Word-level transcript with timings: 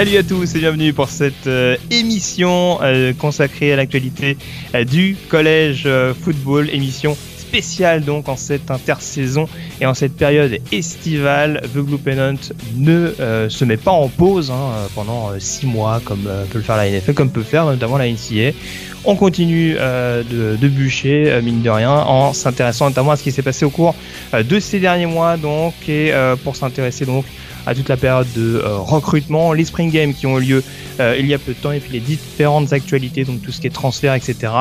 Salut 0.00 0.16
à 0.16 0.22
tous 0.22 0.54
et 0.54 0.60
bienvenue 0.60 0.94
pour 0.94 1.10
cette 1.10 1.46
euh, 1.46 1.76
émission 1.90 2.78
euh, 2.80 3.12
consacrée 3.12 3.74
à 3.74 3.76
l'actualité 3.76 4.38
euh, 4.74 4.84
du 4.84 5.14
collège 5.28 5.86
football, 6.22 6.70
émission 6.70 7.14
spéciale 7.36 8.02
donc 8.02 8.30
en 8.30 8.36
cette 8.36 8.70
intersaison 8.70 9.46
et 9.78 9.84
en 9.84 9.92
cette 9.92 10.16
période 10.16 10.56
estivale. 10.72 11.60
The 11.74 11.80
Blue 11.80 11.98
Pennant 11.98 12.38
ne 12.78 13.12
se 13.50 13.64
met 13.66 13.76
pas 13.76 13.90
en 13.90 14.08
pause 14.08 14.50
hein, 14.50 14.88
pendant 14.94 15.38
6 15.38 15.66
mois 15.66 16.00
comme 16.02 16.30
peut 16.50 16.56
le 16.56 16.64
faire 16.64 16.78
la 16.78 16.88
NFL, 16.88 17.12
comme 17.12 17.30
peut 17.30 17.42
faire 17.42 17.66
notamment 17.66 17.98
la 17.98 18.08
NCA. 18.08 18.56
On 19.04 19.16
continue 19.16 19.74
de, 19.74 20.68
bûcher, 20.68 21.40
mine 21.42 21.60
de 21.60 21.68
rien, 21.68 21.92
en 21.92 22.32
s'intéressant 22.32 22.88
notamment 22.88 23.10
à 23.10 23.16
ce 23.16 23.22
qui 23.22 23.32
s'est 23.32 23.42
passé 23.42 23.66
au 23.66 23.70
cours 23.70 23.94
de 24.32 24.60
ces 24.60 24.80
derniers 24.80 25.04
mois 25.04 25.36
donc 25.36 25.74
et 25.90 26.14
pour 26.42 26.56
s'intéresser 26.56 27.04
donc 27.04 27.26
à 27.66 27.74
toute 27.74 27.88
la 27.88 27.96
période 27.96 28.26
de 28.34 28.56
euh, 28.56 28.78
recrutement, 28.78 29.52
les 29.52 29.64
spring 29.64 29.90
games 29.90 30.14
qui 30.14 30.26
ont 30.26 30.38
eu 30.38 30.42
lieu 30.42 30.64
euh, 31.00 31.16
il 31.18 31.26
y 31.26 31.34
a 31.34 31.38
peu 31.38 31.52
de 31.52 31.58
temps 31.58 31.72
et 31.72 31.80
puis 31.80 31.92
les 31.92 32.00
différentes 32.00 32.72
actualités, 32.72 33.24
donc 33.24 33.42
tout 33.42 33.52
ce 33.52 33.60
qui 33.60 33.66
est 33.66 33.74
transfert, 33.74 34.14
etc. 34.14 34.52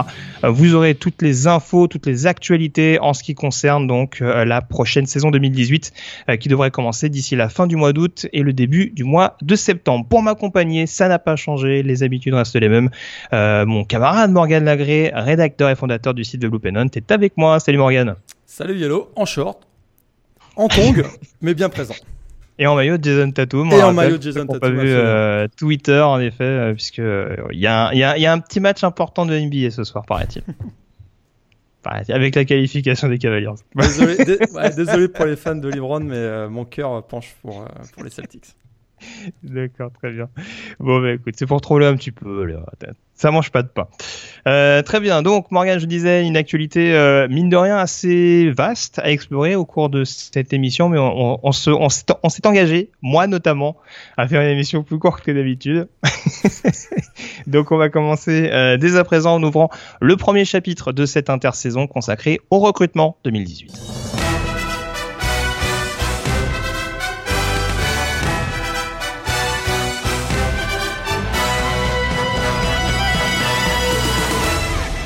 Euh, 0.44 0.50
vous 0.50 0.76
aurez 0.76 0.96
toutes 0.96 1.22
les 1.22 1.48
infos, 1.48 1.88
toutes 1.88 2.06
les 2.06 2.28
actualités 2.28 3.00
en 3.02 3.14
ce 3.14 3.24
qui 3.24 3.36
concerne 3.36 3.88
donc 3.88 4.20
la 4.20 4.62
prochaine 4.62 5.06
saison 5.06 5.32
2018 5.32 5.94
euh, 6.30 6.38
qui 6.38 6.50
devrait 6.50 6.72
commencer 6.72 7.10
d'ici 7.10 7.36
la 7.36 7.50
fin 7.50 7.68
du 7.68 7.76
mois 7.76 7.94
d'août 7.94 8.28
et 8.34 8.42
le 8.42 8.54
début 8.54 8.90
du 8.90 9.04
mois 9.04 9.38
de 9.42 9.56
septembre. 9.56 10.06
Pour 10.08 10.22
m'accompagner, 10.22 10.88
ça 10.88 11.08
n'a 11.08 11.20
pas 11.20 11.36
changé, 11.36 11.84
les 11.84 12.04
habitudes 12.04 12.34
restent 12.34 12.56
les 12.56 12.70
mêmes. 12.70 12.90
Euh, 13.34 13.66
mon 13.66 13.84
camarade 13.84 14.32
Morgan 14.32 14.64
Lagré, 14.64 15.12
rédacteur 15.14 15.70
et 15.70 15.76
fondateur 15.76 16.14
du 16.14 16.24
site 16.24 16.42
de 16.42 16.48
Blue 16.48 16.60
Pennant, 16.60 16.88
est 16.96 17.12
avec 17.12 17.38
moi. 17.38 17.60
Salut 17.60 17.78
Morgan. 17.78 18.16
Salut 18.46 18.78
Yellow, 18.78 19.12
en 19.16 19.26
short, 19.26 19.62
en 20.56 20.68
tongue, 20.68 21.06
mais 21.42 21.54
bien 21.54 21.70
présent. 21.70 21.96
Et 22.60 22.68
en 22.68 22.76
maillot 22.76 22.98
de 22.98 23.04
Jason 23.04 23.32
Tatum. 23.32 23.72
Et 23.72 23.82
en 23.82 23.94
maillot 23.94 24.18
de 24.18 24.22
Jason 24.24 24.46
Tatum, 24.46 24.60
pas 24.60 24.70
vu 24.70 24.90
euh, 24.90 25.48
Twitter 25.58 26.02
en 26.02 26.20
effet, 26.20 26.44
euh, 26.44 26.74
puisque 26.74 27.00
euh, 27.00 27.36
il 27.52 27.60
y, 27.60 27.66
a 27.68 27.88
un- 27.88 27.92
il 27.94 28.00
y, 28.00 28.04
a, 28.04 28.18
il 28.18 28.22
y 28.22 28.26
a 28.26 28.34
un 28.34 28.40
petit 28.40 28.60
match 28.60 28.84
important 28.84 29.26
de 29.26 29.34
NBA 29.38 29.72
ce 29.72 29.84
soir, 29.86 30.06
paraît-il. 30.08 30.44
Avec 31.86 32.36
la 32.36 32.46
qualification 32.46 33.08
des 33.08 33.18
Cavaliers. 33.18 33.48
Désolé, 33.74 34.18
ouais, 34.54 34.70
désolé 34.76 35.08
pour 35.08 35.26
les 35.26 35.36
fans 35.38 35.56
de 35.56 35.70
LeBron, 35.70 36.02
mais 36.02 36.16
euh, 36.18 36.50
mon 36.50 36.66
cœur 36.66 37.02
penche 37.08 37.34
pour, 37.42 37.66
pour 37.94 38.04
les 38.04 38.10
Celtics. 38.10 38.54
D'accord, 39.44 39.92
très 39.92 40.12
bien. 40.12 40.30
Bon, 40.80 41.02
bah 41.02 41.14
écoute, 41.14 41.36
c'est 41.38 41.46
pour 41.46 41.62
troller 41.62 41.86
un 41.86 41.96
petit 41.96 42.12
peu. 42.12 42.48
Ça 43.16 43.32
mange 43.32 43.52
pas 43.52 43.64
de 43.64 43.68
pain. 43.68 43.88
Euh, 44.48 44.82
très 44.82 45.00
bien. 45.00 45.22
Donc, 45.22 45.52
Morgan, 45.52 45.80
je 45.80 45.86
disais, 45.86 46.26
une 46.26 46.38
actualité, 46.38 46.94
euh, 46.94 47.28
mine 47.28 47.50
de 47.50 47.58
rien, 47.58 47.78
assez 47.78 48.50
vaste 48.52 49.00
à 49.00 49.12
explorer 49.12 49.56
au 49.56 49.66
cours 49.66 49.90
de 49.90 50.04
cette 50.04 50.54
émission, 50.54 50.90
mais 50.90 50.98
on 51.00 51.52
s'est 51.52 52.48
engagé, 52.48 52.92
moi 53.02 53.28
notamment, 53.28 53.78
à 54.18 54.28
faire 54.28 54.42
une 54.42 54.50
émission 54.50 54.84
plus 54.84 55.00
courte 55.00 55.22
que 55.22 55.32
d'habitude. 55.32 55.88
Donc, 57.48 57.72
on 57.72 57.78
va 57.78 57.90
commencer 57.90 58.50
euh, 58.52 58.78
dès 58.78 58.96
à 58.96 59.04
présent 59.04 59.36
en 59.36 59.44
ouvrant 59.44 59.70
le 60.00 60.16
premier 60.16 60.46
chapitre 60.46 60.92
de 60.92 61.06
cette 61.06 61.30
intersaison 61.30 61.88
consacrée 61.88 62.40
au 62.50 62.60
recrutement 62.60 63.18
2018. 63.26 64.29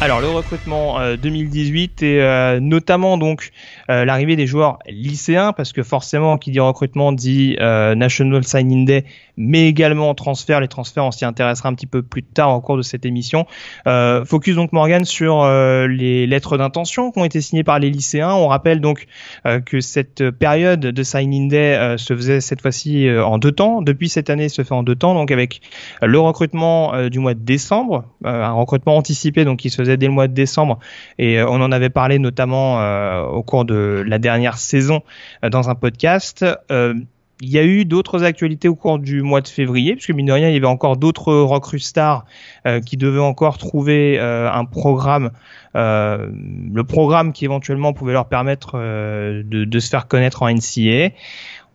Alors 0.04 0.20
le 0.20 0.28
recrutement 0.28 1.00
euh, 1.00 1.16
2018 1.16 2.04
et 2.04 2.22
euh, 2.22 2.60
notamment 2.60 3.18
donc 3.18 3.52
euh, 3.90 4.06
l'arrivée 4.06 4.36
des 4.36 4.48
joueurs 4.48 4.80
lycéens 4.88 5.54
parce 5.54 5.74
que 5.74 5.84
forcément 5.84 6.38
qui 6.38 6.52
dit 6.52 6.60
recrutement 6.60 7.12
dit 7.12 7.58
euh, 7.60 7.96
National 7.96 8.44
Signing 8.44 8.86
Day 8.86 9.06
mais 9.38 9.68
également 9.68 10.14
transfert. 10.14 10.60
Les 10.60 10.68
transferts 10.68 11.06
on 11.06 11.12
s'y 11.12 11.26
intéressera 11.26 11.70
un 11.70 11.74
petit 11.74 11.88
peu 11.88 12.02
plus 12.02 12.24
tard 12.24 12.56
au 12.56 12.62
cours 12.62 12.78
de 12.78 12.82
cette 12.82 13.06
émission. 13.06 13.46
Euh, 13.88 14.26
focus 14.26 14.56
donc 14.56 14.74
Morgan 14.74 15.06
sur 15.06 15.42
euh, 15.42 15.88
les 15.88 16.28
lettres 16.28 16.58
d'intention 16.58 17.12
qui 17.12 17.20
ont 17.20 17.26
été 17.26 17.42
signées 17.42 17.64
par 17.64 17.80
les 17.80 17.90
lycéens. 17.90 18.34
On 18.34 18.48
rappelle 18.48 18.80
donc 18.80 19.08
euh, 19.46 19.60
que 19.60 19.82
cette 19.82 20.30
période 20.32 20.80
de 20.80 21.04
Signing 21.04 21.50
Day 21.50 21.98
se 21.98 22.16
faisait 22.16 22.42
cette 22.42 22.62
fois-ci 22.62 23.10
en 23.10 23.38
deux 23.38 23.52
temps. 23.52 23.82
Depuis 23.82 24.10
cette 24.10 24.30
année 24.30 24.50
se 24.50 24.64
fait 24.64 24.74
en 24.74 24.84
deux 24.84 24.96
temps 24.96 25.14
donc 25.14 25.32
avec 25.32 25.62
le 26.02 26.20
recrutement 26.20 27.10
du 27.10 27.20
mois 27.20 27.34
de 27.34 27.40
décembre, 27.40 28.06
un 28.24 28.52
recrutement 28.52 28.98
anticipé 28.98 29.46
donc 29.46 29.60
qui 29.60 29.70
se 29.70 29.78
faisait 29.78 29.98
dès 29.98 30.08
le 30.08 30.12
mois 30.12 30.28
de 30.28 30.34
décembre 30.34 30.80
et 31.18 31.42
on 31.42 31.56
en 31.56 31.72
avait 31.72 31.90
parlé 31.90 32.20
notamment 32.20 32.80
au 33.28 33.44
cours 33.44 33.66
de 33.66 33.73
la 33.74 34.20
dernière 34.20 34.58
saison 34.58 35.02
euh, 35.44 35.50
dans 35.50 35.70
un 35.70 35.76
podcast. 35.76 36.46
Euh, 36.72 36.94
il 37.42 37.50
y 37.50 37.58
a 37.58 37.64
eu 37.64 37.84
d'autres 37.84 38.24
actualités 38.24 38.70
au 38.70 38.76
cours 38.76 39.00
du 39.00 39.22
mois 39.22 39.42
de 39.42 39.48
février, 39.48 39.96
puisque 39.96 40.12
mine 40.12 40.28
de 40.28 40.32
rien, 40.32 40.48
il 40.48 40.54
y 40.54 40.58
avait 40.58 40.66
encore 40.66 40.96
d'autres 40.96 41.34
recrues 41.34 41.80
stars 41.80 42.26
euh, 42.66 42.80
qui 42.80 42.96
devaient 42.96 43.20
encore 43.20 43.58
trouver 43.58 44.18
un 44.20 44.64
programme, 44.64 45.32
le 45.74 46.82
programme 46.84 47.34
qui 47.34 47.44
éventuellement 47.44 47.92
pouvait 47.92 48.14
leur 48.14 48.30
permettre 48.30 48.78
de, 48.78 49.66
de 49.66 49.80
se 49.80 49.90
faire 49.90 50.08
connaître 50.08 50.44
en 50.44 50.50
NCA. 50.50 51.10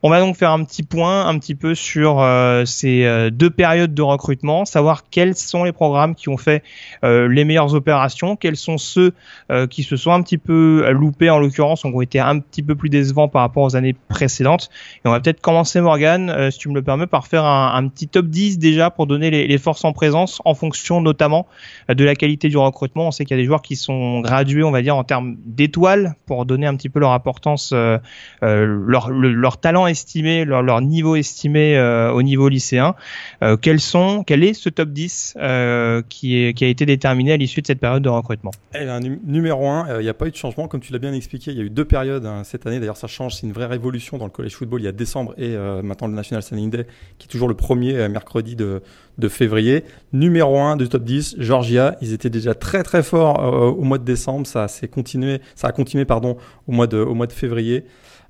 On 0.05 0.11
va 0.11 0.21
donc 0.21 0.37
faire 0.37 0.53
un 0.53 0.63
petit 0.63 0.85
point 0.85 1.27
un 1.27 1.37
petit 1.41 1.57
peu 1.57 1.75
sur 1.75 2.21
euh, 2.21 2.65
ces 2.65 3.05
euh, 3.05 3.31
deux 3.31 3.51
périodes 3.51 3.95
de 3.95 4.03
recrutement, 4.03 4.65
savoir 4.65 5.03
quels 5.11 5.35
sont 5.35 5.65
les 5.65 5.73
programmes 5.73 6.15
qui 6.15 6.29
ont 6.29 6.37
fait 6.37 6.63
euh, 7.03 7.27
les 7.27 7.45
meilleures 7.45 7.75
opérations, 7.75 8.37
quels 8.37 8.57
sont 8.57 8.79
ceux 8.79 9.13
euh, 9.51 9.67
qui 9.67 9.83
se 9.83 9.97
sont 9.97 10.13
un 10.13 10.23
petit 10.23 10.39
peu 10.39 10.89
loupés 10.93 11.31
en 11.31 11.41
l'occurrence, 11.41 11.85
ont 11.85 12.01
été 12.01 12.21
un 12.21 12.39
petit 12.39 12.63
peu 12.63 12.77
plus 12.77 12.91
décevants 12.91 13.27
par 13.27 13.43
rapport 13.43 13.65
aux 13.65 13.75
années 13.75 13.97
précédentes. 14.09 14.71
Et 15.05 15.09
on 15.09 15.11
va 15.11 15.19
peut-être 15.19 15.41
commencer 15.41 15.81
Morgan, 15.81 16.31
euh, 16.31 16.53
si 16.53 16.61
tu 16.61 16.69
me 16.69 16.75
le 16.75 16.83
permets, 16.83 17.09
par 17.09 17.27
faire 17.27 17.45
un, 17.45 17.89
petit 17.89 18.07
top 18.07 18.27
10 18.27 18.61
déjà 18.61 18.91
pour 18.91 19.09
donner 19.09 19.33
les, 19.33 19.49
les 19.49 19.59
forces 19.59 19.85
en 19.85 19.93
présence 19.93 20.41
en 20.45 20.55
fonction 20.55 21.01
notamment 21.01 21.49
euh, 21.91 21.95
de 21.95 22.05
la 22.05 22.15
qualité 22.15 22.49
du 22.49 22.57
recrutement. 22.57 23.09
On 23.09 23.11
sait 23.11 23.25
qu'il 23.25 23.37
y 23.37 23.41
a 23.41 23.43
des 23.43 23.47
joueurs 23.47 23.63
qui 23.63 23.75
sont 23.75 24.21
gradués, 24.21 24.63
on 24.63 24.71
va 24.71 24.81
dire, 24.83 24.95
en 24.95 25.03
termes 25.03 25.35
d'étoiles 25.45 26.15
pour 26.27 26.47
donner 26.47 26.69
un 26.69 26.77
petit 26.77 26.89
peu 26.89 27.01
leur 27.01 27.11
importance, 27.11 27.73
leur, 27.73 29.11
le- 29.11 29.33
leur 29.33 29.59
talent 29.59 29.88
estimé, 29.89 30.45
leur, 30.45 30.63
leur 30.63 30.81
niveau 30.81 31.17
estimé 31.17 31.77
euh, 31.77 32.13
au 32.13 32.23
niveau 32.23 32.49
lycéen. 32.49 32.95
Euh, 33.43 33.57
quels 33.57 33.81
sont, 33.81 34.25
quel 34.25 34.45
est 34.45 34.55
ce 34.55 34.69
top 34.69 34.91
10 34.91 35.35
euh, 35.39 36.03
qui, 36.09 36.43
est, 36.43 36.55
qui 36.55 36.65
a 36.65 36.69
été 36.69 36.87
déterminé 36.87 37.33
à 37.33 37.37
l'issue 37.37 37.61
de 37.61 37.67
cette 37.67 37.81
période 37.81 38.03
de 38.03 38.09
recrutement? 38.09 38.51
Eh 38.75 38.87
numéro 39.25 39.69
1, 39.69 39.99
il 39.99 40.03
n'y 40.03 40.09
a 40.09 40.15
pas 40.15 40.27
eu 40.27 40.31
de 40.31 40.37
changement, 40.37 40.69
comme 40.69 40.81
tu 40.81 40.93
l'as 40.93 40.99
bien 40.99 41.13
expliqué. 41.13 41.51
Il 41.51 41.57
y 41.57 41.61
a 41.61 41.65
eu 41.65 41.71
deux 41.71 41.85
périodes 41.85 42.27
hein, 42.27 42.43
cette 42.45 42.67
année. 42.67 42.79
D'ailleurs, 42.79 42.97
ça 42.97 43.07
change. 43.07 43.37
C'est 43.37 43.47
une 43.47 43.53
vraie 43.53 43.67
révolution 43.67 44.19
dans 44.19 44.27
le 44.27 44.31
college 44.31 44.55
football. 44.55 44.81
Il 44.81 44.85
y 44.85 44.89
a 44.89 44.93
décembre 44.93 45.35
et 45.39 45.57
maintenant 45.83 46.09
le 46.09 46.15
National 46.15 46.43
Signing 46.43 46.71
Day, 46.71 46.87
qui 47.19 47.27
est 47.27 47.31
toujours 47.31 47.49
le 47.49 47.55
premier 47.55 48.09
mercredi 48.09 48.57
de, 48.57 48.83
de 49.19 49.29
février. 49.29 49.85
Numéro 50.13 50.59
1 50.59 50.77
du 50.77 50.89
top 50.89 51.05
10, 51.05 51.37
Georgia. 51.39 51.97
Ils 52.01 52.13
étaient 52.13 52.31
déjà 52.31 52.55
très 52.55 52.83
très 52.83 53.03
forts 53.03 53.41
au 53.79 53.83
mois 53.83 53.99
de 53.99 54.05
décembre. 54.05 54.47
Ça, 54.47 54.67
continué, 54.91 55.41
ça 55.55 55.69
a 55.69 55.73
continué 55.73 56.05
pardon, 56.05 56.37
au, 56.67 56.73
mois 56.73 56.87
de, 56.87 56.99
au 56.99 57.15
mois 57.15 57.27
de 57.27 57.33
février. 57.33 57.85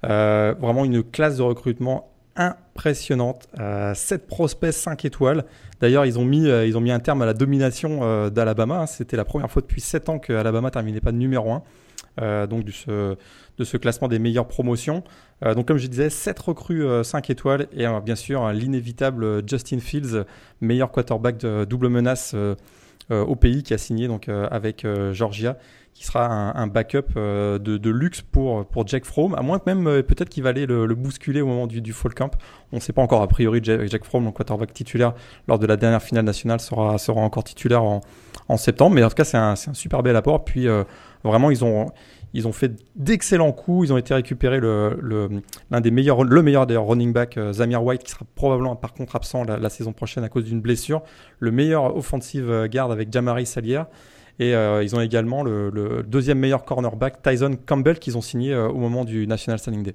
Euh, 0.07 0.55
vraiment 0.61 0.85
une 0.85 1.03
classe 1.03 1.37
de 1.39 1.43
recrutement 1.43 2.11
impressionnante. 2.37 3.49
Euh, 3.59 3.95
7 3.95 4.27
prospects 4.27 4.73
5 4.73 5.05
étoiles. 5.05 5.45
D'ailleurs, 5.81 6.07
ils 6.07 6.19
ont 6.19 6.25
mis 6.25 6.47
euh, 6.49 6.67
ils 6.67 6.77
ont 6.77 6.81
mis 6.81 6.93
un 6.93 7.01
terme 7.01 7.23
à 7.23 7.27
la 7.27 7.35
domination 7.35 8.01
euh, 8.03 8.31
d'Alabama. 8.31 8.87
C'était 8.87 9.17
la 9.17 9.25
première 9.25 9.51
fois 9.51 9.63
depuis 9.63 9.81
7 9.81 10.09
ans 10.09 10.19
que 10.19 10.33
Alabama 10.33 10.71
terminait 10.71 11.01
pas 11.01 11.13
de 11.13 11.17
numéro 11.17 11.51
1. 11.53 11.63
euh, 12.23 12.47
donc 12.47 12.65
de 12.65 13.65
ce 13.65 13.77
classement 13.77 14.09
des 14.09 14.19
meilleures 14.19 14.47
promotions. 14.49 15.03
Euh, 15.45 15.55
donc 15.55 15.67
comme 15.67 15.79
je 15.79 15.87
disais, 15.89 16.11
7 16.11 16.39
recrues 16.39 16.85
5 17.05 17.31
étoiles 17.31 17.67
et 17.73 17.87
euh, 17.87 18.01
bien 18.01 18.15
sûr 18.17 18.45
euh, 18.45 18.53
l'inévitable 18.53 19.25
euh, 19.25 19.43
Justin 19.47 19.79
Fields, 19.81 20.25
meilleur 20.61 20.91
quarterback 20.91 21.39
de 21.39 21.65
double 21.65 21.89
menace 21.89 22.33
euh, 22.35 22.55
euh, 23.11 23.25
au 23.25 23.37
pays 23.37 23.63
qui 23.63 23.73
a 23.75 23.79
signé 23.79 24.07
donc 24.07 24.29
euh, 24.29 24.47
avec 24.51 24.85
euh, 24.85 25.13
Georgia 25.13 25.57
qui 25.99 26.05
sera 26.05 26.27
un, 26.57 26.69
backup 26.69 27.17
euh, 27.17 27.59
de, 27.59 27.91
luxe 27.91 28.23
pour, 28.23 28.65
pour 28.67 28.87
Jack 28.87 29.05
Fromm, 29.05 29.35
à 29.35 29.43
moins 29.43 29.59
que 29.59 29.65
même 29.67 29.89
euh, 29.89 30.01
peut-être 30.01 30.29
qu'il 30.29 30.45
va 30.45 30.51
aller 30.51 30.65
le, 30.65 30.87
le 30.87 30.95
bousculer 30.95 31.41
au 31.41 31.47
moment 31.49 31.67
du, 31.67 31.81
du 31.81 31.93
fall 31.93 32.15
camp. 32.15 32.31
On 32.71 32.77
ne 32.77 32.81
sait 32.81 32.93
pas 32.93 33.03
encore, 33.03 33.21
a 33.21 33.27
priori 33.27 33.59
Jack, 33.65 33.89
Jack 33.89 34.05
Fromm, 34.05 34.25
le 34.25 34.31
quarterback 34.31 34.73
titulaire 34.73 35.15
lors 35.49 35.59
de 35.59 35.67
la 35.67 35.77
dernière 35.77 36.01
finale 36.01 36.25
nationale, 36.25 36.61
sera, 36.61 36.99
sera 36.99 37.21
encore 37.21 37.43
titulaire 37.43 37.83
en, 37.83 38.01
en 38.47 38.57
septembre, 38.57 38.95
mais 38.95 39.03
en 39.03 39.09
tout 39.09 39.17
cas 39.17 39.25
c'est 39.25 39.39
un, 39.39 39.55
un 39.55 39.75
super 39.75 40.05
bel 40.05 40.15
apport. 40.15 40.45
Puis 40.45 40.69
euh, 40.69 40.85
vraiment 41.25 41.51
ils 41.51 41.65
ont, 41.65 41.91
Ils 42.33 42.47
ont 42.47 42.53
fait 42.53 42.71
d'excellents 42.95 43.51
coups. 43.51 43.89
Ils 43.89 43.93
ont 43.93 43.99
été 43.99 44.15
récupérés 44.15 44.61
le, 44.61 45.01
l'un 45.73 45.81
des 45.81 45.91
meilleurs, 45.91 46.23
le 46.23 46.43
meilleur 46.43 46.69
d'ailleurs 46.69 46.87
running 46.87 47.13
back, 47.13 47.41
Zamir 47.51 47.83
White, 47.83 48.05
qui 48.05 48.13
sera 48.13 48.25
probablement 48.37 48.77
par 48.77 48.95
contre 48.95 49.17
absent 49.17 49.43
la, 49.43 49.69
saison 49.69 49.93
prochaine 49.93 50.23
à 50.23 50.29
cause 50.29 50.45
d'une 50.45 50.61
blessure. 50.61 51.03
Le 51.41 51.51
meilleur 51.51 51.97
offensive 51.97 52.69
guard 52.71 52.93
avec 52.93 53.13
Jamari 53.13 53.47
Salier. 53.47 53.83
Et 54.41 54.55
euh, 54.55 54.85
ils 54.85 54.95
ont 54.95 55.01
également 55.01 55.43
le, 55.43 55.71
le, 55.71 56.03
deuxième 56.03 56.39
meilleur 56.39 56.65
cornerback, 56.65 57.23
Tyson 57.23 57.57
Campbell, 57.67 57.99
qu'ils 57.99 58.17
ont 58.17 58.21
signé 58.21 58.53
euh, 58.53 58.69
au 58.69 58.77
moment 58.79 59.05
du 59.05 59.27
National 59.27 59.59
Signing 59.59 59.83
Day. 59.83 59.95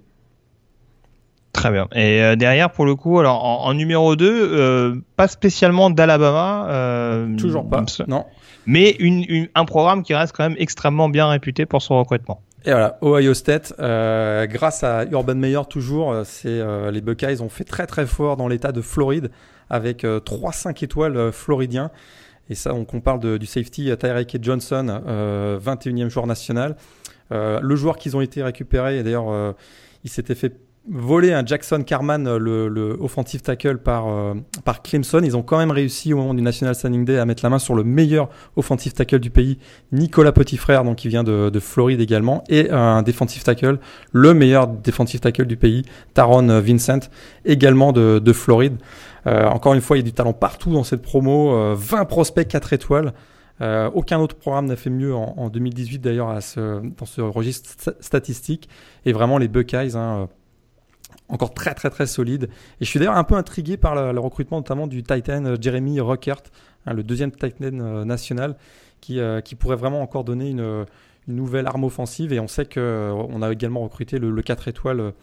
Très 1.53 1.71
bien. 1.71 1.87
Et 1.93 2.21
euh, 2.21 2.35
derrière, 2.35 2.71
pour 2.71 2.85
le 2.85 2.95
coup, 2.95 3.19
alors 3.19 3.45
en, 3.45 3.65
en 3.65 3.73
numéro 3.73 4.15
2, 4.15 4.25
euh, 4.27 4.95
pas 5.15 5.27
spécialement 5.27 5.89
d'Alabama. 5.89 6.67
Euh, 6.69 7.35
Toujours 7.37 7.69
pas, 7.69 7.85
non. 8.07 8.25
Mais 8.65 8.95
une, 8.99 9.23
une, 9.27 9.47
un 9.55 9.65
programme 9.65 10.03
qui 10.03 10.13
reste 10.13 10.35
quand 10.35 10.49
même 10.49 10.57
extrêmement 10.57 11.09
bien 11.09 11.27
réputé 11.27 11.65
pour 11.65 11.81
son 11.81 11.99
recrutement. 11.99 12.41
Et 12.65 12.71
voilà, 12.71 12.97
Ohio 13.01 13.33
State, 13.33 13.73
euh, 13.79 14.47
grâce 14.47 14.83
à 14.83 15.03
Urban 15.05 15.35
Meyer 15.35 15.61
toujours, 15.69 16.15
c'est 16.23 16.47
euh, 16.47 16.91
les 16.91 17.01
Buckeyes 17.01 17.41
ont 17.41 17.49
fait 17.49 17.65
très 17.65 17.85
très 17.87 18.05
fort 18.05 18.37
dans 18.37 18.47
l'État 18.47 18.71
de 18.71 18.81
Floride 18.81 19.31
avec 19.69 20.05
euh, 20.05 20.19
3-5 20.19 20.83
étoiles 20.83 21.31
floridiens. 21.33 21.91
Et 22.49 22.55
ça, 22.55 22.73
on, 22.73 22.85
parle 22.99 23.19
de, 23.19 23.37
du 23.37 23.45
safety 23.45 23.89
Tyreke 23.97 24.37
Johnson, 24.41 25.01
21e 25.63 26.09
joueur 26.09 26.27
national. 26.27 26.75
le 27.31 27.75
joueur 27.75 27.97
qu'ils 27.97 28.17
ont 28.17 28.21
été 28.21 28.43
récupérés, 28.43 28.99
et 28.99 29.03
d'ailleurs, 29.03 29.55
il 30.03 30.09
s'était 30.09 30.35
fait 30.35 30.53
volé 30.89 31.31
un 31.31 31.45
Jackson 31.45 31.81
Carman, 31.85 32.37
le, 32.37 32.67
le 32.67 32.97
offensive 32.99 33.41
tackle 33.41 33.77
par, 33.77 34.07
euh, 34.07 34.33
par 34.65 34.81
Clemson. 34.81 35.21
Ils 35.23 35.37
ont 35.37 35.41
quand 35.41 35.57
même 35.57 35.71
réussi 35.71 36.13
au 36.13 36.17
moment 36.17 36.33
du 36.33 36.41
National 36.41 36.75
Signing 36.75 37.05
Day 37.05 37.19
à 37.19 37.25
mettre 37.25 37.43
la 37.43 37.49
main 37.49 37.59
sur 37.59 37.73
le 37.73 37.83
meilleur 37.83 38.29
offensive 38.55 38.93
tackle 38.93 39.19
du 39.19 39.29
pays, 39.29 39.59
Nicolas 39.91 40.31
Petitfrère, 40.31 40.83
donc 40.83 40.97
qui 40.97 41.07
vient 41.07 41.23
de, 41.23 41.49
de 41.49 41.59
Floride 41.59 42.01
également, 42.01 42.43
et 42.49 42.69
un 42.69 43.01
defensive 43.01 43.43
tackle, 43.43 43.79
le 44.11 44.33
meilleur 44.33 44.67
defensive 44.67 45.21
tackle 45.21 45.45
du 45.45 45.55
pays, 45.55 45.83
Taron 46.13 46.59
Vincent, 46.59 46.99
également 47.45 47.93
de, 47.93 48.19
de 48.19 48.33
Floride. 48.33 48.75
Euh, 49.27 49.47
encore 49.47 49.73
une 49.73 49.81
fois, 49.81 49.97
il 49.97 50.01
y 50.01 50.03
a 50.03 50.05
du 50.05 50.13
talent 50.13 50.33
partout 50.33 50.71
dans 50.71 50.83
cette 50.83 51.01
promo, 51.01 51.53
euh, 51.53 51.75
20 51.77 52.05
prospects 52.05 52.47
4 52.47 52.73
étoiles. 52.73 53.13
Euh, 53.61 53.89
aucun 53.93 54.19
autre 54.19 54.35
programme 54.35 54.65
n'a 54.65 54.75
fait 54.75 54.89
mieux 54.89 55.13
en, 55.13 55.35
en 55.37 55.49
2018 55.49 55.99
d'ailleurs 55.99 56.27
dans 56.27 57.05
ce 57.05 57.21
registre 57.21 57.95
statistique. 57.99 58.67
Et 59.05 59.13
vraiment 59.13 59.37
les 59.37 59.47
Buckeyes, 59.47 59.95
hein, 59.95 60.27
encore 61.29 61.53
très 61.53 61.73
très 61.73 61.89
très 61.89 62.05
solide. 62.05 62.49
Et 62.79 62.85
je 62.85 62.89
suis 62.89 62.99
d'ailleurs 62.99 63.17
un 63.17 63.23
peu 63.23 63.35
intrigué 63.35 63.77
par 63.77 63.95
le, 63.95 64.19
recrutement 64.19 64.57
notamment 64.57 64.87
du 64.87 65.03
Titan 65.03 65.45
euh, 65.45 65.55
Jeremy 65.59 65.99
Rockert, 65.99 66.43
hein, 66.85 66.93
le 66.93 67.03
deuxième 67.03 67.31
Titan 67.31 67.79
euh, 67.79 68.05
national, 68.05 68.55
qui, 69.01 69.19
euh, 69.19 69.41
pourrait 69.59 69.75
vraiment 69.75 70.01
encore 70.01 70.23
donner 70.23 70.49
une, 70.49 70.85
nouvelle 71.27 71.67
arme 71.67 71.85
offensive. 71.85 72.33
Et 72.33 72.39
on 72.41 72.49
sait 72.49 72.65
qu'on 72.65 73.41
a 73.41 73.51
également 73.51 73.81
recruté 73.81 74.19
le, 74.19 74.29
le 74.29 74.41
4 74.41 74.67
étoiles 74.67 75.13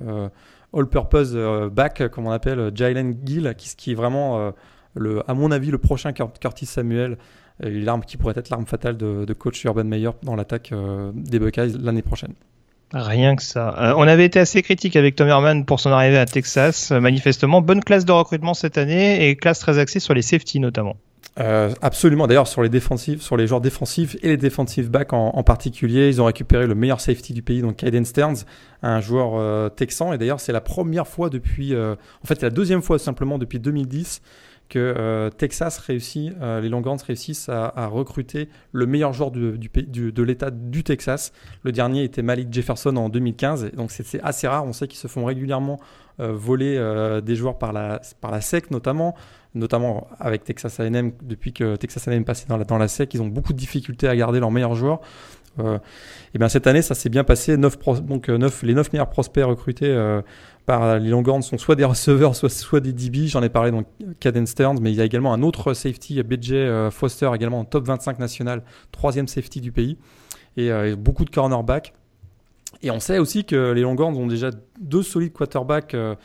euh, 0.00 0.28
all-purpose 0.72 1.34
back, 1.72 2.08
comme 2.10 2.26
on 2.26 2.30
appelle, 2.30 2.70
Jalen 2.74 3.16
Gill, 3.24 3.54
qui, 3.56 3.74
qui 3.76 3.92
est 3.92 3.94
vraiment, 3.94 4.52
le, 4.94 5.22
à 5.30 5.34
mon 5.34 5.50
avis, 5.50 5.70
le 5.70 5.78
prochain 5.78 6.12
Curtis 6.12 6.66
Samuel. 6.66 7.18
L'arme 7.60 8.02
qui 8.04 8.16
pourrait 8.16 8.34
être 8.36 8.50
l'arme 8.50 8.66
fatale 8.66 8.96
de, 8.96 9.32
coach 9.32 9.64
Urban 9.64 9.84
Meyer 9.84 10.10
dans 10.22 10.36
l'attaque 10.36 10.72
des 11.14 11.38
Buckeyes 11.38 11.76
l'année 11.78 12.02
prochaine. 12.02 12.34
Rien 12.92 13.36
que 13.36 13.42
ça. 13.42 13.74
Euh, 13.78 13.94
on 13.96 14.02
avait 14.02 14.24
été 14.24 14.38
assez 14.38 14.62
critique 14.62 14.96
avec 14.96 15.14
Tom 15.14 15.28
Herman 15.28 15.66
pour 15.66 15.78
son 15.78 15.90
arrivée 15.90 16.16
à 16.16 16.24
Texas. 16.24 16.90
Euh, 16.90 17.00
manifestement, 17.00 17.60
bonne 17.60 17.84
classe 17.84 18.06
de 18.06 18.12
recrutement 18.12 18.54
cette 18.54 18.78
année 18.78 19.28
et 19.28 19.36
classe 19.36 19.58
très 19.58 19.78
axée 19.78 20.00
sur 20.00 20.14
les 20.14 20.22
safety 20.22 20.58
notamment. 20.58 20.96
Euh, 21.38 21.72
absolument. 21.82 22.26
D'ailleurs, 22.26 22.48
sur 22.48 22.62
les 22.62 22.68
défensifs, 22.68 23.22
sur 23.22 23.36
les 23.36 23.46
joueurs 23.46 23.60
défensifs 23.60 24.16
et 24.22 24.28
les 24.28 24.36
defensive 24.36 24.90
backs 24.90 25.12
en, 25.12 25.42
particulier, 25.42 26.08
ils 26.08 26.20
ont 26.20 26.24
récupéré 26.24 26.66
le 26.66 26.74
meilleur 26.74 27.00
safety 27.00 27.32
du 27.32 27.42
pays, 27.42 27.62
donc 27.62 27.76
Kaiden 27.76 28.04
Stearns, 28.04 28.44
un 28.82 29.00
joueur 29.00 29.36
euh, 29.36 29.68
texan. 29.68 30.12
Et 30.12 30.18
d'ailleurs, 30.18 30.40
c'est 30.40 30.52
la 30.52 30.60
première 30.60 31.06
fois 31.06 31.30
depuis, 31.30 31.74
euh, 31.74 31.94
en 32.22 32.26
fait, 32.26 32.40
c'est 32.40 32.46
la 32.46 32.50
deuxième 32.50 32.82
fois 32.82 32.98
simplement 32.98 33.38
depuis 33.38 33.60
2010 33.60 34.20
que 34.68 34.78
euh, 34.78 35.30
Texas 35.30 35.78
réussit, 35.78 36.34
euh, 36.42 36.60
les 36.60 36.68
Longhorns 36.68 36.98
réussissent 37.06 37.48
à, 37.48 37.72
à, 37.74 37.86
recruter 37.86 38.50
le 38.72 38.84
meilleur 38.84 39.14
joueur 39.14 39.30
du, 39.30 39.56
du, 39.56 40.12
de 40.12 40.22
l'État 40.22 40.50
du 40.50 40.84
Texas. 40.84 41.32
Le 41.62 41.72
dernier 41.72 42.04
était 42.04 42.20
Malik 42.20 42.52
Jefferson 42.52 42.94
en 42.96 43.08
2015, 43.08 43.72
donc 43.72 43.90
c'est 43.90 44.20
assez 44.22 44.46
rare. 44.46 44.66
On 44.66 44.74
sait 44.74 44.86
qu'ils 44.86 44.98
se 44.98 45.08
font 45.08 45.24
régulièrement 45.24 45.80
voler 46.18 46.76
des 47.24 47.36
joueurs 47.36 47.58
par 47.58 47.72
la, 47.72 48.00
par 48.20 48.32
la 48.32 48.40
SEC 48.40 48.72
notamment, 48.72 49.14
notamment 49.54 50.08
avec 50.18 50.44
Texas 50.44 50.80
A&M. 50.80 51.12
Depuis 51.22 51.52
que 51.52 51.76
Texas 51.76 52.06
A&M 52.08 52.22
est 52.22 52.24
passé 52.24 52.46
dans 52.48 52.56
la, 52.56 52.64
dans 52.64 52.78
la 52.78 52.88
SEC, 52.88 53.14
ils 53.14 53.22
ont 53.22 53.28
beaucoup 53.28 53.52
de 53.52 53.58
difficultés 53.58 54.08
à 54.08 54.16
garder 54.16 54.40
leurs 54.40 54.50
meilleurs 54.50 54.74
joueurs. 54.74 55.00
Euh, 55.58 55.78
et 56.34 56.38
bien 56.38 56.48
cette 56.48 56.66
année, 56.66 56.82
ça 56.82 56.94
s'est 56.94 57.08
bien 57.08 57.24
passé. 57.24 57.56
9 57.56 57.78
donc 58.02 58.28
9, 58.28 58.62
les 58.62 58.74
9 58.74 58.92
meilleurs 58.92 59.10
prospects 59.10 59.44
recrutés 59.44 59.92
par 60.68 60.98
les 60.98 61.08
Longhorns 61.08 61.40
sont 61.40 61.56
soit 61.56 61.76
des 61.76 61.86
receveurs, 61.86 62.36
soit, 62.36 62.50
soit 62.50 62.80
des 62.80 62.92
DB. 62.92 63.26
J'en 63.26 63.42
ai 63.42 63.48
parlé 63.48 63.70
donc 63.70 63.86
Caden 64.20 64.46
Stearns, 64.46 64.78
mais 64.82 64.92
il 64.92 64.96
y 64.96 65.00
a 65.00 65.04
également 65.04 65.32
un 65.32 65.42
autre 65.42 65.72
safety, 65.72 66.22
BJ 66.22 66.52
euh, 66.52 66.90
Foster, 66.90 67.30
également 67.34 67.60
en 67.60 67.64
top 67.64 67.86
25 67.86 68.18
national, 68.18 68.62
troisième 68.92 69.28
safety 69.28 69.62
du 69.62 69.72
pays, 69.72 69.96
et 70.58 70.70
euh, 70.70 70.94
beaucoup 70.94 71.24
de 71.24 71.30
cornerbacks. 71.30 71.94
Et 72.82 72.90
on 72.90 73.00
sait 73.00 73.18
aussi 73.18 73.46
que 73.46 73.72
les 73.72 73.80
Longhorns 73.80 74.14
ont 74.14 74.26
déjà 74.26 74.50
deux 74.78 75.02
solides 75.02 75.32
quarterbacks 75.32 75.94
euh, 75.94 76.16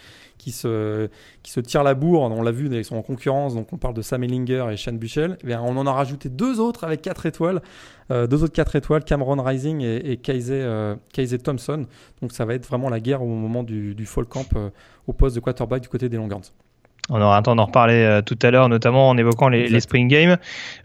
qui 0.43 0.51
se, 0.51 1.07
qui 1.41 1.51
se 1.51 1.61
tirent 1.61 1.83
la 1.83 1.93
bourre. 1.93 2.23
On 2.23 2.41
l'a 2.41 2.51
vu, 2.51 2.69
ils 2.69 2.83
sont 2.83 2.97
en 2.97 3.01
concurrence. 3.01 3.55
Donc 3.55 3.71
on 3.71 3.77
parle 3.77 3.93
de 3.93 4.01
Sam 4.01 4.23
Ellinger 4.23 4.67
et 4.71 4.75
Shane 4.75 4.97
Buchel. 4.97 5.37
Et 5.47 5.55
on 5.55 5.77
en 5.77 5.87
a 5.87 5.91
rajouté 5.93 6.27
deux 6.27 6.59
autres 6.59 6.83
avec 6.83 7.01
quatre 7.01 7.25
étoiles. 7.25 7.61
Euh, 8.11 8.27
deux 8.27 8.43
autres 8.43 8.53
quatre 8.53 8.75
étoiles, 8.75 9.05
Cameron 9.05 9.41
Rising 9.41 9.81
et, 9.81 10.11
et 10.11 10.19
euh, 10.49 10.95
Thompson. 11.41 11.85
Donc 12.21 12.33
ça 12.33 12.43
va 12.43 12.55
être 12.55 12.67
vraiment 12.67 12.89
la 12.89 12.99
guerre 12.99 13.23
au 13.23 13.27
moment 13.27 13.63
du, 13.63 13.95
du 13.95 14.05
fall 14.05 14.25
camp 14.25 14.47
euh, 14.57 14.69
au 15.07 15.13
poste 15.13 15.35
de 15.35 15.39
quarterback 15.39 15.81
du 15.81 15.87
côté 15.87 16.09
des 16.09 16.17
Longhorns. 16.17 16.51
On 17.09 17.21
aura 17.21 17.37
un 17.37 17.41
temps 17.41 17.55
d'en 17.55 17.65
reparler 17.65 18.03
euh, 18.03 18.21
tout 18.21 18.37
à 18.41 18.51
l'heure, 18.51 18.69
notamment 18.69 19.09
en 19.09 19.17
évoquant 19.17 19.49
les, 19.49 19.67
les 19.67 19.79
spring 19.79 20.07
games. 20.07 20.37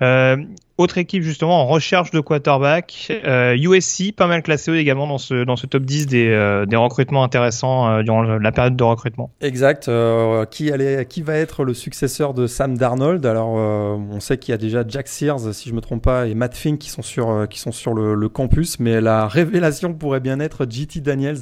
Euh, 0.03 0.37
autre 0.79 0.99
équipe 0.99 1.25
justement 1.25 1.61
en 1.61 1.67
recherche 1.67 2.12
de 2.12 2.20
quarterback, 2.20 3.09
euh, 3.25 3.56
USC, 3.56 4.12
pas 4.15 4.29
mal 4.29 4.44
classé 4.44 4.73
également 4.73 5.09
dans 5.09 5.19
ce, 5.19 5.43
dans 5.43 5.56
ce 5.56 5.67
top 5.67 5.82
10 5.82 6.06
des, 6.06 6.29
euh, 6.29 6.67
des 6.67 6.76
recrutements 6.76 7.25
intéressants 7.25 7.91
euh, 7.91 8.03
durant 8.05 8.23
la 8.23 8.53
période 8.53 8.76
de 8.76 8.85
recrutement. 8.85 9.31
Exact. 9.41 9.88
Euh, 9.88 10.44
qui, 10.44 10.70
allait, 10.70 11.05
qui 11.06 11.23
va 11.23 11.35
être 11.35 11.65
le 11.65 11.75
successeur 11.75 12.32
de 12.32 12.47
Sam 12.47 12.78
Darnold? 12.78 13.26
Alors, 13.26 13.49
on 13.49 14.21
sait 14.21 14.38
qu'il 14.38 14.52
y 14.52 14.54
a 14.54 14.59
déjà 14.59 14.85
Jack 14.87 15.09
Sears, 15.09 15.52
si 15.52 15.69
je 15.69 15.75
me 15.75 15.81
trompe 15.81 16.04
pas, 16.04 16.28
et 16.28 16.35
Matt 16.35 16.57
Fink 16.57 16.78
qui 16.78 16.90
sont 16.90 17.02
sur, 17.02 17.49
qui 17.50 17.59
sont 17.59 17.73
sur 17.73 17.92
le, 17.92 18.14
le 18.14 18.28
campus, 18.28 18.78
mais 18.78 19.00
la 19.00 19.26
révélation 19.26 19.95
pourrait 19.95 20.21
bien 20.21 20.38
être 20.38 20.64
JT 20.69 21.00
Daniels, 21.00 21.38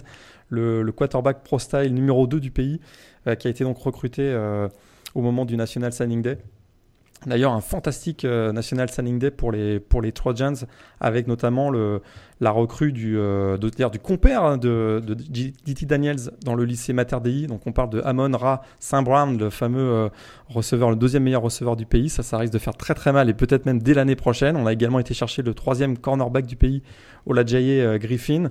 le, 0.49 0.83
le 0.83 0.93
quarterback 0.93 1.43
pro 1.43 1.59
style 1.59 1.95
numéro 1.95 2.27
2 2.27 2.41
du 2.41 2.51
pays, 2.51 2.81
euh, 3.27 3.35
qui 3.35 3.49
a 3.49 3.51
été 3.51 3.65
donc 3.65 3.79
recruté 3.79 4.23
euh, 4.23 4.69
au 5.15 5.23
moment 5.23 5.45
du 5.45 5.57
National 5.57 5.93
Signing 5.93 6.23
Day. 6.23 6.39
D'ailleurs, 7.25 7.53
un 7.53 7.63
fantastique 7.63 8.27
euh, 8.27 8.53
National 8.53 8.91
Signing 8.91 9.19
Day 9.19 9.31
pour 9.31 9.51
les, 9.51 9.81
pour 9.81 10.03
les 10.03 10.13
Trojans, 10.13 10.55
avec 11.01 11.27
notamment 11.27 11.71
le, 11.71 12.03
la 12.41 12.51
recrue 12.51 12.93
du, 12.93 13.17
euh, 13.19 13.57
de, 13.57 13.71
du 13.71 13.99
compère 13.99 14.45
hein, 14.45 14.59
de, 14.59 15.03
de 15.05 15.15
D.T. 15.15 15.87
Daniels 15.87 16.31
dans 16.45 16.55
le 16.55 16.65
lycée 16.65 16.93
Mater 16.93 17.17
Dei. 17.25 17.47
Donc, 17.47 17.67
on 17.67 17.73
parle 17.73 17.89
de 17.89 18.03
Amon 18.03 18.31
Ra 18.37 18.63
Saint 18.81 19.03
Brown, 19.03 19.39
le 19.39 19.49
fameux 19.49 20.11
receveur, 20.49 20.91
le 20.91 20.97
deuxième 20.97 21.23
meilleur 21.23 21.43
receveur 21.43 21.75
du 21.75 21.87
pays. 21.87 22.11
Ça, 22.11 22.23
ça 22.23 22.37
risque 22.37 22.53
de 22.53 22.59
faire 22.59 22.77
très 22.77 22.95
très 22.95 23.13
mal 23.13 23.31
et 23.31 23.35
peut-être 23.35 23.65
même 23.65 23.81
dès 23.81 23.95
l'année 23.95 24.17
prochaine. 24.17 24.55
On 24.55 24.67
a 24.67 24.73
également 24.75 24.99
été 24.99 25.15
chercher 25.15 25.43
le 25.43 25.55
troisième 25.55 25.97
cornerback 25.97 26.45
du 26.45 26.57
pays, 26.57 26.83
Olajaye 27.25 27.99
Griffin. 27.99 28.51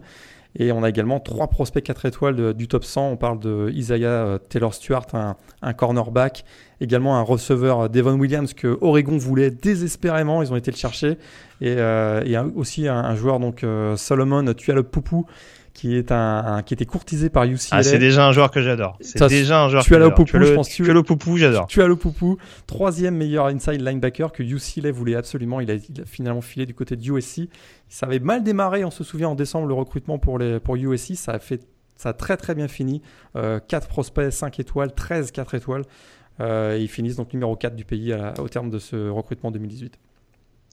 Et 0.57 0.71
on 0.71 0.83
a 0.83 0.89
également 0.89 1.19
trois 1.19 1.47
prospects 1.47 1.83
4 1.83 2.05
étoiles 2.05 2.53
du 2.53 2.67
top 2.67 2.85
100. 2.85 3.09
On 3.11 3.17
parle 3.17 3.39
de 3.39 3.69
Isaiah 3.73 4.07
euh, 4.07 4.37
Taylor 4.37 4.73
Stewart, 4.73 5.07
un, 5.61 5.73
cornerback. 5.73 6.45
Également 6.79 7.17
un 7.17 7.21
receveur 7.21 7.81
euh, 7.81 7.87
Devon 7.89 8.13
Williams 8.13 8.53
que 8.53 8.77
Oregon 8.81 9.17
voulait 9.17 9.51
désespérément. 9.51 10.41
Ils 10.41 10.53
ont 10.53 10.55
été 10.55 10.71
le 10.71 10.77
chercher. 10.77 11.17
Et, 11.61 11.75
euh, 11.77 12.43
aussi 12.55 12.87
un, 12.87 13.15
joueur, 13.15 13.39
donc 13.39 13.65
Solomon 13.95 14.53
Tualopoupou, 14.53 15.25
qui 15.75 15.95
est 15.97 16.13
un, 16.13 16.43
un, 16.45 16.63
qui 16.63 16.73
était 16.73 16.85
courtisé 16.85 17.29
par 17.29 17.43
UCLA. 17.43 17.67
Ah, 17.71 17.83
c'est 17.83 17.99
déjà 17.99 18.25
un 18.25 18.31
joueur 18.31 18.49
que 18.49 18.61
j'adore. 18.61 18.97
C'est 19.01 19.27
déjà 19.27 19.61
un 19.61 19.69
joueur 19.69 19.83
tu 19.83 19.89
que 19.89 19.95
j'adore. 19.95 20.15
Poupou, 20.15 20.41
je 20.41 20.53
pense. 20.53 20.69
Tu 20.69 20.89
as 20.89 20.93
le 20.93 21.03
Poupou, 21.03 21.37
j'adore. 21.37 21.67
Tu 21.67 21.81
as 21.81 21.87
le 21.87 21.97
Poupou, 21.97 22.37
troisième 22.65 23.15
meilleur 23.15 23.47
inside 23.47 23.81
linebacker 23.81 24.31
que 24.31 24.41
UCLA 24.41 24.91
voulait 24.91 25.15
absolument. 25.15 25.59
Il 25.59 25.69
a, 25.69 25.75
il 25.75 26.01
a, 26.01 26.05
finalement 26.05 26.41
filé 26.41 26.65
du 26.65 26.73
côté 26.73 26.95
de 26.95 27.03
USC. 27.03 27.49
Ça 27.89 28.05
avait 28.05 28.19
mal 28.19 28.41
démarré, 28.41 28.85
on 28.85 28.89
se 28.89 29.03
souvient 29.03 29.29
en 29.29 29.35
décembre 29.35 29.67
le 29.67 29.73
recrutement 29.73 30.17
pour 30.17 30.39
les 30.39 30.61
pour 30.61 30.77
USC, 30.77 31.15
ça 31.15 31.33
a 31.33 31.39
fait 31.39 31.61
ça 31.97 32.09
a 32.09 32.13
très 32.13 32.37
très 32.37 32.55
bien 32.55 32.69
fini. 32.69 33.01
Euh, 33.35 33.59
4 33.59 33.89
prospects 33.89 34.31
5 34.31 34.59
étoiles, 34.59 34.93
13 34.93 35.31
4 35.31 35.55
étoiles. 35.55 35.83
Euh, 36.39 36.77
ils 36.79 36.87
finissent 36.87 37.17
donc 37.17 37.33
numéro 37.33 37.55
4 37.55 37.75
du 37.75 37.83
pays 37.85 38.13
à 38.13 38.33
au 38.39 38.47
terme 38.47 38.69
de 38.69 38.79
ce 38.79 39.09
recrutement 39.09 39.51
2018. 39.51 39.99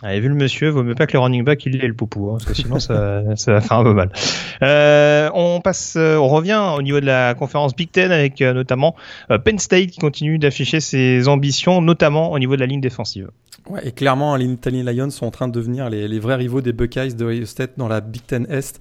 Vu 0.03 0.29
le 0.29 0.35
monsieur, 0.35 0.69
vaut 0.69 0.83
mieux 0.83 0.97
pas 0.97 1.07
que 1.07 1.13
le 1.13 1.21
running 1.21 1.45
back 1.45 1.65
il 1.65 1.77
ait 1.77 1.87
le 1.87 1.95
poupou, 1.95 2.31
hein, 2.31 2.33
parce 2.33 2.45
que 2.45 2.55
sinon 2.55 2.81
ça, 2.81 3.23
ça 3.37 3.53
va 3.53 3.61
faire 3.61 3.79
un 3.79 3.85
peu 3.85 3.95
mal. 3.95 4.11
Euh, 4.63 5.31
on 5.33 5.61
passe, 5.61 5.95
euh, 5.97 6.17
on 6.17 6.29
revient 6.29 6.61
au 6.77 6.83
niveau 6.83 6.99
de 6.99 7.07
la 7.07 7.35
conférence 7.35 7.77
Big 7.77 7.91
Ten 7.91 8.11
avec 8.11 8.43
euh, 8.43 8.53
notamment 8.53 8.97
Penn 9.45 9.59
State 9.61 9.91
qui 9.91 10.01
continue 10.01 10.39
d'afficher 10.39 10.81
ses 10.81 11.29
ambitions, 11.29 11.81
notamment 11.81 12.33
au 12.33 12.39
niveau 12.41 12.57
de 12.57 12.61
la 12.61 12.67
ligne 12.67 12.81
défensive. 12.81 13.31
Ouais, 13.71 13.87
et 13.87 13.93
clairement, 13.93 14.35
les 14.35 14.47
Italian 14.47 14.91
Lions 14.91 15.11
sont 15.11 15.27
en 15.27 15.31
train 15.31 15.47
de 15.47 15.53
devenir 15.53 15.89
les, 15.89 16.19
vrais 16.19 16.35
rivaux 16.35 16.61
des 16.61 16.73
Buckeyes 16.73 17.15
de 17.15 17.25
Ohio 17.25 17.47
State 17.47 17.73
dans 17.77 17.87
la 17.87 18.01
Big 18.01 18.23
Ten 18.27 18.45
Est, 18.51 18.81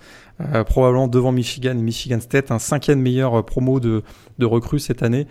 probablement 0.66 1.08
devant 1.08 1.32
Michigan 1.32 1.78
et 1.78 1.84
Michigan 1.84 2.20
State, 2.20 2.50
un 2.50 2.58
cinquième 2.58 3.00
meilleur 3.00 3.46
promo 3.46 3.80
de, 3.80 4.02
de 4.40 4.46
recrues 4.48 4.80
cette 4.80 5.04
année. 5.04 5.28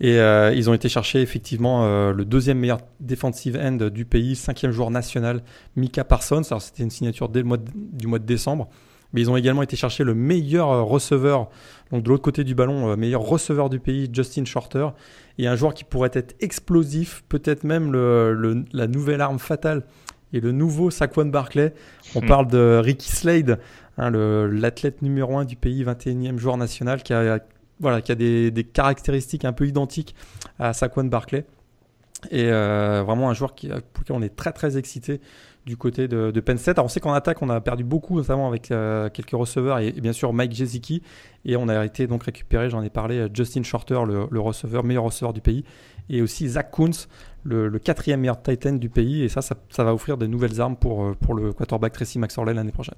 Et 0.00 0.18
euh, 0.18 0.52
ils 0.54 0.68
ont 0.68 0.74
été 0.74 0.88
chercher 0.88 1.22
effectivement 1.22 2.12
le 2.12 2.24
deuxième 2.24 2.58
meilleur 2.58 2.80
defensive 3.00 3.58
end 3.60 3.88
du 3.88 4.04
pays, 4.04 4.36
cinquième 4.36 4.72
joueur 4.72 4.90
national, 4.90 5.42
Mika 5.74 6.04
Parsons. 6.04 6.42
Alors 6.50 6.60
c'était 6.60 6.82
une 6.82 6.90
signature 6.90 7.28
dès 7.28 7.40
le 7.40 7.46
mois 7.46 7.58
du 7.74 8.06
mois 8.06 8.18
de 8.18 8.26
décembre. 8.26 8.68
Mais 9.12 9.22
ils 9.22 9.30
ont 9.30 9.36
également 9.36 9.62
été 9.62 9.76
chercher 9.76 10.04
le 10.04 10.14
meilleur 10.14 10.84
receveur, 10.84 11.48
donc 11.90 12.02
de 12.02 12.08
l'autre 12.08 12.24
côté 12.24 12.44
du 12.44 12.54
ballon, 12.54 12.96
meilleur 12.96 13.22
receveur 13.22 13.70
du 13.70 13.78
pays, 13.78 14.10
Justin 14.12 14.44
Shorter 14.44 14.88
et 15.38 15.46
un 15.46 15.56
joueur 15.56 15.74
qui 15.74 15.84
pourrait 15.84 16.10
être 16.12 16.34
explosif, 16.40 17.24
peut-être 17.28 17.64
même 17.64 17.92
le, 17.92 18.64
la 18.72 18.86
nouvelle 18.86 19.20
arme 19.20 19.38
fatale 19.38 19.84
et 20.32 20.40
le 20.40 20.52
nouveau 20.52 20.90
Saquon 20.90 21.26
Barclay. 21.26 21.72
On 22.14 22.20
hmm. 22.20 22.26
parle 22.26 22.46
de 22.48 22.80
Ricky 22.82 23.10
Slade, 23.10 23.58
hein, 23.98 24.10
l'athlète 24.10 25.02
numéro 25.02 25.36
1 25.36 25.44
du 25.44 25.56
pays, 25.56 25.84
21e 25.84 26.38
joueur 26.38 26.56
national, 26.56 27.02
qui 27.02 27.12
a, 27.12 27.40
voilà, 27.80 28.00
qui 28.00 28.12
a 28.12 28.14
des, 28.14 28.50
des 28.50 28.64
caractéristiques 28.64 29.44
un 29.44 29.52
peu 29.52 29.66
identiques 29.66 30.14
à 30.58 30.72
Saquon 30.72 31.04
Barclay. 31.04 31.44
Et 32.30 32.44
euh, 32.44 33.02
vraiment 33.04 33.28
un 33.28 33.34
joueur 33.34 33.54
qui, 33.54 33.68
pour 33.68 34.02
lequel 34.02 34.16
on 34.16 34.22
est 34.22 34.34
très 34.34 34.52
très 34.52 34.78
excité 34.78 35.20
du 35.66 35.76
côté 35.76 36.08
de, 36.08 36.40
Penn 36.40 36.58
State. 36.58 36.78
Alors 36.78 36.86
on 36.86 36.88
sait 36.88 37.00
qu'en 37.00 37.12
attaque, 37.12 37.42
on 37.42 37.50
a 37.50 37.60
perdu 37.60 37.84
beaucoup, 37.84 38.16
notamment 38.16 38.48
avec 38.48 38.70
euh, 38.70 39.10
quelques 39.10 39.32
receveurs 39.32 39.80
et, 39.80 39.92
bien 39.92 40.12
sûr 40.12 40.32
Mike 40.32 40.52
Jezicki. 40.52 41.02
Et 41.44 41.56
on 41.56 41.68
a 41.68 41.84
été 41.84 42.06
donc 42.06 42.24
récupéré, 42.24 42.70
j'en 42.70 42.82
ai 42.82 42.90
parlé, 42.90 43.18
euh, 43.18 43.28
Justin 43.32 43.62
Shorter, 43.62 44.00
le, 44.06 44.40
receveur, 44.40 44.84
meilleur 44.84 45.04
receveur 45.04 45.32
du 45.32 45.40
pays. 45.40 45.64
Et 46.08 46.22
aussi 46.22 46.48
Zach 46.48 46.70
Kuntz, 46.70 47.08
le, 47.42 47.68
quatrième 47.78 48.20
meilleur 48.20 48.40
Titan 48.40 48.72
du 48.72 48.88
pays. 48.88 49.22
Et 49.22 49.28
ça, 49.28 49.42
ça, 49.42 49.84
va 49.84 49.92
offrir 49.92 50.16
de 50.16 50.26
nouvelles 50.26 50.60
armes 50.60 50.76
pour, 50.76 51.16
pour 51.16 51.34
le 51.34 51.52
quarterback 51.52 51.92
Tracy 51.92 52.18
McSorley 52.18 52.54
l'année 52.54 52.72
prochaine. 52.72 52.94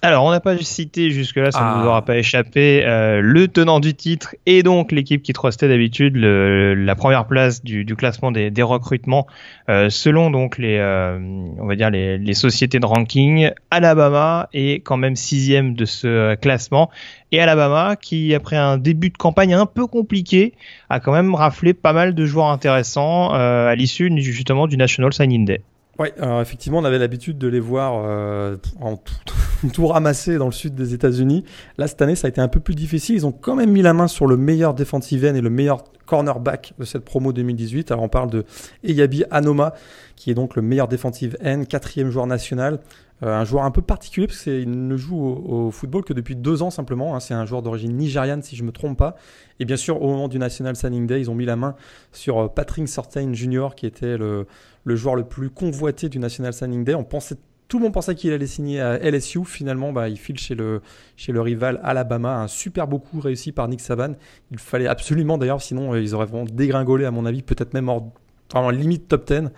Alors, 0.00 0.24
on 0.24 0.30
n'a 0.30 0.38
pas 0.38 0.56
cité 0.58 1.10
jusque-là, 1.10 1.50
ça 1.50 1.58
ne 1.60 1.78
nous 1.78 1.86
ah. 1.86 1.88
aura 1.88 2.04
pas 2.04 2.16
échappé, 2.16 2.84
euh, 2.86 3.20
le 3.20 3.48
tenant 3.48 3.80
du 3.80 3.94
titre 3.94 4.36
et 4.46 4.62
donc 4.62 4.92
l'équipe 4.92 5.22
qui 5.22 5.32
trustait 5.32 5.66
d'habitude 5.66 6.16
la 6.16 6.94
première 6.94 7.26
place 7.26 7.64
du, 7.64 7.84
classement 7.96 8.30
des, 8.30 8.62
recrutements 8.62 9.26
euh, 9.68 9.90
selon 9.90 10.30
donc 10.30 10.58
les, 10.58 10.76
euh, 10.78 11.18
on 11.58 11.66
va 11.66 11.74
dire 11.74 11.90
les, 11.90 12.16
les, 12.16 12.34
sociétés 12.34 12.78
de 12.78 12.86
ranking. 12.86 13.50
Alabama 13.72 14.48
est 14.52 14.84
quand 14.84 14.96
même 14.96 15.16
sixième 15.16 15.74
de 15.74 15.84
ce 15.84 16.36
classement 16.36 16.90
et 17.32 17.40
Alabama 17.40 17.96
qui 17.96 18.34
après 18.34 18.56
un 18.56 18.78
début 18.78 19.10
de 19.10 19.16
campagne 19.16 19.54
un 19.54 19.66
peu 19.66 19.88
compliqué 19.88 20.54
a 20.90 21.00
quand 21.00 21.12
même 21.12 21.34
raflé 21.34 21.74
pas 21.74 21.92
mal 21.92 22.14
de 22.14 22.24
joueurs 22.24 22.50
intéressants 22.50 23.30
à 23.30 23.74
l'issue 23.74 24.12
justement 24.20 24.68
du 24.68 24.76
National 24.76 25.12
Signing 25.12 25.44
Day. 25.44 25.62
Oui, 25.98 26.08
alors 26.20 26.40
effectivement, 26.40 26.78
on 26.78 26.84
avait 26.84 26.98
l'habitude 26.98 27.38
de 27.38 27.48
les 27.48 27.58
voir 27.58 28.04
euh, 28.04 28.56
en 28.80 28.96
tout, 28.96 29.14
tout 29.72 29.86
ramassé 29.86 30.38
dans 30.38 30.46
le 30.46 30.52
sud 30.52 30.74
des 30.74 30.94
États-Unis. 30.94 31.44
Là, 31.76 31.86
cette 31.86 32.02
année, 32.02 32.14
ça 32.14 32.26
a 32.26 32.30
été 32.30 32.40
un 32.40 32.48
peu 32.48 32.60
plus 32.60 32.74
difficile. 32.74 33.16
Ils 33.16 33.26
ont 33.26 33.32
quand 33.32 33.56
même 33.56 33.70
mis 33.70 33.82
la 33.82 33.92
main 33.92 34.08
sur 34.08 34.26
le 34.26 34.36
meilleur 34.36 34.74
defensive 34.74 35.24
end 35.24 35.34
et 35.34 35.40
le 35.40 35.50
meilleur 35.50 35.84
cornerback 36.06 36.74
de 36.78 36.84
cette 36.84 37.04
promo 37.04 37.32
2018. 37.32 37.90
Alors, 37.90 38.04
on 38.04 38.08
parle 38.08 38.30
de 38.30 38.44
Eyabi 38.84 39.24
Anoma, 39.30 39.74
qui 40.16 40.30
est 40.30 40.34
donc 40.34 40.56
le 40.56 40.62
meilleur 40.62 40.88
defensive 40.88 41.36
end, 41.44 41.64
quatrième 41.64 42.10
joueur 42.10 42.26
national. 42.26 42.80
Euh, 43.24 43.34
un 43.34 43.44
joueur 43.44 43.64
un 43.64 43.72
peu 43.72 43.82
particulier 43.82 44.28
parce 44.28 44.44
qu'il 44.44 44.86
ne 44.86 44.96
joue 44.96 45.20
au, 45.20 45.72
football 45.72 46.04
que 46.04 46.12
depuis 46.12 46.36
deux 46.36 46.62
ans 46.62 46.70
simplement. 46.70 47.16
Hein. 47.16 47.20
C'est 47.20 47.34
un 47.34 47.46
joueur 47.46 47.62
d'origine 47.62 47.96
nigériane 47.96 48.42
si 48.42 48.54
je 48.54 48.62
me 48.62 48.70
trompe 48.70 48.96
pas. 48.96 49.16
Et 49.58 49.64
bien 49.64 49.76
sûr, 49.76 50.00
au 50.00 50.06
moment 50.06 50.28
du 50.28 50.38
National 50.38 50.76
Signing 50.76 51.06
Day, 51.06 51.20
ils 51.20 51.30
ont 51.30 51.34
mis 51.34 51.44
la 51.44 51.56
main 51.56 51.74
sur 52.12 52.38
euh, 52.38 52.48
Patrick 52.48 52.88
Sortain 52.88 53.32
Jr. 53.32 53.70
qui 53.76 53.86
était 53.86 54.16
le, 54.16 54.46
le 54.84 54.96
joueur 54.96 55.16
le 55.16 55.24
plus 55.24 55.50
convoité 55.50 56.08
du 56.08 56.20
National 56.20 56.52
Signing 56.52 56.84
Day. 56.84 56.94
On 56.94 57.02
pensait, 57.02 57.36
tout 57.68 57.78
le 57.78 57.84
monde 57.84 57.92
pensait 57.92 58.14
qu'il 58.14 58.32
allait 58.32 58.46
signer 58.46 58.80
à 58.80 58.98
LSU. 58.98 59.44
Finalement, 59.44 59.92
bah, 59.92 60.08
il 60.08 60.16
file 60.16 60.38
chez 60.38 60.54
le, 60.54 60.80
rival 61.28 61.78
Alabama. 61.84 62.40
Un 62.40 62.48
super 62.48 62.88
beau 62.88 62.98
coup 62.98 63.20
réussi 63.20 63.52
par 63.52 63.68
Nick 63.68 63.80
Saban. 63.80 64.14
Il 64.50 64.58
fallait 64.58 64.86
absolument 64.86 65.36
d'ailleurs, 65.36 65.60
sinon 65.60 65.92
euh, 65.92 66.00
ils 66.00 66.14
auraient 66.14 66.26
vraiment 66.26 66.46
dégringolé 66.46 67.04
à 67.04 67.10
mon 67.10 67.26
avis, 67.26 67.42
peut-être 67.42 67.74
même 67.74 67.88
hors, 67.90 68.10
vraiment 68.50 68.70
limite 68.70 69.06
top 69.08 69.30
10. 69.30 69.50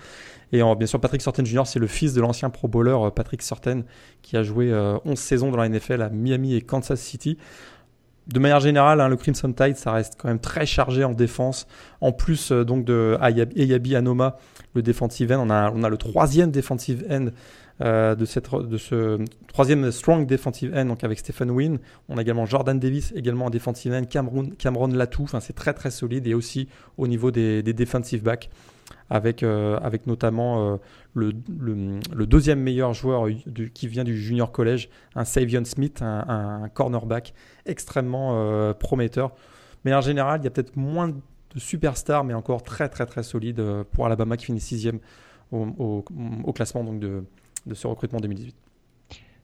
Et 0.52 0.62
bien 0.76 0.87
sûr, 0.87 1.00
Patrick 1.00 1.23
Sorten 1.23 1.47
Jr., 1.47 1.62
c'est 1.64 1.79
le 1.79 1.87
fils 1.87 2.12
de 2.12 2.21
l'ancien 2.21 2.50
pro 2.50 2.67
bowler 2.67 2.97
euh, 3.00 3.11
Patrick 3.11 3.43
Sorten, 3.43 3.85
qui 4.23 4.37
a 4.37 4.43
joué 4.43 4.73
11 4.73 4.73
euh, 4.75 5.14
saisons 5.14 5.52
dans 5.52 5.59
la 5.59 5.69
NFL 5.69 6.02
à 6.02 6.09
Miami 6.09 6.57
et 6.57 6.62
Kansas 6.62 7.00
City. 7.00 7.38
De 8.26 8.40
manière 8.40 8.59
générale, 8.59 9.00
hein, 9.00 9.09
le 9.09 9.17
Crimson 9.17 9.52
Tide, 9.52 9.76
ça 9.76 9.93
reste 9.93 10.17
quand 10.19 10.26
même 10.26 10.40
très 10.40 10.67
chargé 10.67 11.05
en 11.05 11.12
défense. 11.12 11.69
En 12.00 12.11
plus 12.11 12.50
donc 12.50 12.85
de 12.85 13.17
Ayabi 13.21 13.95
Anoma, 13.95 14.37
le 14.75 14.83
defensive 14.83 15.33
end. 15.33 15.47
On 15.47 15.50
a, 15.50 15.71
on 15.71 15.85
a 15.85 15.88
le 15.88 15.97
troisième 15.97 16.50
defensive 16.50 17.07
end 17.09 17.29
euh, 17.82 18.14
de, 18.14 18.25
cette, 18.25 18.52
de 18.54 18.76
ce 18.76 19.18
troisième 19.49 19.90
strong 19.90 20.26
defensive 20.26 20.72
end, 20.76 20.87
donc 20.87 21.04
avec 21.04 21.18
Stephen 21.18 21.50
Wynn. 21.50 21.78
On 22.08 22.18
a 22.18 22.22
également 22.22 22.46
Jordan 22.46 22.78
Davis, 22.78 23.12
également 23.16 23.46
en 23.46 23.50
defensive 23.50 23.92
end, 23.92 24.04
Cameron, 24.04 24.50
Cameron 24.58 24.88
Latou. 24.88 25.22
Enfin, 25.22 25.40
c'est 25.40 25.54
très 25.54 25.72
très 25.72 25.90
solide 25.90 26.26
et 26.26 26.34
aussi 26.34 26.68
au 26.99 27.06
niveau 27.06 27.30
des, 27.30 27.62
des 27.62 27.72
defensive 27.72 28.22
backs. 28.22 28.50
Avec, 29.08 29.42
euh, 29.42 29.78
avec 29.82 30.06
notamment 30.06 30.72
euh, 30.72 30.76
le, 31.14 31.32
le, 31.58 32.26
deuxième 32.26 32.60
meilleur 32.60 32.92
joueur 32.92 33.26
du, 33.46 33.70
qui 33.70 33.88
vient 33.88 34.04
du 34.04 34.16
junior 34.16 34.52
college, 34.52 34.88
un 35.16 35.25
Savion 35.25 35.64
Smith, 35.64 36.00
un, 36.00 36.62
un 36.62 36.68
cornerback 36.68 37.34
extrêmement 37.66 38.72
prometteur. 38.75 39.32
Mais 39.84 39.94
en 39.94 40.00
général, 40.00 40.40
il 40.40 40.44
y 40.44 40.46
a 40.46 40.50
peut-être 40.50 40.76
moins 40.76 41.08
de 41.08 41.14
de 41.54 41.58
superstar, 41.58 42.25
mais 42.25 42.34
encore 42.34 42.62
très 42.62 42.88
très 42.88 43.06
très 43.06 43.22
solide 43.22 43.60
pour 43.92 44.06
Alabama 44.06 44.37
qui 44.37 44.46
finit 44.46 44.60
sixième 44.60 45.00
au, 45.52 46.04
au, 46.44 46.52
classement 46.52 46.84
donc 46.84 47.00
de, 47.00 47.25
de, 47.67 47.75
ce 47.75 47.87
recrutement 47.87 48.21
2018. 48.21 48.55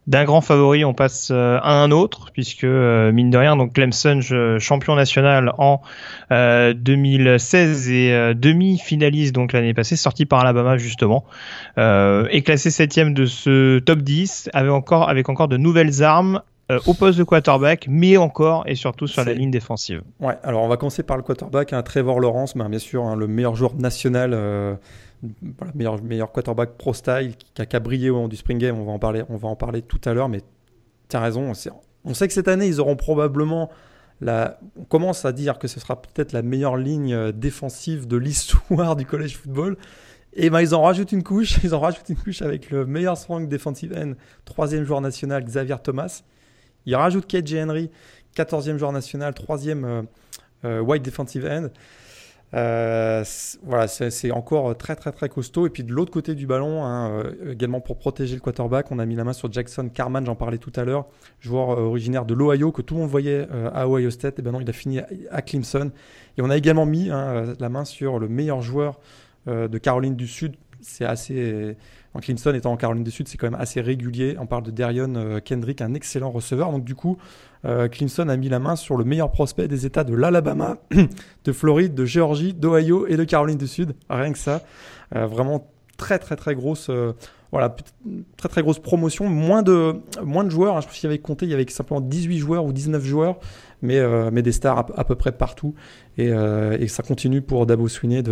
D'un 0.06 0.24
grand 0.24 0.40
favori, 0.40 0.84
on 0.84 0.94
passe 0.94 1.30
euh, 1.32 1.58
à 1.62 1.82
un 1.82 1.90
autre, 1.90 2.30
puisque 2.32 2.62
euh, 2.62 3.10
mine 3.10 3.30
de 3.30 3.38
rien, 3.38 3.56
donc 3.56 3.72
Clemson, 3.72 4.20
champion 4.60 4.94
national 4.94 5.52
en 5.58 5.80
2016 6.30 7.90
et 7.90 8.34
demi-finaliste 8.34 9.34
donc 9.34 9.52
l'année 9.52 9.74
passée, 9.74 9.96
sorti 9.96 10.24
par 10.24 10.40
Alabama 10.40 10.76
justement, 10.76 11.24
est 11.76 12.42
classé 12.44 12.70
septième 12.70 13.14
de 13.14 13.26
ce 13.26 13.80
top 13.80 14.00
10, 14.00 14.50
avec 14.52 14.70
encore 14.70 15.08
avec 15.08 15.28
encore 15.28 15.48
de 15.48 15.56
nouvelles 15.56 16.04
armes 16.04 16.40
euh, 16.72 16.80
au 16.86 16.94
poste 16.94 17.16
de 17.16 17.22
quarterback, 17.22 17.86
mais 17.88 18.16
encore 18.16 18.64
et 18.66 18.74
surtout 18.74 19.06
sur 19.06 19.24
la 19.24 19.34
ligne 19.34 19.52
défensive. 19.52 20.02
Ouais, 20.18 20.34
alors 20.42 20.64
on 20.64 20.68
va 20.68 20.76
commencer 20.76 21.04
par 21.04 21.16
le 21.16 21.22
quarterback, 21.22 21.72
un 21.72 21.78
hein, 21.78 21.82
Trevor 21.84 22.18
Lawrence, 22.18 22.56
bien 22.56 22.78
sûr 22.80 23.04
hein, 23.04 23.14
le 23.14 23.28
meilleur 23.28 23.54
joueur 23.54 23.76
national, 23.76 24.34
euh, 25.44 25.66
meilleur, 25.74 26.02
meilleur 26.02 26.32
quarterback 26.32 26.76
pro 26.76 26.94
style 26.94 27.34
qui 27.54 27.76
a, 27.76 27.80
brillé 27.80 28.10
au 28.10 28.14
moment 28.14 28.28
du 28.28 28.36
Spring 28.36 28.58
Game. 28.58 28.78
On 28.78 28.84
va 28.84 28.92
en 28.92 28.98
parler, 28.98 29.22
on 29.28 29.36
va 29.36 29.48
en 29.48 29.56
parler 29.56 29.82
tout 29.82 30.00
à 30.04 30.14
l'heure, 30.14 30.28
mais 30.28 30.42
tu 31.08 31.16
as 31.16 31.20
raison. 31.20 31.52
On 32.04 32.14
sait 32.14 32.28
que 32.28 32.34
cette 32.34 32.48
année 32.48 32.66
ils 32.66 32.80
auront 32.80 32.96
probablement 32.96 33.70
on 34.22 34.84
commence 34.88 35.24
à 35.24 35.32
dire 35.32 35.58
que 35.58 35.68
ce 35.68 35.80
sera 35.80 36.00
peut-être 36.00 36.32
la 36.32 36.42
meilleure 36.42 36.76
ligne 36.76 37.12
euh, 37.12 37.32
défensive 37.32 38.06
de 38.06 38.16
l'histoire 38.16 38.96
du 38.96 39.04
college 39.04 39.36
football. 39.36 39.76
Et 40.32 40.50
ben 40.50 40.60
ils 40.60 40.74
en 40.74 40.82
rajoutent 40.82 41.12
une 41.12 41.22
couche, 41.22 41.58
ils 41.64 41.74
en 41.74 41.80
rajoutent 41.80 42.08
une 42.08 42.16
couche 42.16 42.42
avec 42.42 42.70
le 42.70 42.86
meilleur 42.86 43.16
strong 43.16 43.48
defensive 43.48 43.94
end, 43.96 44.12
troisième 44.44 44.84
joueur 44.84 45.00
national 45.00 45.44
Xavier 45.44 45.76
Thomas. 45.82 46.22
Il 46.86 46.94
rajoute 46.94 47.26
KJ 47.26 47.54
Henry, 47.54 47.90
14e 48.36 48.76
joueur 48.76 48.92
national, 48.92 49.32
3e 49.32 49.84
euh, 49.84 50.02
euh, 50.64 50.80
white 50.80 51.02
defensive 51.02 51.44
end. 51.46 51.68
Euh, 52.56 53.22
voilà, 53.64 53.86
c'est 53.86 54.30
encore 54.30 54.76
très 54.76 54.96
très 54.96 55.12
très 55.12 55.28
costaud. 55.28 55.66
Et 55.66 55.70
puis 55.70 55.84
de 55.84 55.92
l'autre 55.92 56.10
côté 56.10 56.34
du 56.34 56.46
ballon, 56.46 56.84
hein, 56.84 57.22
également 57.48 57.80
pour 57.80 57.98
protéger 57.98 58.34
le 58.34 58.40
quarterback, 58.40 58.90
on 58.90 58.98
a 58.98 59.04
mis 59.06 59.14
la 59.14 59.24
main 59.24 59.32
sur 59.32 59.52
Jackson 59.52 59.90
Carman, 59.92 60.24
j'en 60.24 60.36
parlais 60.36 60.58
tout 60.58 60.72
à 60.76 60.84
l'heure, 60.84 61.06
joueur 61.40 61.68
originaire 61.78 62.24
de 62.24 62.34
l'Ohio 62.34 62.72
que 62.72 62.82
tout 62.82 62.94
le 62.94 63.00
monde 63.00 63.10
voyait 63.10 63.46
à 63.74 63.88
Ohio 63.88 64.10
State. 64.10 64.38
Et 64.38 64.42
ben 64.42 64.52
non, 64.52 64.60
il 64.60 64.70
a 64.70 64.72
fini 64.72 65.00
à, 65.30 65.42
Clemson. 65.42 65.90
Et 66.38 66.42
on 66.42 66.50
a 66.50 66.56
également 66.56 66.86
mis 66.86 67.10
hein, 67.10 67.54
la 67.58 67.68
main 67.68 67.84
sur 67.84 68.18
le 68.18 68.28
meilleur 68.28 68.62
joueur 68.62 69.00
de 69.46 69.78
Caroline 69.78 70.16
du 70.16 70.26
Sud. 70.26 70.56
C'est 70.80 71.04
assez 71.04 71.76
Clemson 72.20 72.54
étant 72.54 72.72
en 72.72 72.76
Caroline 72.76 73.04
du 73.04 73.10
Sud, 73.10 73.28
c'est 73.28 73.36
quand 73.38 73.46
même 73.50 73.60
assez 73.60 73.80
régulier. 73.80 74.36
On 74.38 74.46
parle 74.46 74.62
de 74.62 74.70
Darion 74.70 75.14
euh, 75.16 75.40
Kendrick, 75.40 75.80
un 75.80 75.94
excellent 75.94 76.30
receveur. 76.30 76.70
Donc 76.70 76.84
du 76.84 76.94
coup, 76.94 77.18
euh, 77.64 77.88
Clemson 77.88 78.28
a 78.28 78.36
mis 78.36 78.48
la 78.48 78.58
main 78.58 78.76
sur 78.76 78.96
le 78.96 79.04
meilleur 79.04 79.30
prospect 79.30 79.68
des 79.68 79.86
États 79.86 80.04
de 80.04 80.14
l'Alabama, 80.14 80.78
de 81.44 81.52
Floride, 81.52 81.94
de 81.94 82.04
Géorgie, 82.04 82.54
d'Ohio 82.54 83.06
et 83.06 83.16
de 83.16 83.24
Caroline 83.24 83.58
du 83.58 83.66
Sud. 83.68 83.94
Rien 84.08 84.32
que 84.32 84.38
ça. 84.38 84.62
Euh, 85.14 85.26
vraiment 85.26 85.70
très 85.96 86.18
très 86.18 86.36
très 86.36 86.54
grosse 86.54 86.90
voilà, 87.52 87.74
très 88.36 88.48
très 88.48 88.62
grosse 88.62 88.78
promotion, 88.78 89.28
moins 89.28 89.62
de, 89.62 89.96
moins 90.22 90.44
de 90.44 90.50
joueurs. 90.50 90.76
Hein. 90.76 90.80
Je 90.80 90.86
pense 90.86 90.96
qu'il 90.96 91.08
y 91.08 91.12
avait 91.12 91.20
compté, 91.20 91.46
il 91.46 91.50
y 91.50 91.54
avait 91.54 91.68
simplement 91.68 92.00
18 92.00 92.38
joueurs 92.38 92.64
ou 92.64 92.72
19 92.72 93.04
joueurs, 93.04 93.38
mais, 93.82 93.98
euh, 93.98 94.30
mais 94.32 94.42
des 94.42 94.52
stars 94.52 94.86
à, 94.94 95.04
peu 95.04 95.14
près 95.14 95.32
partout. 95.32 95.74
Et, 96.18 96.30
euh, 96.30 96.76
et, 96.80 96.88
ça 96.88 97.02
continue 97.02 97.42
pour 97.42 97.66
Dabo 97.66 97.88
Swinney 97.88 98.22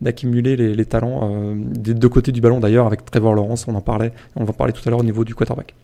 d'accumuler 0.00 0.56
les, 0.56 0.74
les, 0.74 0.84
talents 0.84 1.30
euh, 1.32 1.54
des 1.56 1.94
deux 1.94 2.08
côtés 2.08 2.32
du 2.32 2.40
ballon 2.40 2.58
d'ailleurs, 2.58 2.86
avec 2.86 3.04
Trevor 3.04 3.34
Lawrence, 3.34 3.66
on 3.68 3.74
en 3.76 3.80
parlait, 3.80 4.12
on 4.34 4.44
va 4.44 4.50
en 4.50 4.54
parler 4.54 4.72
tout 4.72 4.82
à 4.86 4.90
l'heure 4.90 4.98
au 4.98 5.04
niveau 5.04 5.24
du 5.24 5.34
quarterback. 5.34 5.74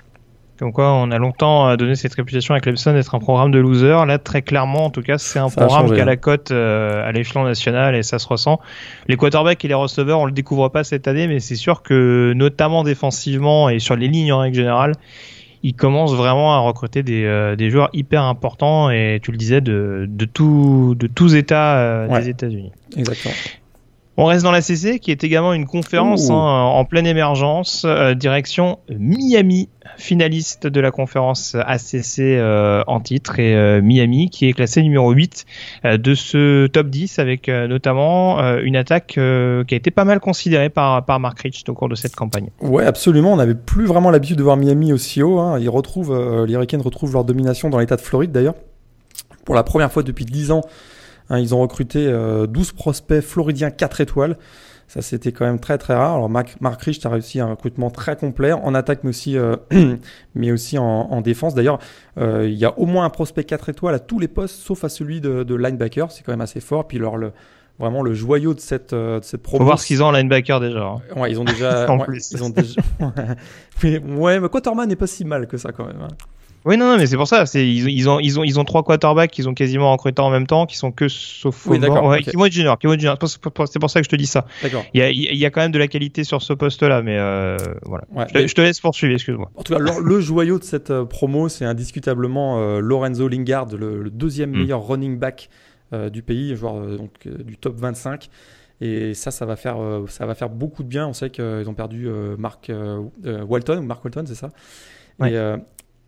Comme 0.58 0.72
quoi, 0.72 0.92
on 0.92 1.12
a 1.12 1.18
longtemps 1.18 1.76
donné 1.76 1.94
cette 1.94 2.14
réputation 2.14 2.52
à 2.52 2.58
Clemson 2.58 2.92
d'être 2.92 3.14
un 3.14 3.20
programme 3.20 3.52
de 3.52 3.60
loser. 3.60 4.04
Là, 4.06 4.18
très 4.18 4.42
clairement, 4.42 4.86
en 4.86 4.90
tout 4.90 5.02
cas, 5.02 5.16
c'est 5.16 5.38
un 5.38 5.50
programme 5.50 5.94
qui 5.94 6.00
a 6.00 6.04
la 6.04 6.16
cote 6.16 6.50
à 6.50 7.12
l'échelon 7.12 7.44
national 7.44 7.94
et 7.94 8.02
ça 8.02 8.18
se 8.18 8.26
ressent. 8.26 8.58
Les 9.06 9.16
quarterbacks 9.16 9.64
et 9.64 9.68
les 9.68 9.74
receveurs, 9.74 10.18
on 10.18 10.26
le 10.26 10.32
découvre 10.32 10.68
pas 10.68 10.82
cette 10.82 11.06
année, 11.06 11.28
mais 11.28 11.38
c'est 11.38 11.54
sûr 11.54 11.82
que, 11.84 12.32
notamment 12.34 12.82
défensivement 12.82 13.68
et 13.68 13.78
sur 13.78 13.94
les 13.94 14.08
lignes 14.08 14.32
en 14.32 14.40
règle 14.40 14.56
générale, 14.56 14.94
ils 15.62 15.74
commencent 15.74 16.14
vraiment 16.14 16.54
à 16.54 16.58
recruter 16.58 17.02
des, 17.02 17.24
euh, 17.24 17.56
des 17.56 17.70
joueurs 17.70 17.90
hyper 17.92 18.22
importants 18.22 18.90
et 18.90 19.20
tu 19.22 19.32
le 19.32 19.36
disais 19.36 19.60
de, 19.60 20.06
de, 20.08 20.24
tout, 20.24 20.94
de 20.98 21.06
tous 21.06 21.34
États 21.34 21.78
euh, 21.78 22.20
des 22.20 22.28
États-Unis. 22.28 22.72
Exactement. 22.96 23.34
On 24.20 24.24
reste 24.24 24.42
dans 24.42 24.50
la 24.50 24.62
CC, 24.62 24.98
qui 24.98 25.12
est 25.12 25.22
également 25.22 25.52
une 25.52 25.64
conférence 25.64 26.28
hein, 26.28 26.34
en 26.34 26.84
pleine 26.84 27.06
émergence, 27.06 27.84
euh, 27.86 28.14
direction 28.14 28.80
Miami, 28.90 29.68
finaliste 29.96 30.66
de 30.66 30.80
la 30.80 30.90
conférence 30.90 31.54
ACC 31.54 32.18
euh, 32.18 32.82
en 32.88 32.98
titre, 32.98 33.38
et 33.38 33.54
euh, 33.54 33.80
Miami 33.80 34.28
qui 34.28 34.48
est 34.48 34.54
classé 34.54 34.82
numéro 34.82 35.12
8 35.12 35.46
de 35.84 36.14
ce 36.16 36.66
top 36.66 36.88
10, 36.88 37.20
avec 37.20 37.46
notamment 37.46 38.40
une 38.58 38.74
attaque 38.74 39.06
qui 39.12 39.20
a 39.20 39.76
été 39.76 39.92
pas 39.92 40.04
mal 40.04 40.18
considérée 40.18 40.68
par, 40.68 41.04
par 41.04 41.20
Mark 41.20 41.38
Rich 41.38 41.62
au 41.68 41.74
cours 41.74 41.88
de 41.88 41.94
cette 41.94 42.16
campagne. 42.16 42.48
Ouais, 42.60 42.84
absolument. 42.84 43.34
On 43.34 43.36
n'avait 43.36 43.54
plus 43.54 43.86
vraiment 43.86 44.10
l'habitude 44.10 44.36
de 44.36 44.42
voir 44.42 44.56
Miami 44.56 44.92
aussi 44.92 45.22
haut. 45.22 45.38
Hein. 45.38 45.60
Ils 45.60 45.68
retrouvent, 45.68 46.44
les 46.44 46.54
Hurricanes 46.54 46.82
retrouvent 46.82 47.12
leur 47.12 47.22
domination 47.22 47.70
dans 47.70 47.78
l'État 47.78 47.94
de 47.94 48.00
Floride 48.00 48.32
d'ailleurs. 48.32 48.54
Pour 49.44 49.54
la 49.54 49.62
première 49.62 49.92
fois 49.92 50.02
depuis 50.02 50.24
10 50.24 50.50
ans, 50.50 50.62
Hein, 51.30 51.38
ils 51.38 51.54
ont 51.54 51.60
recruté 51.60 52.06
12 52.06 52.10
euh, 52.10 52.46
prospects 52.74 53.20
floridiens 53.20 53.70
4 53.70 54.00
étoiles. 54.00 54.36
Ça, 54.86 55.02
c'était 55.02 55.32
quand 55.32 55.44
même 55.44 55.60
très 55.60 55.76
très 55.76 55.94
rare. 55.94 56.14
Alors, 56.14 56.30
Marc, 56.30 56.56
Marc 56.60 56.80
Rich 56.82 57.04
a 57.04 57.10
réussi 57.10 57.40
un 57.40 57.50
recrutement 57.50 57.90
très 57.90 58.16
complet 58.16 58.52
en 58.52 58.74
attaque, 58.74 59.00
mais 59.04 59.10
aussi, 59.10 59.36
euh, 59.36 59.56
mais 60.34 60.50
aussi 60.50 60.78
en, 60.78 61.20
défense. 61.20 61.54
D'ailleurs, 61.54 61.78
euh, 62.18 62.48
il 62.48 62.56
y 62.56 62.64
a 62.64 62.78
au 62.78 62.86
moins 62.86 63.04
un 63.04 63.10
prospect 63.10 63.44
4 63.44 63.68
étoiles 63.68 63.94
à 63.94 63.98
tous 63.98 64.18
les 64.18 64.28
postes, 64.28 64.56
sauf 64.56 64.84
à 64.84 64.88
celui 64.88 65.20
de, 65.20 65.54
linebacker. 65.54 66.10
C'est 66.10 66.22
quand 66.22 66.32
même 66.32 66.40
assez 66.40 66.60
fort. 66.60 66.88
Puis, 66.88 66.96
leur, 66.96 67.18
le, 67.18 67.32
vraiment 67.78 68.02
le 68.02 68.14
joyau 68.14 68.54
de 68.54 68.60
cette, 68.60 68.94
de 68.94 69.20
cette 69.22 69.42
promo. 69.42 69.58
Faut 69.58 69.64
voir 69.66 69.78
ce 69.78 69.86
qu'ils 69.86 70.02
ont 70.02 70.06
en 70.06 70.12
linebacker 70.12 70.58
déjà. 70.58 70.82
Hein. 70.82 71.02
Ouais, 71.16 71.30
ils 71.32 71.38
ont 71.38 71.44
déjà. 71.44 71.86
en 71.90 71.98
plus. 71.98 72.32
Ils 72.32 72.42
ont 72.42 72.48
déjà... 72.48 72.80
ouais, 73.82 74.40
mais 74.40 74.48
Quaterman 74.48 74.88
n'est 74.88 74.96
pas 74.96 75.06
si 75.06 75.26
mal 75.26 75.46
que 75.46 75.58
ça 75.58 75.70
quand 75.70 75.84
même. 75.84 76.00
Hein. 76.00 76.08
Oui, 76.64 76.76
non, 76.76 76.90
non 76.90 76.96
mais 76.96 77.06
c'est 77.06 77.16
pour 77.16 77.28
ça. 77.28 77.46
C'est 77.46 77.66
ils, 77.66 77.88
ils, 77.88 78.08
ont 78.08 78.18
ils 78.20 78.38
ont 78.38 78.44
ils 78.44 78.58
ont 78.58 78.64
trois 78.64 78.82
quarterbacks 78.82 79.30
qu'ils 79.30 79.48
ont 79.48 79.54
quasiment 79.54 79.92
recrutés 79.92 80.20
en 80.20 80.30
même 80.30 80.46
temps, 80.46 80.66
qui 80.66 80.76
sont 80.76 80.90
que 80.92 81.08
sauf 81.08 81.66
oui, 81.66 81.78
d'accord. 81.78 82.04
Ouais, 82.04 82.22
qui 82.22 82.36
vont 82.36 82.44
être 82.44 82.52
juniors, 82.52 82.78
qui 82.78 82.86
vont 82.86 82.92
être 82.94 83.00
juniors. 83.00 83.18
C'est 83.22 83.78
pour 83.78 83.90
ça 83.90 84.00
que 84.00 84.04
je 84.04 84.10
te 84.10 84.16
dis 84.16 84.26
ça. 84.26 84.46
D'accord. 84.62 84.84
Il 84.94 85.00
y 85.00 85.02
a 85.02 85.10
il 85.10 85.36
y 85.36 85.46
a 85.46 85.50
quand 85.50 85.60
même 85.60 85.72
de 85.72 85.78
la 85.78 85.88
qualité 85.88 86.24
sur 86.24 86.42
ce 86.42 86.52
poste-là, 86.52 87.02
mais 87.02 87.16
euh, 87.18 87.56
voilà. 87.84 88.04
Ouais, 88.12 88.26
je, 88.28 88.34
te, 88.34 88.46
je, 88.46 88.54
te, 88.54 88.60
laisse 88.60 88.80
poursuivre, 88.80 89.14
excuse-moi. 89.14 89.50
En 89.54 89.62
tout 89.62 89.72
cas, 89.72 89.78
le, 89.78 89.90
le 90.02 90.20
joyau 90.20 90.58
de 90.58 90.64
cette 90.64 90.90
euh, 90.90 91.04
promo, 91.04 91.48
c'est 91.48 91.64
indiscutablement 91.64 92.58
euh, 92.58 92.80
Lorenzo 92.80 93.28
Lingard, 93.28 93.68
le, 93.76 94.02
le 94.02 94.10
deuxième 94.10 94.50
mm. 94.50 94.58
meilleur 94.58 94.86
running 94.86 95.18
back 95.18 95.48
euh, 95.92 96.10
du 96.10 96.22
pays, 96.22 96.54
joueur 96.56 96.74
donc 96.96 97.26
du 97.26 97.56
top 97.56 97.76
25. 97.76 98.28
Et 98.80 99.14
ça, 99.14 99.30
ça 99.30 99.44
va 99.44 99.56
faire, 99.56 99.78
ça 100.06 100.24
va 100.24 100.36
faire 100.36 100.50
beaucoup 100.50 100.84
de 100.84 100.88
bien. 100.88 101.08
On 101.08 101.12
sait 101.12 101.30
qu'ils 101.30 101.64
ont 101.66 101.74
perdu 101.74 102.08
Mark 102.38 102.70
Walton, 103.24 103.82
Mark 103.82 104.04
Walton, 104.04 104.24
c'est 104.26 104.36
ça. 104.36 104.50
Ouais. 105.18 105.32
Et, 105.32 105.56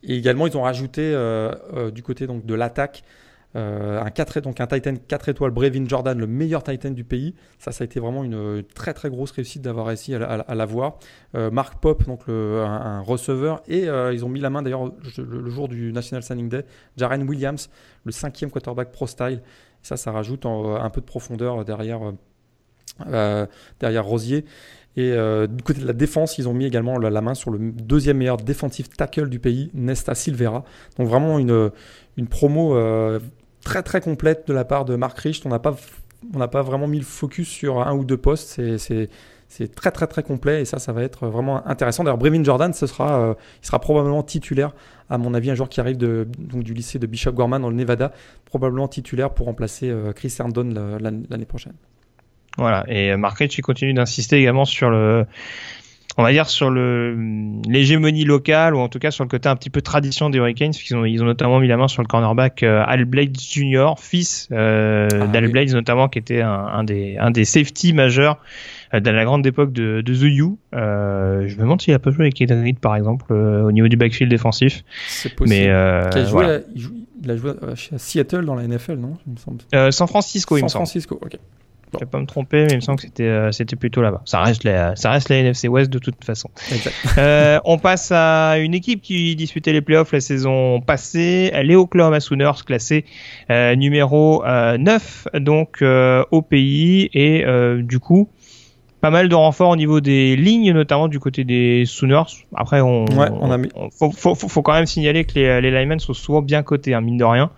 et 0.03 0.17
également, 0.17 0.47
ils 0.47 0.57
ont 0.57 0.63
rajouté 0.63 1.03
euh, 1.03 1.53
euh, 1.75 1.91
du 1.91 2.03
côté 2.03 2.27
donc, 2.27 2.47
de 2.47 2.55
l'attaque 2.55 3.03
euh, 3.57 4.01
un, 4.01 4.11
4, 4.11 4.41
donc 4.41 4.61
un 4.61 4.67
Titan 4.69 4.95
4 5.09 5.31
étoiles, 5.31 5.51
Brevin 5.51 5.87
Jordan, 5.89 6.17
le 6.17 6.27
meilleur 6.27 6.63
Titan 6.63 6.91
du 6.91 7.05
pays. 7.05 7.35
Ça, 7.59 7.73
ça 7.73 7.83
a 7.83 7.85
été 7.85 7.99
vraiment 7.99 8.23
une, 8.23 8.63
très 8.75 8.95
très 8.95 9.11
grosse 9.11 9.33
réussite 9.33 9.63
d'avoir 9.63 9.87
réussi 9.87 10.15
à, 10.15 10.55
l'avoir. 10.55 10.99
Mark 11.35 11.81
Pop, 11.81 12.07
donc 12.07 12.29
un, 12.29 13.01
receveur. 13.01 13.61
Et 13.67 13.87
ils 13.87 14.25
ont 14.25 14.29
mis 14.29 14.39
la 14.39 14.51
main 14.51 14.63
d'ailleurs 14.63 14.93
le, 15.19 15.51
jour 15.51 15.67
du 15.67 15.93
National 15.93 16.23
Signing 16.23 16.49
Day, 16.49 16.65
Jaren 16.97 17.29
Williams, 17.29 17.71
le 18.05 18.13
cinquième 18.13 18.53
quarterback 18.53 18.93
pro 18.93 19.09
style. 19.09 19.43
ça, 19.83 19.97
ça 19.97 20.13
rajoute 20.13 20.47
un 20.47 20.91
peu 20.91 21.01
de 21.01 21.07
profondeur 21.07 21.65
derrière, 21.65 22.13
derrière 23.81 24.05
Rosier. 24.05 24.45
Et 24.97 25.13
euh, 25.13 25.47
du 25.47 25.63
côté 25.63 25.81
de 25.81 25.87
la 25.87 25.93
défense, 25.93 26.39
ils 26.39 26.49
ont 26.49 26.55
mis 26.55 26.65
également 26.65 26.99
la, 26.99 27.21
main 27.21 27.35
sur 27.35 27.51
le 27.51 27.59
deuxième 27.59 28.19
meilleur 28.19 28.39
défensif 28.39 28.89
tackle 28.89 29.29
du 29.29 29.39
pays, 29.39 29.71
Nesta 29.73 30.15
Silvera. 30.15 30.65
Donc 30.99 31.09
vraiment 31.09 31.39
une, 31.39 31.71
une 32.17 32.27
promo 32.27 32.75
euh, 32.75 33.21
très 33.63 33.83
très 33.83 34.01
complète 34.01 34.49
de 34.49 34.53
la 34.53 34.65
part 34.65 34.85
de 34.85 34.97
Mark 34.97 35.17
Richt. 35.19 35.47
On 35.47 35.49
n'a 35.49 35.61
pas, 35.61 35.77
pas 36.49 36.63
vraiment 36.63 36.89
mis 36.89 36.99
le 36.99 37.05
focus 37.05 37.49
sur 37.49 37.87
un 37.87 37.95
ou 37.95 38.05
deux 38.05 38.17
postes. 38.17 38.61
C'est 38.79 39.75
très 39.75 39.91
très 39.91 40.07
très 40.09 40.23
complet 40.25 40.63
et 40.63 40.65
ça, 40.65 40.81
ça 40.81 40.93
va 40.93 41.03
être 41.03 41.29
vraiment 41.29 41.65
intéressant. 41.69 42.03
D'ailleurs, 42.03 42.19
Brevin 42.19 42.43
Jordan, 42.43 42.73
ce 42.73 42.87
sera, 42.87 43.21
euh, 43.21 43.35
il 43.63 43.67
sera 43.67 43.79
probablement 43.81 44.25
titulaire, 44.25 44.75
à 45.09 45.19
mon 45.19 45.35
avis, 45.35 45.51
un 45.53 45.55
joueur 45.55 45.69
qui 45.69 45.81
arrive 45.81 45.99
de, 45.99 46.27
donc, 46.39 46.65
du 46.65 46.75
lycée 46.75 46.99
de 46.99 47.07
Bishop 47.07 47.33
Gorman 47.33 47.63
dans 47.63 47.71
le 47.71 47.77
Nevada, 47.77 48.13
probablement 48.45 48.89
titulaire 48.89 49.31
pour 49.31 49.47
remplacer 49.47 49.93
Chris 50.17 50.35
Herndon 50.39 50.99
l'année 51.01 51.47
prochaine. 51.47 51.75
Voilà. 52.59 52.85
Et 52.89 53.17
Mark 53.17 53.39
Rich, 53.39 53.59
il 53.59 53.63
continue 53.63 53.95
d'insister 53.95 54.37
également 54.37 54.65
sur 54.65 54.91
le, 54.91 55.27
on 56.17 56.23
va 56.23 56.33
dire 56.33 56.49
sur 56.49 56.71
le 56.71 57.17
l'hégémonie 57.69 58.25
locale 58.25 58.75
ou 58.75 58.79
en 58.79 58.89
tout 58.89 58.99
cas 58.99 59.11
sur 59.11 59.25
le 59.25 59.29
côté 59.29 59.49
un 59.49 59.57
petit 59.57 59.71
peu 59.71 59.81
tradition 59.81 60.29
des 60.29 60.39
Hurricanes 60.39 60.73
puisqu'ils 60.73 60.97
ont 60.97 61.05
ils 61.05 61.23
ont 61.23 61.27
notamment 61.27 61.61
mis 61.61 61.69
la 61.69 61.77
main 61.77 61.89
sur 61.89 62.03
le 62.03 62.09
cornerback 62.09 62.63
euh, 62.63 62.83
Al 62.87 63.05
Blades 63.05 63.39
Jr. 63.39 63.95
fils 63.99 64.49
euh, 64.53 65.09
ah 65.13 65.27
d'Al 65.29 65.49
Blades 65.49 65.73
notamment 65.73 66.09
qui 66.09 66.19
était 66.19 66.41
un, 66.41 66.51
un, 66.51 66.85
des 66.85 67.17
un 67.19 67.31
des 67.31 67.45
safety 67.45 67.93
majeurs 67.93 68.39
euh, 68.93 69.01
dans 69.01 69.13
la 69.13 69.25
grande 69.25 69.47
époque 69.47 69.73
de, 69.73 70.01
de 70.01 70.15
The 70.15 70.23
U. 70.23 70.57
Euh, 70.75 71.47
je 71.47 71.57
me 71.57 71.63
demande 71.63 71.81
s'il 71.81 71.95
a 71.95 71.99
pas 71.99 72.11
joué 72.11 72.25
avec 72.25 72.41
Eden 72.41 72.63
Reed 72.63 72.81
par 72.81 72.97
exemple 72.97 73.27
euh, 73.31 73.63
au 73.63 73.73
niveau 73.73 73.89
du 73.89 73.97
backfield 73.97 74.31
défensif. 74.31 74.83
C'est 75.09 75.35
possible. 75.35 75.57
Mais 75.57 75.71
euh, 75.71 76.11
il, 76.13 76.19
a 76.19 76.25
joué 76.27 76.61
il, 77.23 77.31
a 77.31 77.37
joué 77.37 77.53
à 77.63 77.99
Seattle 77.99 78.45
dans 78.45 78.57
la 78.57 78.67
NFL 78.67 78.97
non? 78.97 79.17
Il 79.27 79.35
me 79.35 79.39
semble. 79.39 79.93
San 79.93 80.09
Francisco 80.09 80.57
il 80.57 80.65
me 80.65 80.69
semble. 80.69 80.87
San 80.87 80.87
Francisco 80.87 81.19
ok. 81.23 81.39
Je 81.95 81.99
vais 82.05 82.07
pas 82.11 82.21
me 82.21 82.27
tromper, 82.27 82.63
mais 82.65 82.73
il 82.73 82.77
me 82.77 82.81
semble 82.81 82.97
que 82.99 83.05
c'était 83.07 83.25
euh, 83.25 83.53
c'était 83.53 83.77
plutôt 83.77 84.01
là-bas. 84.03 84.23
Ça 84.25 84.41
reste 84.41 84.65
la 84.65 84.95
ça 84.97 85.11
reste 85.11 85.29
la 85.29 85.37
NFC 85.39 85.69
West 85.69 85.91
de 85.91 85.99
toute 85.99 86.25
façon. 86.25 86.51
euh, 87.19 87.59
on 87.65 87.79
passe 87.79 88.13
à 88.13 88.59
une 88.59 88.75
équipe 88.75 89.03
qui 89.03 89.35
disputait 89.37 89.73
les 89.73 89.81
playoffs 89.81 90.13
la 90.13 90.21
saison 90.21 90.81
passée, 90.81 91.51
les 91.63 91.75
Oklahoma 91.77 92.21
Sooners 92.21 92.63
classés 92.65 93.05
euh, 93.51 93.75
numéro 93.75 94.43
9 94.45 95.29
euh, 95.35 95.41
donc 95.41 95.83
au 95.83 96.43
pays 96.43 97.11
et 97.15 97.45
du 97.83 97.99
coup 97.99 98.29
pas 99.01 99.11
mal 99.11 99.29
de 99.29 99.35
renforts 99.35 99.71
au 99.71 99.77
niveau 99.77 100.01
des 100.01 100.37
lignes, 100.37 100.73
notamment 100.73 101.09
du 101.09 101.19
côté 101.19 101.45
des 101.45 101.85
Sooners. 101.87 102.47
Après, 102.55 102.81
on, 102.81 103.07
on, 103.07 103.51
a 103.51 103.57
mis... 103.57 103.69
faut, 103.99 104.11
faut, 104.11 104.35
faut, 104.35 104.63
quand 104.63 104.75
même 104.75 104.87
signaler 104.87 105.25
que 105.25 105.35
les, 105.35 105.61
les 105.61 105.71
linemen 105.71 105.99
sont 105.99 106.13
souvent 106.13 106.43
bien 106.43 106.63
cotés, 106.63 106.93
hein, 106.93 107.01
mine 107.01 107.17
de 107.17 107.25
rien. 107.25 107.51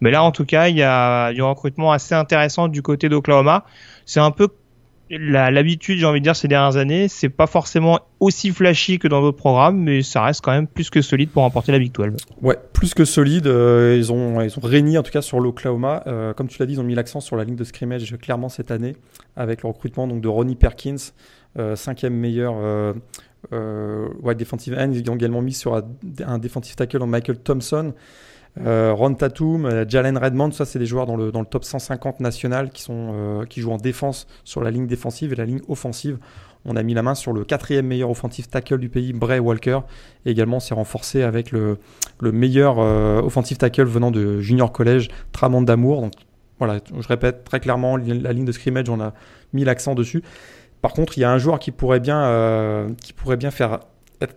Mais 0.00 0.10
là, 0.10 0.22
en 0.22 0.30
tout 0.30 0.44
cas, 0.44 0.68
il 0.68 0.76
y 0.76 0.82
a 0.82 1.32
du 1.32 1.42
recrutement 1.42 1.92
assez 1.92 2.14
intéressant 2.14 2.68
du 2.68 2.82
côté 2.82 3.08
d'Oklahoma. 3.08 3.64
C'est 4.04 4.20
un 4.20 4.30
peu 4.30 4.48
l'habitude, 5.10 5.98
j'ai 5.98 6.06
envie 6.06 6.20
de 6.20 6.24
dire, 6.24 6.36
ces 6.36 6.48
dernières 6.48 6.76
années, 6.76 7.08
c'est 7.08 7.28
pas 7.28 7.46
forcément 7.46 8.00
aussi 8.20 8.50
flashy 8.50 8.98
que 8.98 9.08
dans 9.08 9.20
d'autres 9.20 9.38
programmes, 9.38 9.78
mais 9.78 10.02
ça 10.02 10.22
reste 10.22 10.40
quand 10.42 10.52
même 10.52 10.66
plus 10.66 10.90
que 10.90 11.02
solide 11.02 11.30
pour 11.30 11.42
remporter 11.42 11.72
la 11.72 11.78
Big 11.78 11.92
12. 11.92 12.16
Ouais, 12.42 12.56
plus 12.72 12.94
que 12.94 13.04
solide. 13.04 13.46
Euh, 13.46 13.96
ils 13.98 14.12
ont 14.12 14.40
ils 14.40 14.52
régné 14.62 14.98
en 14.98 15.02
tout 15.02 15.10
cas 15.10 15.22
sur 15.22 15.40
l'Oklahoma. 15.40 16.04
Euh, 16.06 16.32
comme 16.32 16.48
tu 16.48 16.58
l'as 16.60 16.66
dit, 16.66 16.74
ils 16.74 16.80
ont 16.80 16.84
mis 16.84 16.94
l'accent 16.94 17.20
sur 17.20 17.36
la 17.36 17.44
ligne 17.44 17.56
de 17.56 17.64
scrimmage 17.64 18.16
clairement 18.18 18.48
cette 18.48 18.70
année 18.70 18.94
avec 19.36 19.62
le 19.62 19.68
recrutement 19.68 20.06
donc 20.06 20.20
de 20.20 20.28
Ronnie 20.28 20.56
Perkins, 20.56 20.96
euh, 21.58 21.74
cinquième 21.76 22.14
meilleur. 22.14 22.54
ouais, 23.52 24.34
defensive 24.34 24.76
end. 24.78 24.92
Ils 24.92 25.10
ont 25.10 25.16
également 25.16 25.42
mis 25.42 25.54
sur 25.54 25.74
un, 25.74 25.82
un 26.24 26.38
defensive 26.38 26.76
tackle 26.76 27.02
en 27.02 27.06
Michael 27.06 27.38
Thompson. 27.38 27.94
Euh, 28.66 28.92
Ron 28.92 29.14
Tatum, 29.14 29.64
euh, 29.64 29.84
Jalen 29.88 30.18
Redmond, 30.18 30.50
ça 30.50 30.64
c'est 30.64 30.78
des 30.78 30.86
joueurs 30.86 31.06
dans 31.06 31.16
le, 31.16 31.30
dans 31.30 31.40
le 31.40 31.46
top 31.46 31.64
150 31.64 32.20
national 32.20 32.70
qui, 32.70 32.82
sont, 32.82 33.12
euh, 33.12 33.44
qui 33.44 33.60
jouent 33.60 33.72
en 33.72 33.76
défense 33.76 34.26
sur 34.44 34.60
la 34.60 34.70
ligne 34.70 34.86
défensive 34.86 35.32
et 35.32 35.36
la 35.36 35.44
ligne 35.44 35.60
offensive. 35.68 36.18
On 36.64 36.76
a 36.76 36.82
mis 36.82 36.92
la 36.92 37.02
main 37.02 37.14
sur 37.14 37.32
le 37.32 37.44
quatrième 37.44 37.86
meilleur 37.86 38.10
offensive 38.10 38.48
tackle 38.48 38.78
du 38.78 38.90
pays, 38.90 39.12
Bray 39.14 39.38
Walker. 39.38 39.80
Également, 40.26 40.60
c'est 40.60 40.74
renforcé 40.74 41.22
avec 41.22 41.52
le, 41.52 41.78
le 42.20 42.32
meilleur 42.32 42.76
offensive 43.24 43.56
tackle 43.56 43.84
venant 43.84 44.10
de 44.10 44.40
Junior 44.40 44.70
College, 44.70 45.08
Tramond 45.32 45.62
Damour. 45.62 46.02
Donc 46.02 46.12
voilà, 46.58 46.80
je 46.94 47.08
répète 47.08 47.44
très 47.44 47.60
clairement, 47.60 47.96
la 47.96 48.34
ligne 48.34 48.44
de 48.44 48.52
scrimmage, 48.52 48.90
on 48.90 49.00
a 49.00 49.14
mis 49.54 49.64
l'accent 49.64 49.94
dessus. 49.94 50.22
Par 50.82 50.92
contre, 50.92 51.16
il 51.16 51.22
y 51.22 51.24
a 51.24 51.32
un 51.32 51.38
joueur 51.38 51.60
qui 51.60 51.70
pourrait 51.70 52.00
bien, 52.00 52.88
qui 53.00 53.14
pourrait 53.14 53.38
bien 53.38 53.50
faire 53.50 53.80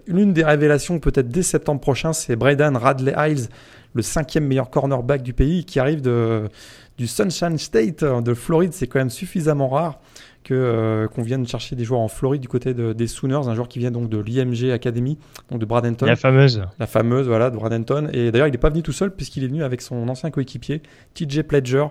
l'une 0.07 0.33
des 0.33 0.43
révélations 0.43 0.99
peut-être 0.99 1.29
dès 1.29 1.43
septembre 1.43 1.81
prochain, 1.81 2.13
c'est 2.13 2.35
Braden 2.35 2.77
Radley 2.77 3.13
Hiles, 3.17 3.47
le 3.93 4.01
cinquième 4.01 4.45
meilleur 4.45 4.69
cornerback 4.69 5.23
du 5.23 5.33
pays, 5.33 5.65
qui 5.65 5.79
arrive 5.79 6.01
de, 6.01 6.49
du 6.97 7.07
Sunshine 7.07 7.57
State 7.57 8.03
de 8.03 8.33
Floride. 8.33 8.73
C'est 8.73 8.87
quand 8.87 8.99
même 8.99 9.09
suffisamment 9.09 9.69
rare 9.69 9.99
que 10.43 10.53
euh, 10.53 11.07
qu'on 11.07 11.23
vienne 11.23 11.47
chercher 11.47 11.75
des 11.75 11.83
joueurs 11.83 12.01
en 12.01 12.07
Floride 12.07 12.41
du 12.41 12.47
côté 12.47 12.73
des 12.73 13.07
Sooners, 13.07 13.47
un 13.47 13.55
joueur 13.55 13.67
qui 13.67 13.79
vient 13.79 13.91
donc 13.91 14.09
de 14.09 14.19
l'IMG 14.19 14.71
Academy, 14.71 15.17
donc 15.49 15.59
de 15.59 15.65
Bradenton. 15.65 16.05
La 16.05 16.15
fameuse. 16.15 16.63
La 16.79 16.87
fameuse, 16.87 17.27
voilà, 17.27 17.49
de 17.49 17.55
Bradenton. 17.55 18.09
Et 18.13 18.31
d'ailleurs, 18.31 18.47
il 18.47 18.51
n'est 18.51 18.57
pas 18.57 18.69
venu 18.69 18.83
tout 18.83 18.91
seul 18.91 19.11
puisqu'il 19.11 19.43
est 19.43 19.47
venu 19.47 19.63
avec 19.63 19.81
son 19.81 20.07
ancien 20.09 20.29
coéquipier, 20.31 20.81
TJ 21.13 21.43
Pledger, 21.43 21.85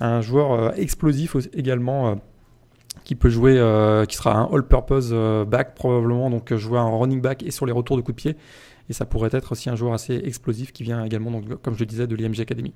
un 0.00 0.20
joueur 0.20 0.52
euh, 0.52 0.70
explosif 0.76 1.36
également. 1.54 2.10
Euh, 2.10 2.14
qui 3.04 3.14
peut 3.14 3.30
jouer, 3.30 3.54
qui 4.08 4.16
sera 4.16 4.36
un 4.36 4.48
all-purpose 4.52 5.14
back 5.46 5.74
probablement, 5.74 6.28
donc 6.28 6.52
jouer 6.54 6.78
un 6.78 6.88
running 6.88 7.20
back 7.20 7.42
et 7.42 7.50
sur 7.50 7.64
les 7.64 7.72
retours 7.72 7.96
de 7.96 8.02
coups 8.02 8.16
de 8.16 8.20
pied 8.20 8.36
et 8.90 8.92
ça 8.92 9.06
pourrait 9.06 9.30
être 9.32 9.52
aussi 9.52 9.70
un 9.70 9.76
joueur 9.76 9.94
assez 9.94 10.16
explosif 10.16 10.72
qui 10.72 10.82
vient 10.82 11.04
également, 11.04 11.30
donc, 11.30 11.62
comme 11.62 11.74
je 11.74 11.80
le 11.80 11.86
disais, 11.86 12.08
de 12.08 12.16
l'IMG 12.16 12.40
Academy. 12.40 12.74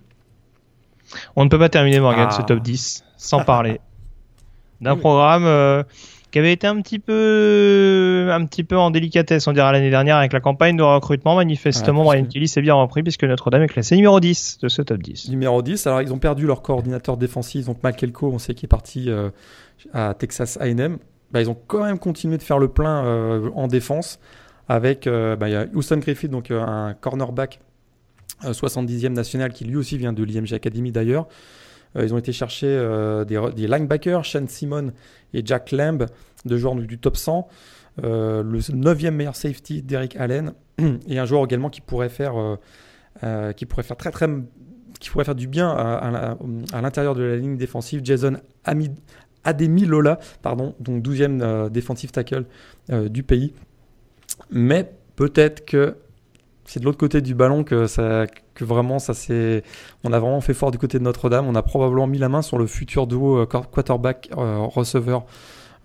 On 1.34 1.44
ne 1.44 1.50
peut 1.50 1.58
pas 1.58 1.68
terminer 1.68 1.98
Morgan 1.98 2.30
ce 2.30 2.40
ah. 2.40 2.44
top 2.44 2.60
10 2.60 3.04
sans 3.16 3.44
parler 3.44 3.80
d'un 4.80 4.96
programme 4.96 5.44
euh, 5.44 5.82
qui 6.30 6.38
avait 6.38 6.52
été 6.52 6.66
un 6.66 6.80
petit 6.80 6.98
peu 6.98 8.28
un 8.30 8.44
petit 8.46 8.64
peu 8.64 8.76
en 8.76 8.90
délicatesse 8.90 9.46
on 9.46 9.52
dirait 9.52 9.70
l'année 9.70 9.90
dernière 9.90 10.16
avec 10.16 10.32
la 10.32 10.40
campagne 10.40 10.76
de 10.76 10.82
recrutement. 10.82 11.36
Manifestement 11.36 12.02
ah, 12.02 12.04
Brian 12.04 12.24
Kelly 12.24 12.48
s'est 12.48 12.62
bien 12.62 12.74
repris 12.74 13.02
puisque 13.02 13.24
Notre-Dame 13.24 13.62
est 13.62 13.68
classé 13.68 13.96
numéro 13.96 14.18
10 14.18 14.58
de 14.62 14.68
ce 14.68 14.82
top 14.82 15.02
10 15.02 15.28
numéro 15.30 15.62
10 15.62 15.86
alors 15.86 16.02
ils 16.02 16.12
ont 16.12 16.18
perdu 16.18 16.46
leur 16.46 16.62
coordinateur 16.62 17.16
défensif 17.16 17.66
donc 17.66 17.82
Malkelko 17.82 18.30
on 18.32 18.38
sait 18.38 18.54
qu'il 18.54 18.66
est 18.66 18.68
parti 18.68 19.10
euh, 19.10 19.30
à 19.92 20.14
Texas 20.14 20.58
A&M 20.60 20.98
bah, 21.30 21.40
ils 21.40 21.50
ont 21.50 21.56
quand 21.66 21.84
même 21.84 21.98
continué 21.98 22.38
de 22.38 22.42
faire 22.42 22.58
le 22.58 22.68
plein 22.68 23.04
euh, 23.04 23.50
en 23.54 23.68
défense 23.68 24.18
avec 24.68 25.06
bah, 25.06 25.48
y 25.48 25.54
a 25.54 25.66
Houston 25.74 25.98
Griffith 25.98 26.30
donc 26.30 26.50
un 26.50 26.94
cornerback 27.00 27.60
70e 28.42 29.10
national 29.12 29.52
qui 29.52 29.64
lui 29.64 29.76
aussi 29.76 29.98
vient 29.98 30.12
de 30.12 30.22
l'IMG 30.22 30.54
Academy 30.54 30.90
d'ailleurs 30.90 31.28
ils 31.96 32.12
ont 32.12 32.18
été 32.18 32.32
chercher 32.32 32.66
des, 33.26 33.66
linebackers, 33.68 34.24
Shane 34.24 34.48
Simon 34.48 34.92
et 35.32 35.42
Jack 35.44 35.70
Lamb, 35.70 36.06
deux 36.44 36.56
joueurs 36.56 36.74
du 36.74 36.98
top 36.98 37.16
100. 37.16 37.48
Euh, 38.02 38.42
le 38.42 38.58
9e 38.58 39.10
meilleur 39.10 39.36
safety, 39.36 39.82
Derek 39.82 40.16
Allen, 40.16 40.52
et 41.08 41.18
un 41.18 41.24
joueur 41.24 41.44
également 41.44 41.70
qui 41.70 41.80
pourrait 41.80 42.08
faire, 42.08 42.36
euh, 42.36 42.56
euh, 43.22 43.52
qui 43.52 43.66
pourrait 43.66 43.84
faire 43.84 43.96
très 43.96 44.10
très 44.10 44.28
qui 45.00 45.10
pourrait 45.10 45.24
faire 45.24 45.34
du 45.34 45.48
bien 45.48 45.68
à, 45.70 46.80
l'intérieur 46.80 47.14
de 47.14 47.22
la 47.22 47.36
ligne 47.36 47.58
défensive, 47.58 48.00
Jason 48.04 48.38
Ademi 48.64 49.84
Lola, 49.84 50.18
pardon, 50.40 50.74
donc 50.80 51.04
12e 51.04 51.68
défensive 51.68 52.10
tackle 52.10 52.46
du 52.88 53.22
pays. 53.22 53.52
Mais 54.50 54.90
peut-être 55.16 55.64
que 55.64 55.96
c'est 56.64 56.80
de 56.80 56.84
l'autre 56.84 56.98
côté 56.98 57.20
du 57.20 57.34
ballon 57.34 57.64
que, 57.64 57.86
ça, 57.86 58.26
que 58.54 58.64
vraiment 58.64 58.98
ça 58.98 59.14
c'est. 59.14 59.62
On 60.02 60.12
a 60.12 60.18
vraiment 60.18 60.40
fait 60.40 60.54
fort 60.54 60.70
du 60.70 60.78
côté 60.78 60.98
de 60.98 61.04
Notre-Dame. 61.04 61.46
On 61.46 61.54
a 61.54 61.62
probablement 61.62 62.06
mis 62.06 62.18
la 62.18 62.28
main 62.28 62.42
sur 62.42 62.58
le 62.58 62.66
futur 62.66 63.06
duo 63.06 63.38
euh, 63.38 63.46
quarterback 63.46 64.30
euh, 64.36 64.58
receveur 64.58 65.26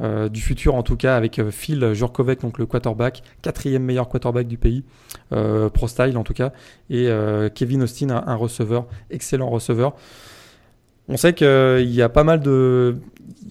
euh, 0.02 0.30
du 0.30 0.40
futur 0.40 0.76
en 0.76 0.84
tout 0.84 0.96
cas 0.96 1.18
avec 1.18 1.42
Phil 1.50 1.94
Jurkovec, 1.94 2.42
donc 2.42 2.58
le 2.58 2.66
quarterback, 2.66 3.22
quatrième 3.42 3.84
meilleur 3.84 4.08
quarterback 4.08 4.48
du 4.48 4.58
pays, 4.58 4.86
pro 5.30 5.88
style 5.88 6.18
en 6.18 6.24
tout 6.24 6.34
cas, 6.34 6.54
et 6.90 7.10
Kevin 7.54 7.84
Austin, 7.84 8.10
un 8.12 8.36
receveur, 8.36 8.88
excellent 9.10 9.50
receveur. 9.50 9.96
On 11.10 11.18
sait 11.18 11.34
qu'il 11.34 11.92
y 11.92 12.02
a 12.02 12.10
pas 12.10 12.24
mal 12.24 12.40
de, 12.40 12.98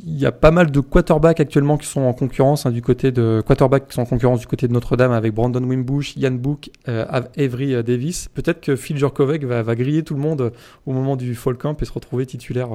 il 0.09 0.19
y 0.19 0.27
a 0.27 0.33
pas 0.33 0.51
mal 0.51 0.71
de 0.71 0.81
quarterbacks 0.81 1.41
actuellement 1.41 1.77
qui 1.77 1.87
sont 1.87 2.01
en 2.01 2.13
concurrence 2.13 2.65
hein, 2.65 2.71
du 2.71 2.81
côté 2.83 3.13
de 3.13 3.43
qui 3.47 3.95
sont 3.95 4.03
en 4.03 4.07
concurrence 4.07 4.41
du 4.41 4.47
côté 4.47 4.69
de 4.69 4.73
Notre-Dame 4.73 5.13
avec 5.13 5.35
Brandon 5.35 5.63
Wimbush, 5.63 6.17
Ian 6.17 6.33
Book, 6.33 6.71
euh, 6.89 7.05
Avery 7.37 7.75
euh, 7.75 7.83
Davis. 7.83 8.29
Peut-être 8.29 8.61
que 8.61 8.77
Phil 8.77 8.97
Jurkovec 8.97 9.45
va, 9.45 9.75
griller 9.75 10.05
tout 10.05 10.15
le 10.15 10.21
monde 10.21 10.41
euh, 10.41 10.51
au 10.87 10.93
moment 10.93 11.17
du 11.17 11.35
Fall 11.35 11.57
Camp 11.57 11.81
et 11.83 11.85
se 11.85 11.93
retrouver 11.93 12.27
titulaire 12.27 12.69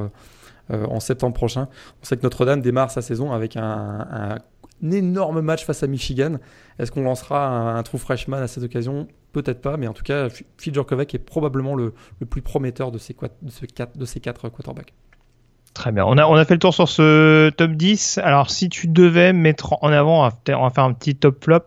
en 0.69 0.99
septembre 0.99 1.33
prochain. 1.33 1.67
On 2.01 2.05
sait 2.05 2.15
que 2.15 2.23
Notre-Dame 2.23 2.61
démarre 2.61 2.91
sa 2.91 3.01
saison 3.01 3.31
avec 3.31 3.57
un, 3.57 4.37
énorme 4.81 5.41
match 5.41 5.65
face 5.65 5.81
à 5.83 5.87
Michigan. 5.87 6.35
Est-ce 6.77 6.91
qu'on 6.91 7.03
lancera 7.03 7.77
un, 7.77 7.83
true 7.83 7.97
freshman 7.97 8.37
à 8.37 8.47
cette 8.47 8.63
occasion? 8.63 9.07
Peut-être 9.33 9.61
pas, 9.61 9.77
mais 9.77 9.87
en 9.87 9.93
tout 9.93 10.03
cas, 10.03 10.29
Phil 10.59 10.73
Jurkovec 10.73 11.13
est 11.15 11.19
probablement 11.19 11.73
le, 11.73 11.93
plus 12.29 12.43
prometteur 12.43 12.91
de 12.91 12.99
ces, 12.99 13.15
quatre, 13.15 13.97
quarterbacks. 14.19 14.93
Très 15.73 15.91
bien. 15.91 16.05
On 16.05 16.19
a, 16.19 16.27
on 16.27 16.35
a 16.35 16.45
fait 16.45 16.53
le 16.53 16.59
tour 16.59 16.73
sur 16.73 16.87
ce 16.87 17.49
top 17.49 17.71
10. 17.71 18.19
Alors, 18.19 18.51
si 18.51 18.69
tu 18.69 18.87
devais 18.87 19.33
mettre 19.33 19.73
en 19.81 19.91
avant, 19.91 20.19
on 20.19 20.29
va 20.29 20.69
faire 20.69 20.83
un 20.83 20.93
petit 20.93 21.15
top 21.15 21.43
flop, 21.43 21.65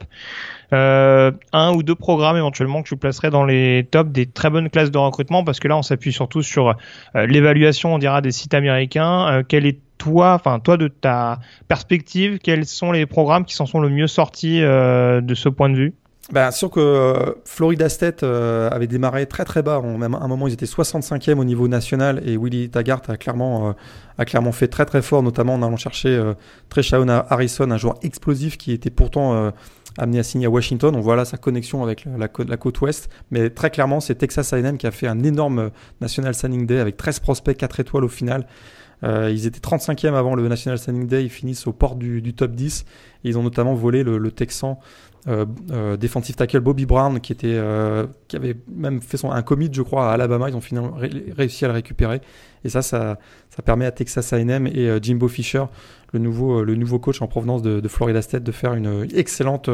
euh, 0.72 1.32
un 1.52 1.72
ou 1.72 1.82
deux 1.82 1.96
programmes 1.96 2.36
éventuellement 2.36 2.84
que 2.84 2.88
tu 2.88 2.96
placerais 2.96 3.30
dans 3.30 3.44
les 3.44 3.88
tops 3.90 4.12
des 4.12 4.26
très 4.26 4.48
bonnes 4.48 4.70
classes 4.70 4.92
de 4.92 4.98
recrutement, 4.98 5.42
parce 5.42 5.58
que 5.58 5.66
là, 5.66 5.76
on 5.76 5.82
s'appuie 5.82 6.12
surtout 6.12 6.42
sur 6.42 6.76
euh, 7.16 7.26
l'évaluation, 7.26 7.94
on 7.94 7.98
dira, 7.98 8.20
des 8.20 8.30
sites 8.30 8.54
américains. 8.54 9.28
Euh, 9.28 9.42
quel 9.46 9.66
est 9.66 9.80
toi, 9.98 10.34
enfin 10.34 10.60
toi 10.60 10.76
de 10.76 10.86
ta 10.86 11.40
perspective, 11.66 12.38
quels 12.38 12.64
sont 12.64 12.92
les 12.92 13.06
programmes 13.06 13.44
qui 13.44 13.54
s'en 13.54 13.66
sont 13.66 13.80
le 13.80 13.88
mieux 13.88 14.06
sortis 14.06 14.60
de 14.60 15.34
ce 15.34 15.48
point 15.48 15.70
de 15.70 15.76
vue? 15.76 15.94
Ben, 16.32 16.50
sûr 16.50 16.70
que 16.70 16.80
euh, 16.80 17.34
Florida 17.44 17.88
State 17.88 18.24
euh, 18.24 18.68
avait 18.70 18.88
démarré 18.88 19.26
très 19.26 19.44
très 19.44 19.62
bas. 19.62 19.80
même 19.80 20.14
à 20.14 20.18
un 20.18 20.26
moment, 20.26 20.48
ils 20.48 20.54
étaient 20.54 20.66
65e 20.66 21.38
au 21.38 21.44
niveau 21.44 21.68
national 21.68 22.20
et 22.26 22.36
Willie 22.36 22.68
Taggart 22.68 23.02
a 23.06 23.16
clairement, 23.16 23.68
euh, 23.68 23.72
a 24.18 24.24
clairement 24.24 24.50
fait 24.50 24.66
très 24.66 24.84
très 24.86 25.02
fort, 25.02 25.22
notamment 25.22 25.54
en 25.54 25.62
allant 25.62 25.76
chercher 25.76 26.20
Treshaun 26.68 27.08
Harrison, 27.08 27.70
un 27.70 27.76
joueur 27.76 27.94
explosif 28.02 28.58
qui 28.58 28.72
était 28.72 28.90
pourtant 28.90 29.52
amené 29.98 30.18
à 30.18 30.24
signer 30.24 30.46
à 30.46 30.50
Washington. 30.50 30.96
On 30.96 31.00
voit 31.00 31.14
là 31.14 31.24
sa 31.24 31.36
connexion 31.36 31.84
avec 31.84 32.06
la, 32.18 32.26
côte, 32.26 32.48
la 32.48 32.56
côte 32.56 32.80
ouest. 32.80 33.08
Mais 33.30 33.48
très 33.50 33.70
clairement, 33.70 34.00
c'est 34.00 34.16
Texas 34.16 34.52
A&M 34.52 34.78
qui 34.78 34.86
a 34.88 34.90
fait 34.90 35.06
un 35.06 35.22
énorme 35.22 35.70
National 36.00 36.34
Signing 36.34 36.66
Day 36.66 36.80
avec 36.80 36.96
13 36.96 37.20
prospects, 37.20 37.56
4 37.56 37.80
étoiles 37.80 38.04
au 38.04 38.08
final. 38.08 38.46
ils 39.04 39.46
étaient 39.46 39.60
35e 39.60 40.14
avant 40.14 40.34
le 40.34 40.48
National 40.48 40.78
Signing 40.78 41.06
Day, 41.06 41.22
ils 41.22 41.30
finissent 41.30 41.68
au 41.68 41.72
port 41.72 41.94
du, 41.94 42.34
top 42.34 42.52
10. 42.52 42.84
Et 43.24 43.28
ils 43.28 43.38
ont 43.38 43.42
notamment 43.42 43.74
volé 43.74 44.02
le, 44.02 44.18
le 44.18 44.30
Texan 44.30 44.78
euh, 44.78 44.80
euh, 44.80 45.05
defensive 45.26 46.36
tackle 46.36 46.60
Bobby 46.60 46.86
Brown 46.86 47.20
qui 47.20 47.32
était 47.32 47.48
euh, 47.54 48.06
qui 48.28 48.36
avait 48.36 48.56
même 48.72 49.00
fait 49.00 49.16
son 49.16 49.32
un 49.32 49.42
commit 49.42 49.68
je 49.72 49.82
crois 49.82 50.10
à 50.10 50.12
Alabama. 50.12 50.48
Ils 50.48 50.56
ont 50.56 50.60
finalement 50.60 50.96
réussi 51.36 51.64
à 51.64 51.68
le 51.68 51.74
récupérer. 51.74 52.20
Et 52.64 52.68
ça 52.68 52.82
ça, 52.82 53.18
ça 53.50 53.62
permet 53.62 53.86
à 53.86 53.90
Texas 53.90 54.32
A&M 54.32 54.66
et 54.68 54.88
Jimbo 55.02 55.26
Fisher 55.28 55.64
le 56.12 56.20
nouveau 56.20 56.62
le 56.62 56.76
nouveau 56.76 57.00
coach 57.00 57.20
en 57.22 57.26
provenance 57.26 57.62
de, 57.62 57.88
Florida 57.88 58.22
State 58.22 58.44
de 58.44 58.52
faire 58.52 58.74
une 58.74 59.08
excellente 59.14 59.68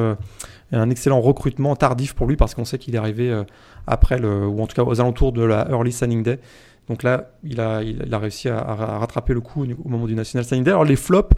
un 0.72 0.90
excellent 0.90 1.20
recrutement 1.20 1.76
tardif 1.76 2.14
pour 2.14 2.26
lui 2.26 2.36
parce 2.36 2.54
qu'on 2.54 2.64
sait 2.64 2.78
qu'il 2.78 2.94
est 2.94 2.98
arrivé 2.98 3.42
après 3.86 4.18
le 4.18 4.46
ou 4.46 4.62
en 4.62 4.66
tout 4.66 4.74
cas 4.74 4.84
aux 4.84 5.00
alentours 5.00 5.32
de 5.32 5.42
la 5.42 5.68
early 5.70 5.92
signing 5.92 6.22
day. 6.22 6.38
Donc 6.88 7.02
là 7.02 7.30
il 7.44 7.60
a 7.60 7.82
il 7.82 8.12
a 8.12 8.18
réussi 8.18 8.48
à, 8.48 8.58
à 8.58 8.98
rattraper 8.98 9.34
le 9.34 9.40
coup 9.40 9.64
au 9.64 9.88
moment 9.88 10.06
du 10.06 10.14
national 10.14 10.46
signing 10.46 10.64
day. 10.64 10.70
Alors 10.70 10.84
les 10.84 10.96
flops 10.96 11.34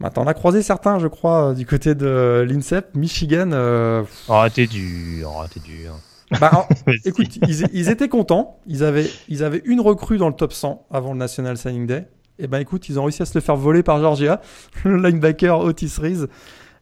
bah, 0.00 0.10
t'en 0.10 0.26
as 0.26 0.34
croisé 0.34 0.62
certains, 0.62 0.98
je 0.98 1.08
crois, 1.08 1.50
euh, 1.50 1.54
du 1.54 1.66
côté 1.66 1.94
de 1.94 2.46
l'INSEP, 2.48 2.94
Michigan. 2.94 3.50
Euh... 3.52 4.04
Oh, 4.28 4.44
t'es 4.52 4.66
dur, 4.66 5.32
oh, 5.36 5.44
t'es 5.52 5.60
dur. 5.60 5.94
Bah, 6.40 6.68
écoute, 7.04 7.38
ils, 7.72 7.88
étaient 7.88 8.08
contents. 8.08 8.60
Ils 8.66 8.84
avaient, 8.84 9.10
ils 9.28 9.42
avaient 9.42 9.62
une 9.64 9.80
recrue 9.80 10.18
dans 10.18 10.28
le 10.28 10.34
top 10.34 10.52
100 10.52 10.86
avant 10.90 11.12
le 11.12 11.18
National 11.18 11.56
Signing 11.56 11.86
Day. 11.86 12.06
Et 12.38 12.46
ben 12.46 12.60
écoute, 12.60 12.88
ils 12.88 13.00
ont 13.00 13.04
réussi 13.04 13.22
à 13.22 13.24
se 13.24 13.34
le 13.34 13.40
faire 13.40 13.56
voler 13.56 13.82
par 13.82 13.98
Georgia, 14.00 14.40
le 14.84 14.96
linebacker 14.96 15.58
Otis 15.58 15.94
Reese. 15.98 16.28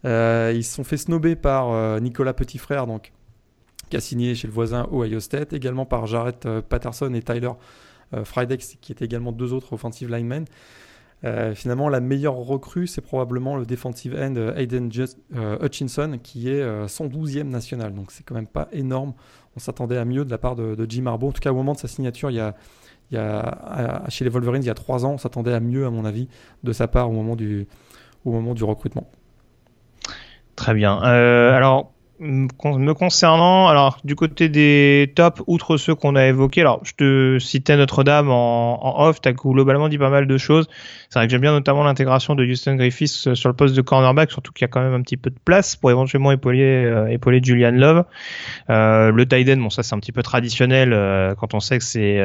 Euh, 0.04 0.52
ils 0.54 0.64
se 0.64 0.74
sont 0.74 0.84
fait 0.84 0.98
snober 0.98 1.36
par 1.36 1.70
euh, 1.70 1.98
Nicolas 2.00 2.34
Petitfrère, 2.34 2.86
donc, 2.86 3.12
qui 3.88 3.96
a 3.96 4.00
signé 4.00 4.34
chez 4.34 4.46
le 4.46 4.52
voisin 4.52 4.86
Ohio 4.92 5.20
State, 5.20 5.54
également 5.54 5.86
par 5.86 6.06
Jarrett 6.06 6.46
Patterson 6.68 7.14
et 7.14 7.22
Tyler 7.22 7.52
Frydex, 8.24 8.76
qui 8.80 8.92
étaient 8.92 9.04
également 9.04 9.32
deux 9.32 9.54
autres 9.54 9.72
offensive 9.72 10.10
linemen. 10.10 10.44
Euh, 11.24 11.54
finalement, 11.54 11.88
la 11.88 12.00
meilleure 12.00 12.36
recrue, 12.36 12.86
c'est 12.86 13.00
probablement 13.00 13.56
le 13.56 13.64
defensive 13.64 14.14
end 14.14 14.34
euh, 14.36 14.54
Aiden 14.54 14.90
euh, 15.34 15.58
Hutchinson, 15.64 16.18
qui 16.22 16.50
est 16.50 16.62
112e 16.86 17.44
national. 17.44 17.94
Donc, 17.94 18.12
c'est 18.12 18.24
quand 18.24 18.34
même 18.34 18.46
pas 18.46 18.68
énorme. 18.72 19.14
On 19.56 19.60
s'attendait 19.60 19.96
à 19.96 20.04
mieux 20.04 20.24
de 20.24 20.30
la 20.30 20.38
part 20.38 20.56
de, 20.56 20.86
Jim 20.88 21.06
Harbaugh. 21.06 21.28
En 21.28 21.32
tout 21.32 21.40
cas, 21.40 21.50
au 21.50 21.56
moment 21.56 21.72
de 21.72 21.78
sa 21.78 21.88
signature, 21.88 22.30
il 22.30 22.36
y 22.36 22.40
a, 22.40 22.54
il 23.10 23.14
y 23.14 23.18
a, 23.18 24.04
chez 24.08 24.24
les 24.24 24.30
Wolverines, 24.30 24.62
il 24.62 24.66
y 24.66 24.70
a 24.70 24.74
trois 24.74 25.06
ans, 25.06 25.12
on 25.12 25.18
s'attendait 25.18 25.54
à 25.54 25.60
mieux, 25.60 25.86
à 25.86 25.90
mon 25.90 26.04
avis, 26.04 26.28
de 26.62 26.72
sa 26.72 26.88
part 26.88 27.08
au 27.08 27.12
moment 27.12 27.36
du, 27.36 27.66
au 28.24 28.32
moment 28.32 28.52
du 28.52 28.64
recrutement. 28.64 29.08
Très 30.56 30.74
bien. 30.74 30.98
alors, 30.98 31.92
me 32.18 32.92
concernant, 32.92 33.68
alors 33.68 33.98
du 34.04 34.16
côté 34.16 34.48
des 34.48 35.12
tops, 35.14 35.42
outre 35.46 35.76
ceux 35.76 35.94
qu'on 35.94 36.16
a 36.16 36.26
évoqués, 36.26 36.62
alors 36.62 36.80
je 36.82 36.94
te 36.94 37.38
citais 37.38 37.76
Notre-Dame 37.76 38.30
en, 38.30 38.84
en 38.84 39.06
off, 39.06 39.20
tu 39.20 39.28
as 39.28 39.32
globalement 39.32 39.88
dit 39.88 39.98
pas 39.98 40.10
mal 40.10 40.26
de 40.26 40.38
choses. 40.38 40.68
C'est 41.08 41.18
vrai 41.18 41.26
que 41.26 41.30
j'aime 41.30 41.40
bien 41.40 41.52
notamment 41.52 41.84
l'intégration 41.84 42.34
de 42.34 42.44
Houston 42.44 42.74
Griffiths 42.74 43.28
euh, 43.28 43.34
sur 43.34 43.48
le 43.48 43.54
poste 43.54 43.76
de 43.76 43.82
cornerback, 43.82 44.30
surtout 44.30 44.52
qu'il 44.52 44.64
y 44.64 44.66
a 44.66 44.68
quand 44.68 44.82
même 44.82 44.94
un 44.94 45.02
petit 45.02 45.16
peu 45.16 45.30
de 45.30 45.38
place 45.44 45.76
pour 45.76 45.90
éventuellement 45.90 46.32
épauler, 46.32 46.84
euh, 46.84 47.06
épauler 47.06 47.40
Julian 47.42 47.72
Love. 47.72 48.04
Euh, 48.70 49.12
le 49.12 49.26
Tiden, 49.26 49.60
bon 49.60 49.70
ça 49.70 49.82
c'est 49.82 49.94
un 49.94 50.00
petit 50.00 50.12
peu 50.12 50.22
traditionnel 50.22 50.92
euh, 50.92 51.34
quand 51.34 51.54
on 51.54 51.60
sait 51.60 51.78
que 51.78 51.84
c'est 51.84 52.16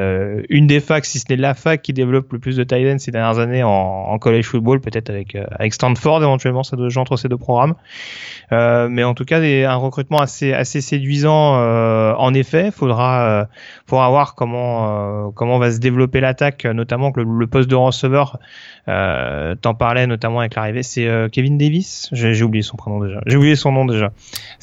une 0.50 0.67
des 0.67 0.80
facs, 0.80 1.06
si 1.06 1.20
ce 1.20 1.26
n'est 1.30 1.36
la 1.36 1.54
fac 1.54 1.82
qui 1.82 1.94
développe 1.94 2.32
le 2.34 2.39
plus 2.39 2.56
de 2.56 2.63
Tiden 2.63 3.00
ces 3.00 3.12
dernières 3.12 3.39
années 3.39 3.63
en, 3.63 3.70
en 3.70 4.20
college 4.20 4.46
football, 4.46 4.82
peut-être 4.82 5.10
avec, 5.10 5.36
avec 5.36 5.74
Stanford 5.74 6.24
éventuellement, 6.24 6.63
ça 6.63 6.76
doit 6.76 6.89
jouer 6.89 7.02
entre 7.02 7.17
ces 7.17 7.28
deux 7.28 7.38
programmes. 7.38 7.76
mais 8.52 9.04
en 9.04 9.13
tout 9.13 9.26
cas, 9.26 9.39
des, 9.39 9.63
un 9.63 9.76
recrutement 9.76 10.20
assez, 10.20 10.54
assez 10.54 10.82
séduisant 10.82 11.56
en 12.17 12.34
effet. 12.34 12.72
Faudra, 12.72 13.48
faudra 13.88 14.10
voir 14.10 14.36
comment, 14.36 15.32
comment 15.32 15.60
va 15.60 15.72
se 15.72 15.80
développer 15.80 16.20
l'attaque, 16.20 16.65
notamment 16.65 17.12
que 17.12 17.22
le 17.22 17.48
poste 17.48 17.70
de 17.70 17.76
receveur 17.76 18.39
euh, 18.88 19.56
T'en 19.56 19.74
parlais 19.74 20.08
notamment 20.08 20.39
avec 20.39 20.56
l'arrivée, 20.56 20.84
c'est 20.84 21.08
euh, 21.08 21.30
Kevin 21.30 21.58
Davis? 21.58 22.10
J'ai 22.12 22.44
oublié 22.44 22.63
son 22.63 22.78
prénom 22.78 23.04
déjà. 23.04 23.22
J'ai 23.26 23.38
oublié 23.38 23.56
son 23.56 23.72
nom 23.72 23.86
déjà. 23.86 24.12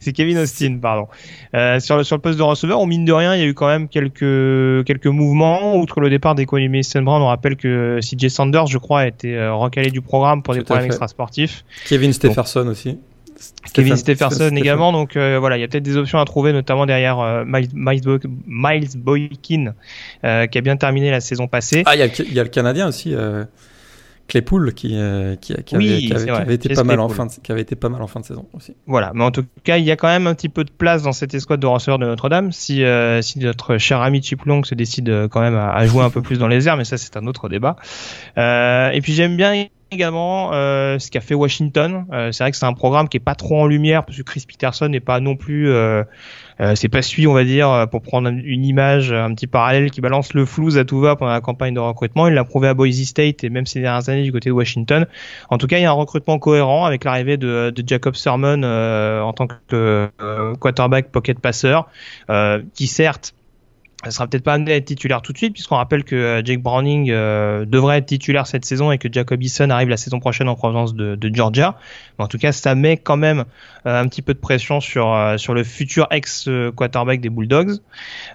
c'est 0.00 0.12
Kevin 0.12 0.38
Austin, 0.38 0.78
pardon. 0.80 1.08
Euh, 1.54 1.80
sur, 1.80 1.96
le, 1.96 2.04
sur 2.04 2.16
le 2.16 2.22
poste 2.22 2.38
de 2.38 2.42
receveur, 2.42 2.80
au 2.80 2.86
mine 2.86 3.04
de 3.04 3.12
rien, 3.12 3.34
il 3.34 3.40
y 3.40 3.44
a 3.44 3.46
eu 3.46 3.54
quand 3.54 3.68
même 3.68 3.88
quelques, 3.88 4.84
quelques 4.84 5.06
mouvements. 5.06 5.76
Outre 5.76 6.00
le 6.00 6.10
départ 6.10 6.34
des 6.34 6.46
Mason 6.46 7.02
Brown, 7.02 7.22
on 7.22 7.26
rappelle 7.26 7.56
que 7.56 8.00
CJ 8.00 8.28
Sanders, 8.28 8.66
je 8.66 8.78
crois, 8.78 9.00
a 9.00 9.06
été 9.06 9.36
euh, 9.36 9.54
recalé 9.54 9.90
du 9.90 10.00
programme 10.00 10.42
pour 10.42 10.54
des 10.54 10.62
problèmes 10.62 10.86
extrasportifs. 10.86 11.64
Kevin 11.86 12.12
Stephenson 12.12 12.66
aussi. 12.68 12.98
Kevin 13.72 13.96
Stephenson 13.96 14.54
également. 14.56 14.92
Donc 14.92 15.16
voilà, 15.16 15.56
il 15.56 15.60
y 15.60 15.64
a 15.64 15.68
peut-être 15.68 15.82
des 15.84 15.96
options 15.96 16.18
à 16.18 16.24
trouver, 16.24 16.52
notamment 16.52 16.86
derrière 16.86 17.44
Miles, 17.46 17.68
Miles, 17.74 18.88
Boykin, 18.96 19.74
qui 20.22 20.58
a 20.58 20.60
bien 20.62 20.76
terminé 20.76 21.10
la 21.10 21.20
saison 21.20 21.48
passée. 21.48 21.82
Ah, 21.86 21.96
il 21.96 22.00
y, 22.00 22.34
y, 22.34 22.40
a 22.40 22.42
le 22.42 22.48
Canadien 22.48 22.88
aussi. 22.88 23.14
Claypool 24.28 24.74
qui, 24.74 24.96
euh, 24.96 25.36
qui, 25.36 25.54
qui, 25.64 25.74
avait, 25.76 26.54
été 26.54 26.74
pas 26.74 26.84
mal 26.84 27.00
en 27.00 27.08
fin 27.08 27.26
de, 27.26 27.32
qui 27.42 27.52
avait 27.52 27.60
été 27.60 27.76
pas 27.76 27.88
mal 27.88 28.02
en 28.02 28.06
fin 28.06 28.20
de 28.20 28.24
saison 28.24 28.46
aussi. 28.52 28.74
Voilà, 28.86 29.12
mais 29.14 29.24
en 29.24 29.30
tout 29.30 29.44
cas, 29.62 29.76
il 29.76 29.84
y 29.84 29.90
a 29.90 29.96
quand 29.96 30.08
même 30.08 30.26
un 30.26 30.34
petit 30.34 30.48
peu 30.48 30.64
de 30.64 30.70
place 30.70 31.02
dans 31.02 31.12
cette 31.12 31.34
escouade 31.34 31.60
de 31.60 31.66
receveurs 31.66 31.98
de 31.98 32.06
Notre-Dame. 32.06 32.52
Si, 32.52 32.84
euh, 32.84 33.22
si 33.22 33.38
notre 33.38 33.78
cher 33.78 34.00
ami 34.00 34.22
Chip 34.22 34.44
Long 34.44 34.64
se 34.64 34.74
décide 34.74 35.08
euh, 35.08 35.28
quand 35.28 35.40
même 35.40 35.56
à, 35.56 35.86
jouer 35.86 36.02
un 36.02 36.10
peu 36.10 36.22
plus 36.22 36.38
dans 36.38 36.48
les 36.48 36.66
airs, 36.66 36.76
mais 36.76 36.84
ça 36.84 36.96
c'est 36.96 37.16
un 37.16 37.26
autre 37.26 37.48
débat. 37.48 37.76
et 38.36 39.00
puis 39.02 39.12
j'aime 39.12 39.36
bien 39.36 39.66
également 39.90 40.52
ce 40.52 41.10
qu'a 41.10 41.20
fait 41.20 41.34
Washington. 41.34 42.06
c'est 42.32 42.38
vrai 42.42 42.50
que 42.50 42.56
c'est 42.56 42.66
un 42.66 42.72
programme 42.72 43.08
qui 43.08 43.16
est 43.16 43.20
pas 43.20 43.34
trop 43.34 43.60
en 43.60 43.66
lumière 43.66 44.04
parce 44.04 44.18
que 44.18 44.22
Chris 44.22 44.44
Peterson 44.46 44.88
n'est 44.88 45.00
pas 45.00 45.20
non 45.20 45.36
plus 45.36 45.70
euh, 46.60 46.74
c'est 46.74 46.88
pas 46.88 47.02
celui, 47.02 47.26
on 47.26 47.34
va 47.34 47.44
dire, 47.44 47.70
euh, 47.70 47.86
pour 47.86 48.00
prendre 48.00 48.28
une 48.28 48.64
image, 48.64 49.12
un 49.12 49.34
petit 49.34 49.46
parallèle 49.46 49.90
qui 49.90 50.00
balance 50.00 50.32
le 50.32 50.46
flou 50.46 50.76
à 50.78 50.84
tout 50.84 51.00
va 51.00 51.14
pendant 51.16 51.32
la 51.32 51.40
campagne 51.40 51.74
de 51.74 51.80
recrutement. 51.80 52.28
Il 52.28 52.34
l'a 52.34 52.44
prouvé 52.44 52.68
à 52.68 52.74
Boise 52.74 53.02
State 53.04 53.44
et 53.44 53.50
même 53.50 53.66
ces 53.66 53.80
dernières 53.80 54.08
années 54.08 54.22
du 54.22 54.32
côté 54.32 54.48
de 54.48 54.54
Washington. 54.54 55.06
En 55.50 55.58
tout 55.58 55.66
cas, 55.66 55.78
il 55.78 55.82
y 55.82 55.84
a 55.84 55.90
un 55.90 55.94
recrutement 55.94 56.38
cohérent 56.38 56.86
avec 56.86 57.04
l'arrivée 57.04 57.36
de, 57.36 57.70
de, 57.74 57.84
Jacob 57.86 58.14
Sermon 58.14 58.62
euh, 58.62 59.20
en 59.20 59.32
tant 59.32 59.46
que 59.46 60.08
quarterback 60.60 61.10
pocket 61.10 61.38
passeur, 61.38 61.88
qui 62.74 62.86
certes 62.86 63.34
elle 64.06 64.12
sera 64.12 64.26
peut-être 64.28 64.44
pas 64.44 64.54
amené 64.54 64.72
à 64.72 64.76
être 64.76 64.84
titulaire 64.84 65.20
tout 65.20 65.32
de 65.32 65.36
suite, 65.38 65.52
puisqu'on 65.52 65.76
rappelle 65.76 66.04
que 66.04 66.14
euh, 66.14 66.42
Jake 66.44 66.62
Browning 66.62 67.10
euh, 67.10 67.64
devrait 67.64 67.98
être 67.98 68.06
titulaire 68.06 68.46
cette 68.46 68.64
saison 68.64 68.92
et 68.92 68.98
que 68.98 69.08
Jacob 69.10 69.42
Eason 69.42 69.68
arrive 69.70 69.88
la 69.88 69.96
saison 69.96 70.20
prochaine 70.20 70.48
en 70.48 70.54
provenance 70.54 70.94
de, 70.94 71.16
de 71.16 71.34
Georgia. 71.34 71.76
Mais 72.18 72.24
en 72.24 72.28
tout 72.28 72.38
cas, 72.38 72.52
ça 72.52 72.76
met 72.76 72.96
quand 72.96 73.16
même 73.16 73.44
euh, 73.86 74.00
un 74.00 74.06
petit 74.06 74.22
peu 74.22 74.32
de 74.32 74.38
pression 74.38 74.80
sur 74.80 75.16
sur 75.38 75.54
le 75.54 75.64
futur 75.64 76.06
ex 76.10 76.48
quarterback 76.76 77.20
des 77.20 77.30
Bulldogs. 77.30 77.78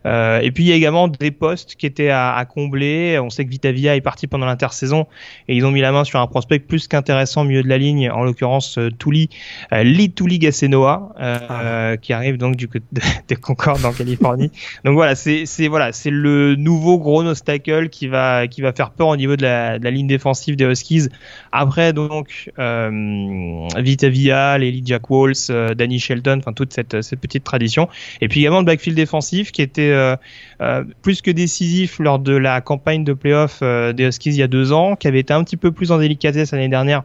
et 0.05 0.51
puis 0.53 0.63
il 0.63 0.67
y 0.67 0.71
a 0.73 0.75
également 0.75 1.07
des 1.07 1.31
postes 1.31 1.75
qui 1.75 1.85
étaient 1.85 2.09
à, 2.09 2.35
à 2.35 2.45
combler. 2.45 3.17
On 3.19 3.29
sait 3.29 3.45
que 3.45 3.49
Vitavia 3.49 3.95
est 3.95 4.01
parti 4.01 4.27
pendant 4.27 4.45
l'intersaison 4.45 5.07
et 5.47 5.55
ils 5.55 5.65
ont 5.65 5.71
mis 5.71 5.81
la 5.81 5.91
main 5.91 6.03
sur 6.03 6.19
un 6.19 6.27
prospect 6.27 6.59
plus 6.59 6.87
qu'intéressant 6.87 7.41
au 7.41 7.45
milieu 7.45 7.63
de 7.63 7.69
la 7.69 7.77
ligne, 7.77 8.09
en 8.09 8.23
l'occurrence 8.23 8.77
Touli, 8.99 9.29
Lee 9.71 10.11
Touli 10.11 10.39
Gassenoa, 10.39 11.13
ah. 11.17 11.97
qui 12.01 12.13
arrive 12.13 12.37
donc 12.37 12.55
du 12.55 12.67
côté 12.67 12.85
de, 12.91 13.01
de 13.29 13.35
Concorde 13.35 13.85
en 13.85 13.93
Californie. 13.93 14.51
donc 14.83 14.95
voilà, 14.95 15.15
c'est 15.15 15.45
c'est 15.61 15.67
voilà, 15.67 15.91
c'est 15.91 16.09
le 16.09 16.55
nouveau 16.55 16.97
gros 16.97 17.23
obstacle 17.23 17.89
qui 17.89 18.07
va 18.07 18.47
qui 18.47 18.61
va 18.61 18.73
faire 18.73 18.89
peur 18.89 19.09
au 19.09 19.15
niveau 19.15 19.35
de 19.35 19.43
la, 19.43 19.77
ligne 19.77 20.07
défensive 20.07 20.55
des 20.55 20.65
Huskies. 20.65 21.09
Après 21.51 21.93
donc 21.93 22.51
euh, 22.57 23.67
Vita 23.77 24.09
Via, 24.09 24.57
les 24.57 24.81
Jack 24.83 25.09
Walls, 25.09 25.35
euh, 25.51 25.75
Danny 25.75 25.99
Shelton, 25.99 26.39
enfin 26.39 26.53
toute 26.53 26.73
cette 26.73 26.95
petite 27.21 27.43
tradition. 27.43 27.89
Et 28.21 28.27
puis 28.27 28.39
également 28.39 28.59
le 28.59 28.65
backfield 28.65 28.95
défensif 28.95 29.51
qui 29.51 29.61
était 29.61 29.91
euh, 29.91 30.15
euh 30.61 30.83
plus 31.03 31.21
que 31.21 31.29
décisif 31.29 31.99
lors 31.99 32.17
de 32.17 32.35
la 32.35 32.59
campagne 32.61 33.03
de 33.03 33.13
playoff 33.13 33.61
des 33.61 34.07
Huskies 34.07 34.31
il 34.31 34.37
y 34.37 34.43
a 34.43 34.47
deux 34.47 34.71
ans, 34.71 34.95
qui 34.95 35.07
avait 35.07 35.19
été 35.19 35.33
un 35.33 35.43
petit 35.43 35.57
peu 35.57 35.71
plus 35.71 35.91
en 35.91 35.99
délicatesse 35.99 36.53
l'année 36.53 36.69
dernière 36.69 37.03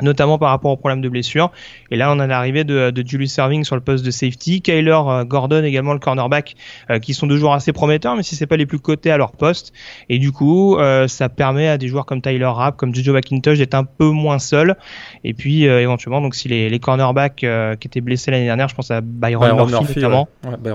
notamment 0.00 0.38
par 0.38 0.50
rapport 0.50 0.70
aux 0.70 0.76
problèmes 0.76 1.02
de 1.02 1.08
blessure. 1.08 1.50
Et 1.90 1.96
là, 1.96 2.10
on 2.12 2.18
a 2.18 2.26
l'arrivée 2.26 2.64
de, 2.64 2.90
de, 2.90 3.06
Julius 3.06 3.32
Serving 3.32 3.64
sur 3.64 3.76
le 3.76 3.82
poste 3.82 4.04
de 4.04 4.10
safety, 4.10 4.62
Kyler 4.62 4.98
euh, 5.06 5.24
Gordon 5.24 5.62
également 5.62 5.92
le 5.92 5.98
cornerback, 5.98 6.54
euh, 6.90 6.98
qui 6.98 7.12
sont 7.12 7.26
deux 7.26 7.36
joueurs 7.36 7.52
assez 7.52 7.72
prometteurs, 7.72 8.16
mais 8.16 8.22
si 8.22 8.34
c'est 8.34 8.46
pas 8.46 8.56
les 8.56 8.64
plus 8.64 8.78
cotés 8.78 9.10
à 9.10 9.18
leur 9.18 9.32
poste. 9.32 9.72
Et 10.08 10.18
du 10.18 10.32
coup, 10.32 10.78
euh, 10.78 11.08
ça 11.08 11.28
permet 11.28 11.68
à 11.68 11.76
des 11.76 11.88
joueurs 11.88 12.06
comme 12.06 12.22
Tyler 12.22 12.44
Rapp, 12.46 12.76
comme 12.76 12.94
Jojo 12.94 13.12
McIntosh 13.12 13.58
d'être 13.58 13.74
un 13.74 13.84
peu 13.84 14.08
moins 14.08 14.38
seuls. 14.38 14.76
Et 15.24 15.34
puis 15.34 15.64
éventuellement, 15.64 16.20
donc 16.20 16.34
si 16.34 16.48
les, 16.48 16.68
les 16.70 16.78
cornerbacks 16.78 17.36
qui 17.36 17.86
étaient 17.86 18.00
blessés 18.00 18.30
l'année 18.30 18.46
dernière, 18.46 18.68
je 18.68 18.74
pense 18.74 18.90
à 18.90 19.00
Byron, 19.00 19.68
Murphy, 19.68 20.00
notamment, 20.00 20.28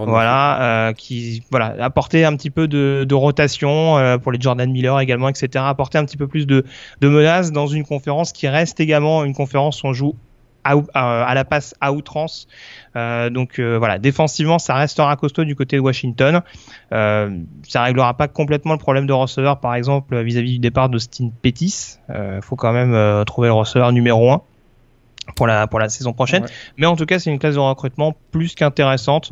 voilà, 0.05 0.93
qui 0.95 1.43
voilà 1.51 1.75
apporter 1.79 2.23
un 2.23 2.35
petit 2.35 2.49
peu 2.49 2.67
de, 2.67 3.05
de 3.07 3.15
rotation 3.15 4.17
pour 4.21 4.31
les 4.31 4.39
Jordan 4.39 4.71
Miller 4.71 4.99
également, 4.99 5.29
etc. 5.29 5.63
Apporter 5.67 5.97
un 5.97 6.05
petit 6.05 6.17
peu 6.17 6.27
plus 6.27 6.45
de, 6.45 6.63
de 7.01 7.09
menaces 7.09 7.51
dans 7.51 7.67
une 7.67 7.85
conférence 7.85 8.31
qui 8.31 8.47
reste 8.47 8.79
également 8.79 9.06
une 9.23 9.33
conférence 9.33 9.83
où 9.83 9.87
on 9.87 9.93
joue 9.93 10.15
à, 10.93 11.33
la 11.33 11.45
passe 11.45 11.75
à 11.81 11.91
outrance. 11.93 12.47
Euh, 12.95 13.29
donc 13.29 13.59
euh, 13.59 13.77
voilà, 13.77 13.99
défensivement, 13.99 14.59
ça 14.59 14.75
restera 14.75 15.15
costaud 15.15 15.43
du 15.43 15.55
côté 15.55 15.77
de 15.77 15.81
Washington. 15.81 16.41
Euh, 16.91 17.37
ça 17.67 17.83
réglera 17.83 18.15
pas 18.15 18.27
complètement 18.27 18.73
le 18.73 18.79
problème 18.79 19.07
de 19.07 19.13
receveur, 19.13 19.59
par 19.59 19.75
exemple, 19.75 20.19
vis-à-vis 20.21 20.53
du 20.53 20.59
départ 20.59 20.89
d'Austin 20.89 21.29
Pettis. 21.41 21.97
Il 22.09 22.41
faut 22.41 22.55
quand 22.55 22.73
même 22.73 23.25
trouver 23.25 23.47
le 23.47 23.53
receveur 23.53 23.91
numéro 23.91 24.31
1 24.31 24.41
pour 25.35 25.45
la 25.45 25.67
pour 25.67 25.79
la 25.79 25.89
saison 25.89 26.13
prochaine. 26.13 26.45
Mais 26.77 26.85
en 26.85 26.95
tout 26.95 27.05
cas, 27.05 27.19
c'est 27.19 27.29
une 27.29 27.39
classe 27.39 27.55
de 27.55 27.59
recrutement 27.59 28.15
plus 28.31 28.55
qu'intéressante. 28.55 29.31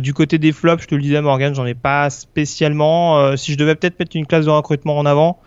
du 0.00 0.14
côté 0.14 0.38
des 0.38 0.52
flops, 0.52 0.82
je 0.82 0.88
te 0.88 0.94
le 0.94 1.02
disais, 1.02 1.20
Morgan, 1.20 1.54
j'en 1.54 1.66
ai 1.66 1.74
pas 1.74 2.10
spécialement. 2.10 3.36
si 3.36 3.52
je 3.52 3.58
devais 3.58 3.74
peut-être 3.74 3.98
mettre 3.98 4.16
une 4.16 4.26
classe 4.26 4.46
de 4.46 4.50
recrutement 4.50 4.98
en 4.98 5.06
avant. 5.06 5.40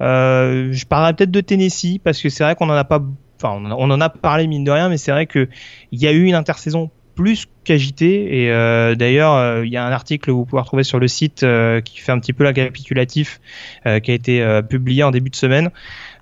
Euh, 0.00 0.72
je 0.72 0.86
parlerai 0.86 1.14
peut-être 1.14 1.30
de 1.30 1.40
Tennessee 1.40 1.98
parce 2.02 2.20
que 2.20 2.28
c'est 2.28 2.44
vrai 2.44 2.54
qu'on 2.54 2.68
en 2.68 2.74
a 2.74 2.84
pas, 2.84 3.02
enfin 3.40 3.58
on 3.62 3.90
en 3.90 4.00
a 4.00 4.08
parlé 4.08 4.46
mine 4.46 4.64
de 4.64 4.70
rien, 4.70 4.88
mais 4.88 4.98
c'est 4.98 5.10
vrai 5.12 5.26
que 5.26 5.48
il 5.92 6.00
y 6.00 6.06
a 6.06 6.12
eu 6.12 6.24
une 6.24 6.34
intersaison 6.34 6.90
plus 7.14 7.46
qu'agitée 7.64 8.42
et 8.42 8.50
euh, 8.50 8.94
d'ailleurs 8.94 9.32
euh, 9.32 9.64
il 9.64 9.72
y 9.72 9.78
a 9.78 9.86
un 9.86 9.90
article 9.90 10.26
que 10.26 10.30
vous 10.30 10.44
pouvez 10.44 10.60
retrouver 10.60 10.82
sur 10.82 10.98
le 10.98 11.08
site 11.08 11.46
qui 11.84 11.98
fait 11.98 12.12
un 12.12 12.18
petit 12.18 12.34
peu 12.34 12.44
la 12.44 12.52
capitulatif 12.52 13.40
qui 13.84 14.10
a 14.10 14.14
été 14.14 14.60
publié 14.68 15.02
en 15.02 15.10
début 15.10 15.30
de 15.30 15.36
semaine. 15.36 15.70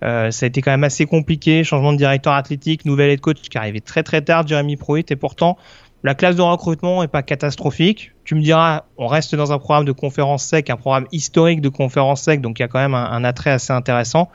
ça 0.03 0.29
a 0.29 0.47
été 0.47 0.63
quand 0.63 0.71
même 0.71 0.85
assez 0.85 1.07
compliqué, 1.07 1.65
changement 1.65 1.93
de 1.93 1.99
directeur 1.99 2.35
athlétique, 2.35 2.85
nouvelle 2.85 3.11
head 3.11 3.21
coach 3.21 3.41
qui 3.41 3.59
arrivait 3.59 3.81
très 3.81 4.05
très 4.05 4.23
tard, 4.23 4.47
Jeremy 4.47 4.77
Pruitt 4.77 5.11
et 5.11 5.17
pourtant 5.17 5.59
la 6.05 6.15
classe 6.15 6.37
de 6.37 6.43
recrutement 6.43 7.03
est 7.03 7.09
pas 7.09 7.23
catastrophique. 7.23 8.13
Tu 8.25 8.35
me 8.35 8.43
diras, 8.43 8.85
on 8.99 9.07
reste 9.07 9.35
dans 9.35 9.53
un 9.53 9.59
programme 9.59 9.87
de 9.87 9.93
conférence 9.93 10.45
sec, 10.45 10.69
un 10.69 10.77
programme 10.77 11.07
historique 11.13 11.63
de 11.63 11.71
conférence 11.71 12.23
sec, 12.23 12.43
donc 12.43 12.59
il 12.59 12.63
y 12.63 12.65
a 12.65 12.69
quand 12.69 12.79
même 12.79 12.95
un, 12.95 13.25
attrait 13.25 13.51
assez 13.51 13.73
intéressant. 13.73 14.29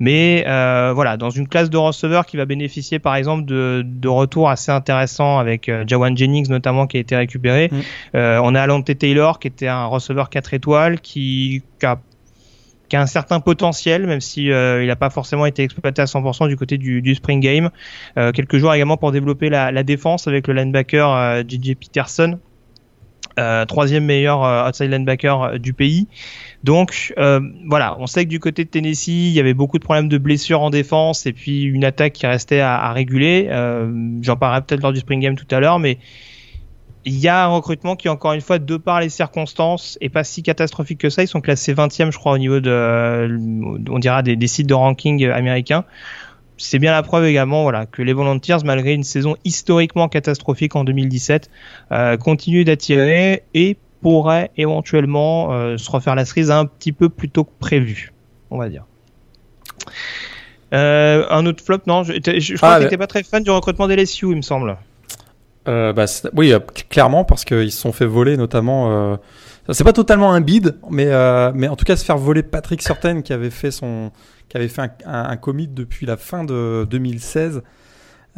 Mais 0.00 0.44
euh, 0.48 0.92
voilà, 0.94 1.18
dans 1.18 1.28
une 1.28 1.48
classe 1.48 1.68
de 1.68 1.76
receveurs 1.76 2.24
qui 2.24 2.38
va 2.38 2.46
bénéficier 2.46 2.98
par 2.98 3.14
exemple 3.14 3.44
de, 3.44 3.82
de 3.84 4.08
retours 4.08 4.48
assez 4.48 4.72
intéressants 4.72 5.38
avec 5.38 5.68
euh, 5.68 5.84
Jawan 5.86 6.16
Jennings 6.16 6.48
notamment 6.48 6.86
qui 6.86 6.96
a 6.96 7.00
été 7.00 7.14
récupéré. 7.14 7.68
Mm. 7.70 7.80
Euh, 8.16 8.40
on 8.42 8.54
a 8.54 8.62
Alante 8.62 8.98
Taylor 8.98 9.38
qui 9.38 9.48
était 9.48 9.68
un 9.68 9.84
receveur 9.84 10.30
4 10.30 10.54
étoiles 10.54 11.00
qui, 11.00 11.62
qui 11.78 11.86
a 11.86 11.98
qui 12.92 12.96
a 12.96 13.00
un 13.00 13.06
certain 13.06 13.40
potentiel, 13.40 14.06
même 14.06 14.20
si 14.20 14.52
euh, 14.52 14.82
il 14.82 14.86
n'a 14.86 14.96
pas 14.96 15.08
forcément 15.08 15.46
été 15.46 15.62
exploité 15.62 16.02
à 16.02 16.04
100% 16.04 16.46
du 16.46 16.58
côté 16.58 16.76
du, 16.76 17.14
spring 17.14 17.40
game. 17.40 17.70
Euh, 18.18 18.32
quelques 18.32 18.58
jours 18.58 18.74
également 18.74 18.98
pour 18.98 19.12
développer 19.12 19.48
la, 19.48 19.82
défense 19.82 20.28
avec 20.28 20.46
le 20.46 20.52
linebacker 20.52 21.42
JJ 21.48 21.74
Peterson, 21.76 22.38
euh, 23.40 23.64
troisième 23.64 24.04
meilleur 24.04 24.68
outside 24.68 24.90
linebacker 24.90 25.58
du 25.58 25.72
pays. 25.72 26.06
Donc 26.64 27.14
voilà, 27.66 27.96
on 27.98 28.06
sait 28.06 28.26
que 28.26 28.28
du 28.28 28.40
côté 28.40 28.66
de 28.66 28.68
Tennessee, 28.68 29.08
il 29.08 29.32
y 29.32 29.40
avait 29.40 29.54
beaucoup 29.54 29.78
de 29.78 29.84
problèmes 29.84 30.10
de 30.10 30.18
blessures 30.18 30.60
en 30.60 30.68
défense 30.68 31.24
et 31.24 31.32
puis 31.32 31.62
une 31.62 31.86
attaque 31.86 32.12
qui 32.12 32.26
restait 32.26 32.60
à 32.60 32.92
réguler. 32.92 33.48
J'en 34.20 34.36
parlerai 34.36 34.60
peut-être 34.66 34.82
lors 34.82 34.92
du 34.92 35.00
spring 35.00 35.20
game 35.20 35.36
tout 35.36 35.48
à 35.50 35.60
l'heure, 35.60 35.78
mais 35.78 35.96
il 37.04 37.18
y 37.18 37.28
a 37.28 37.44
un 37.44 37.48
recrutement 37.48 37.96
qui, 37.96 38.08
encore 38.08 38.32
une 38.32 38.40
fois, 38.40 38.58
de 38.58 38.76
par 38.76 39.00
les 39.00 39.08
circonstances, 39.08 39.98
est 40.00 40.08
pas 40.08 40.24
si 40.24 40.42
catastrophique 40.42 40.98
que 40.98 41.10
ça. 41.10 41.22
Ils 41.22 41.28
sont 41.28 41.40
classés 41.40 41.74
20e, 41.74 42.12
je 42.12 42.18
crois, 42.18 42.32
au 42.32 42.38
niveau 42.38 42.60
de, 42.60 43.28
on 43.90 43.98
dira, 43.98 44.22
des, 44.22 44.46
sites 44.46 44.68
de 44.68 44.74
ranking 44.74 45.28
américains. 45.28 45.84
C'est 46.58 46.78
bien 46.78 46.92
la 46.92 47.02
preuve 47.02 47.24
également, 47.24 47.62
voilà, 47.62 47.86
que 47.86 48.02
les 48.02 48.12
Volunteers, 48.12 48.58
malgré 48.64 48.92
une 48.92 49.02
saison 49.02 49.36
historiquement 49.44 50.08
catastrophique 50.08 50.76
en 50.76 50.84
2017, 50.84 51.50
euh, 51.90 52.16
continuent 52.16 52.64
d'attirer 52.64 53.42
et 53.54 53.76
pourraient 54.00 54.50
éventuellement 54.56 55.52
euh, 55.52 55.76
se 55.76 55.90
refaire 55.90 56.14
la 56.14 56.24
cerise 56.24 56.50
un 56.50 56.66
petit 56.66 56.92
peu 56.92 57.08
plus 57.08 57.30
tôt 57.30 57.44
que 57.44 57.52
prévu, 57.58 58.12
on 58.50 58.58
va 58.58 58.68
dire. 58.68 58.84
Euh, 60.72 61.26
un 61.30 61.46
autre 61.46 61.64
flop, 61.64 61.80
non, 61.86 62.04
je, 62.04 62.12
je, 62.14 62.56
crois 62.56 62.74
ah, 62.74 62.78
que 62.78 62.84
t'étais 62.84 62.96
pas 62.96 63.06
très 63.06 63.22
fan 63.22 63.42
du 63.42 63.50
recrutement 63.50 63.88
des 63.88 63.96
LSU, 63.96 64.30
il 64.30 64.36
me 64.36 64.42
semble. 64.42 64.76
Euh, 65.68 65.92
bah, 65.92 66.06
oui, 66.34 66.52
euh, 66.52 66.58
clairement, 66.88 67.24
parce 67.24 67.44
qu'ils 67.44 67.72
se 67.72 67.80
sont 67.80 67.92
fait 67.92 68.06
voler 68.06 68.36
notamment. 68.36 68.90
Euh... 68.90 69.16
C'est 69.70 69.84
pas 69.84 69.92
totalement 69.92 70.32
un 70.32 70.40
bid, 70.40 70.76
mais 70.90 71.06
mais 71.54 71.68
en 71.68 71.76
tout 71.76 71.84
cas 71.84 71.94
se 71.94 72.04
faire 72.04 72.18
voler 72.18 72.42
Patrick 72.42 72.82
Sorten 72.82 73.22
qui 73.22 73.32
avait 73.32 73.50
fait 73.50 73.70
son, 73.70 74.10
qui 74.48 74.56
avait 74.56 74.66
fait 74.66 74.82
un, 75.06 75.36
commit 75.36 75.68
depuis 75.68 76.04
la 76.04 76.16
fin 76.16 76.42
de 76.42 76.84
2016. 76.90 77.62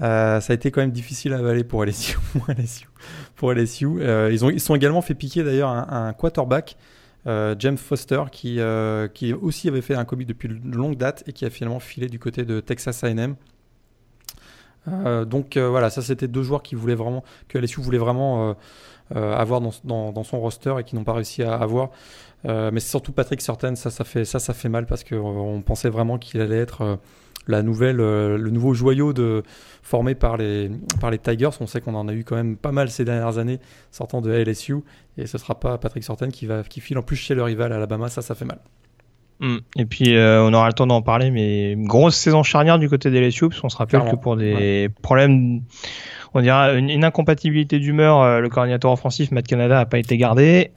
Euh, 0.03 0.41
ça 0.41 0.53
a 0.53 0.55
été 0.55 0.71
quand 0.71 0.83
même 0.83 0.91
difficile 0.91 1.33
à 1.33 1.39
avaler 1.39 1.65
pour 1.65 1.83
LSU. 1.83 2.19
pour 3.37 3.53
LSU. 3.53 4.03
Ils 4.31 4.45
ont 4.45 4.51
ils 4.51 4.61
sont 4.61 4.75
également 4.75 5.01
fait 5.01 5.15
piquer 5.15 5.43
d'ailleurs 5.43 5.71
un, 5.71 6.13
quarterback. 6.13 6.77
James 7.27 7.79
Foster 7.79 8.25
qui, 8.31 8.61
qui 9.15 9.33
aussi 9.33 9.69
avait 9.69 9.81
fait 9.81 9.95
un 9.95 10.05
commit 10.05 10.27
depuis 10.27 10.49
une 10.49 10.77
longue 10.77 10.99
date 10.99 11.25
et 11.27 11.33
qui 11.33 11.47
a 11.47 11.51
finalement 11.51 11.81
filé 11.81 12.09
du 12.09 12.19
côté 12.19 12.45
de 12.45 12.61
Texas 12.61 13.03
A&M 13.03 13.35
euh, 14.89 15.25
donc 15.25 15.57
euh, 15.57 15.69
voilà, 15.69 15.91
ça 15.91 16.03
c'était 16.03 16.29
deux 16.29 16.43
joueurs 16.43 16.63
qui 16.63 16.75
voulaient 16.75 16.95
vraiment, 16.95 17.25
que 17.49 17.59
LSU 17.59 17.81
voulait 17.81 17.99
vraiment 17.99 18.55
avoir 19.11 19.61
dans, 19.61 20.25
son 20.25 20.41
roster 20.41 20.75
et 20.79 20.85
qu'ils 20.85 20.99
n'ont 20.99 21.05
pas 21.05 21.13
réussi 21.13 21.43
à 21.43 21.55
avoir. 21.55 21.91
mais 22.45 22.81
c'est 22.81 22.91
surtout 22.91 23.13
Patrick 23.13 23.41
Surtain, 23.41 23.75
ça, 23.75 23.91
ça 23.91 24.05
fait, 24.05 24.25
ça, 24.25 24.39
ça 24.39 24.55
fait 24.55 24.69
mal 24.69 24.87
parce 24.87 25.05
qu'on 25.05 25.63
pensait 25.65 25.91
vraiment 25.91 26.19
qu'il 26.19 26.41
allait 26.41 26.59
être 26.59 26.99
la 27.47 27.63
nouvelle, 27.63 27.97
le 27.97 28.51
nouveau 28.51 28.73
joyau 28.73 29.13
de, 29.13 29.43
formé 29.83 30.15
par 30.15 30.37
les, 30.37 30.71
par 31.01 31.11
les 31.11 31.19
Tigers. 31.19 31.51
On 31.61 31.67
sait 31.67 31.81
qu'on 31.81 31.95
en 31.95 32.09
a 32.09 32.15
eu 32.15 32.25
quand 32.25 32.37
même 32.37 32.57
pas 32.57 32.73
mal 32.73 32.91
ces 32.91 33.05
dernières 33.05 33.39
années 33.39 33.61
sortant 33.91 34.21
de 34.21 34.33
LSU. 34.33 34.77
Et 35.19 35.27
ce 35.27 35.39
sera 35.39 35.61
pas 35.61 35.79
Patrick 35.79 36.03
Surtain 36.03 36.31
qui, 36.31 36.47
va, 36.47 36.63
qui 36.63 36.81
file 36.81 36.99
en 36.99 37.03
plus 37.03 37.17
chez 37.17 37.35
le 37.35 37.43
rival 37.43 37.73
Alabama. 37.73 38.09
Ça, 38.09 38.23
ça 38.23 38.35
fait 38.35 38.47
mal. 38.47 38.59
Mm. 39.45 39.59
Et 39.77 39.85
puis 39.85 40.17
euh, 40.17 40.43
on 40.43 40.55
aura 40.55 40.69
le 40.69 40.73
temps 40.73 40.87
d'en 40.87 41.03
parler, 41.03 41.31
mais 41.31 41.75
grosse 41.77 42.17
saison 42.17 42.43
charnière 42.43 42.79
du 42.79 42.89
côté 42.89 43.11
des 43.11 43.21
LSU, 43.21 43.51
parce 43.51 43.61
qu'on 43.61 43.69
se 43.69 43.77
rappelle 43.77 44.03
que 44.11 44.17
pour 44.17 44.37
des 44.37 44.89
problèmes, 45.03 45.61
on 46.33 46.41
dirait 46.41 46.79
une, 46.79 47.05
incompatibilité 47.05 47.79
d'humeur, 47.79 48.23
euh, 48.23 48.41
le 48.41 48.49
coordinateur 48.49 48.91
offensif 48.91 49.31
Matt 49.33 49.47
Canada 49.47 49.75
n'a 49.75 49.87
pas 49.87 49.99
été 49.99 50.17
gardé. 50.17 50.71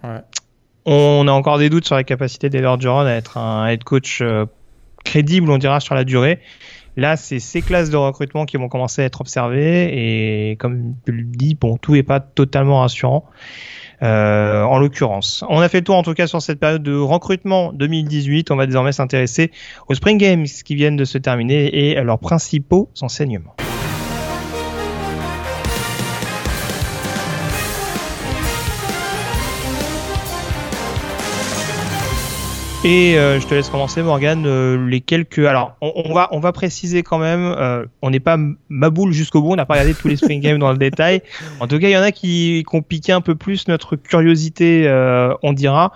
On 0.86 1.28
a 1.28 1.32
encore 1.32 1.60
des 1.60 1.70
doutes 1.70 1.86
sur 1.86 1.96
la 1.96 2.04
capacité 2.04 2.50
d'Eder 2.50 2.76
Duran 2.78 3.06
à 3.06 3.12
être 3.12 3.38
un 3.38 3.68
head 3.68 3.84
coach 3.86 4.20
euh, 4.22 4.46
crédible, 5.06 5.50
on 5.50 5.58
dira, 5.58 5.80
sur 5.80 5.96
la 5.96 6.04
durée. 6.04 6.40
Là, 6.98 7.16
c'est 7.16 7.40
ces 7.40 7.62
classes 7.62 7.90
de 7.90 7.98
recrutement 7.98 8.46
qui 8.46 8.58
vont 8.58 8.70
commencer 8.70 9.02
à 9.02 9.06
être 9.06 9.22
observées 9.22 10.52
et 10.52 10.56
comme 10.58 10.96
tu 11.06 11.12
le 11.12 11.24
dis, 11.24 11.56
bon, 11.56 11.78
tout 11.78 11.94
n'est 11.94 12.04
pas 12.04 12.20
totalement 12.20 12.82
rassurant. 12.82 13.30
Euh, 14.04 14.62
en 14.62 14.78
l'occurrence. 14.78 15.44
On 15.50 15.60
a 15.60 15.70
fait 15.70 15.80
le 15.80 15.84
tour 15.84 15.96
en 15.96 16.04
tout 16.04 16.14
cas 16.14 16.28
sur 16.28 16.40
cette 16.40 16.60
période 16.60 16.84
de 16.84 16.96
recrutement 16.96 17.74
2018. 17.74 18.52
On 18.52 18.56
va 18.56 18.68
désormais 18.68 18.92
s'intéresser 18.92 19.52
aux 19.88 19.96
Spring 19.96 20.20
Games 20.20 20.46
qui 20.46 20.76
viennent 20.76 20.98
de 20.98 21.06
se 21.06 21.18
terminer 21.18 21.90
et 21.90 21.98
à 21.98 22.04
leurs 22.04 22.20
principaux 22.20 22.92
enseignements. 23.02 23.56
Et 32.84 33.18
euh, 33.18 33.40
je 33.40 33.48
te 33.48 33.56
laisse 33.56 33.70
commencer, 33.70 34.04
Morgan. 34.04 34.44
Euh, 34.46 34.88
les 34.88 35.02
quelques. 35.02 35.40
Alors, 35.40 35.76
on, 35.82 36.14
va 36.14 36.30
on 36.32 36.40
va 36.40 36.52
préciser 36.52 37.02
quand 37.02 37.18
même. 37.18 37.56
Euh, 37.58 37.86
on 38.04 38.12
n'est 38.12 38.20
pas 38.20 38.38
maboule 38.70 39.12
jusqu'au 39.14 39.42
bout. 39.42 39.54
On 39.54 39.56
n'a 39.56 39.66
pas 39.66 39.74
regardé 39.74 39.96
tous 39.96 40.08
les 40.08 40.16
Spring 40.16 40.40
Games 40.42 40.60
dans 40.60 40.72
le 40.72 40.78
détail. 40.78 41.22
En 41.60 41.68
tout 41.68 41.80
cas, 41.80 41.88
il 41.88 41.94
y 41.94 41.98
en 41.98 42.04
a 42.04 42.12
qui, 42.12 42.64
qui 42.70 42.76
ont 42.76 42.84
piqué 42.84 43.12
un 43.12 43.22
peu 43.22 43.34
plus 43.34 43.68
notre 43.68 43.96
curiosité. 43.96 44.88
on 45.42 45.54
dira. 45.54 45.92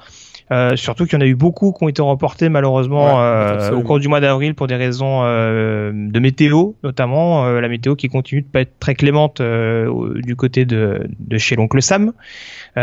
surtout 0.76 1.06
qu'il 1.06 1.14
y 1.14 1.18
en 1.18 1.22
a 1.22 1.28
eu 1.28 1.36
beaucoup 1.36 1.72
qui 1.72 1.84
ont 1.84 1.88
été 1.88 2.02
reportés 2.02 2.50
malheureusement 2.50 3.22
au 3.72 3.82
cours 3.84 4.00
du 4.00 4.08
mois 4.08 4.20
d'avril 4.20 4.56
pour 4.56 4.66
des 4.66 4.76
raisons 4.76 5.22
de 5.22 6.20
météo, 6.20 6.72
notamment 6.84 7.46
la 7.46 7.68
météo 7.68 7.96
qui 7.96 8.10
continue 8.10 8.42
de 8.42 8.48
pas 8.48 8.62
être 8.62 8.80
très 8.80 8.96
clémente 8.96 9.40
du 9.40 10.36
côté 10.36 10.66
de, 10.66 11.08
de 11.20 11.38
chez 11.38 11.56
l'oncle 11.56 11.82
Sam. 11.82 12.12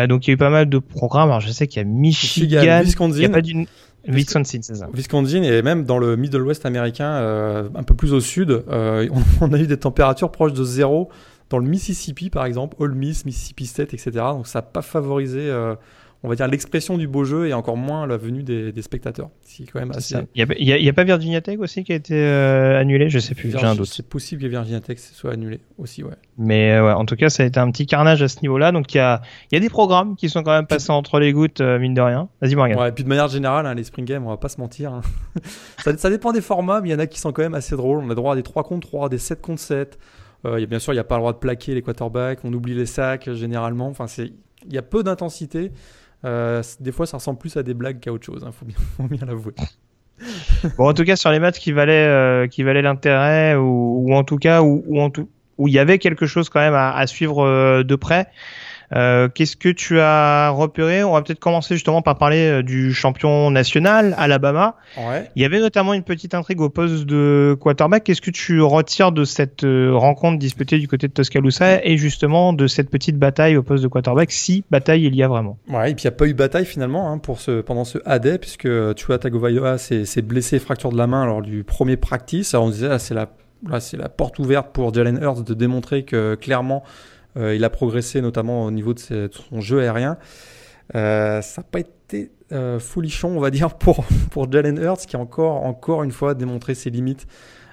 donc 0.08 0.26
il 0.26 0.30
y 0.30 0.32
a 0.32 0.34
eu 0.34 0.38
pas 0.38 0.50
mal 0.50 0.68
de 0.68 0.78
programmes. 0.78 1.30
Alors 1.30 1.40
je 1.40 1.50
sais 1.50 1.66
qu'il 1.66 1.82
y 1.82 1.84
a 1.84 1.88
Michigan, 1.88 2.60
il 2.62 3.20
y 3.20 3.24
a 3.24 3.28
pas 3.28 3.42
d'une 3.42 3.66
Wisconsin, 4.08 4.60
c'est 4.62 4.76
ça. 4.76 4.88
Wisconsin 4.92 5.42
et 5.42 5.62
même 5.62 5.84
dans 5.84 5.98
le 5.98 6.16
Middle 6.16 6.42
West 6.42 6.66
américain, 6.66 7.10
euh, 7.10 7.68
un 7.74 7.82
peu 7.82 7.94
plus 7.94 8.12
au 8.12 8.20
sud, 8.20 8.50
euh, 8.50 9.08
on, 9.40 9.52
a 9.52 9.58
eu 9.58 9.66
des 9.66 9.76
températures 9.76 10.30
proches 10.30 10.52
de 10.52 10.64
zéro 10.64 11.08
dans 11.50 11.58
le 11.58 11.66
Mississippi 11.66 12.30
par 12.30 12.44
exemple, 12.44 12.76
Ole 12.78 12.94
Miss, 12.94 13.24
Mississippi 13.24 13.66
State, 13.66 13.94
etc. 13.94 14.10
Donc 14.32 14.46
ça 14.46 14.58
n'a 14.58 14.62
pas 14.62 14.82
favorisé 14.82 15.40
euh, 15.40 15.74
on 16.24 16.28
va 16.28 16.34
dire, 16.34 16.48
l'expression 16.48 16.98
du 16.98 17.06
beau 17.06 17.24
jeu 17.24 17.46
et 17.46 17.52
encore 17.52 17.76
moins 17.76 18.06
la 18.06 18.16
venue 18.16 18.42
des, 18.42 18.82
spectateurs. 18.82 19.30
quand 19.72 19.78
même 19.78 19.92
assez... 19.92 20.16
Il 20.34 20.44
n'y 20.44 20.88
a, 20.88 20.92
pas 20.92 21.04
Virginia 21.04 21.40
Tech 21.40 21.60
aussi 21.60 21.84
qui 21.84 21.92
a 21.92 21.94
été 21.94 22.14
euh, 22.14 22.80
annulé? 22.80 23.08
Je 23.08 23.20
sais 23.20 23.36
plus, 23.36 23.52
j'ai 23.52 23.64
un 23.64 23.76
doute. 23.76 23.86
C'est 23.86 24.06
possible 24.06 24.42
que 24.42 24.48
Virginia 24.48 24.80
Tech 24.80 24.98
soit 24.98 25.32
annulé 25.32 25.60
aussi, 25.78 26.02
ouais. 26.02 26.14
Mais 26.36 26.72
euh, 26.72 26.86
ouais, 26.86 26.92
en 26.92 27.04
tout 27.04 27.14
cas, 27.14 27.28
ça 27.28 27.44
a 27.44 27.46
été 27.46 27.60
un 27.60 27.70
petit 27.70 27.86
carnage 27.86 28.20
à 28.20 28.28
ce 28.28 28.40
niveau-là. 28.42 28.72
Donc 28.72 28.92
il 28.94 28.96
y 28.96 29.00
a, 29.00 29.22
y 29.52 29.56
a 29.56 29.60
des 29.60 29.68
programmes 29.68 30.16
qui 30.16 30.28
sont 30.28 30.42
quand 30.42 30.50
même 30.50 30.66
passés 30.66 30.90
entre 30.90 31.20
les 31.20 31.32
gouttes, 31.32 31.60
euh, 31.60 31.78
mine 31.78 31.94
de 31.94 32.00
rien. 32.00 32.28
Vas-y, 32.40 32.56
Morgan. 32.56 32.78
Ouais, 32.78 32.88
et 32.88 32.92
puis 32.92 33.04
de 33.04 33.08
manière 33.08 33.28
générale, 33.28 33.66
hein, 33.66 33.74
les 33.74 33.84
Spring 33.84 34.04
Games, 34.04 34.26
on 34.26 34.30
va 34.30 34.38
pas 34.38 34.48
se 34.48 34.60
mentir. 34.60 34.92
Hein. 34.92 35.02
ça, 35.78 35.96
ça, 35.96 36.10
dépend 36.10 36.32
des 36.32 36.40
formats, 36.40 36.80
mais 36.80 36.88
il 36.88 36.92
y 36.92 36.94
en 36.96 36.98
a 36.98 37.06
qui 37.06 37.20
sont 37.20 37.30
quand 37.30 37.42
même 37.42 37.54
assez 37.54 37.76
drôles. 37.76 38.02
On 38.02 38.10
a 38.10 38.16
droit 38.16 38.32
à 38.32 38.36
des 38.36 38.42
3 38.42 38.64
contre 38.64 38.88
3, 38.88 39.08
des 39.08 39.18
7 39.18 39.40
contre 39.40 39.60
7. 39.60 39.98
y 40.44 40.48
a, 40.48 40.66
bien 40.66 40.80
sûr, 40.80 40.92
il 40.92 40.96
n'y 40.96 41.00
a 41.00 41.04
pas 41.04 41.14
le 41.14 41.20
droit 41.20 41.32
de 41.32 41.38
plaquer 41.38 41.74
les 41.74 41.82
quarterbacks, 41.82 42.40
on 42.42 42.52
oublie 42.52 42.74
les 42.74 42.86
sacs 42.86 43.32
généralement. 43.34 43.86
Enfin, 43.86 44.06
il 44.18 44.72
y 44.72 44.78
a 44.78 44.82
peu 44.82 45.04
d'intensité. 45.04 45.70
Euh, 46.24 46.62
des 46.80 46.92
fois, 46.92 47.06
ça 47.06 47.16
ressemble 47.16 47.38
plus 47.38 47.56
à 47.56 47.62
des 47.62 47.74
blagues 47.74 48.00
qu'à 48.00 48.12
autre 48.12 48.24
chose. 48.24 48.42
Il 48.42 48.48
hein, 48.48 48.52
faut 48.96 49.04
bien, 49.04 49.26
l'avouer. 49.26 49.54
bon, 50.76 50.88
en 50.88 50.94
tout 50.94 51.04
cas, 51.04 51.16
sur 51.16 51.30
les 51.30 51.38
matchs 51.38 51.58
qui 51.58 51.72
valaient, 51.72 52.06
euh, 52.06 52.46
valaient 52.58 52.82
l'intérêt, 52.82 53.54
ou, 53.56 54.12
en 54.12 54.24
tout 54.24 54.38
cas 54.38 54.62
où, 54.62 54.82
il 55.66 55.72
y 55.72 55.78
avait 55.78 55.98
quelque 55.98 56.26
chose 56.26 56.48
quand 56.48 56.60
même 56.60 56.74
à, 56.74 56.94
à 56.94 57.06
suivre 57.06 57.44
euh, 57.44 57.82
de 57.82 57.96
près. 57.96 58.28
Euh, 58.94 59.28
qu'est-ce 59.28 59.56
que 59.56 59.68
tu 59.68 60.00
as 60.00 60.50
repéré? 60.50 61.04
On 61.04 61.12
va 61.12 61.22
peut-être 61.22 61.40
commencer 61.40 61.74
justement 61.74 62.02
par 62.02 62.16
parler 62.16 62.48
euh, 62.48 62.62
du 62.62 62.94
champion 62.94 63.50
national, 63.50 64.14
Alabama. 64.16 64.76
Ouais. 64.96 65.30
Il 65.36 65.42
y 65.42 65.44
avait 65.44 65.60
notamment 65.60 65.92
une 65.92 66.02
petite 66.02 66.34
intrigue 66.34 66.60
au 66.60 66.70
poste 66.70 67.04
de 67.04 67.56
quarterback. 67.60 68.04
Qu'est-ce 68.04 68.22
que 68.22 68.30
tu 68.30 68.62
retires 68.62 69.12
de 69.12 69.24
cette 69.24 69.64
euh, 69.64 69.92
rencontre 69.94 70.38
disputée 70.38 70.78
du 70.78 70.88
côté 70.88 71.08
de 71.08 71.12
Tuscaloosa 71.12 71.84
et 71.84 71.96
justement 71.96 72.52
de 72.52 72.66
cette 72.66 72.90
petite 72.90 73.18
bataille 73.18 73.56
au 73.56 73.62
poste 73.62 73.82
de 73.82 73.88
quarterback, 73.88 74.32
si 74.32 74.64
bataille 74.70 75.04
il 75.04 75.14
y 75.14 75.22
a 75.22 75.28
vraiment? 75.28 75.58
Ouais, 75.68 75.90
et 75.90 75.94
puis 75.94 76.04
il 76.04 76.06
n'y 76.06 76.14
a 76.14 76.16
pas 76.16 76.26
eu 76.26 76.34
bataille 76.34 76.66
finalement 76.66 77.12
hein, 77.12 77.18
pour 77.18 77.40
ce, 77.40 77.60
pendant 77.60 77.84
ce 77.84 77.98
AD, 78.06 78.38
puisque 78.40 78.68
tu 78.94 79.06
vois, 79.06 79.18
Tagovailoa 79.18 79.78
s'est 79.78 80.22
blessé, 80.22 80.58
fracture 80.58 80.92
de 80.92 80.96
la 80.96 81.06
main 81.06 81.26
lors 81.26 81.42
du 81.42 81.64
premier 81.64 81.96
practice. 81.96 82.54
Alors 82.54 82.66
on 82.66 82.70
disait, 82.70 82.88
là, 82.88 82.98
c'est 82.98 83.14
la, 83.14 83.28
là, 83.68 83.80
c'est 83.80 83.96
la 83.96 84.08
porte 84.08 84.38
ouverte 84.38 84.68
pour 84.72 84.94
Jalen 84.94 85.18
Hurts 85.22 85.42
de 85.42 85.54
démontrer 85.54 86.04
que 86.04 86.34
clairement 86.34 86.82
il 87.38 87.64
a 87.64 87.70
progressé 87.70 88.20
notamment 88.20 88.64
au 88.64 88.70
niveau 88.70 88.94
de, 88.94 89.30
son 89.32 89.60
jeu 89.60 89.80
aérien. 89.80 90.18
Euh, 90.94 91.42
ça 91.42 91.60
n'a 91.60 91.66
pas 91.70 91.80
été 91.80 92.30
euh, 92.52 92.78
on 93.24 93.40
va 93.40 93.50
dire, 93.50 93.74
pour, 93.78 94.04
pour 94.30 94.50
Jalen 94.50 94.78
Hurts, 94.78 95.06
qui 95.06 95.16
a 95.16 95.18
encore, 95.18 95.64
encore 95.64 96.02
une 96.02 96.12
fois 96.12 96.34
démontré 96.34 96.74
ses 96.74 96.90
limites 96.90 97.26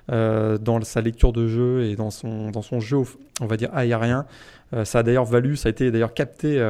dans 0.07 0.79
sa 0.83 1.01
lecture 1.01 1.33
de 1.33 1.47
jeu 1.47 1.85
et 1.85 1.95
dans 1.95 2.11
son, 2.11 2.51
dans 2.51 2.61
son 2.61 2.79
jeu, 2.79 2.97
on 3.41 3.47
va 3.47 3.57
dire, 3.57 3.71
aérien. 3.73 4.27
ça 4.83 4.99
a 4.99 5.03
d'ailleurs 5.03 5.25
valu, 5.25 5.55
ça 5.55 5.69
a 5.69 5.71
été 5.71 5.89
d'ailleurs 5.89 6.13
capté. 6.13 6.63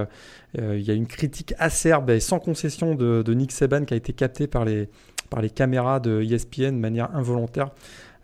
il 0.58 0.80
y 0.80 0.90
a 0.90 0.94
une 0.94 1.06
critique 1.06 1.54
acerbe 1.60 2.12
et 2.12 2.22
sans 2.22 2.40
concession 2.40 2.96
de, 2.96 3.24
de, 3.24 3.34
Nick 3.34 3.52
Saban 3.52 3.84
qui 3.84 3.94
a 3.94 3.98
été 3.98 4.14
captée 4.14 4.48
par 4.48 4.64
les, 4.64 4.88
par 5.30 5.42
les 5.42 5.50
caméras 5.50 6.00
de 6.00 6.22
ESPN 6.22 6.68
de 6.68 6.80
manière 6.80 7.14
involontaire. 7.14 7.72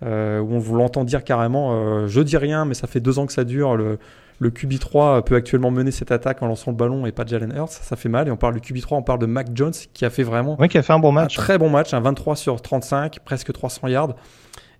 Où 0.01 0.05
on 0.05 0.59
vous 0.59 0.75
l'entend 0.75 1.03
dire 1.03 1.23
carrément 1.23 2.07
Je 2.07 2.21
dis 2.21 2.37
rien, 2.37 2.65
mais 2.65 2.73
ça 2.73 2.87
fait 2.87 2.99
deux 2.99 3.19
ans 3.19 3.25
que 3.25 3.33
ça 3.33 3.43
dure. 3.43 3.75
Le, 3.75 3.99
le 4.41 4.49
QB3 4.49 5.23
peut 5.23 5.35
actuellement 5.35 5.69
mener 5.69 5.91
cette 5.91 6.11
attaque 6.11 6.41
en 6.41 6.47
lançant 6.47 6.71
le 6.71 6.77
ballon 6.77 7.05
et 7.05 7.11
pas 7.11 7.23
Jalen 7.27 7.53
Hurts. 7.55 7.69
Ça, 7.69 7.95
fait 7.95 8.09
mal. 8.09 8.27
Et 8.27 8.31
on 8.31 8.37
parle 8.37 8.59
du 8.59 8.59
QB3, 8.59 8.95
on 8.95 9.03
parle 9.03 9.19
de 9.19 9.27
Mac 9.27 9.49
Jones 9.53 9.73
qui 9.93 10.03
a 10.03 10.09
fait 10.09 10.23
vraiment. 10.23 10.57
Oui, 10.59 10.67
qui 10.67 10.79
a 10.79 10.81
fait 10.81 10.93
un 10.93 10.99
bon 10.99 11.11
match. 11.11 11.37
Un 11.37 11.41
très 11.41 11.57
bon 11.59 11.69
match, 11.69 11.93
un 11.93 11.99
23 11.99 12.35
sur 12.35 12.59
35, 12.59 13.19
presque 13.23 13.53
300 13.53 13.87
yards. 13.89 14.15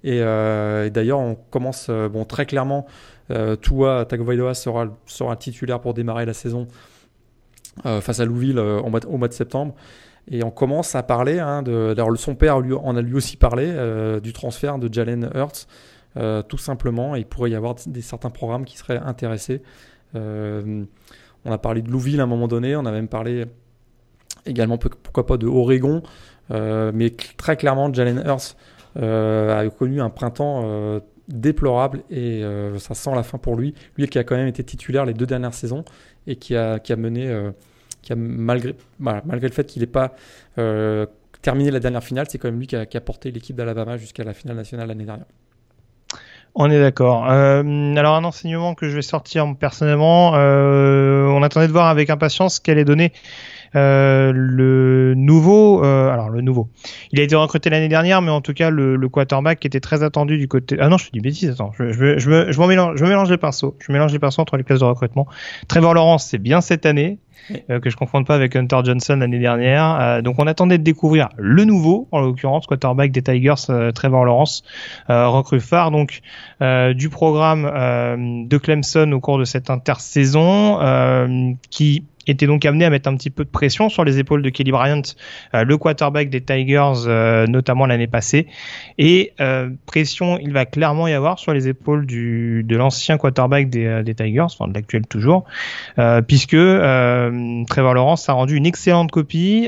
Euh, 0.03 0.85
et, 0.85 0.89
d'ailleurs, 0.89 1.19
on 1.19 1.35
commence 1.35 1.87
euh, 1.91 2.09
bon, 2.09 2.25
très 2.25 2.47
clairement. 2.47 2.87
Euh, 3.29 3.55
Tua 3.55 4.05
Tagovailoa 4.05 4.55
sera, 4.55 4.87
sera 5.05 5.35
titulaire 5.35 5.79
pour 5.79 5.93
démarrer 5.93 6.25
la 6.25 6.33
saison 6.33 6.67
euh, 7.85 8.01
face 8.01 8.19
à 8.19 8.25
Louisville 8.25 8.55
mois, 8.55 8.99
au, 9.07 9.17
mois, 9.17 9.27
de 9.27 9.33
septembre. 9.33 9.75
Et 10.29 10.43
on 10.43 10.51
commence 10.51 10.95
à 10.95 11.03
parler, 11.03 11.39
hein, 11.39 11.63
de, 11.63 11.95
son 12.15 12.35
père 12.35 12.57
en 12.57 12.95
a 12.95 13.01
lui 13.01 13.15
aussi 13.15 13.37
parlé, 13.37 13.73
du 14.21 14.33
transfert 14.33 14.77
de 14.77 14.91
Jalen 14.93 15.29
Hurts. 15.33 15.67
Euh, 16.17 16.41
tout 16.41 16.57
simplement. 16.57 17.15
il 17.15 17.25
pourrait 17.25 17.51
y 17.51 17.55
avoir 17.55 17.75
des, 17.85 18.01
certains 18.01 18.29
programmes 18.29 18.65
qui 18.65 18.77
seraient 18.77 18.97
intéressés. 18.97 19.61
Euh, 20.15 20.83
on 21.45 21.51
a 21.51 21.57
parlé 21.57 21.81
de 21.81 21.89
Louisville 21.89 22.19
à 22.19 22.23
un 22.23 22.27
moment 22.27 22.47
donné, 22.47 22.75
on 22.75 22.85
a 22.85 22.91
même 22.91 23.07
parlé 23.07 23.45
également, 24.45 24.77
pourquoi 24.77 25.25
pas, 25.25 25.37
de 25.37 25.47
Oregon. 25.47 26.03
Euh, 26.51 26.91
mais 26.93 27.11
très 27.37 27.55
clairement, 27.55 27.91
Jalen 27.93 28.23
Hurts 28.25 28.55
a 28.97 29.63
connu 29.69 30.01
un 30.01 30.09
printemps 30.09 30.99
déplorable 31.29 32.03
et 32.09 32.43
ça 32.77 32.93
sent 32.93 33.11
la 33.15 33.23
fin 33.23 33.37
pour 33.37 33.55
lui. 33.55 33.73
Lui 33.97 34.07
qui 34.09 34.19
a 34.19 34.25
quand 34.25 34.35
même 34.35 34.49
été 34.49 34.63
titulaire 34.65 35.05
les 35.05 35.13
deux 35.13 35.25
dernières 35.25 35.53
saisons 35.53 35.85
et 36.27 36.35
qui 36.35 36.57
a, 36.57 36.77
qui 36.77 36.91
a 36.91 36.97
mené, 36.97 37.51
qui 38.01 38.13
malgré, 38.15 38.75
malgré 38.99 39.47
le 39.47 39.53
fait 39.53 39.65
qu'il 39.65 39.81
n'ait 39.81 39.87
pas 39.87 40.15
terminé 41.41 41.71
la 41.71 41.79
dernière 41.79 42.03
finale, 42.03 42.27
c'est 42.29 42.37
quand 42.37 42.47
même 42.49 42.59
lui 42.59 42.67
qui 42.67 42.75
a, 42.75 43.01
porté 43.01 43.31
l'équipe 43.31 43.55
d'Alabama 43.55 43.97
jusqu'à 43.97 44.23
la 44.23 44.33
finale 44.33 44.57
nationale 44.57 44.87
l'année 44.87 45.05
dernière. 45.05 45.25
On 46.53 46.69
est 46.69 46.79
d'accord. 46.79 47.29
Euh, 47.29 47.95
alors 47.95 48.15
un 48.15 48.23
enseignement 48.25 48.75
que 48.75 48.89
je 48.89 48.95
vais 48.95 49.01
sortir 49.01 49.47
personnellement, 49.57 50.33
euh, 50.35 51.25
on 51.27 51.43
attendait 51.43 51.67
de 51.67 51.71
voir 51.71 51.87
avec 51.87 52.09
impatience 52.09 52.59
quelle 52.59 52.77
est 52.77 52.85
donné 52.85 53.13
euh, 53.75 54.33
le 54.35 55.13
nouveau, 55.15 55.83
euh, 55.83 56.09
alors 56.09 56.29
le 56.29 56.41
nouveau. 56.41 56.69
Il 57.13 57.19
a 57.21 57.23
été 57.23 57.35
recruté 57.35 57.69
l'année 57.69 57.87
dernière, 57.87 58.21
mais 58.21 58.31
en 58.31 58.41
tout 58.41 58.53
cas 58.53 58.69
le, 58.69 58.97
quarterback 59.07 59.59
qui 59.59 59.67
était 59.67 59.79
très 59.79 60.03
attendu 60.03 60.37
du 60.37 60.47
côté. 60.47 60.75
Ah 60.79 60.89
non, 60.89 60.97
je 60.97 61.05
fais 61.05 61.11
du 61.11 61.21
bêtise. 61.21 61.49
Attends, 61.51 61.71
je, 61.77 62.99
mélange, 62.99 63.29
les 63.29 63.37
pinceaux. 63.37 63.77
Je 63.79 63.91
mélange 63.91 64.11
les 64.11 64.19
pinceaux 64.19 64.41
entre 64.41 64.57
les 64.57 64.63
places 64.63 64.79
de 64.79 64.85
recrutement. 64.85 65.25
Trevor 65.67 65.93
Lawrence, 65.93 66.25
c'est 66.25 66.37
bien 66.37 66.59
cette 66.59 66.85
année. 66.85 67.19
Que 67.49 67.89
je 67.89 67.95
confonde 67.95 68.25
pas 68.25 68.35
avec 68.35 68.55
Hunter 68.55 68.79
Johnson 68.83 69.17
l'année 69.17 69.39
dernière. 69.39 70.21
donc 70.23 70.35
on 70.39 70.47
attendait 70.47 70.77
de 70.77 70.83
découvrir 70.83 71.29
le 71.37 71.65
nouveau, 71.65 72.07
en 72.11 72.21
l'occurrence 72.21 72.67
quarterback 72.67 73.11
des 73.11 73.21
Tigers, 73.21 73.91
Trevor 73.93 74.25
Lawrence, 74.25 74.63
recrue 75.07 75.59
phare 75.59 75.91
donc 75.91 76.21
du 76.95 77.09
programme 77.09 78.47
de 78.47 78.57
Clemson 78.57 79.11
au 79.11 79.19
cours 79.19 79.37
de 79.37 79.45
cette 79.45 79.69
intersaison, 79.69 81.57
qui 81.69 82.03
était 82.27 82.47
donc 82.47 82.65
amené 82.65 82.85
à 82.85 82.89
mettre 82.89 83.09
un 83.09 83.15
petit 83.15 83.29
peu 83.29 83.43
de 83.43 83.49
pression 83.49 83.89
sur 83.89 84.03
les 84.03 84.19
épaules 84.19 84.41
de 84.41 84.49
Kelly 84.49 84.71
Bryant, 84.71 85.01
euh, 85.53 85.63
le 85.63 85.77
quarterback 85.77 86.29
des 86.29 86.41
Tigers, 86.41 87.05
euh, 87.07 87.47
notamment 87.47 87.85
l'année 87.85 88.07
passée. 88.07 88.47
Et 88.97 89.33
euh, 89.39 89.69
pression, 89.85 90.39
il 90.39 90.53
va 90.53 90.65
clairement 90.65 91.07
y 91.07 91.13
avoir 91.13 91.39
sur 91.39 91.53
les 91.53 91.67
épaules 91.67 92.05
du, 92.05 92.63
de 92.63 92.75
l'ancien 92.75 93.17
quarterback 93.17 93.69
des, 93.69 94.03
des, 94.03 94.15
Tigers, 94.15 94.41
enfin 94.41 94.67
de 94.67 94.73
l'actuel 94.73 95.07
toujours, 95.07 95.45
puisque 96.27 96.55
Trevor 97.67 97.93
Lawrence 97.93 98.27
a 98.29 98.33
rendu 98.33 98.55
une 98.55 98.65
excellente 98.65 99.11
copie, 99.11 99.67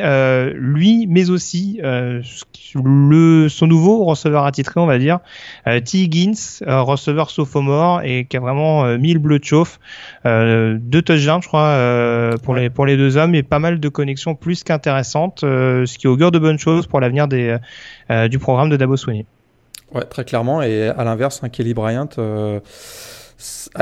lui, 0.54 1.08
mais 1.08 1.30
aussi 1.30 1.80
le, 1.82 3.48
son 3.50 3.68
nouveau 3.68 4.06
receveur 4.06 4.46
attitré, 4.46 4.80
on 4.80 4.86
va 4.86 4.98
dire, 4.98 5.20
T. 5.66 5.98
Higgins, 5.98 6.34
receveur 6.66 7.30
sophomore, 7.30 8.02
et 8.04 8.26
qui 8.26 8.38
a 8.38 8.40
vraiment 8.40 8.98
mis 8.98 9.14
le 9.14 9.20
bleu 9.20 9.40
de 9.40 9.44
chauffe. 9.44 9.80
deux 10.26 11.02
touchdowns, 11.02 11.42
je 11.42 11.48
crois, 11.48 12.38
pour, 12.44 12.56
les, 12.56 12.70
pour 12.70 12.86
les 12.86 12.98
deux 12.98 13.18
hommes 13.18 13.36
et 13.36 13.44
pas 13.44 13.60
mal 13.60 13.80
de 13.80 13.90
connexions 13.90 14.36
plus 14.36 14.64
qu'intéressantes, 14.64 15.44
euh, 15.44 15.86
ce 15.86 15.98
qui 15.98 16.08
augure 16.08 16.32
de 16.32 16.40
bonnes 16.40 16.60
choses 16.60 16.88
pour 16.88 17.00
l'avenir 17.00 17.28
des, 17.28 17.58
euh, 18.10 18.28
du 18.28 18.40
programme 18.40 18.70
de 18.70 18.78
Dabo 18.78 18.98
Sweeney. 18.98 19.26
Ouais, 19.94 20.04
très 20.04 20.26
clairement. 20.26 20.62
Et 20.62 20.88
à 20.88 21.04
l'inverse, 21.04 21.42
un 21.44 21.50
Kelly 21.50 21.74
Bryant. 21.74 22.10
Euh, 22.18 22.60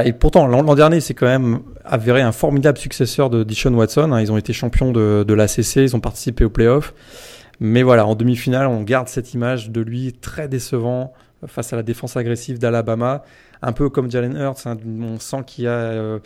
et 0.03 0.13
pourtant, 0.13 0.47
l'an 0.47 0.75
dernier, 0.75 1.01
c'est 1.01 1.13
quand 1.13 1.27
même 1.27 1.59
avéré 1.85 2.21
un 2.21 2.31
formidable 2.31 2.77
successeur 2.77 3.29
de 3.29 3.43
Dishon 3.43 3.73
Watson. 3.73 4.11
Hein. 4.11 4.21
Ils 4.21 4.31
ont 4.31 4.37
été 4.37 4.53
champions 4.53 4.91
de, 4.91 5.23
de 5.27 5.33
l'ACC, 5.33 5.77
ils 5.77 5.95
ont 5.95 5.99
participé 5.99 6.45
aux 6.45 6.49
playoffs. 6.49 6.93
Mais 7.59 7.83
voilà, 7.83 8.07
en 8.07 8.15
demi-finale, 8.15 8.67
on 8.67 8.81
garde 8.81 9.07
cette 9.07 9.33
image 9.33 9.69
de 9.69 9.81
lui 9.81 10.13
très 10.13 10.47
décevant 10.47 11.13
face 11.45 11.73
à 11.73 11.75
la 11.75 11.83
défense 11.83 12.17
agressive 12.17 12.57
d'Alabama. 12.59 13.23
Un 13.61 13.71
peu 13.71 13.89
comme 13.89 14.09
Jalen 14.09 14.35
Hurts, 14.35 14.65
hein, 14.65 14.77
on 15.01 15.19
sent 15.19 15.43
qu'il 15.45 15.67
a 15.67 16.19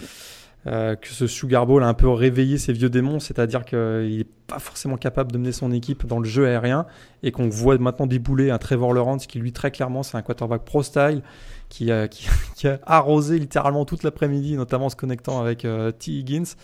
euh, 0.67 0.95
que 0.95 1.07
ce 1.09 1.27
Sugar 1.27 1.67
Bowl 1.67 1.83
a 1.83 1.87
un 1.87 1.93
peu 1.93 2.09
réveillé 2.09 2.57
ses 2.57 2.73
vieux 2.73 2.89
démons, 2.89 3.19
c'est-à-dire 3.19 3.65
qu'il 3.65 4.17
n'est 4.17 4.27
pas 4.47 4.57
forcément 4.57 4.97
capable 4.97 5.31
de 5.31 5.37
mener 5.37 5.51
son 5.51 5.71
équipe 5.71 6.07
dans 6.07 6.17
le 6.17 6.25
jeu 6.25 6.47
aérien 6.47 6.87
et 7.21 7.31
qu'on 7.31 7.49
voit 7.49 7.77
maintenant 7.77 8.07
débouler 8.07 8.49
un 8.49 8.57
Trevor 8.57 8.91
Lawrence 8.91 9.27
qui 9.27 9.37
lui 9.37 9.51
très 9.51 9.69
clairement 9.69 10.01
c'est 10.01 10.17
un 10.17 10.23
quarterback 10.23 10.63
pro 10.63 10.81
style 10.81 11.21
qui 11.69 11.91
a, 11.91 12.07
qui, 12.55 12.67
a 12.67 12.79
arrosé 12.85 13.39
littéralement 13.39 13.85
toute 13.85 14.03
l'après-midi, 14.03 14.55
notamment 14.55 14.87
en 14.87 14.89
se 14.89 14.95
connectant 14.95 15.41
avec 15.41 15.65
euh, 15.65 15.91
T. 15.91 16.11
Higgins. 16.11 16.55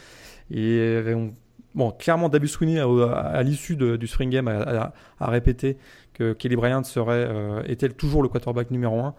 Et 0.49 0.77
euh, 0.79 1.29
bon, 1.75 1.91
clairement, 1.91 2.29
Dabu 2.29 2.47
Sweeney, 2.47 2.79
à, 2.79 3.43
l'issue 3.43 3.75
du 3.75 4.07
Spring 4.07 4.29
Game, 4.29 4.47
a, 4.47 4.93
répété 5.19 5.77
que 6.13 6.33
Kelly 6.33 6.55
Bryant 6.55 6.83
serait, 6.83 7.29
était 7.67 7.89
toujours 7.89 8.21
le 8.21 8.29
quarterback 8.29 8.71
numéro 8.71 8.99
1 8.99 9.15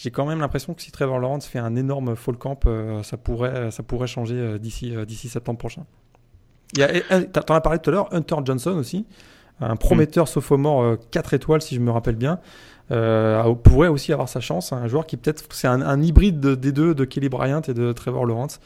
j'ai 0.00 0.10
quand 0.10 0.26
même 0.26 0.40
l'impression 0.40 0.74
que 0.74 0.82
si 0.82 0.90
Trevor 0.90 1.18
Lawrence 1.18 1.46
fait 1.46 1.58
un 1.58 1.76
énorme 1.76 2.16
fall 2.16 2.36
camp, 2.36 2.66
euh, 2.66 3.02
ça, 3.02 3.16
pourrait, 3.16 3.70
ça 3.70 3.82
pourrait 3.82 4.06
changer 4.06 4.36
euh, 4.36 4.58
d'ici, 4.58 4.94
euh, 4.94 5.04
d'ici 5.04 5.28
septembre 5.28 5.58
prochain. 5.58 5.84
Tu 6.74 6.82
en 6.82 7.54
as 7.54 7.60
parlé 7.60 7.78
tout 7.78 7.90
à 7.90 7.92
l'heure, 7.92 8.14
Hunter 8.14 8.36
Johnson 8.44 8.70
aussi, 8.78 9.04
un 9.60 9.76
prometteur 9.76 10.26
sophomore 10.26 10.96
4 11.10 11.34
étoiles 11.34 11.60
si 11.60 11.74
je 11.74 11.80
me 11.80 11.90
rappelle 11.90 12.16
bien, 12.16 12.40
pourrait 13.62 13.88
aussi 13.88 14.12
avoir 14.12 14.28
sa 14.28 14.40
chance. 14.40 14.72
Un 14.72 14.86
joueur 14.88 15.06
qui 15.06 15.16
peut-être, 15.16 15.44
c'est 15.50 15.68
un, 15.68 16.02
hybride 16.02 16.40
des 16.40 16.72
deux, 16.72 16.94
de 16.94 17.04
Kelly 17.04 17.28
Bryant 17.28 17.62
et 17.62 17.74
de 17.74 17.92
Trevor 17.92 18.26
Lawrence. 18.26 18.60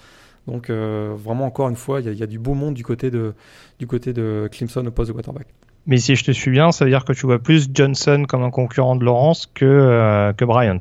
Donc 0.46 0.70
vraiment 0.70 1.46
encore 1.46 1.68
une 1.68 1.76
fois, 1.76 2.00
il 2.00 2.12
y, 2.12 2.22
a 2.22 2.26
du 2.26 2.38
beau 2.38 2.54
monde 2.54 2.74
du 2.74 2.84
côté 2.84 3.10
de, 3.10 3.34
du 3.78 3.86
côté 3.86 4.12
de 4.12 4.48
Clemson 4.50 4.84
au 4.86 4.90
poste 4.90 5.08
de 5.08 5.12
quarterback. 5.12 5.46
Mais 5.86 5.98
si 5.98 6.16
je 6.16 6.24
te 6.24 6.32
suis 6.32 6.50
bien, 6.50 6.72
ça 6.72 6.84
veut 6.84 6.90
dire 6.90 7.04
que 7.04 7.12
tu 7.12 7.26
vois 7.26 7.38
plus 7.38 7.68
Johnson 7.72 8.24
comme 8.28 8.42
un 8.42 8.50
concurrent 8.50 8.96
de 8.96 9.04
Lawrence 9.04 9.46
que, 9.54 10.32
que 10.36 10.44
Bryant. 10.44 10.80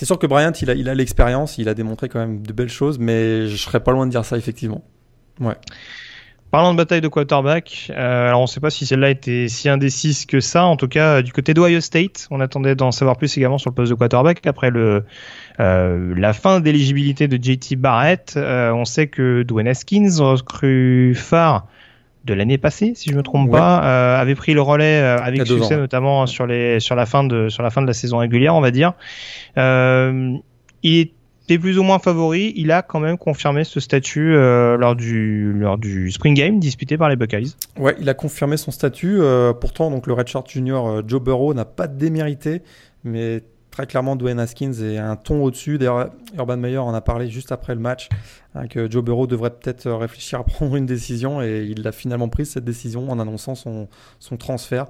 C'est 0.00 0.06
sûr 0.06 0.18
que 0.18 0.26
Bryant, 0.26 0.52
il 0.62 0.70
a, 0.70 0.74
il 0.74 0.88
a 0.88 0.94
l'expérience, 0.94 1.58
il 1.58 1.68
a 1.68 1.74
démontré 1.74 2.08
quand 2.08 2.20
même 2.20 2.40
de 2.40 2.52
belles 2.54 2.70
choses, 2.70 2.98
mais 2.98 3.48
je 3.48 3.56
serais 3.56 3.80
pas 3.80 3.92
loin 3.92 4.06
de 4.06 4.10
dire 4.10 4.24
ça 4.24 4.38
effectivement. 4.38 4.82
Ouais. 5.40 5.56
Parlant 6.50 6.72
de 6.72 6.76
bataille 6.76 7.00
de 7.00 7.08
quarterback, 7.08 7.90
euh, 7.90 8.28
alors 8.28 8.40
on 8.40 8.44
ne 8.44 8.48
sait 8.48 8.58
pas 8.58 8.70
si 8.70 8.84
celle-là 8.84 9.10
était 9.10 9.46
si 9.48 9.68
indécise 9.68 10.26
que 10.26 10.40
ça. 10.40 10.64
En 10.64 10.76
tout 10.76 10.88
cas, 10.88 11.22
du 11.22 11.32
côté 11.32 11.54
d'Ohio 11.54 11.80
State, 11.80 12.26
on 12.32 12.40
attendait 12.40 12.74
d'en 12.74 12.90
savoir 12.90 13.16
plus 13.16 13.36
également 13.36 13.58
sur 13.58 13.70
le 13.70 13.74
poste 13.76 13.90
de 13.90 13.94
quarterback. 13.94 14.44
Après 14.46 14.70
le, 14.70 15.04
euh, 15.60 16.12
la 16.16 16.32
fin 16.32 16.58
d'éligibilité 16.58 17.28
de 17.28 17.36
JT 17.40 17.76
Barrett, 17.76 18.34
euh, 18.36 18.72
on 18.72 18.84
sait 18.84 19.06
que 19.06 19.42
Dwayne 19.44 19.68
Haskins, 19.68 20.10
recrue 20.18 21.14
phare 21.14 21.66
de 22.24 22.34
l'année 22.34 22.58
passée, 22.58 22.92
si 22.94 23.10
je 23.10 23.16
me 23.16 23.22
trompe 23.22 23.50
pas, 23.50 23.82
euh, 23.84 24.20
avait 24.20 24.34
pris 24.34 24.52
le 24.52 24.60
relais 24.60 25.00
euh, 25.00 25.18
avec 25.18 25.46
succès, 25.46 25.76
notamment 25.76 26.26
sur 26.26 26.46
les 26.46 26.78
sur 26.80 26.94
la 26.94 27.06
fin 27.06 27.24
de 27.24 27.48
sur 27.48 27.62
la 27.62 27.70
fin 27.70 27.80
de 27.80 27.86
la 27.86 27.92
saison 27.92 28.18
régulière, 28.18 28.54
on 28.54 28.60
va 28.60 28.70
dire. 28.70 28.92
Euh, 29.56 30.36
il 30.82 31.10
plus 31.58 31.78
ou 31.78 31.82
moins 31.82 31.98
favori. 31.98 32.52
Il 32.56 32.70
a 32.72 32.82
quand 32.82 33.00
même 33.00 33.18
confirmé 33.18 33.64
ce 33.64 33.80
statut 33.80 34.32
lors 34.32 34.96
du 34.96 35.52
lors 35.52 35.78
du 35.78 36.10
Spring 36.10 36.34
Game 36.34 36.60
disputé 36.60 36.96
par 36.96 37.08
les 37.08 37.16
Buckeyes. 37.16 37.54
Ouais, 37.78 37.96
il 38.00 38.08
a 38.08 38.14
confirmé 38.14 38.56
son 38.56 38.70
statut. 38.70 39.20
pourtant, 39.60 39.90
donc 39.90 40.06
le 40.06 40.12
Redshirt 40.12 40.48
Junior 40.48 41.02
Joe 41.06 41.20
Burrow 41.20 41.54
n'a 41.54 41.64
pas 41.64 41.86
démérité, 41.86 42.62
mais 43.04 43.42
très 43.70 43.86
clairement, 43.86 44.16
Dwayne 44.16 44.38
Haskins 44.38 44.72
est 44.72 44.98
un 44.98 45.16
ton 45.16 45.42
au-dessus. 45.42 45.78
D'ailleurs, 45.78 46.10
Urban 46.36 46.56
Meyer 46.56 46.78
en 46.78 46.92
a 46.92 47.00
parlé 47.00 47.30
juste 47.30 47.52
après 47.52 47.74
le 47.74 47.80
match, 47.80 48.08
hein, 48.54 48.66
que 48.66 48.90
Joe 48.90 49.02
Burrow 49.02 49.26
devrait 49.26 49.50
peut-être 49.50 49.90
réfléchir 49.90 50.40
à 50.40 50.44
prendre 50.44 50.76
une 50.76 50.86
décision 50.86 51.40
et 51.40 51.66
il 51.68 51.86
a 51.86 51.92
finalement 51.92 52.28
pris 52.28 52.46
cette 52.46 52.64
décision 52.64 53.10
en 53.10 53.18
annonçant 53.18 53.54
son, 53.54 53.88
son 54.18 54.36
transfert. 54.36 54.86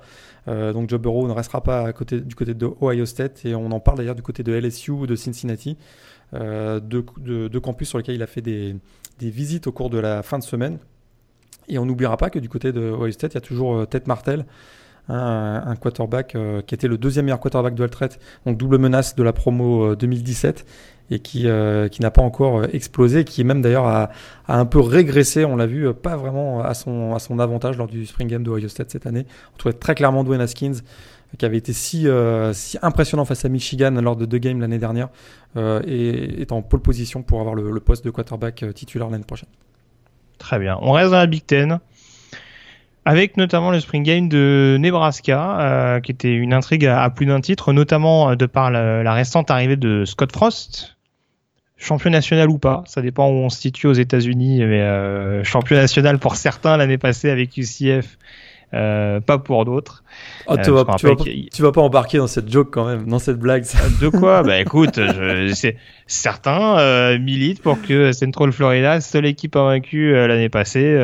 Euh, 0.48 0.72
donc 0.72 0.88
Joe 0.88 1.00
Burrow 1.00 1.28
ne 1.28 1.32
restera 1.32 1.62
pas 1.62 1.92
du 1.92 2.34
côté 2.34 2.54
de 2.54 2.70
Ohio 2.80 3.06
State 3.06 3.44
et 3.44 3.54
on 3.54 3.70
en 3.70 3.80
parle 3.80 3.98
d'ailleurs 3.98 4.14
du 4.14 4.22
côté 4.22 4.42
de 4.42 4.52
LSU 4.52 4.90
ou 4.90 5.06
de 5.06 5.14
Cincinnati, 5.14 5.76
euh, 6.34 6.80
deux, 6.80 7.60
campus 7.60 7.88
sur 7.88 7.98
lesquels 7.98 8.14
il 8.14 8.22
a 8.22 8.26
fait 8.26 8.42
des, 8.42 8.76
visites 9.20 9.66
au 9.66 9.72
cours 9.72 9.90
de 9.90 9.98
la 9.98 10.22
fin 10.22 10.38
de 10.38 10.44
semaine. 10.44 10.78
Et 11.68 11.78
on 11.78 11.86
n'oubliera 11.86 12.16
pas 12.16 12.30
que 12.30 12.38
du 12.38 12.48
côté 12.48 12.72
de 12.72 12.80
Ohio 12.80 13.12
State, 13.12 13.32
il 13.32 13.36
y 13.36 13.38
a 13.38 13.42
toujours 13.42 13.76
euh, 13.76 13.86
Ted 13.86 14.04
Martel, 14.06 14.44
un, 15.08 15.76
quarterback 15.76 16.34
euh, 16.34 16.62
qui 16.62 16.74
était 16.74 16.88
le 16.88 16.98
deuxième 16.98 17.24
meilleur 17.24 17.40
quarterback 17.40 17.74
de 17.74 17.82
Altret, 17.82 18.10
donc 18.46 18.56
double 18.56 18.78
menace 18.78 19.16
de 19.16 19.22
la 19.22 19.32
promo 19.32 19.94
2017 19.96 20.60
euh, 20.60 20.62
et 21.10 21.18
qui, 21.18 21.48
euh, 21.48 21.88
qui 21.88 22.02
n'a 22.02 22.10
pas 22.10 22.22
encore 22.22 22.64
explosé, 22.72 23.24
qui 23.24 23.44
même 23.44 23.62
d'ailleurs 23.62 23.86
a, 23.86 24.10
un 24.48 24.64
peu 24.64 24.80
régressé, 24.80 25.44
on 25.44 25.56
l'a 25.56 25.66
vu, 25.66 25.92
pas 25.94 26.16
vraiment 26.16 26.62
à 26.62 26.74
son, 26.74 27.14
à 27.14 27.18
son 27.18 27.38
avantage 27.38 27.76
lors 27.76 27.86
du 27.86 28.06
Spring 28.06 28.28
Game 28.28 28.42
de 28.42 28.50
Ohio 28.50 28.68
State 28.68 28.90
cette 28.90 29.06
année. 29.06 29.26
On 29.54 29.58
trouvait 29.58 29.74
très 29.74 29.94
clairement 29.94 30.24
Dwayne 30.24 30.40
Haskins 30.40 30.80
qui 31.38 31.44
avait 31.44 31.58
été 31.58 31.72
si, 31.72 32.08
si 32.52 32.78
impressionnant 32.82 33.24
face 33.24 33.44
à 33.44 33.48
Michigan 33.48 33.92
lors 34.02 34.16
de 34.16 34.26
deux 34.26 34.38
games 34.38 34.60
l'année 34.60 34.78
dernière 34.78 35.08
et 35.56 36.42
est 36.42 36.50
en 36.50 36.60
pole 36.62 36.80
position 36.80 37.22
pour 37.22 37.38
avoir 37.38 37.54
le, 37.54 37.70
le 37.70 37.80
poste 37.80 38.04
de 38.04 38.10
quarterback 38.10 38.64
titulaire 38.74 39.08
l'année 39.10 39.22
prochaine. 39.22 39.48
Très 40.38 40.58
bien. 40.58 40.76
On 40.82 40.90
reste 40.90 41.12
dans 41.12 41.18
la 41.18 41.26
Big 41.26 41.46
Ten 41.46 41.78
avec 43.04 43.36
notamment 43.36 43.70
le 43.70 43.80
Spring 43.80 44.02
Game 44.02 44.28
de 44.28 44.76
Nebraska, 44.78 45.60
euh, 45.60 46.00
qui 46.00 46.12
était 46.12 46.32
une 46.32 46.52
intrigue 46.52 46.86
à, 46.86 47.08
plus 47.10 47.26
d'un 47.26 47.40
titre, 47.40 47.72
notamment 47.72 48.30
euh, 48.30 48.34
de 48.36 48.46
par 48.46 48.70
la, 48.70 49.12
récente 49.12 49.50
arrivée 49.50 49.76
de 49.76 50.04
Scott 50.04 50.32
Frost, 50.32 50.96
champion 51.80 52.10
national 52.10 52.48
ou 52.48 52.58
pas, 52.58 52.84
ça 52.86 53.02
dépend 53.02 53.28
où 53.28 53.34
on 53.34 53.48
se 53.48 53.58
situe 53.58 53.86
aux 53.88 53.92
États-Unis, 53.92 54.58
mais 54.60 54.82
euh, 54.82 55.42
champion 55.42 55.76
national 55.76 56.18
pour 56.18 56.36
certains 56.36 56.76
l'année 56.76 56.98
passée 56.98 57.30
avec 57.30 57.56
UCF. 57.56 58.18
pas 58.70 59.38
pour 59.38 59.64
d'autres. 59.64 60.04
Oh, 60.46 60.56
tu, 60.62 60.70
vas, 60.70 60.84
vas, 60.84 61.72
pas 61.72 61.80
embarquer 61.80 62.18
dans 62.18 62.26
cette 62.26 62.50
joke 62.50 62.68
quand 62.70 62.86
même, 62.86 63.06
dans 63.06 63.18
cette 63.18 63.38
blague. 63.38 63.64
De 64.00 64.08
quoi? 64.08 64.42
Bah 64.42 64.58
écoute, 64.60 64.96
je, 64.96 65.72
certains 66.06 67.18
militent 67.18 67.62
pour 67.62 67.80
que 67.82 68.12
Central 68.12 68.52
Florida, 68.52 69.00
seule 69.00 69.26
équipe 69.26 69.56
invaincue 69.56 70.12
l'année 70.12 70.50
passée, 70.50 70.96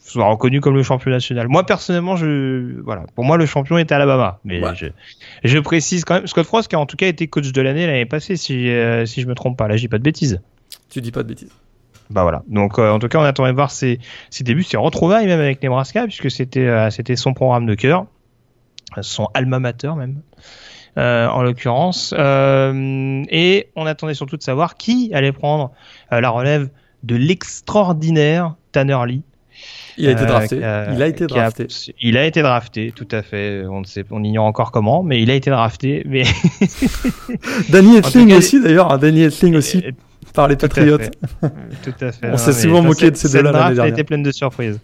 soit 0.00 0.26
reconnu 0.26 0.60
comme 0.60 0.74
le 0.74 0.82
champion 0.82 1.10
national. 1.10 1.48
Moi 1.48 1.64
personnellement, 1.64 2.16
je 2.16 2.80
voilà, 2.82 3.04
pour 3.14 3.24
moi 3.24 3.36
le 3.36 3.46
champion 3.46 3.78
était 3.78 3.94
Alabama, 3.94 4.38
mais 4.44 4.60
je, 4.74 4.86
je, 5.44 5.58
précise 5.58 6.04
quand 6.04 6.14
même 6.14 6.26
Scott 6.26 6.46
Frost 6.46 6.68
qui 6.68 6.76
a 6.76 6.78
en 6.78 6.86
tout 6.86 6.96
cas 6.96 7.06
été 7.06 7.26
coach 7.28 7.52
de 7.52 7.60
l'année 7.60 7.86
l'année 7.86 8.06
passée 8.06 8.36
si 8.36 8.68
euh, 8.68 9.06
si 9.06 9.20
je 9.20 9.26
me 9.26 9.34
trompe 9.34 9.56
pas. 9.56 9.68
Là, 9.68 9.76
j'ai 9.76 9.88
pas 9.88 9.98
de 9.98 10.02
bêtises. 10.02 10.40
Tu 10.90 11.00
dis 11.00 11.12
pas 11.12 11.22
de 11.22 11.28
bêtises. 11.28 11.52
Bah 12.10 12.22
voilà. 12.22 12.42
Donc 12.48 12.78
euh, 12.78 12.90
en 12.90 12.98
tout 12.98 13.08
cas, 13.08 13.18
on 13.18 13.24
attendait 13.24 13.50
de 13.50 13.56
voir 13.56 13.70
ses, 13.70 13.98
ses 14.30 14.44
débuts, 14.44 14.62
ses 14.62 14.76
retrouvailles 14.76 15.26
même 15.26 15.40
avec 15.40 15.62
Nebraska 15.62 16.04
puisque 16.04 16.30
c'était 16.30 16.66
euh, 16.66 16.90
c'était 16.90 17.16
son 17.16 17.34
programme 17.34 17.66
de 17.66 17.74
cœur, 17.74 18.06
son 19.00 19.28
alma 19.34 19.58
mater 19.58 19.92
même. 19.96 20.22
en 20.96 21.42
l'occurrence. 21.42 22.12
et 22.12 23.68
on 23.76 23.86
attendait 23.86 24.14
surtout 24.14 24.36
de 24.36 24.42
savoir 24.42 24.76
qui 24.76 25.10
allait 25.14 25.32
prendre 25.32 25.72
la 26.10 26.30
relève 26.30 26.68
de 27.02 27.16
l'extraordinaire 27.16 28.54
Tanner 28.70 28.98
Lee, 29.06 29.22
il 29.98 30.08
a 30.08 30.12
été 30.12 30.22
euh, 30.22 30.26
drafté. 30.26 30.56
il 30.56 31.02
a 31.02 31.06
été 31.06 31.26
drafté. 31.26 31.66
il 32.00 32.16
a 32.16 32.24
été 32.24 32.42
drafté, 32.42 32.92
tout 32.94 33.08
à 33.10 33.22
fait. 33.22 33.64
On 33.66 33.80
ne 33.80 33.84
sait, 33.84 34.04
on 34.10 34.22
ignore 34.22 34.46
encore 34.46 34.72
comment, 34.72 35.02
mais 35.02 35.22
il 35.22 35.30
a 35.30 35.34
été 35.34 35.50
drafté. 35.50 36.02
Mais 36.06 36.24
Danny 37.70 37.96
Etling 37.96 38.32
aussi, 38.34 38.62
d'ailleurs. 38.62 38.98
Danny 38.98 39.22
Etling 39.22 39.56
aussi. 39.56 39.84
par 40.34 40.48
les 40.48 40.56
Patriots. 40.56 40.98
Tout 41.82 41.94
à 42.00 42.12
fait. 42.12 42.30
On 42.30 42.36
s'est 42.36 42.52
souvent 42.52 42.82
moqué 42.82 43.10
de 43.10 43.16
ces 43.16 43.28
deux-là 43.32 43.52
l'année 43.52 43.74
dernière. 43.74 43.84
Elle 43.84 43.92
était 43.92 44.04
pleine 44.04 44.22
de 44.22 44.32
surprises. 44.32 44.80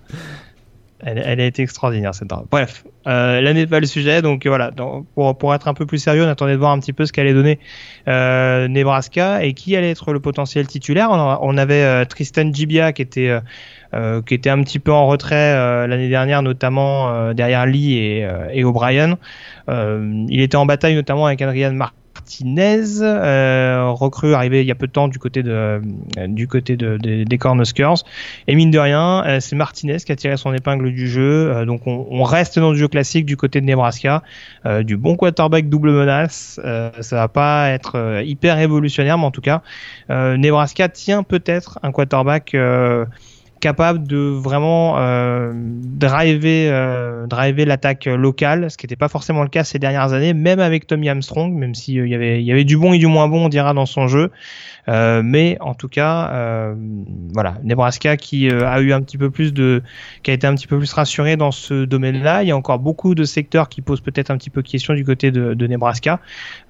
Elle, 1.01 1.23
elle, 1.25 1.41
a 1.41 1.45
été 1.45 1.63
extraordinaire 1.63 2.13
cette 2.13 2.27
draft. 2.27 2.47
Bref, 2.51 2.85
euh, 3.07 3.41
là 3.41 3.53
n'est 3.53 3.69
pas 3.69 3.79
le 3.79 3.87
sujet, 3.87 4.21
donc 4.21 4.45
voilà. 4.47 4.73
Donc, 4.73 5.07
pour, 5.15 5.39
pour 5.39 5.55
être 5.55 5.69
un 5.69 5.75
peu 5.75 5.87
plus 5.87 5.99
sérieux, 5.99 6.25
on 6.25 6.29
attendait 6.29 6.55
de 6.55 6.59
voir 6.59 6.73
un 6.73 6.81
petit 6.81 6.93
peu 6.93 7.07
ce 7.07 7.13
qu'allait 7.13 7.35
donner 7.35 7.61
euh, 8.09 8.67
Nebraska 8.67 9.45
et 9.45 9.53
qui 9.53 9.77
allait 9.77 9.93
être 9.93 10.13
le 10.13 10.19
potentiel 10.19 10.67
titulaire. 10.67 11.11
On, 11.13 11.39
on 11.41 11.57
avait 11.57 11.85
euh, 11.85 12.05
Tristan 12.05 12.53
Gibia 12.53 12.93
qui 12.93 13.03
était 13.03 13.41
euh, 13.95 13.99
euh, 13.99 14.23
qui 14.23 14.35
était 14.35 14.51
un 14.51 14.63
petit 14.63 14.79
peu 14.79 14.93
en 14.93 15.07
retrait 15.07 15.87
l'année 15.87 16.09
dernière, 16.09 16.43
notamment 16.43 17.33
derrière 17.33 17.67
Lee 17.67 17.95
et, 17.95 18.29
et 18.53 18.65
O'Brien. 18.65 19.19
il 19.69 20.41
était 20.41 20.57
en 20.57 20.67
bataille 20.67 20.95
notamment 20.95 21.27
avec 21.27 21.43
Adrian 21.43 21.73
Martinez, 22.29 23.01
euh, 23.01 23.91
recrue 23.91 24.35
arrivé 24.35 24.61
il 24.61 24.67
y 24.67 24.71
a 24.71 24.75
peu 24.75 24.87
de 24.87 24.93
temps 24.93 25.09
du 25.09 25.19
côté 25.19 25.43
de 25.43 25.51
euh, 25.51 25.81
du 26.27 26.47
côté 26.47 26.77
de, 26.77 26.97
des 26.99 27.39
Cornhuskers. 27.39 28.05
Et 28.47 28.55
mine 28.55 28.71
de 28.71 28.79
rien, 28.79 29.25
euh, 29.25 29.41
c'est 29.41 29.57
Martinez 29.57 29.97
qui 29.99 30.13
a 30.13 30.17
tiré 30.17 30.37
son 30.37 30.53
épingle 30.53 30.93
du 30.93 31.09
jeu. 31.09 31.65
donc 31.65 31.87
on, 31.87 32.07
on, 32.11 32.23
reste 32.25 32.59
dans 32.59 32.73
le 32.73 32.77
jeu 32.77 32.89
classique 32.89 33.25
du 33.25 33.37
côté 33.37 33.61
de 33.61 33.67
Nebraska, 33.67 34.23
du 34.83 34.97
bon 34.99 35.17
quarterback 35.17 35.69
double 35.69 35.93
menace. 35.93 36.61
ça 37.01 37.17
va 37.17 37.29
pas 37.29 37.71
être 37.71 38.23
hyper 38.25 38.57
révolutionnaire, 38.57 39.17
mais 39.17 39.25
en 39.25 39.31
tout 39.31 39.41
cas, 39.41 39.63
Nebraska 40.11 40.89
tient 40.89 41.23
peut-être 41.23 41.79
un 41.83 41.93
quarterback 41.93 42.55
capable 43.61 44.07
de 44.07 44.19
vraiment 44.19 44.99
euh, 44.99 45.53
driver, 45.55 46.69
euh, 46.71 47.27
driver 47.27 47.65
l'attaque 47.65 48.07
locale, 48.07 48.71
ce 48.71 48.77
qui 48.77 48.87
n'était 48.87 48.97
pas 48.97 49.09
forcément 49.09 49.43
le 49.43 49.49
cas 49.49 49.65
ces 49.65 49.79
dernières 49.79 50.13
années, 50.13 50.35
même 50.35 50.61
avec 50.61 50.87
Tommy 50.87 51.09
Armstrong, 51.09 51.53
même 51.53 51.75
s'il 51.75 52.01
euh, 52.01 52.09
y, 52.09 52.15
avait, 52.15 52.43
y 52.43 52.53
avait 52.53 52.65
du 52.65 52.77
bon 52.77 52.93
et 52.93 52.99
du 52.99 53.07
moins 53.07 53.29
bon, 53.29 53.47
on 53.47 53.49
dira, 53.49 53.75
dans 53.75 53.87
son 53.87 54.09
jeu. 54.09 54.31
Mais 54.87 55.59
en 55.61 55.75
tout 55.75 55.89
cas, 55.89 56.73
voilà, 57.35 57.57
Nebraska 57.63 58.17
qui 58.17 58.51
a 58.51 58.81
eu 58.81 58.95
un 58.95 59.03
petit 59.03 59.19
peu 59.19 59.29
plus 59.29 59.53
de, 59.53 59.83
qui 60.23 60.31
a 60.31 60.35
été 60.35 60.47
un 60.47 60.55
petit 60.55 60.67
peu 60.67 60.79
plus 60.79 60.91
rassuré 60.95 61.37
dans 61.37 61.51
ce 61.51 61.85
domaine-là. 61.85 62.43
Il 62.43 62.49
y 62.49 62.53
a 62.53 62.57
encore 62.57 62.79
beaucoup 62.79 63.15
de 63.15 63.25
secteurs 63.25 63.69
qui 63.69 63.83
posent 63.83 64.01
peut-être 64.01 64.31
un 64.31 64.39
petit 64.39 64.49
peu 64.49 64.63
question 64.63 64.95
du 64.95 65.05
côté 65.05 65.31
de, 65.31 65.53
de 65.53 65.67
Nebraska, 65.67 66.21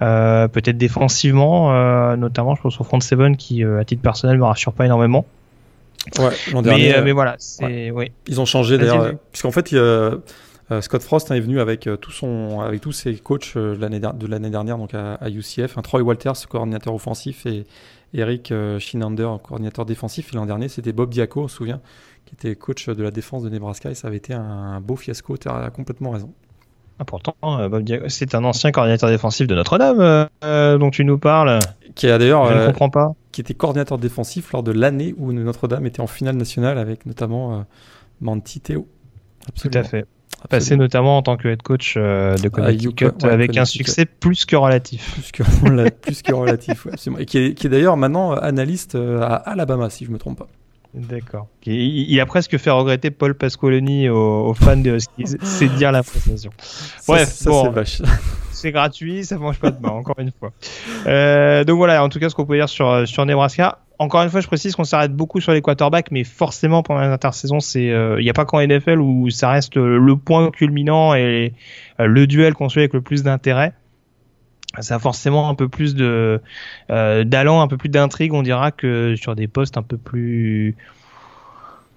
peut-être 0.00 0.76
défensivement, 0.76 2.16
notamment, 2.16 2.56
je 2.56 2.62
pense 2.62 2.80
au 2.80 2.84
front 2.84 2.98
seven 2.98 3.36
qui, 3.36 3.62
à 3.62 3.84
titre 3.84 4.02
personnel, 4.02 4.36
me 4.36 4.44
rassure 4.44 4.72
pas 4.72 4.86
énormément. 4.86 5.24
Ouais, 6.18 6.30
l'an 6.52 6.62
dernier. 6.62 6.88
Mais, 6.90 6.96
euh, 6.96 7.04
mais 7.04 7.12
voilà, 7.12 7.36
c'est. 7.38 7.90
Ouais. 7.90 8.12
Ils 8.26 8.40
ont 8.40 8.44
changé 8.44 8.78
d'ailleurs. 8.78 9.12
Puisqu'en 9.32 9.50
fait, 9.50 9.72
il, 9.72 9.78
euh, 9.78 10.18
Scott 10.80 11.02
Frost 11.02 11.30
est 11.30 11.40
venu 11.40 11.60
avec, 11.60 11.86
euh, 11.86 11.96
tout 11.96 12.10
son, 12.10 12.60
avec 12.60 12.80
tous 12.80 12.92
ses 12.92 13.14
coachs 13.16 13.56
de 13.56 13.76
l'année 13.80 14.50
dernière 14.50 14.78
donc 14.78 14.94
à, 14.94 15.14
à 15.14 15.28
UCF. 15.28 15.76
Un 15.76 15.82
Troy 15.82 16.00
Walters, 16.02 16.46
coordinateur 16.48 16.94
offensif, 16.94 17.46
et 17.46 17.64
Eric 18.14 18.52
Schinander, 18.78 19.28
coordinateur 19.42 19.84
défensif. 19.84 20.32
Et 20.32 20.36
l'an 20.36 20.46
dernier, 20.46 20.68
c'était 20.68 20.92
Bob 20.92 21.10
Diaco, 21.10 21.42
on 21.42 21.48
se 21.48 21.56
souvient, 21.56 21.80
qui 22.26 22.34
était 22.34 22.54
coach 22.54 22.88
de 22.88 23.02
la 23.02 23.10
défense 23.10 23.42
de 23.42 23.48
Nebraska. 23.48 23.90
Et 23.90 23.94
ça 23.94 24.08
avait 24.08 24.18
été 24.18 24.34
un 24.34 24.80
beau 24.80 24.96
fiasco. 24.96 25.36
Tu 25.36 25.48
as 25.48 25.70
complètement 25.70 26.10
raison. 26.10 26.32
Ah, 27.00 27.04
pourtant, 27.04 27.36
Bob 27.42 27.82
Diaco, 27.82 28.08
c'est 28.08 28.34
un 28.34 28.44
ancien 28.44 28.72
coordinateur 28.72 29.08
défensif 29.08 29.46
de 29.46 29.54
Notre-Dame 29.54 30.28
dont 30.78 30.90
tu 30.90 31.04
nous 31.04 31.18
parles. 31.18 31.58
Qui 31.94 32.08
a 32.08 32.18
d'ailleurs. 32.18 32.46
Je 32.46 32.58
ne 32.58 32.66
comprends 32.66 32.90
pas 32.90 33.14
qui 33.38 33.42
était 33.42 33.54
coordinateur 33.54 33.98
défensif 33.98 34.50
lors 34.50 34.64
de 34.64 34.72
l'année 34.72 35.14
où 35.16 35.32
Notre-Dame 35.32 35.86
était 35.86 36.00
en 36.00 36.08
finale 36.08 36.34
nationale 36.34 36.76
avec 36.76 37.06
notamment 37.06 37.54
euh, 37.54 37.62
Manti 38.20 38.58
Théo. 38.58 38.88
Tout 39.54 39.70
à 39.74 39.84
fait. 39.84 40.06
Passé 40.50 40.74
notamment 40.74 41.18
en 41.18 41.22
tant 41.22 41.36
que 41.36 41.46
head 41.46 41.62
coach 41.62 41.94
euh, 41.96 42.34
de 42.36 42.48
Connecticut 42.48 43.12
avec 43.22 43.56
un 43.56 43.64
succès 43.64 44.06
plus 44.06 44.44
que 44.44 44.56
relatif. 44.56 45.12
Plus 45.12 45.30
que, 45.30 45.90
plus 46.02 46.22
que 46.22 46.32
relatif, 46.32 46.88
Et 47.16 47.26
qui 47.26 47.38
est, 47.38 47.64
est 47.64 47.68
d'ailleurs 47.68 47.96
maintenant 47.96 48.32
analyste 48.32 48.96
euh, 48.96 49.20
à 49.20 49.36
Alabama, 49.36 49.88
si 49.88 50.04
je 50.04 50.10
me 50.10 50.18
trompe 50.18 50.38
pas. 50.38 50.48
D'accord. 50.94 51.46
Il, 51.64 52.18
a 52.18 52.26
presque 52.26 52.58
fait 52.58 52.70
regretter 52.70 53.12
Paul 53.12 53.36
Pasqualoni 53.36 54.08
aux, 54.08 54.52
fans 54.54 54.76
de 54.76 54.96
Huskies. 54.96 55.36
c'est 55.44 55.68
dire 55.76 55.92
la 55.92 56.02
prestation. 56.02 56.50
Bref, 57.06 57.28
ça, 57.28 57.50
c'est 57.52 57.70
vache 57.70 58.02
c'est 58.58 58.72
gratuit, 58.72 59.24
ça 59.24 59.38
mange 59.38 59.58
pas 59.58 59.70
de 59.70 59.80
main, 59.80 59.90
encore 59.90 60.18
une 60.18 60.32
fois. 60.38 60.52
Euh, 61.06 61.64
donc 61.64 61.76
voilà, 61.76 62.02
en 62.02 62.08
tout 62.08 62.18
cas, 62.18 62.28
ce 62.28 62.34
qu'on 62.34 62.44
peut 62.44 62.56
dire 62.56 62.68
sur, 62.68 63.24
Nebraska. 63.24 63.78
Encore 63.98 64.22
une 64.22 64.30
fois, 64.30 64.40
je 64.40 64.46
précise 64.46 64.76
qu'on 64.76 64.84
s'arrête 64.84 65.12
beaucoup 65.12 65.40
sur 65.40 65.52
les 65.52 65.62
quarterbacks, 65.62 66.10
mais 66.10 66.22
forcément 66.22 66.82
pendant 66.82 67.00
l'intersaison, 67.00 67.58
c'est, 67.58 67.84
il 67.84 67.92
euh, 67.92 68.22
n'y 68.22 68.30
a 68.30 68.32
pas 68.32 68.44
qu'en 68.44 68.64
NFL 68.64 69.00
où 69.00 69.28
ça 69.30 69.50
reste 69.50 69.76
le 69.76 70.16
point 70.16 70.50
culminant 70.50 71.14
et 71.14 71.52
euh, 71.98 72.06
le 72.06 72.26
duel 72.26 72.54
qu'on 72.54 72.68
suit 72.68 72.80
avec 72.80 72.92
le 72.92 73.00
plus 73.00 73.22
d'intérêt 73.22 73.72
ça 74.80 74.96
a 74.96 74.98
forcément 74.98 75.48
un 75.48 75.54
peu 75.54 75.66
plus 75.68 75.96
d'allant, 75.96 77.62
un 77.62 77.68
peu 77.68 77.76
plus 77.78 77.88
d'intrigue, 77.88 78.34
on 78.34 78.42
dira 78.42 78.70
que 78.70 79.16
sur 79.16 79.34
des 79.34 79.48
postes 79.48 79.78
un 79.78 79.82
peu 79.82 79.96
plus 79.96 80.76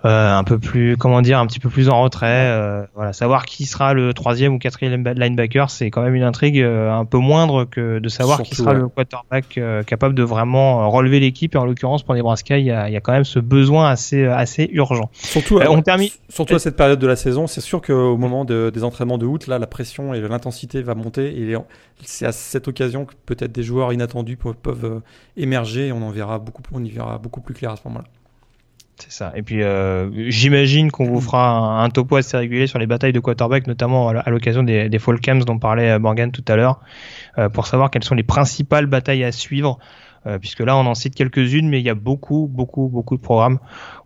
euh, 0.03 0.35
un 0.35 0.43
peu 0.43 0.57
plus, 0.57 0.97
comment 0.97 1.21
dire, 1.21 1.37
un 1.37 1.45
petit 1.45 1.59
peu 1.59 1.69
plus 1.69 1.89
en 1.89 2.01
retrait. 2.01 2.49
Euh, 2.49 2.83
voilà, 2.95 3.13
savoir 3.13 3.45
qui 3.45 3.65
sera 3.65 3.93
le 3.93 4.13
troisième 4.13 4.55
ou 4.55 4.59
quatrième 4.59 5.03
linebacker, 5.03 5.69
c'est 5.69 5.91
quand 5.91 6.01
même 6.01 6.15
une 6.15 6.23
intrigue 6.23 6.59
euh, 6.59 6.91
un 6.91 7.05
peu 7.05 7.19
moindre 7.19 7.65
que 7.65 7.99
de 7.99 8.09
savoir 8.09 8.41
qui 8.41 8.55
sera 8.55 8.73
le 8.73 8.87
quarterback 8.87 9.59
capable 9.85 10.15
de 10.15 10.23
vraiment 10.23 10.89
relever 10.89 11.19
l'équipe. 11.19 11.53
Et 11.53 11.57
en 11.57 11.65
l'occurrence, 11.65 12.01
pour 12.03 12.15
Nebraska, 12.15 12.57
il 12.57 12.65
y 12.65 12.71
a, 12.71 12.89
il 12.89 12.93
y 12.93 12.97
a 12.97 13.01
quand 13.01 13.11
même 13.11 13.23
ce 13.23 13.39
besoin 13.39 13.89
assez, 13.89 14.25
assez 14.25 14.69
urgent. 14.73 15.09
Surtout, 15.13 15.59
on 15.69 15.81
termine. 15.81 16.09
Surtout 16.29 16.55
à 16.55 16.59
cette 16.59 16.75
période 16.75 16.99
de 16.99 17.07
la 17.07 17.15
saison, 17.15 17.45
c'est 17.45 17.61
sûr 17.61 17.81
qu'au 17.81 18.17
moment 18.17 18.45
de, 18.45 18.71
des 18.73 18.83
entraînements 18.83 19.17
de 19.17 19.25
août, 19.25 19.47
là, 19.47 19.59
la 19.59 19.67
pression 19.67 20.13
et 20.13 20.21
l'intensité 20.21 20.81
va 20.81 20.95
monter. 20.95 21.27
Et 21.39 21.55
c'est 22.03 22.25
à 22.25 22.31
cette 22.31 22.67
occasion 22.67 23.05
que 23.05 23.13
peut-être 23.25 23.51
des 23.51 23.63
joueurs 23.63 23.93
inattendus 23.93 24.37
peuvent, 24.37 24.55
peuvent 24.55 25.01
émerger. 25.37 25.87
Et 25.87 25.91
on 25.91 26.01
en 26.01 26.09
verra 26.09 26.39
beaucoup, 26.39 26.63
on 26.71 26.83
y 26.83 26.89
verra 26.89 27.19
beaucoup 27.19 27.41
plus 27.41 27.53
clair 27.53 27.71
à 27.71 27.75
ce 27.75 27.81
moment-là. 27.85 28.05
C'est 29.01 29.11
ça. 29.11 29.31
Et 29.35 29.41
puis, 29.41 29.63
euh, 29.63 30.29
j'imagine 30.29 30.91
qu'on 30.91 31.05
vous 31.05 31.19
fera 31.19 31.81
un, 31.83 31.89
topo 31.89 32.17
assez 32.17 32.37
régulier 32.37 32.67
sur 32.67 32.77
les 32.77 32.85
batailles 32.85 33.13
de 33.13 33.19
quarterback, 33.19 33.65
notamment 33.65 34.09
à 34.09 34.29
l'occasion 34.29 34.61
des, 34.61 34.89
des 34.89 34.99
Fall 34.99 35.17
dont 35.43 35.57
parlait 35.57 35.89
euh, 35.89 35.97
Morgan 35.97 36.31
tout 36.31 36.45
à 36.47 36.55
l'heure, 36.55 36.81
euh, 37.39 37.49
pour 37.49 37.65
savoir 37.65 37.89
quelles 37.89 38.03
sont 38.03 38.13
les 38.13 38.21
principales 38.21 38.85
batailles 38.85 39.23
à 39.23 39.31
suivre. 39.31 39.79
puisque 40.39 40.59
là, 40.59 40.77
on 40.77 40.85
en 40.85 40.93
cite 40.93 41.15
quelques-unes, 41.15 41.67
mais 41.67 41.79
il 41.79 41.83
y 41.83 41.89
a 41.89 41.95
beaucoup, 41.95 42.47
beaucoup, 42.47 42.89
beaucoup 42.89 43.17
de 43.17 43.21
programmes 43.21 43.57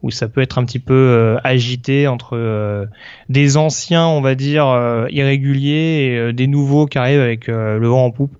où 0.01 0.11
ça 0.11 0.29
peut 0.29 0.39
être 0.39 0.57
un 0.57 0.63
petit 0.63 0.79
peu 0.79 1.37
agité 1.43 2.07
entre 2.07 2.87
des 3.27 3.57
anciens, 3.57 4.07
on 4.07 4.21
va 4.21 4.33
dire, 4.35 4.65
irréguliers 5.09 6.29
et 6.29 6.33
des 6.33 6.47
nouveaux 6.47 6.85
qui 6.85 6.97
arrivent 6.97 7.19
avec 7.19 7.47
le 7.47 7.85
vent 7.85 8.05
en 8.05 8.11
poupe. 8.11 8.37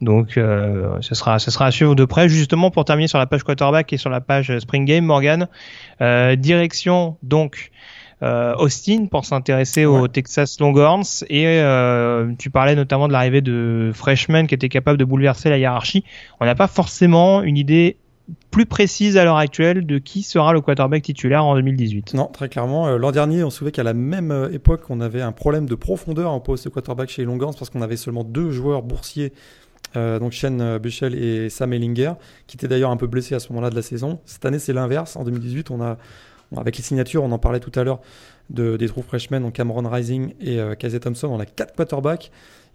Donc, 0.00 0.36
euh, 0.36 0.98
ce 1.00 1.14
sera, 1.14 1.38
ce 1.38 1.50
sera 1.50 1.66
à 1.66 1.70
suivre 1.70 1.94
de 1.94 2.04
près. 2.04 2.28
Justement, 2.28 2.70
pour 2.70 2.84
terminer 2.84 3.08
sur 3.08 3.18
la 3.18 3.26
page 3.26 3.42
quarterback 3.42 3.92
et 3.92 3.96
sur 3.96 4.10
la 4.10 4.20
page 4.20 4.56
Spring 4.60 4.84
Game, 4.84 5.04
Morgan, 5.04 5.48
euh, 6.00 6.36
direction 6.36 7.16
donc 7.22 7.70
euh, 8.22 8.54
Austin 8.56 9.06
pour 9.06 9.24
s'intéresser 9.24 9.84
au 9.84 10.08
Texas 10.08 10.58
Longhorns. 10.60 11.24
Et 11.28 11.46
euh, 11.46 12.32
tu 12.38 12.50
parlais 12.50 12.74
notamment 12.74 13.08
de 13.08 13.12
l'arrivée 13.12 13.40
de 13.40 13.90
Freshman 13.94 14.46
qui 14.46 14.54
était 14.54 14.68
capable 14.68 14.98
de 14.98 15.04
bouleverser 15.04 15.50
la 15.50 15.58
hiérarchie. 15.58 16.04
On 16.40 16.44
n'a 16.44 16.54
pas 16.54 16.66
forcément 16.66 17.42
une 17.42 17.56
idée 17.56 17.96
plus 18.50 18.66
précise 18.66 19.16
à 19.16 19.24
l'heure 19.24 19.38
actuelle 19.38 19.86
de 19.86 19.98
qui 19.98 20.22
sera 20.22 20.52
le 20.52 20.60
quarterback 20.60 21.02
titulaire 21.02 21.44
en 21.44 21.54
2018. 21.54 22.12
Non, 22.12 22.26
très 22.26 22.50
clairement. 22.50 22.96
L'an 22.98 23.10
dernier, 23.10 23.42
on 23.42 23.48
se 23.48 23.58
souvient 23.58 23.70
qu'à 23.70 23.84
la 23.84 23.94
même 23.94 24.50
époque, 24.52 24.82
on 24.90 25.00
avait 25.00 25.22
un 25.22 25.32
problème 25.32 25.66
de 25.66 25.74
profondeur 25.74 26.30
en 26.30 26.40
poste 26.40 26.64
de 26.64 26.68
quarterback 26.68 27.08
chez 27.08 27.22
les 27.22 27.26
Longhorns 27.26 27.54
parce 27.58 27.70
qu'on 27.70 27.80
avait 27.80 27.96
seulement 27.96 28.24
deux 28.24 28.50
joueurs 28.50 28.82
boursiers 28.82 29.32
euh, 29.96 30.18
donc 30.18 30.32
Shane 30.32 30.60
euh, 30.60 30.78
Buchel 30.78 31.14
et 31.14 31.48
Sam 31.50 31.72
Ellinger, 31.72 32.12
qui 32.46 32.56
étaient 32.56 32.68
d'ailleurs 32.68 32.90
un 32.90 32.96
peu 32.96 33.06
blessés 33.06 33.34
à 33.34 33.40
ce 33.40 33.48
moment-là 33.50 33.70
de 33.70 33.74
la 33.74 33.82
saison. 33.82 34.20
Cette 34.24 34.44
année, 34.44 34.58
c'est 34.58 34.72
l'inverse. 34.72 35.16
En 35.16 35.24
2018, 35.24 35.70
on 35.70 35.80
a, 35.80 35.96
avec 36.56 36.76
les 36.76 36.82
signatures, 36.82 37.22
on 37.22 37.32
en 37.32 37.38
parlait 37.38 37.60
tout 37.60 37.72
à 37.78 37.84
l'heure, 37.84 38.00
de, 38.50 38.76
des 38.76 38.88
trous 38.88 39.02
freshmen, 39.02 39.42
donc 39.42 39.54
Cameron 39.54 39.88
Rising 39.88 40.34
et 40.40 40.58
euh, 40.60 40.74
Thompson, 40.74 41.28
on 41.28 41.40
a 41.40 41.46
quatre 41.46 41.74
quarterbacks. 41.74 42.30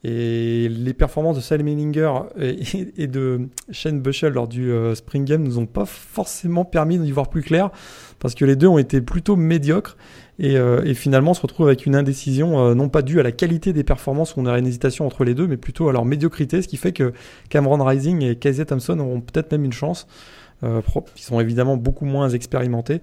Et 0.06 0.68
les 0.68 0.94
performances 0.94 1.38
de 1.38 1.42
Sam 1.42 1.66
Ellinger 1.66 2.12
et, 2.38 3.08
de 3.08 3.48
Shane 3.72 4.02
Bushel 4.02 4.34
lors 4.34 4.50
du 4.50 4.70
euh, 4.70 4.96
Spring 4.96 5.24
Game 5.24 5.44
nous 5.44 5.60
ont 5.60 5.66
pas 5.66 5.86
forcément 5.86 6.66
permis 6.66 7.00
d'y 7.00 7.12
voir 7.12 7.30
plus 7.30 7.42
clair, 7.42 7.70
parce 8.20 8.36
que 8.36 8.44
les 8.44 8.58
deux 8.58 8.68
ont 8.68 8.78
été 8.78 9.02
plutôt 9.02 9.36
médiocres. 9.36 9.96
Euh, 10.42 10.84
et, 10.84 10.94
finalement 10.96 11.32
on 11.32 11.34
se 11.36 11.42
retrouve 11.42 11.68
avec 11.68 11.86
une 11.86 11.96
indécision 11.96 12.60
euh, 12.60 12.74
non 12.74 12.90
pas 12.90 13.04
due 13.04 13.20
à 13.20 13.24
la 13.24 13.32
qualité 13.32 13.72
des 13.72 13.84
performances 13.84 14.36
où 14.36 14.40
on 14.40 14.48
a 14.48 14.58
une 14.58 14.66
hésitation 14.66 15.06
entre 15.06 15.24
les 15.24 15.36
deux, 15.36 15.48
mais 15.48 15.58
plutôt 15.58 15.90
à 15.90 15.94
leur 15.94 16.06
médiocrité, 16.06 16.62
ce 16.62 16.68
qui 16.68 16.78
fait 16.78 16.92
que 16.92 17.14
Cameron 17.50 17.84
Rising 17.84 18.24
et 18.24 18.36
Casey 18.36 18.66
Thompson 18.66 18.98
auront 19.00 19.22
peut-être 19.22 19.52
même 19.52 19.66
une 19.66 19.74
chance. 19.74 20.08
Euh, 20.64 20.82
ils 21.16 21.22
sont 21.22 21.40
évidemment 21.40 21.78
beaucoup 21.78 22.06
moins 22.06 22.30
expérimentés, 22.30 23.02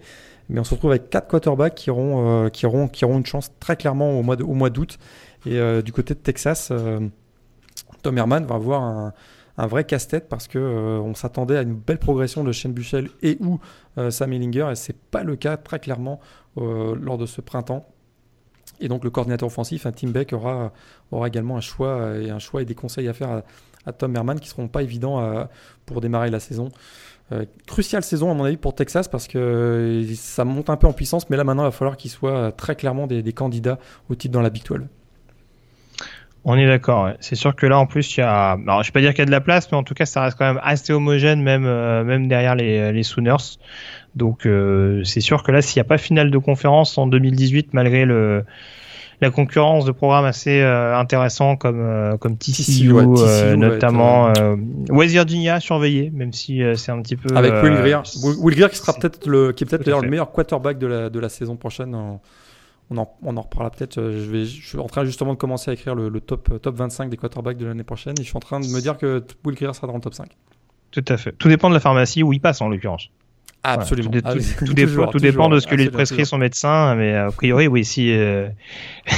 mais 0.48 0.58
on 0.58 0.64
se 0.64 0.74
retrouve 0.74 0.90
avec 0.90 1.10
quatre 1.10 1.28
quarterbacks 1.28 1.74
qui 1.74 1.90
auront, 1.90 2.48
qui 2.50 2.66
auront, 2.66 2.88
qui 2.88 3.04
auront 3.04 3.18
une 3.18 3.26
chance 3.26 3.52
très 3.60 3.76
clairement 3.76 4.18
au 4.18 4.22
mois, 4.22 4.70
d'août. 4.70 4.98
Et 5.46 5.60
du 5.82 5.92
côté 5.92 6.14
de 6.14 6.18
Texas, 6.18 6.72
Tom 8.02 8.18
Herman 8.18 8.44
va 8.44 8.54
avoir 8.56 8.82
un, 8.82 9.12
vrai 9.66 9.84
casse-tête 9.84 10.28
parce 10.28 10.48
que 10.48 10.58
on 10.58 11.14
s'attendait 11.14 11.58
à 11.58 11.62
une 11.62 11.74
belle 11.74 11.98
progression 11.98 12.42
de 12.44 12.50
Shane 12.50 12.72
Buchel 12.72 13.10
et 13.22 13.36
ou 13.40 13.60
Sam 14.08 14.32
Ellinger 14.32 14.68
et 14.72 14.74
c'est 14.74 14.96
pas 14.96 15.22
le 15.22 15.36
cas 15.36 15.58
très 15.58 15.78
clairement 15.78 16.18
euh, 16.18 16.39
lors 16.57 17.18
de 17.18 17.26
ce 17.26 17.40
printemps. 17.40 17.86
Et 18.80 18.88
donc 18.88 19.05
le 19.05 19.11
coordinateur 19.11 19.46
offensif, 19.46 19.86
un 19.86 19.92
Tim 19.92 20.09
Beck, 20.09 20.32
aura, 20.32 20.72
aura 21.11 21.28
également 21.28 21.57
un 21.57 21.61
choix, 21.61 22.16
et 22.16 22.30
un 22.30 22.38
choix 22.38 22.62
et 22.62 22.64
des 22.64 22.74
conseils 22.74 23.09
à 23.09 23.12
faire 23.12 23.42
à 23.86 23.92
Tom 23.92 24.14
Herman 24.14 24.38
qui 24.40 24.48
seront 24.48 24.68
pas 24.68 24.82
évidents 24.82 25.46
pour 25.86 26.01
démarrer 26.01 26.30
la 26.30 26.40
saison. 26.40 26.70
cruciale 27.66 28.03
saison 28.03 28.30
à 28.30 28.34
mon 28.34 28.44
avis 28.44 28.57
pour 28.57 28.74
Texas 28.74 29.09
parce 29.09 29.28
que 29.28 30.03
ça 30.14 30.44
monte 30.44 30.70
un 30.70 30.76
peu 30.76 30.86
en 30.86 30.92
puissance, 30.92 31.28
mais 31.30 31.36
là 31.36 31.44
maintenant 31.44 31.64
il 31.64 31.66
va 31.66 31.72
falloir 31.72 31.96
qu'ils 31.96 32.11
soient 32.11 32.53
très 32.53 32.74
clairement 32.74 33.07
des, 33.07 33.22
des, 33.22 33.32
candidats 33.32 33.78
au 34.09 34.14
titre 34.14 34.32
dans 34.32 34.42
la 34.42 34.51
Big 34.51 34.64
12. 34.64 34.80
On 36.44 36.57
est 36.57 36.66
d'accord. 36.66 37.11
C'est 37.20 37.34
sûr 37.34 37.55
que 37.55 37.66
là, 37.66 37.78
en 37.78 37.86
plus, 37.86 38.16
il 38.16 38.20
y 38.20 38.22
a. 38.22 38.53
Alors, 38.53 38.82
je 38.82 38.88
vais 38.88 38.92
pas 38.92 39.01
dire 39.01 39.11
qu'il 39.11 39.18
y 39.18 39.22
a 39.22 39.26
de 39.26 39.30
la 39.30 39.42
place, 39.42 39.70
mais 39.70 39.76
en 39.76 39.82
tout 39.82 39.92
cas, 39.92 40.07
ça 40.07 40.22
reste 40.22 40.38
quand 40.38 40.46
même 40.46 40.61
assez 40.62 40.92
homogène, 40.92 41.42
même 41.42 41.66
euh, 41.66 42.03
même 42.03 42.28
derrière 42.28 42.55
les, 42.55 42.92
les 42.92 43.03
Sooners. 43.03 43.59
Donc, 44.14 44.46
euh, 44.46 45.02
c'est 45.04 45.20
sûr 45.20 45.42
que 45.42 45.52
là, 45.52 45.62
s'il 45.62 45.78
n'y 45.80 45.86
a 45.86 45.88
pas 45.88 45.98
finale 45.98 46.30
de 46.30 46.38
conférence 46.38 46.98
en 46.98 47.06
2018, 47.06 47.74
malgré 47.74 48.04
le 48.04 48.44
la 49.22 49.30
concurrence 49.30 49.84
de 49.84 49.92
programmes 49.92 50.24
assez 50.24 50.62
euh, 50.62 50.96
intéressants 50.96 51.54
comme 51.56 52.16
comme 52.20 52.38
TCU, 52.38 52.94
notamment 53.56 54.32
West 54.88 55.12
Virginia 55.12 55.61
surveillé, 55.61 56.11
même 56.11 56.32
si 56.32 56.62
c'est 56.76 56.90
un 56.90 57.02
petit 57.02 57.16
peu 57.16 57.36
avec 57.36 57.52
Will 57.62 57.74
Greer. 57.74 58.02
Will 58.38 58.56
Greer 58.56 58.70
qui 58.70 58.76
sera 58.76 58.94
peut-être 58.94 59.26
le 59.26 59.52
qui 59.52 59.64
est 59.64 59.66
peut-être 59.66 60.00
le 60.00 60.08
meilleur 60.08 60.32
quarterback 60.32 60.78
de 60.78 60.86
la 60.86 61.11
de 61.11 61.20
la 61.20 61.28
saison 61.28 61.56
prochaine. 61.56 61.94
En 61.94 62.22
on 62.90 62.98
en, 62.98 63.16
on 63.22 63.36
en 63.36 63.42
reparlera 63.42 63.70
peut-être. 63.70 63.98
Euh, 63.98 64.24
je, 64.24 64.30
vais, 64.30 64.44
je 64.44 64.66
suis 64.66 64.78
en 64.78 64.86
train 64.86 65.04
justement 65.04 65.32
de 65.32 65.38
commencer 65.38 65.70
à 65.70 65.74
écrire 65.74 65.94
le, 65.94 66.20
top, 66.20 66.61
top 66.61 66.74
25 66.74 67.08
des 67.08 67.16
quarterbacks 67.16 67.56
de 67.56 67.66
l'année 67.66 67.84
prochaine 67.84 68.14
et 68.18 68.22
je 68.22 68.28
suis 68.28 68.36
en 68.36 68.40
train 68.40 68.61
de 68.61 68.66
me 68.66 68.80
dire 68.80 68.98
que 68.98 69.22
Will 69.44 69.56
Greer 69.56 69.74
sera 69.74 69.86
dans 69.86 69.94
le 69.94 70.00
top 70.00 70.14
5. 70.14 70.36
Tout 70.90 71.04
à 71.06 71.16
fait. 71.16 71.32
Tout 71.32 71.48
dépend 71.48 71.68
de 71.68 71.74
la 71.74 71.80
pharmacie 71.80 72.22
où 72.22 72.32
il 72.32 72.40
passe 72.40 72.61
en 72.61 72.68
l'occurrence. 72.68 73.11
Absolument. 73.62 74.11
tout, 74.11 74.20
ah 74.24 74.34
dépend, 75.20 75.48
de 75.50 75.61
ce 75.61 75.66
que 75.66 75.74
lui 75.74 75.90
prescrit 75.90 76.24
son 76.24 76.38
médecin, 76.38 76.94
mais 76.94 77.14
a 77.14 77.30
priori, 77.30 77.68
oui, 77.68 77.84
si 77.84 78.11
euh, 78.11 78.48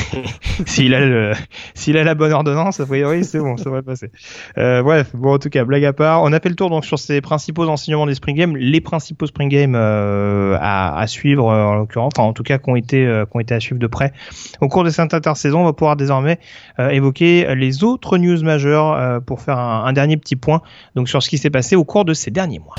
s'il 0.66 0.94
a 0.94 1.00
le, 1.00 1.32
s'il 1.74 1.96
a 1.96 2.02
la 2.02 2.14
bonne 2.16 2.32
ordonnance, 2.32 2.80
a 2.80 2.86
priori, 2.86 3.24
c'est 3.24 3.38
bon, 3.38 3.56
ça 3.56 3.70
va 3.70 3.82
passer. 3.82 4.10
Euh, 4.58 4.82
bref, 4.82 5.10
bon, 5.14 5.34
en 5.34 5.38
tout 5.38 5.48
cas, 5.48 5.64
blague 5.64 5.84
à 5.84 5.92
part, 5.92 6.22
on 6.24 6.32
a 6.32 6.40
fait 6.40 6.48
le 6.48 6.56
tour 6.56 6.70
donc 6.70 6.84
sur 6.84 6.98
ces 6.98 7.20
principaux 7.20 7.68
enseignements 7.68 8.06
des 8.06 8.16
Spring 8.16 8.36
Games, 8.36 8.56
les 8.56 8.80
principaux 8.80 9.26
Spring 9.26 9.48
Games 9.48 9.76
euh, 9.76 10.58
à, 10.60 10.98
à, 10.98 11.06
suivre 11.06 11.44
en 11.44 11.76
l'occurrence, 11.76 12.12
enfin 12.16 12.28
en 12.28 12.32
tout 12.32 12.42
cas 12.42 12.58
qui 12.58 12.68
ont 12.68 12.76
été 12.76 13.04
qui 13.30 13.36
ont 13.36 13.40
été 13.40 13.54
à 13.54 13.60
suivre 13.60 13.78
de 13.78 13.86
près. 13.86 14.12
Au 14.60 14.68
cours 14.68 14.82
de 14.82 14.90
cette 14.90 15.14
intersaison, 15.14 15.60
on 15.60 15.64
va 15.64 15.72
pouvoir 15.72 15.96
désormais 15.96 16.40
évoquer 16.78 17.54
les 17.54 17.84
autres 17.84 18.18
news 18.18 18.42
majeures 18.42 19.22
pour 19.22 19.40
faire 19.40 19.58
un, 19.58 19.84
un 19.84 19.92
dernier 19.92 20.16
petit 20.16 20.36
point 20.36 20.62
donc 20.96 21.08
sur 21.08 21.22
ce 21.22 21.28
qui 21.28 21.38
s'est 21.38 21.50
passé 21.50 21.76
au 21.76 21.84
cours 21.84 22.04
de 22.04 22.14
ces 22.14 22.32
derniers 22.32 22.58
mois. 22.58 22.74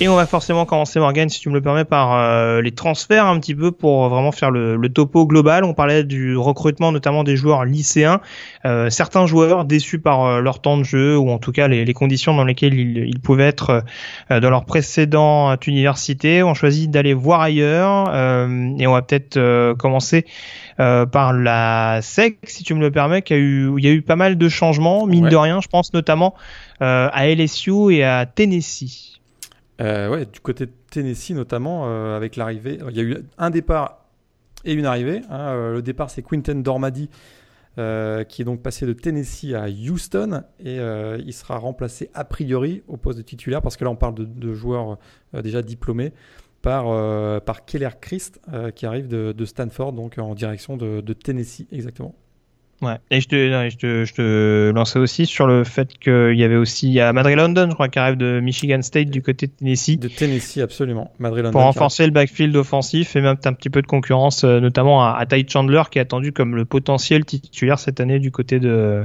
Et 0.00 0.08
on 0.08 0.16
va 0.16 0.26
forcément 0.26 0.64
commencer, 0.64 0.98
Morgan, 0.98 1.28
si 1.28 1.38
tu 1.38 1.48
me 1.50 1.54
le 1.54 1.60
permets, 1.60 1.84
par 1.84 2.14
euh, 2.14 2.60
les 2.60 2.72
transferts 2.72 3.26
un 3.26 3.38
petit 3.38 3.54
peu 3.54 3.70
pour 3.70 4.08
vraiment 4.08 4.32
faire 4.32 4.50
le, 4.50 4.74
le, 4.74 4.88
topo 4.88 5.24
global. 5.24 5.62
On 5.62 5.72
parlait 5.72 6.02
du 6.02 6.36
recrutement 6.36 6.90
notamment 6.90 7.22
des 7.22 7.36
joueurs 7.36 7.64
lycéens. 7.64 8.20
Euh, 8.64 8.90
certains 8.90 9.26
joueurs 9.26 9.64
déçus 9.64 10.00
par 10.00 10.24
euh, 10.24 10.40
leur 10.40 10.60
temps 10.60 10.76
de 10.78 10.82
jeu 10.82 11.16
ou 11.16 11.30
en 11.30 11.38
tout 11.38 11.52
cas 11.52 11.68
les, 11.68 11.84
les 11.84 11.94
conditions 11.94 12.34
dans 12.34 12.42
lesquelles 12.42 12.74
ils, 12.74 13.06
ils 13.06 13.20
pouvaient 13.20 13.46
être 13.46 13.84
euh, 14.32 14.40
dans 14.40 14.50
leur 14.50 14.64
précédente 14.64 15.64
université 15.68 16.42
ont 16.42 16.54
choisi 16.54 16.88
d'aller 16.88 17.14
voir 17.14 17.40
ailleurs. 17.40 18.08
et 18.08 18.86
on 18.88 18.92
va 18.92 19.02
peut-être 19.02 19.74
commencer 19.74 20.26
par 20.76 21.32
la 21.32 22.00
SEC, 22.02 22.38
si 22.42 22.64
tu 22.64 22.74
me 22.74 22.80
le 22.80 22.90
permets, 22.90 23.22
qui 23.22 23.32
a 23.32 23.36
eu, 23.36 23.72
il 23.78 23.84
y 23.84 23.88
a 23.88 23.92
eu 23.92 24.02
pas 24.02 24.16
mal 24.16 24.36
de 24.36 24.48
changements, 24.48 25.06
mine 25.06 25.28
de 25.28 25.36
rien. 25.36 25.60
Je 25.60 25.68
pense 25.68 25.92
notamment 25.94 26.34
à 26.80 27.28
LSU 27.28 27.94
et 27.94 28.02
à 28.02 28.26
Tennessee. 28.26 29.13
Euh, 29.80 30.08
ouais, 30.08 30.26
du 30.26 30.40
côté 30.40 30.66
de 30.66 30.72
Tennessee 30.90 31.30
notamment, 31.30 31.86
euh, 31.86 32.16
avec 32.16 32.36
l'arrivée, 32.36 32.78
il 32.90 32.96
y 32.96 33.00
a 33.00 33.02
eu 33.02 33.16
un 33.38 33.50
départ 33.50 34.06
et 34.64 34.72
une 34.72 34.86
arrivée. 34.86 35.22
Hein. 35.30 35.40
Euh, 35.40 35.72
le 35.74 35.82
départ, 35.82 36.10
c'est 36.10 36.22
Quinten 36.22 36.62
Dormady, 36.62 37.10
qui 37.76 38.42
est 38.42 38.44
donc 38.44 38.62
passé 38.62 38.86
de 38.86 38.92
Tennessee 38.92 39.52
à 39.52 39.66
Houston, 39.68 40.44
et 40.60 40.76
il 40.76 41.32
sera 41.32 41.58
remplacé 41.58 42.08
a 42.14 42.24
priori 42.24 42.84
au 42.86 42.96
poste 42.96 43.18
de 43.18 43.24
titulaire, 43.24 43.62
parce 43.62 43.76
que 43.76 43.84
là, 43.84 43.90
on 43.90 43.96
parle 43.96 44.14
de, 44.14 44.54
joueurs 44.54 44.96
déjà 45.32 45.60
diplômés, 45.60 46.12
par, 46.62 46.84
par 47.42 47.64
Keller 47.64 47.90
Christ, 48.00 48.40
qui 48.76 48.86
arrive 48.86 49.08
de, 49.08 49.44
Stanford, 49.44 49.92
donc 49.92 50.18
en 50.18 50.36
direction 50.36 50.76
de 50.76 51.12
Tennessee, 51.14 51.66
exactement. 51.72 52.14
Ouais. 52.84 52.96
Et 53.10 53.20
je 53.20 53.28
te, 53.28 53.70
je 53.70 53.76
te, 53.76 54.04
je 54.04 54.14
te 54.14 54.72
lançais 54.74 54.98
aussi 54.98 55.26
sur 55.26 55.46
le 55.46 55.64
fait 55.64 55.96
qu'il 55.98 56.34
y 56.36 56.44
avait 56.44 56.56
aussi 56.56 57.00
à 57.00 57.12
Madrid 57.12 57.36
London, 57.36 57.66
je 57.68 57.74
crois, 57.74 57.88
qui 57.88 57.98
arrive 57.98 58.16
de 58.16 58.40
Michigan 58.40 58.82
State 58.82 59.10
du 59.10 59.22
côté 59.22 59.46
de 59.46 59.52
Tennessee. 59.52 59.98
De 59.98 60.08
Tennessee, 60.08 60.58
absolument. 60.58 61.12
Madrid 61.18 61.44
London. 61.44 61.52
Pour 61.58 61.62
renforcer 61.62 62.04
le 62.04 62.12
backfield 62.12 62.54
offensif 62.56 63.16
et 63.16 63.20
même 63.20 63.36
un 63.44 63.52
petit 63.52 63.70
peu 63.70 63.82
de 63.82 63.86
concurrence, 63.86 64.44
euh, 64.44 64.60
notamment 64.60 65.04
à, 65.04 65.24
Ty 65.26 65.46
Chandler, 65.48 65.82
qui 65.90 65.98
est 65.98 66.02
attendu 66.02 66.32
comme 66.32 66.56
le 66.56 66.64
potentiel 66.64 67.24
titulaire 67.24 67.78
cette 67.78 68.00
année 68.00 68.18
du 68.18 68.30
côté 68.30 68.60
de. 68.60 69.04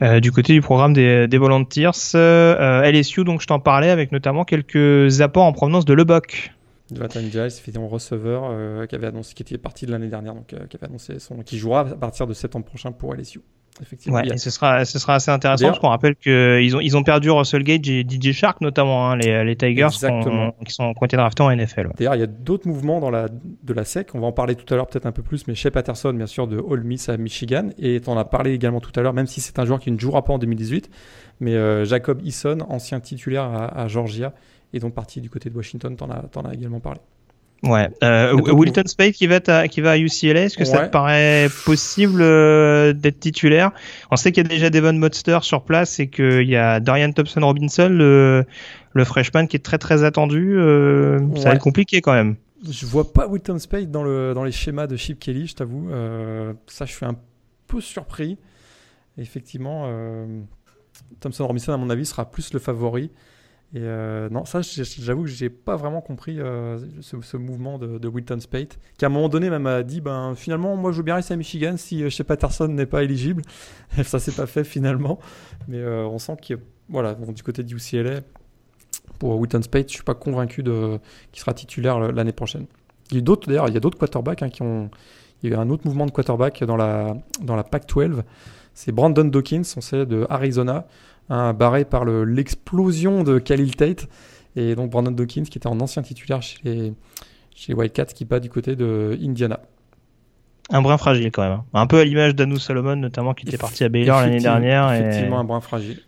Euh, 0.00 0.20
du 0.20 0.30
côté 0.30 0.52
du 0.52 0.60
programme 0.60 0.92
des, 0.92 1.26
des 1.26 1.38
Volunteers, 1.38 1.90
euh, 2.14 2.82
LSU, 2.82 3.24
donc 3.24 3.40
je 3.40 3.48
t'en 3.48 3.58
parlais, 3.58 3.90
avec 3.90 4.12
notamment 4.12 4.44
quelques 4.44 5.20
apports 5.20 5.44
en 5.44 5.52
provenance 5.52 5.84
de 5.84 5.92
Leboc. 5.92 6.52
Jonathan 6.94 7.20
Giles, 7.20 7.46
effectivement 7.46 7.88
receveur, 7.88 8.44
euh, 8.50 8.86
qui 8.86 8.94
avait 8.94 9.08
annoncé, 9.08 9.34
qui 9.34 9.42
était 9.42 9.58
parti 9.58 9.86
de 9.86 9.92
l'année 9.92 10.08
dernière, 10.08 10.34
donc 10.34 10.52
euh, 10.52 10.66
qui 10.68 10.76
avait 10.76 10.86
annoncé 10.86 11.18
son, 11.18 11.42
qui 11.42 11.58
jouera 11.58 11.80
à 11.80 11.96
partir 11.96 12.26
de 12.26 12.32
septembre 12.32 12.64
prochain 12.64 12.92
pour 12.92 13.14
LSU. 13.14 13.40
Effectivement. 13.80 14.18
Ouais, 14.18 14.26
et 14.26 14.38
ce 14.38 14.50
sera, 14.50 14.84
ce 14.84 14.98
sera 14.98 15.14
assez 15.14 15.30
intéressant 15.30 15.68
parce 15.68 15.78
qu'on 15.78 15.90
rappelle 15.90 16.16
qu'ils 16.16 16.74
ont, 16.76 16.80
ils 16.80 16.96
ont 16.96 17.04
perdu 17.04 17.30
Russell 17.30 17.62
Gage 17.62 17.88
et 17.88 18.04
DJ 18.08 18.32
Shark 18.32 18.60
notamment, 18.60 19.08
hein, 19.10 19.16
les, 19.16 19.44
les 19.44 19.54
Tigers 19.54 19.88
qui 19.90 20.72
sont, 20.72 20.92
été 21.02 21.16
draftés 21.16 21.42
en 21.44 21.54
NFL. 21.54 21.90
D'ailleurs, 21.96 22.16
il 22.16 22.20
y 22.20 22.24
a 22.24 22.26
d'autres 22.26 22.66
mouvements 22.66 22.98
dans 22.98 23.10
la, 23.10 23.28
de 23.28 23.72
la 23.72 23.84
SEC. 23.84 24.14
On 24.14 24.20
va 24.20 24.26
en 24.26 24.32
parler 24.32 24.56
tout 24.56 24.72
à 24.72 24.76
l'heure 24.76 24.88
peut-être 24.88 25.06
un 25.06 25.12
peu 25.12 25.22
plus, 25.22 25.46
mais 25.46 25.54
Shea 25.54 25.70
Patterson, 25.70 26.12
bien 26.12 26.26
sûr, 26.26 26.48
de 26.48 26.58
Ole 26.58 26.82
Miss 26.82 27.08
à 27.08 27.16
Michigan, 27.16 27.68
et 27.78 28.00
on 28.06 28.12
en 28.12 28.16
a 28.16 28.24
parlé 28.24 28.52
également 28.52 28.80
tout 28.80 28.98
à 28.98 29.02
l'heure, 29.02 29.14
même 29.14 29.28
si 29.28 29.40
c'est 29.40 29.60
un 29.60 29.64
joueur 29.64 29.78
qui 29.78 29.92
ne 29.92 29.98
jouera 29.98 30.24
pas 30.24 30.32
en 30.32 30.38
2018, 30.38 30.90
mais 31.40 31.54
euh, 31.54 31.84
Jacob 31.84 32.20
Eason, 32.24 32.58
ancien 32.68 32.98
titulaire 32.98 33.44
à, 33.44 33.82
à 33.82 33.86
Georgia, 33.86 34.32
et 34.72 34.78
donc 34.80 34.94
parti 34.94 35.20
du 35.20 35.30
côté 35.30 35.50
de 35.50 35.56
Washington, 35.56 35.96
t'en 35.96 36.10
as, 36.10 36.24
en 36.34 36.44
as 36.44 36.54
également 36.54 36.80
parlé. 36.80 37.00
Ouais. 37.64 37.88
Euh, 38.04 38.34
Wilton 38.34 38.86
Spade 38.86 39.12
qui 39.12 39.26
va 39.26 39.40
à, 39.48 39.66
qui 39.66 39.80
va 39.80 39.92
à 39.92 39.98
UCLA, 39.98 40.44
est-ce 40.44 40.56
que 40.56 40.64
ça 40.64 40.86
te 40.86 40.92
paraît 40.92 41.48
possible 41.64 42.22
euh, 42.22 42.92
d'être 42.92 43.18
titulaire? 43.18 43.72
On 44.12 44.16
sait 44.16 44.30
qu'il 44.30 44.44
y 44.44 44.46
a 44.46 44.48
déjà 44.48 44.70
Devon 44.70 44.92
Monster 44.92 45.38
sur 45.42 45.62
place 45.62 45.98
et 45.98 46.06
qu'il 46.08 46.48
y 46.48 46.54
a 46.54 46.78
Dorian 46.78 47.10
Thompson 47.10 47.40
Robinson, 47.40 47.88
le, 47.90 48.44
le 48.92 49.04
freshman 49.04 49.46
qui 49.48 49.56
est 49.56 49.64
très 49.64 49.78
très 49.78 50.04
attendu. 50.04 50.56
Euh, 50.56 51.18
Ça 51.34 51.48
va 51.48 51.54
être 51.56 51.60
compliqué 51.60 52.00
quand 52.00 52.12
même. 52.12 52.36
Je 52.68 52.86
vois 52.86 53.12
pas 53.12 53.26
Wilton 53.26 53.58
Spade 53.58 53.90
dans, 53.90 54.04
le, 54.04 54.34
dans 54.34 54.44
les 54.44 54.52
schémas 54.52 54.86
de 54.86 54.96
Chip 54.96 55.18
Kelly, 55.18 55.48
je 55.48 55.56
t'avoue. 55.56 55.90
Euh, 55.90 56.52
ça, 56.68 56.84
je 56.84 56.92
suis 56.92 57.06
un 57.06 57.16
peu 57.66 57.80
surpris. 57.80 58.38
Effectivement, 59.16 59.86
euh, 59.86 60.26
Thompson 61.20 61.46
Robinson, 61.46 61.72
à 61.72 61.76
mon 61.76 61.90
avis, 61.90 62.06
sera 62.06 62.30
plus 62.30 62.52
le 62.52 62.60
favori. 62.60 63.10
Et 63.74 63.80
euh, 63.82 64.30
non, 64.30 64.46
ça, 64.46 64.60
j'avoue 64.62 65.24
que 65.24 65.28
j'ai 65.28 65.50
pas 65.50 65.76
vraiment 65.76 66.00
compris 66.00 66.40
euh, 66.40 66.78
ce, 67.02 67.36
mouvement 67.36 67.78
de, 67.78 67.98
de, 67.98 68.08
Wilton 68.08 68.40
Spate, 68.40 68.78
qui 68.96 69.04
à 69.04 69.08
un 69.08 69.10
moment 69.10 69.28
donné 69.28 69.50
même 69.50 69.66
a 69.66 69.82
dit 69.82 70.00
ben 70.00 70.34
finalement, 70.34 70.74
moi 70.74 70.90
je 70.90 70.98
veux 70.98 71.02
bien 71.02 71.16
rester 71.16 71.34
à 71.34 71.36
Michigan 71.36 71.74
si 71.76 72.02
euh, 72.02 72.08
chez 72.08 72.24
Patterson 72.24 72.68
n'est 72.68 72.86
pas 72.86 73.02
éligible. 73.02 73.42
ça 74.04 74.18
s'est 74.18 74.32
pas 74.32 74.46
fait 74.46 74.64
finalement, 74.64 75.18
mais 75.66 75.84
on 75.84 76.18
sent 76.18 76.36
qu'il 76.40 76.58
voilà, 76.88 77.14
du 77.14 77.42
côté 77.42 77.62
du 77.62 77.76
UCLA, 77.76 78.20
pour 79.18 79.38
Wilton 79.38 79.60
Spate, 79.60 79.88
je 79.88 79.94
suis 79.94 80.02
pas 80.02 80.14
convaincu 80.14 80.62
de 80.62 80.98
qu'il 81.32 81.40
sera 81.40 81.52
titulaire 81.52 81.98
l'année 81.98 82.32
prochaine. 82.32 82.64
Il 83.10 83.16
y 83.16 83.18
a 83.18 83.22
d'autres 83.22 83.48
d'ailleurs, 83.48 83.68
il 83.68 83.74
y 83.74 83.76
a 83.76 83.80
d'autres 83.80 83.98
quarterbacks 83.98 84.42
hein, 84.42 84.48
qui 84.48 84.62
ont. 84.62 84.90
Il 85.42 85.50
y 85.50 85.52
a 85.52 85.56
eu 85.56 85.60
un 85.60 85.68
autre 85.68 85.86
mouvement 85.86 86.06
de 86.06 86.10
quarterback 86.10 86.64
dans 86.64 86.76
la 86.76 87.18
dans 87.42 87.54
la 87.54 87.64
Pac-12. 87.64 88.22
C'est 88.72 88.92
Brandon 88.92 89.24
Dawkins, 89.24 89.62
on 89.76 89.80
sait 89.80 90.06
de 90.06 90.26
Arizona 90.30 90.86
Hein, 91.30 91.52
barré 91.52 91.84
par 91.84 92.04
l'explosion 92.04 93.22
de 93.22 93.38
Khalil 93.38 93.76
Tate. 93.76 94.08
Et 94.56 94.74
donc 94.74 94.90
Brandon 94.90 95.10
Dawkins, 95.10 95.44
qui 95.44 95.58
était 95.58 95.66
en 95.66 95.78
ancien 95.80 96.02
titulaire 96.02 96.42
chez 96.42 96.58
les, 96.64 96.92
chez 97.54 97.74
Wildcats, 97.74 98.06
qui 98.06 98.24
bat 98.24 98.40
du 98.40 98.48
côté 98.48 98.76
de 98.76 99.16
Indiana. 99.22 99.60
Un 100.70 100.82
brin 100.82 100.98
fragile 100.98 101.30
quand 101.30 101.42
même. 101.42 101.52
Hein. 101.52 101.64
Un 101.74 101.86
peu 101.86 101.98
à 101.98 102.04
l'image 102.04 102.34
d'Anu 102.34 102.58
Salomon, 102.58 102.96
notamment, 102.96 103.34
qui 103.34 103.46
était 103.46 103.58
parti 103.58 103.84
à 103.84 103.88
Baylor 103.88 104.20
l'année 104.20 104.40
dernière. 104.40 104.92
Effectivement, 104.92 105.38
un 105.38 105.44
brin 105.44 105.60
fragile. 105.60 106.00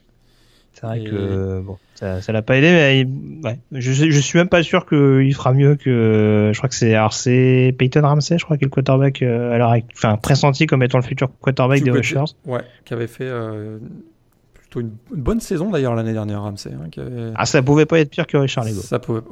C'est 0.72 0.86
vrai 0.86 1.02
que 1.02 1.60
bon, 1.60 1.76
ça, 1.94 2.22
ça 2.22 2.32
l'a 2.32 2.42
pas 2.42 2.56
aidé, 2.56 2.70
mais 2.70 3.48
ouais, 3.48 3.58
je, 3.72 3.92
je 3.92 4.20
suis 4.20 4.38
même 4.38 4.48
pas 4.48 4.62
sûr 4.62 4.86
qu'il 4.86 5.34
fera 5.34 5.52
mieux 5.52 5.74
que. 5.74 6.52
Je 6.54 6.58
crois 6.58 6.68
que 6.68 6.74
c'est 6.74 6.96
c'est 7.10 7.74
Peyton 7.76 8.02
Ramsey, 8.02 8.38
je 8.38 8.44
crois, 8.44 8.56
qui 8.56 8.64
est 8.64 8.66
le 8.66 8.70
quarterback, 8.70 9.20
euh, 9.20 9.52
alors, 9.52 9.74
enfin 9.92 10.16
pressenti 10.16 10.66
comme 10.66 10.82
étant 10.82 10.98
le 10.98 11.04
futur 11.04 11.28
quarterback 11.40 11.82
des 11.82 11.90
Rushers. 11.90 12.32
Ouais, 12.46 12.62
qui 12.84 12.94
avait 12.94 13.08
fait 13.08 13.26
euh, 13.26 13.78
une, 14.76 14.92
bonne 15.10 15.40
saison 15.40 15.70
d'ailleurs 15.70 15.94
l'année 15.94 16.12
dernière, 16.12 16.42
Ramsey. 16.42 16.70
Hein, 16.72 17.32
ah, 17.34 17.46
ça 17.46 17.62
pouvait 17.62 17.86
pas 17.86 17.98
être 18.00 18.10
pire 18.10 18.26
que 18.26 18.36
Richard 18.36 18.64
Lego. 18.64 18.80
Ça 18.80 18.98
pouvait. 18.98 19.20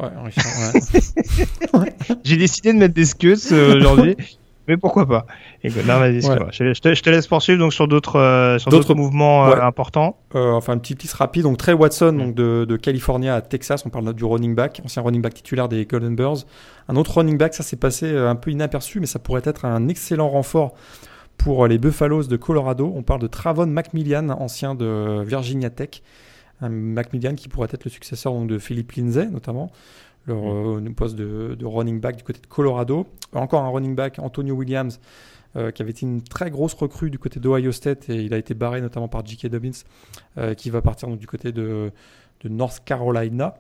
Ouais, 1.75 1.95
J'ai 2.25 2.37
décidé 2.37 2.73
de 2.73 2.79
mettre 2.79 2.95
des 2.95 3.05
scuds 3.05 3.53
euh, 3.53 3.77
aujourd'hui. 3.77 4.17
mais 4.69 4.77
pourquoi 4.77 5.07
pas 5.07 5.27
non, 5.65 5.99
vas-y, 5.99 6.21
je, 6.21 6.81
te, 6.81 6.95
je, 6.95 7.03
te, 7.03 7.11
laisse 7.11 7.27
poursuivre 7.27 7.59
donc 7.59 7.73
sur 7.73 7.89
d'autres 7.89 8.17
euh, 8.17 8.59
sur 8.59 8.71
d'autres 8.71 8.95
mouvements 8.95 9.47
euh, 9.47 9.61
importants. 9.61 10.19
Euh, 10.35 10.53
enfin, 10.53 10.75
un 10.75 10.79
petit 10.79 10.95
liste 10.95 11.15
rapide. 11.15 11.43
Donc, 11.43 11.57
Trey 11.57 11.73
Watson, 11.73 12.13
donc 12.13 12.35
de, 12.35 12.65
de 12.65 12.77
Californie 12.77 13.29
à 13.29 13.41
Texas, 13.41 13.85
on 13.87 13.89
parle 13.89 14.13
du 14.15 14.25
running 14.25 14.55
back, 14.55 14.81
ancien 14.85 15.03
running 15.03 15.21
back 15.21 15.35
titulaire 15.35 15.69
des 15.69 15.85
Golden 15.85 16.15
Bears. 16.15 16.45
Un 16.89 16.97
autre 16.97 17.17
running 17.17 17.37
back, 17.37 17.55
ça 17.55 17.63
s'est 17.65 17.77
passé 17.77 18.17
un 18.17 18.37
peu 18.37 18.51
inaperçu, 18.51 19.01
mais 19.01 19.07
ça 19.07 19.19
pourrait 19.19 19.43
être 19.45 19.65
un 19.65 19.89
excellent 19.89 20.29
renfort 20.29 20.75
pour 21.39 21.67
les 21.67 21.79
Buffaloes 21.79 22.25
de 22.25 22.37
Colorado. 22.37 22.93
On 22.95 23.03
parle 23.03 23.21
de 23.21 23.27
Travon 23.27 23.67
McMillian, 23.67 24.29
ancien 24.29 24.75
de 24.75 25.23
Virginia 25.25 25.71
Tech. 25.71 26.03
Un 26.61 26.69
Macmillan 26.69 27.37
qui 27.37 27.49
pourrait 27.49 27.69
être 27.71 27.85
le 27.85 27.91
successeur 27.91 28.33
donc, 28.33 28.49
de 28.49 28.59
Philippe 28.59 28.93
Lindsay, 28.93 29.27
notamment 29.27 29.71
le, 30.27 30.81
mm. 30.81 30.95
poste 30.95 31.17
de, 31.17 31.57
running 31.65 32.01
back 32.01 32.17
du 32.17 32.25
côté 32.25 32.41
de 32.41 32.47
Colorado. 32.47 33.07
Encore 33.33 33.63
un 33.63 33.71
running 33.71 33.95
back, 33.95 34.19
Antonio 34.19 34.55
Williams, 34.55 35.01
euh, 35.57 35.71
qui 35.71 35.83
avait 35.83 35.93
été 35.93 36.05
une 36.05 36.23
très 36.23 36.51
grosse 36.51 36.75
recrue 36.75 37.11
du 37.11 37.19
côté 37.19 37.41
d'Ohio 37.41 37.73
State 37.73 38.11
et 38.11 38.17
il 38.17 38.35
a 38.35 38.39
été 38.39 38.55
barré 38.55 38.81
notamment 38.81 39.09
par 39.09 39.25
J.K. 39.25 39.47
Dobbins, 39.47 39.71
euh, 40.37 40.55
qui 40.55 40.71
va 40.71 40.83
partir 40.83 41.09
donc, 41.09 41.19
du 41.19 41.27
côté 41.27 41.53
de, 41.53 41.93
North 42.45 42.83
Carolina. 42.85 43.55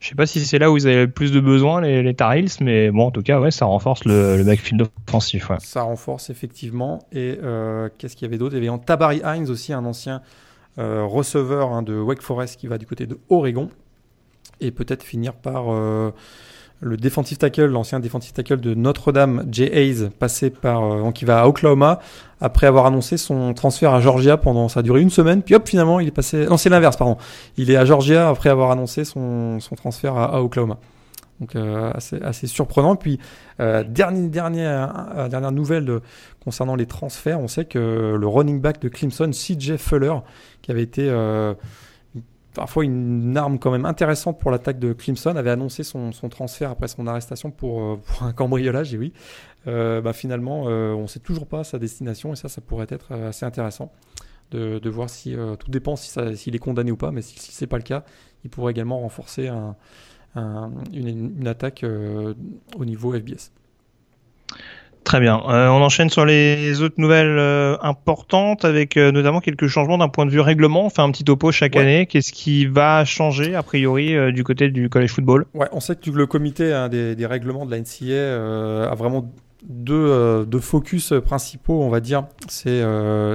Je 0.00 0.08
sais 0.08 0.14
pas 0.14 0.26
si 0.26 0.44
c'est 0.44 0.58
là 0.58 0.70
où 0.70 0.76
ils 0.76 0.86
avaient 0.86 1.06
le 1.06 1.10
plus 1.10 1.32
de 1.32 1.40
besoins, 1.40 1.80
les, 1.80 2.02
les 2.02 2.14
Tar 2.14 2.34
Heels, 2.34 2.50
mais 2.60 2.90
bon, 2.90 3.06
en 3.06 3.10
tout 3.10 3.22
cas, 3.22 3.40
ouais, 3.40 3.50
ça 3.50 3.64
renforce 3.66 4.04
le, 4.04 4.44
backfield 4.44 4.86
offensif. 5.08 5.50
Ça 5.58 5.82
renforce 5.82 6.30
effectivement. 6.30 7.00
Et 7.10 7.38
euh, 7.42 7.88
qu'est-ce 7.98 8.14
qu'il 8.14 8.26
y 8.26 8.28
avait 8.28 8.38
d'autre? 8.38 8.56
Il 8.56 8.64
y 8.64 8.68
avait 8.68 8.78
Tabari 8.78 9.20
Hines 9.24 9.50
aussi, 9.50 9.72
un 9.72 9.84
ancien 9.84 10.22
receveur 10.76 11.72
hein, 11.72 11.82
de 11.82 11.98
Wake 11.98 12.22
Forest 12.22 12.60
qui 12.60 12.68
va 12.68 12.78
du 12.78 12.86
côté 12.86 13.06
de 13.06 13.18
Oregon 13.30 13.68
et 14.60 14.70
peut-être 14.70 15.02
finir 15.02 15.34
par 15.34 15.72
euh, 15.72 16.10
le 16.80 16.96
defensive 16.96 17.38
tackle, 17.38 17.66
l'ancien 17.66 18.00
defensive 18.00 18.32
tackle 18.32 18.60
de 18.60 18.74
Notre-Dame, 18.74 19.44
Jay 19.50 19.70
Hayes, 19.72 20.10
passé 20.18 20.50
par, 20.50 20.84
euh, 20.84 21.10
qui 21.10 21.24
va 21.24 21.42
à 21.42 21.48
Oklahoma 21.48 21.98
après 22.40 22.68
avoir 22.68 22.86
annoncé 22.86 23.16
son 23.16 23.52
transfert 23.52 23.92
à 23.92 24.00
Georgia 24.00 24.36
pendant, 24.36 24.68
ça 24.68 24.80
a 24.80 24.82
duré 24.84 25.00
une 25.00 25.10
semaine, 25.10 25.42
puis 25.42 25.56
hop, 25.56 25.68
finalement, 25.68 25.98
il 25.98 26.06
est 26.06 26.12
passé, 26.12 26.46
non, 26.46 26.56
c'est 26.56 26.68
l'inverse, 26.68 26.96
pardon. 26.96 27.16
Il 27.56 27.70
est 27.70 27.76
à 27.76 27.84
Georgia 27.84 28.28
après 28.28 28.48
avoir 28.48 28.70
annoncé 28.70 29.04
son, 29.04 29.58
son 29.58 29.74
transfert 29.74 30.16
à, 30.16 30.40
Oklahoma. 30.40 30.78
Donc 31.40 31.54
euh, 31.54 31.92
assez, 31.94 32.20
assez, 32.20 32.48
surprenant. 32.48 32.96
Puis 32.96 33.20
euh, 33.60 33.84
dernière, 33.84 34.28
dernière, 34.28 35.28
dernière 35.28 35.52
nouvelle 35.52 36.00
concernant 36.42 36.74
les 36.74 36.86
transferts, 36.86 37.38
on 37.38 37.46
sait 37.46 37.64
que 37.64 38.16
le 38.18 38.26
running 38.26 38.60
back 38.60 38.80
de 38.80 38.88
Clemson, 38.88 39.30
CJ 39.30 39.76
Fuller, 39.76 40.14
qui 40.62 40.72
avait 40.72 40.82
été 40.82 41.08
parfois 42.58 42.84
une 42.84 43.36
arme 43.36 43.60
quand 43.60 43.70
même 43.70 43.84
intéressante 43.84 44.40
pour 44.40 44.50
l'attaque 44.50 44.80
de 44.80 44.92
Clemson, 44.92 45.36
avait 45.36 45.50
annoncé 45.50 45.84
son, 45.84 46.10
transfert 46.28 46.72
après 46.72 46.88
son 46.88 47.06
arrestation 47.06 47.52
pour, 47.52 47.80
euh, 47.80 48.00
un 48.20 48.32
cambriolage, 48.32 48.92
et 48.92 48.98
oui. 48.98 49.12
Euh, 49.68 50.00
bah 50.00 50.12
finalement, 50.12 50.64
euh, 50.66 50.92
on 50.92 51.02
ne 51.02 51.06
sait 51.06 51.20
toujours 51.20 51.46
pas 51.46 51.62
sa 51.62 51.78
destination, 51.78 52.32
et 52.32 52.36
ça, 52.36 52.48
ça 52.48 52.60
pourrait 52.60 52.88
être 52.88 53.12
assez 53.12 53.46
intéressant 53.46 53.92
de, 54.50 54.88
voir 54.88 55.08
si 55.08 55.36
tout 55.60 55.70
dépend 55.70 55.94
s'il 55.94 56.36
si 56.36 56.50
est 56.50 56.58
condamné 56.58 56.90
ou 56.90 56.96
pas, 56.96 57.12
mais 57.12 57.22
si, 57.22 57.38
ce 57.38 57.62
n'est 57.62 57.68
pas 57.68 57.76
le 57.76 57.84
cas, 57.84 58.02
il 58.42 58.50
pourrait 58.50 58.72
également 58.72 58.98
renforcer 58.98 59.46
un, 59.46 59.76
une, 60.92 61.08
une, 61.38 61.46
attaque 61.46 61.84
au 61.84 62.84
niveau 62.84 63.12
FBS. 63.12 63.52
Très 65.08 65.20
bien. 65.20 65.40
Euh, 65.48 65.68
on 65.68 65.80
enchaîne 65.80 66.10
sur 66.10 66.26
les 66.26 66.82
autres 66.82 66.96
nouvelles 66.98 67.38
euh, 67.38 67.78
importantes 67.80 68.66
avec 68.66 68.98
euh, 68.98 69.10
notamment 69.10 69.40
quelques 69.40 69.66
changements 69.66 69.96
d'un 69.96 70.10
point 70.10 70.26
de 70.26 70.30
vue 70.30 70.40
règlement. 70.40 70.84
On 70.84 70.90
fait 70.90 71.00
un 71.00 71.10
petit 71.10 71.24
topo 71.24 71.50
chaque 71.50 71.76
année. 71.76 72.04
Qu'est-ce 72.04 72.30
qui 72.30 72.66
va 72.66 73.06
changer 73.06 73.54
a 73.54 73.62
priori 73.62 74.14
du 74.34 74.44
côté 74.44 74.68
du 74.68 74.90
college 74.90 75.12
football? 75.12 75.46
Ouais, 75.54 75.66
on 75.72 75.80
sait 75.80 75.96
que 75.96 76.10
le 76.10 76.26
comité 76.26 76.74
hein, 76.74 76.90
des, 76.90 77.16
des, 77.16 77.24
règlements 77.24 77.64
de 77.64 77.70
la 77.70 77.80
NCA 77.80 78.90
a 78.92 78.94
vraiment 78.94 79.32
deux, 79.66 80.44
deux, 80.44 80.60
focus 80.60 81.14
principaux, 81.24 81.82
on 81.82 81.88
va 81.88 82.00
dire. 82.00 82.26
C'est 82.46 82.82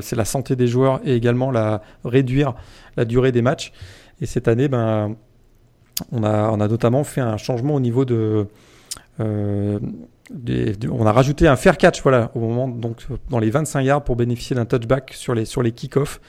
c'est 0.02 0.16
la 0.16 0.26
santé 0.26 0.56
des 0.56 0.68
joueurs 0.68 1.02
et 1.04 1.16
également 1.16 1.50
la 1.50 1.82
réduire 2.06 2.54
la 2.98 3.06
durée 3.06 3.32
des 3.32 3.42
matchs. 3.42 3.74
Et 4.22 4.28
cette 4.28 4.48
année, 4.48 4.68
ben 4.68 5.16
on 6.12 6.24
a 6.24 6.52
on 6.52 6.60
a 6.60 6.68
notamment 6.68 7.04
fait 7.04 7.22
un 7.22 7.38
changement 7.38 7.74
au 7.74 7.80
niveau 7.80 8.06
de 8.06 8.46
on 10.92 11.06
a 11.06 11.12
rajouté 11.12 11.48
un 11.48 11.56
fair 11.56 11.78
catch 11.78 12.02
voilà, 12.02 12.32
au 12.36 12.40
moment, 12.40 12.68
donc, 12.68 13.06
dans 13.30 13.40
les 13.40 13.50
25 13.50 13.82
yards 13.82 14.04
pour 14.04 14.16
bénéficier 14.16 14.56
d'un 14.56 14.66
touchback 14.66 15.14
sur 15.14 15.36
les, 15.36 15.46
sur 15.46 15.62
les 15.64 15.72
kick-offs. 15.72 16.20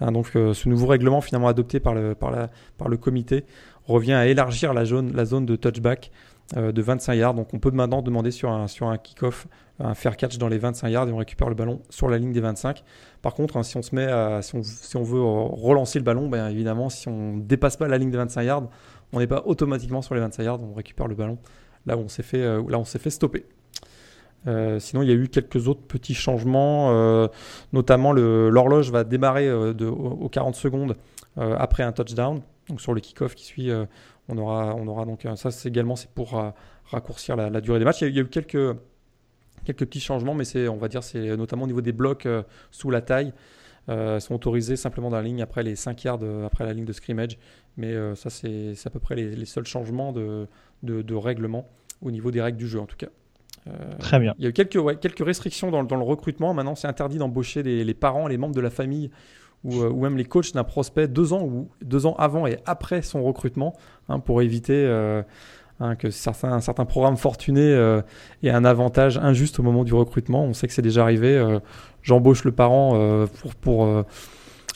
Hein, 0.00 0.12
donc 0.12 0.34
euh, 0.34 0.54
ce 0.54 0.68
nouveau 0.68 0.86
règlement 0.86 1.20
finalement 1.20 1.48
adopté 1.48 1.78
par 1.80 1.94
le, 1.94 2.14
par, 2.14 2.30
la, 2.30 2.50
par 2.78 2.88
le 2.88 2.96
comité 2.96 3.44
revient 3.86 4.12
à 4.12 4.26
élargir 4.26 4.74
la 4.74 4.84
zone, 4.84 5.12
la 5.14 5.24
zone 5.24 5.46
de 5.46 5.54
touchback 5.56 6.10
euh, 6.56 6.72
de 6.72 6.82
25 6.82 7.14
yards. 7.14 7.34
Donc 7.34 7.54
on 7.54 7.58
peut 7.58 7.70
maintenant 7.70 8.02
demander 8.02 8.30
sur 8.30 8.50
un, 8.50 8.66
sur 8.66 8.88
un 8.88 8.98
kick-off 8.98 9.46
un 9.80 9.94
fair 9.94 10.16
catch 10.16 10.38
dans 10.38 10.48
les 10.48 10.58
25 10.58 10.88
yards 10.88 11.08
et 11.08 11.12
on 11.12 11.16
récupère 11.16 11.48
le 11.48 11.54
ballon 11.54 11.80
sur 11.90 12.08
la 12.08 12.18
ligne 12.18 12.32
des 12.32 12.40
25. 12.40 12.84
Par 13.22 13.34
contre, 13.34 13.56
hein, 13.56 13.62
si 13.62 13.76
on 13.76 13.82
se 13.82 13.94
met 13.94 14.04
à, 14.04 14.40
si, 14.42 14.54
on, 14.54 14.62
si 14.62 14.96
on 14.96 15.02
veut 15.02 15.20
relancer 15.20 15.98
le 15.98 16.04
ballon, 16.04 16.28
ben, 16.28 16.48
évidemment, 16.48 16.90
si 16.90 17.08
on 17.08 17.38
dépasse 17.38 17.76
pas 17.76 17.88
la 17.88 17.98
ligne 17.98 18.10
des 18.10 18.18
25 18.18 18.42
yards, 18.42 18.68
on 19.12 19.18
n'est 19.18 19.26
pas 19.26 19.42
automatiquement 19.46 20.00
sur 20.00 20.14
les 20.14 20.20
25 20.20 20.42
yards, 20.44 20.60
on 20.62 20.74
récupère 20.74 21.08
le 21.08 21.16
ballon 21.16 21.38
là 21.86 21.96
où 21.96 22.00
on 22.00 22.08
s'est 22.08 22.22
fait, 22.22 22.42
euh, 22.42 22.62
là 22.68 22.78
on 22.78 22.84
s'est 22.84 22.98
fait 22.98 23.10
stopper. 23.10 23.44
Euh, 24.46 24.78
sinon, 24.78 25.02
il 25.02 25.08
y 25.08 25.12
a 25.12 25.14
eu 25.14 25.28
quelques 25.28 25.68
autres 25.68 25.82
petits 25.82 26.14
changements, 26.14 26.90
euh, 26.92 27.28
notamment 27.72 28.12
l'horloge 28.12 28.90
va 28.90 29.04
démarrer 29.04 29.46
de, 29.46 29.86
aux 29.86 30.28
40 30.28 30.54
secondes 30.54 30.96
après 31.36 31.82
un 31.82 31.92
touchdown. 31.92 32.40
Donc 32.68 32.80
sur 32.80 32.94
le 32.94 33.00
kick-off 33.00 33.34
qui 33.34 33.44
suit, 33.44 33.70
on 34.28 34.38
aura, 34.38 34.74
on 34.74 34.86
aura 34.86 35.04
donc 35.04 35.26
ça 35.36 35.50
c'est 35.50 35.68
également 35.68 35.96
c'est 35.96 36.10
pour 36.10 36.40
raccourcir 36.86 37.36
la, 37.36 37.60
durée 37.60 37.78
des 37.78 37.84
matchs. 37.84 38.02
Il 38.02 38.14
y 38.14 38.18
a, 38.18 38.22
eu 38.22 38.28
quelques 38.28 38.76
quelques 39.64 39.86
petits 39.86 40.00
changements, 40.00 40.34
mais 40.34 40.44
c'est 40.44 40.68
on 40.68 40.76
va 40.76 40.88
dire 40.88 41.02
c'est 41.02 41.36
notamment 41.36 41.64
au 41.64 41.66
niveau 41.66 41.80
des 41.80 41.92
blocs 41.92 42.28
sous 42.70 42.90
la 42.90 43.00
taille. 43.00 43.32
sont 43.88 44.34
autorisés 44.34 44.76
simplement 44.76 45.10
dans 45.10 45.16
la 45.16 45.22
ligne 45.22 45.42
après 45.42 45.62
les 45.62 45.76
5 45.76 46.04
yards 46.04 46.20
après 46.46 46.64
la 46.64 46.72
ligne 46.72 46.84
de 46.84 46.92
scrimmage. 46.92 47.38
Mais 47.76 47.92
ça, 48.14 48.30
c'est 48.30 48.74
à 48.84 48.90
peu 48.90 49.00
près 49.00 49.16
les, 49.16 49.44
seuls 49.46 49.66
changements 49.66 50.12
de, 50.12 50.46
règlement 51.14 51.68
au 52.00 52.10
niveau 52.12 52.30
des 52.30 52.40
règles 52.40 52.58
du 52.58 52.68
jeu 52.68 52.80
en 52.80 52.86
tout 52.86 52.96
cas. 52.96 53.08
Euh, 53.68 53.72
Très 53.98 54.18
bien. 54.18 54.34
Il 54.38 54.44
y 54.44 54.46
a 54.46 54.50
eu 54.50 54.52
quelques, 54.52 55.00
quelques 55.00 55.24
restrictions 55.24 55.70
dans, 55.70 55.84
dans, 55.84 55.96
le 55.96 56.02
recrutement. 56.02 56.54
Maintenant, 56.54 56.74
c'est 56.74 56.88
interdit 56.88 57.18
d'embaucher 57.18 57.62
les, 57.62 57.94
parents, 57.94 58.26
les 58.26 58.36
membres 58.36 58.54
de 58.54 58.60
la 58.60 58.70
famille 58.70 59.10
ou, 59.64 59.82
euh, 59.82 59.88
ou 59.88 60.02
même 60.02 60.16
les 60.16 60.24
coachs 60.24 60.52
d'un 60.52 60.64
prospect 60.64 61.08
deux 61.08 61.32
ans, 61.32 61.42
ou, 61.42 61.68
deux 61.82 62.06
ans 62.06 62.14
avant 62.18 62.46
et 62.46 62.58
après 62.66 63.00
son 63.00 63.22
recrutement 63.22 63.74
hein, 64.08 64.18
pour 64.18 64.42
éviter 64.42 64.74
euh, 64.74 65.22
hein, 65.80 65.96
que 65.96 66.10
certains, 66.10 66.60
certains 66.60 66.84
programmes 66.84 67.16
fortunés 67.16 67.72
aient 68.42 68.50
un 68.50 68.64
avantage 68.64 69.16
injuste 69.18 69.58
au 69.58 69.62
moment 69.62 69.84
du 69.84 69.94
recrutement. 69.94 70.44
On 70.44 70.52
sait 70.52 70.66
que 70.66 70.74
c'est 70.74 70.82
déjà 70.82 71.02
arrivé. 71.02 71.58
J'embauche 72.02 72.44
le 72.44 72.52
parent 72.52 73.26
pour, 73.40 73.54
pour 73.54 74.04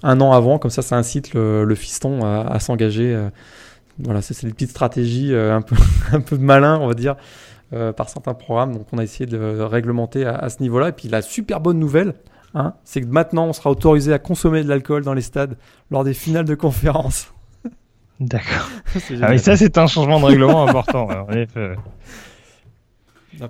un 0.02 0.20
an 0.20 0.32
avant, 0.32 0.58
comme 0.58 0.70
ça, 0.70 0.80
ça 0.80 0.96
incite 0.96 1.34
le, 1.34 1.74
fiston 1.74 2.24
à, 2.24 2.40
à 2.40 2.58
s'engager 2.58 3.28
voilà, 4.00 4.22
c'est 4.22 4.46
des 4.46 4.52
petites 4.52 4.70
stratégies 4.70 5.34
un, 5.34 5.60
peu, 5.60 5.74
un 6.12 6.20
peu 6.20 6.38
malin, 6.38 6.78
on 6.80 6.86
va 6.86 6.94
dire, 6.94 7.16
euh, 7.74 7.92
par 7.92 8.08
certains 8.08 8.32
programmes. 8.34 8.72
Donc 8.72 8.86
on 8.92 8.98
a 8.98 9.02
essayé 9.02 9.26
de 9.26 9.60
réglementer 9.60 10.24
à, 10.24 10.48
ce 10.48 10.62
niveau-là. 10.62 10.88
Et 10.88 10.92
puis 10.92 11.08
la 11.08 11.20
super 11.20 11.60
bonne 11.60 11.78
nouvelle, 11.78 12.14
hein, 12.54 12.72
c'est 12.82 13.02
que 13.02 13.06
maintenant 13.06 13.46
on 13.46 13.52
sera 13.52 13.70
autorisé 13.70 14.12
à 14.12 14.18
consommer 14.18 14.62
de 14.62 14.68
l'alcool 14.68 15.04
dans 15.04 15.12
les 15.12 15.20
stades 15.20 15.58
lors 15.90 16.02
des 16.02 16.14
finales 16.14 16.46
de 16.46 16.54
conférence. 16.54 17.32
D'accord. 18.20 18.70
ah 19.22 19.36
ça 19.36 19.56
c'est 19.56 19.76
un 19.76 19.86
changement 19.86 20.18
de 20.18 20.24
règlement 20.24 20.66
important. 20.66 21.08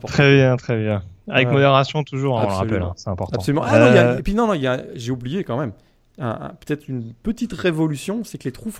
Très 0.06 0.34
bien, 0.34 0.56
très 0.56 0.76
bien. 0.76 1.02
Avec 1.28 1.48
modération 1.48 2.02
toujours, 2.02 2.40
hein, 2.40 2.46
on 2.46 2.50
le 2.50 2.54
rappelle, 2.54 2.82
hein, 2.82 2.94
c'est 2.96 3.10
important. 3.10 3.36
Absolument. 3.36 3.62
Ah, 3.64 3.78
non, 3.78 3.94
y 3.94 3.98
a, 3.98 4.06
euh, 4.06 4.18
et 4.18 4.22
puis 4.22 4.34
non, 4.34 4.52
non, 4.52 4.60
j'ai 4.94 5.12
oublié 5.12 5.44
quand 5.44 5.58
même. 5.58 5.72
Peut-être 6.18 6.88
une 6.88 7.12
petite 7.22 7.52
révolution, 7.52 8.24
c'est 8.24 8.38
que 8.38 8.44
les 8.44 8.52
true, 8.52 8.72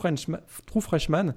true 0.67 0.81
freshmen 0.81 1.35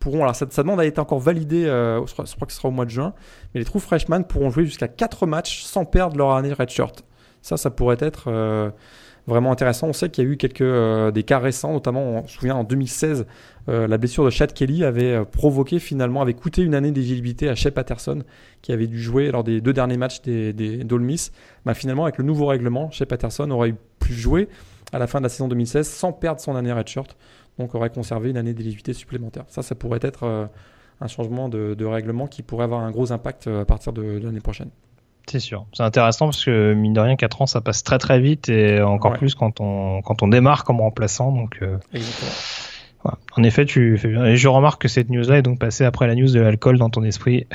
pourront, 0.00 0.22
alors 0.22 0.34
ça, 0.34 0.46
demande 0.46 0.80
à 0.80 0.86
être 0.86 0.98
encore 0.98 1.20
validé, 1.20 1.66
euh, 1.66 2.04
je, 2.06 2.12
crois, 2.12 2.24
que 2.24 2.52
ce 2.52 2.58
sera 2.58 2.68
au 2.68 2.72
mois 2.72 2.86
de 2.86 2.90
juin, 2.90 3.12
mais 3.54 3.60
les 3.60 3.64
true 3.64 3.78
freshmen 3.78 4.24
pourront 4.24 4.50
jouer 4.50 4.64
jusqu'à 4.64 4.88
4 4.88 5.26
matchs 5.26 5.62
sans 5.62 5.84
perdre 5.84 6.16
leur 6.16 6.32
année 6.32 6.52
redshirt. 6.52 7.04
Ça, 7.42 7.56
ça 7.56 7.70
pourrait 7.70 7.98
être 8.00 8.24
euh, 8.26 8.70
vraiment 9.26 9.52
intéressant. 9.52 9.88
On 9.88 9.92
sait 9.92 10.08
qu'il 10.08 10.24
y 10.24 10.26
a 10.26 10.30
eu 10.30 10.36
quelques 10.36 10.62
euh, 10.62 11.10
des 11.10 11.22
cas 11.22 11.38
récents, 11.38 11.74
notamment, 11.74 12.00
on 12.00 12.26
se 12.26 12.34
souvient 12.34 12.56
en 12.56 12.64
2016, 12.64 13.26
la 13.68 13.98
blessure 13.98 14.24
de 14.24 14.30
Chad 14.30 14.52
Kelly 14.52 14.82
avait 14.82 15.24
provoqué 15.24 15.78
finalement, 15.78 16.22
avait 16.22 16.34
coûté 16.34 16.62
une 16.62 16.74
année 16.74 16.90
d'éligibilité 16.90 17.48
à 17.48 17.54
Shea 17.54 17.70
Patterson, 17.70 18.24
qui 18.62 18.72
avait 18.72 18.88
dû 18.88 19.00
jouer 19.00 19.30
lors 19.30 19.44
des 19.44 19.60
deux 19.60 19.72
derniers 19.72 19.96
matchs 19.96 20.22
des, 20.22 20.52
des 20.52 20.84
Miss. 20.98 21.30
Bah, 21.64 21.74
finalement, 21.74 22.02
avec 22.02 22.18
le 22.18 22.24
nouveau 22.24 22.46
règlement, 22.46 22.90
Shea 22.90 23.06
Patterson 23.06 23.48
aurait 23.52 23.76
pu 24.00 24.12
jouer 24.12 24.48
à 24.92 24.98
la 24.98 25.06
fin 25.06 25.20
de 25.20 25.24
la 25.24 25.28
saison 25.28 25.46
2016 25.46 25.88
sans 25.88 26.12
perdre 26.12 26.40
son 26.40 26.56
année 26.56 26.72
redshirt 26.72 27.16
donc 27.58 27.74
aurait 27.74 27.90
conservé 27.90 28.30
une 28.30 28.36
année 28.36 28.54
d'éligibilité 28.54 28.92
supplémentaire. 28.92 29.44
Ça, 29.48 29.62
ça 29.62 29.74
pourrait 29.74 30.00
être 30.02 30.24
euh, 30.24 30.46
un 31.00 31.06
changement 31.08 31.48
de, 31.48 31.84
règlement 31.84 32.26
qui 32.26 32.42
pourrait 32.42 32.64
avoir 32.64 32.80
un 32.80 32.90
gros 32.90 33.12
impact 33.12 33.46
euh, 33.46 33.62
à 33.62 33.64
partir 33.64 33.92
de, 33.92 34.20
l'année 34.22 34.40
prochaine. 34.40 34.70
C'est 35.26 35.40
sûr. 35.40 35.66
C'est 35.72 35.82
intéressant 35.82 36.26
parce 36.26 36.44
que, 36.44 36.74
mine 36.74 36.92
de 36.92 37.00
rien, 37.00 37.16
4 37.16 37.42
ans, 37.42 37.46
ça 37.46 37.60
passe 37.60 37.84
très 37.84 37.98
très 37.98 38.20
vite 38.20 38.48
et 38.48 38.80
encore 38.80 39.12
plus 39.12 39.34
quand 39.34 39.60
on, 39.60 40.02
quand 40.02 40.22
on 40.22 40.28
démarre 40.28 40.64
comme 40.64 40.80
remplaçant. 40.80 41.30
Donc, 41.30 41.58
euh, 41.62 41.76
En 43.36 43.42
effet, 43.42 43.64
tu 43.64 43.96
fais 43.96 44.08
bien. 44.08 44.24
Et 44.24 44.36
je 44.36 44.48
remarque 44.48 44.82
que 44.82 44.88
cette 44.88 45.08
news-là 45.08 45.38
est 45.38 45.42
donc 45.42 45.58
passée 45.58 45.84
après 45.84 46.06
la 46.06 46.14
news 46.14 46.30
de 46.30 46.40
l'alcool 46.40 46.78
dans 46.78 46.90
ton 46.90 47.02
esprit. 47.04 47.46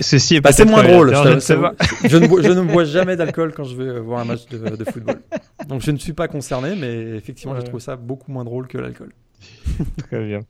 Ceci 0.00 0.36
est 0.36 0.40
bah, 0.40 0.52
c'est 0.52 0.64
moins 0.64 0.82
drôle. 0.82 1.14
Je, 1.14 2.16
ne 2.16 2.26
bois, 2.26 2.42
je, 2.42 2.48
ne 2.48 2.62
bois, 2.62 2.84
jamais 2.84 3.16
d'alcool 3.16 3.52
quand 3.54 3.64
je 3.64 3.76
vais 3.76 4.00
voir 4.00 4.20
un 4.20 4.24
match 4.24 4.46
de, 4.46 4.76
de, 4.76 4.84
football. 4.84 5.20
Donc 5.68 5.82
je 5.82 5.90
ne 5.90 5.98
suis 5.98 6.12
pas 6.12 6.28
concerné, 6.28 6.74
mais 6.76 7.16
effectivement, 7.16 7.54
ouais. 7.54 7.60
je 7.60 7.66
trouve 7.66 7.80
ça 7.80 7.96
beaucoup 7.96 8.32
moins 8.32 8.44
drôle 8.44 8.66
que 8.68 8.78
l'alcool. 8.78 9.12
Très 10.08 10.24
bien. 10.24 10.40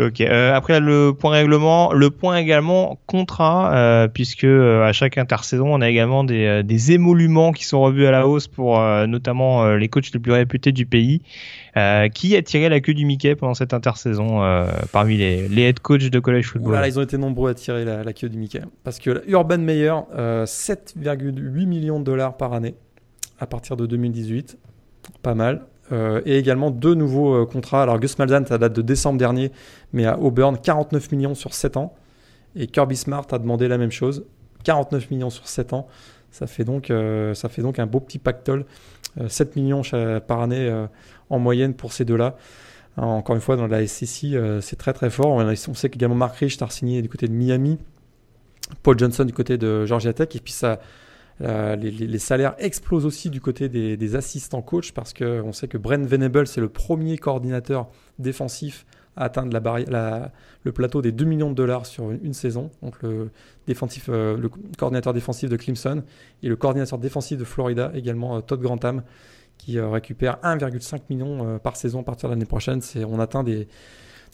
Ok. 0.00 0.22
Euh, 0.22 0.54
après 0.54 0.80
le 0.80 1.12
point 1.12 1.32
règlement, 1.32 1.92
le 1.92 2.10
point 2.10 2.38
également 2.38 2.98
contrat, 3.06 3.76
euh, 3.76 4.08
puisque 4.08 4.44
euh, 4.44 4.84
à 4.84 4.92
chaque 4.92 5.18
intersaison, 5.18 5.66
on 5.68 5.82
a 5.82 5.90
également 5.90 6.24
des, 6.24 6.46
euh, 6.46 6.62
des 6.62 6.92
émoluments 6.92 7.52
qui 7.52 7.66
sont 7.66 7.82
revus 7.82 8.06
à 8.06 8.10
la 8.10 8.26
hausse 8.26 8.48
pour 8.48 8.80
euh, 8.80 9.06
notamment 9.06 9.74
les 9.74 9.88
coachs 9.88 10.10
les 10.14 10.20
plus 10.20 10.32
réputés 10.32 10.72
du 10.72 10.86
pays. 10.86 11.20
Qui 12.14 12.36
a 12.36 12.42
tiré 12.42 12.68
la 12.68 12.80
queue 12.80 12.94
du 12.94 13.06
Mickey 13.06 13.34
pendant 13.34 13.54
cette 13.54 13.72
intersaison 13.72 14.40
parmi 14.92 15.16
les, 15.16 15.48
les 15.48 15.62
head 15.62 15.80
coachs 15.80 16.10
de 16.10 16.18
college 16.20 16.46
football? 16.46 16.70
Voilà, 16.70 16.88
ils 16.88 16.98
ont 16.98 17.02
été 17.02 17.16
nombreux 17.18 17.50
à 17.50 17.54
tirer 17.54 17.84
la, 17.84 18.04
la 18.04 18.12
queue 18.12 18.28
du 18.28 18.36
Mickey, 18.36 18.60
parce 18.84 18.98
que 18.98 19.22
Urban 19.26 19.58
Meyer, 19.58 19.94
7,8 20.14 21.66
millions 21.66 21.98
de 21.98 22.04
dollars 22.04 22.36
par 22.36 22.52
année 22.52 22.74
à 23.40 23.46
partir 23.46 23.76
de 23.76 23.86
2018, 23.86 24.58
pas 25.22 25.34
mal. 25.34 25.66
Euh, 25.90 26.22
et 26.24 26.38
également 26.38 26.70
deux 26.70 26.94
nouveaux 26.94 27.34
euh, 27.34 27.46
contrats. 27.46 27.82
Alors 27.82 27.98
Gus 27.98 28.18
Malzahn, 28.18 28.46
ça 28.46 28.56
date 28.56 28.72
de 28.72 28.82
décembre 28.82 29.18
dernier, 29.18 29.50
mais 29.92 30.06
à 30.06 30.18
Auburn, 30.18 30.56
49 30.56 31.12
millions 31.12 31.34
sur 31.34 31.52
7 31.52 31.76
ans. 31.76 31.94
Et 32.54 32.66
Kirby 32.66 32.96
Smart 32.96 33.26
a 33.32 33.38
demandé 33.38 33.66
la 33.66 33.78
même 33.78 33.90
chose, 33.90 34.24
49 34.64 35.10
millions 35.10 35.30
sur 35.30 35.48
7 35.48 35.72
ans. 35.72 35.88
Ça 36.30 36.46
fait 36.46 36.64
donc, 36.64 36.90
euh, 36.90 37.34
ça 37.34 37.48
fait 37.48 37.62
donc 37.62 37.78
un 37.78 37.86
beau 37.86 38.00
petit 38.00 38.18
pactole, 38.18 38.64
7 39.28 39.56
millions 39.56 39.82
par 40.26 40.40
année 40.40 40.86
en 41.30 41.38
moyenne 41.38 41.74
pour 41.74 41.92
ces 41.92 42.04
deux-là. 42.04 42.36
Encore 42.96 43.34
une 43.34 43.42
fois, 43.42 43.56
dans 43.56 43.66
la 43.66 43.86
SEC, 43.86 44.36
c'est 44.60 44.76
très 44.76 44.92
très 44.92 45.10
fort. 45.10 45.30
On 45.30 45.74
sait 45.74 45.90
qu'également 45.90 46.14
Mark 46.14 46.36
Rich 46.36 46.60
a 46.62 46.68
signé 46.68 47.02
du 47.02 47.08
côté 47.08 47.28
de 47.28 47.32
Miami, 47.32 47.78
Paul 48.82 48.98
Johnson 48.98 49.24
du 49.24 49.32
côté 49.32 49.58
de 49.58 49.86
Georgia 49.86 50.12
Tech, 50.12 50.28
et 50.34 50.40
puis 50.40 50.52
ça, 50.52 50.80
euh, 51.40 51.76
les, 51.76 52.18
salaires 52.18 52.54
explosent 52.58 53.06
aussi 53.06 53.30
du 53.30 53.40
côté 53.40 53.68
des, 53.68 54.16
assistants 54.16 54.62
coach 54.62 54.92
parce 54.92 55.12
qu'on 55.12 55.52
sait 55.52 55.66
que 55.66 55.78
Brent 55.78 56.06
Venable, 56.06 56.46
c'est 56.46 56.60
le 56.60 56.68
premier 56.68 57.18
coordinateur 57.18 57.88
défensif 58.18 58.86
atteindre 59.16 59.52
la 59.52 59.60
barrière, 59.60 59.90
la, 59.90 60.32
le 60.64 60.72
plateau 60.72 61.02
des 61.02 61.12
2 61.12 61.24
millions 61.24 61.50
de 61.50 61.54
dollars 61.54 61.86
sur 61.86 62.10
une, 62.10 62.32
saison. 62.32 62.70
Donc 62.82 63.02
le, 63.02 63.30
défensif, 63.66 64.06
euh, 64.08 64.36
le 64.36 64.50
coordinateur 64.78 65.12
défensif 65.12 65.50
de 65.50 65.56
Clemson 65.56 66.02
et 66.42 66.48
le 66.48 66.56
coordinateur 66.56 66.98
défensif 66.98 67.38
de 67.38 67.44
Florida, 67.44 67.90
également 67.94 68.36
euh, 68.36 68.40
Todd 68.40 68.60
Grantham, 68.60 69.02
qui 69.58 69.78
euh, 69.78 69.88
récupère 69.88 70.38
1,5 70.42 71.02
million 71.10 71.58
par 71.58 71.76
saison 71.76 72.00
à 72.00 72.04
partir 72.04 72.28
de 72.28 72.34
l'année 72.34 72.46
prochaine. 72.46 72.80
On 73.06 73.20
atteint 73.20 73.44
des, 73.44 73.68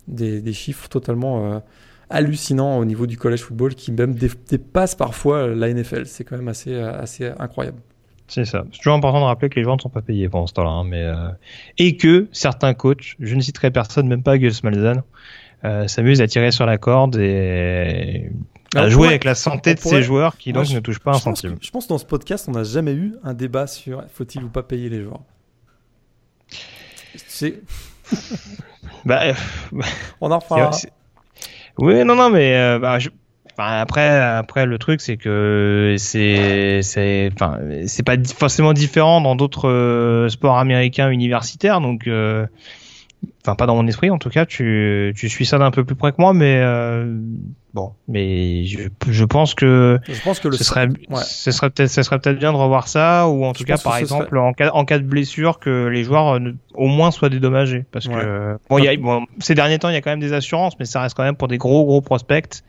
des, 0.06 0.52
chiffres 0.52 0.88
totalement 0.88 1.62
hallucinant 2.08 2.78
au 2.78 2.84
niveau 2.84 3.06
du 3.06 3.18
college 3.18 3.42
football 3.42 3.74
qui 3.74 3.92
même 3.92 4.14
dépasse 4.14 4.94
parfois 4.94 5.48
la 5.48 5.72
NFL. 5.72 6.06
C'est 6.06 6.24
quand 6.24 6.36
même 6.36 6.48
assez, 6.48 6.74
assez 6.74 7.26
incroyable. 7.38 7.80
C'est 8.28 8.44
ça. 8.44 8.64
C'est 8.72 8.78
toujours 8.78 8.94
important 8.94 9.20
de 9.20 9.24
rappeler 9.24 9.48
que 9.48 9.56
les 9.56 9.62
joueurs 9.62 9.76
ne 9.76 9.80
sont 9.80 9.88
pas 9.88 10.02
payés 10.02 10.28
pendant 10.28 10.46
ce 10.46 10.52
temps-là. 10.52 10.70
Hein, 10.70 10.84
mais 10.84 11.02
euh... 11.02 11.30
Et 11.78 11.96
que 11.96 12.28
certains 12.30 12.74
coachs, 12.74 13.16
je 13.18 13.34
ne 13.34 13.40
citerai 13.40 13.70
personne, 13.70 14.06
même 14.06 14.22
pas 14.22 14.38
Gus 14.38 14.62
Malzahn, 14.62 15.02
euh, 15.64 15.88
s'amusent 15.88 16.20
à 16.20 16.28
tirer 16.28 16.52
sur 16.52 16.66
la 16.66 16.78
corde 16.78 17.16
et 17.16 18.30
à 18.74 18.80
Alors, 18.80 18.90
jouer 18.90 18.96
pourrait, 18.96 19.08
avec 19.08 19.24
la 19.24 19.34
santé 19.34 19.74
de 19.74 19.80
pourrait, 19.80 19.96
ces 19.96 20.02
joueurs 20.02 20.36
qui 20.36 20.52
donc 20.52 20.66
je, 20.66 20.74
ne 20.74 20.80
touchent 20.80 21.00
pas 21.00 21.12
un 21.12 21.18
centime. 21.18 21.58
Que, 21.58 21.64
je 21.64 21.70
pense 21.70 21.86
que 21.86 21.88
dans 21.88 21.98
ce 21.98 22.04
podcast, 22.04 22.46
on 22.48 22.52
n'a 22.52 22.64
jamais 22.64 22.92
eu 22.92 23.14
un 23.24 23.34
débat 23.34 23.66
sur 23.66 24.04
faut-il 24.12 24.44
ou 24.44 24.48
pas 24.48 24.62
payer 24.62 24.88
les 24.88 25.02
joueurs. 25.02 25.22
C'est. 27.26 27.60
bah, 29.04 29.32
on 30.20 30.30
en 30.30 30.38
reparlera. 30.38 30.70
Oui, 31.78 32.04
non, 32.04 32.14
non, 32.14 32.30
mais 32.30 32.56
euh, 32.56 32.78
bah, 32.78 32.98
je... 32.98 33.08
enfin, 33.58 33.78
après, 33.80 34.08
après 34.08 34.66
le 34.66 34.78
truc, 34.78 35.00
c'est 35.00 35.16
que 35.16 35.96
c'est, 35.98 36.80
c'est, 36.82 37.30
enfin, 37.34 37.58
c'est 37.86 38.04
pas 38.04 38.16
forcément 38.36 38.72
différent 38.72 39.20
dans 39.20 39.34
d'autres 39.34 39.68
euh, 39.68 40.28
sports 40.28 40.58
américains 40.58 41.10
universitaires, 41.10 41.80
donc, 41.80 42.06
euh, 42.06 42.46
enfin, 43.42 43.56
pas 43.56 43.66
dans 43.66 43.74
mon 43.74 43.86
esprit, 43.86 44.10
en 44.10 44.18
tout 44.18 44.30
cas, 44.30 44.46
tu, 44.46 45.12
tu 45.16 45.28
suis 45.28 45.44
ça 45.44 45.58
d'un 45.58 45.70
peu 45.70 45.84
plus 45.84 45.96
près 45.96 46.12
que 46.12 46.20
moi, 46.20 46.34
mais 46.34 46.60
euh, 46.62 47.18
bon, 47.74 47.92
mais 48.06 48.64
je, 48.64 48.88
je 49.08 49.24
pense 49.24 49.54
que, 49.54 49.98
je 50.08 50.22
pense 50.22 50.38
que 50.38 50.46
le 50.46 50.56
ce 50.56 50.62
serait, 50.62 50.86
ouais. 50.86 51.22
ce 51.24 51.50
serait 51.50 51.70
peut-être, 51.70 51.90
ce 51.90 52.04
serait 52.04 52.20
peut-être 52.20 52.38
bien 52.38 52.52
de 52.52 52.58
revoir 52.58 52.86
ça, 52.86 53.26
ou 53.26 53.44
en 53.44 53.54
je 53.54 53.58
tout 53.58 53.64
cas, 53.64 53.76
par 53.76 53.96
exemple, 53.96 54.28
serait... 54.30 54.38
en 54.38 54.52
cas, 54.52 54.70
en 54.70 54.84
cas 54.84 54.98
de 54.98 55.04
blessure, 55.04 55.58
que 55.58 55.86
les 55.86 56.04
joueurs 56.04 56.36
euh, 56.36 56.54
au 56.74 56.86
moins 56.86 57.10
soient 57.10 57.28
dédommagés, 57.28 57.84
parce 57.90 58.06
ouais. 58.06 58.14
que 58.14 58.56
bon, 58.70 58.78
il 58.78 58.84
y 58.84 58.88
a, 58.88 58.96
bon, 58.96 59.26
ces 59.40 59.56
derniers 59.56 59.80
temps, 59.80 59.88
il 59.88 59.94
y 59.94 59.98
a 59.98 60.00
quand 60.00 60.10
même 60.10 60.20
des 60.20 60.32
assurances, 60.32 60.78
mais 60.78 60.84
ça 60.84 61.00
reste 61.00 61.16
quand 61.16 61.24
même 61.24 61.36
pour 61.36 61.48
des 61.48 61.58
gros 61.58 61.84
gros 61.84 62.02
prospects. 62.02 62.62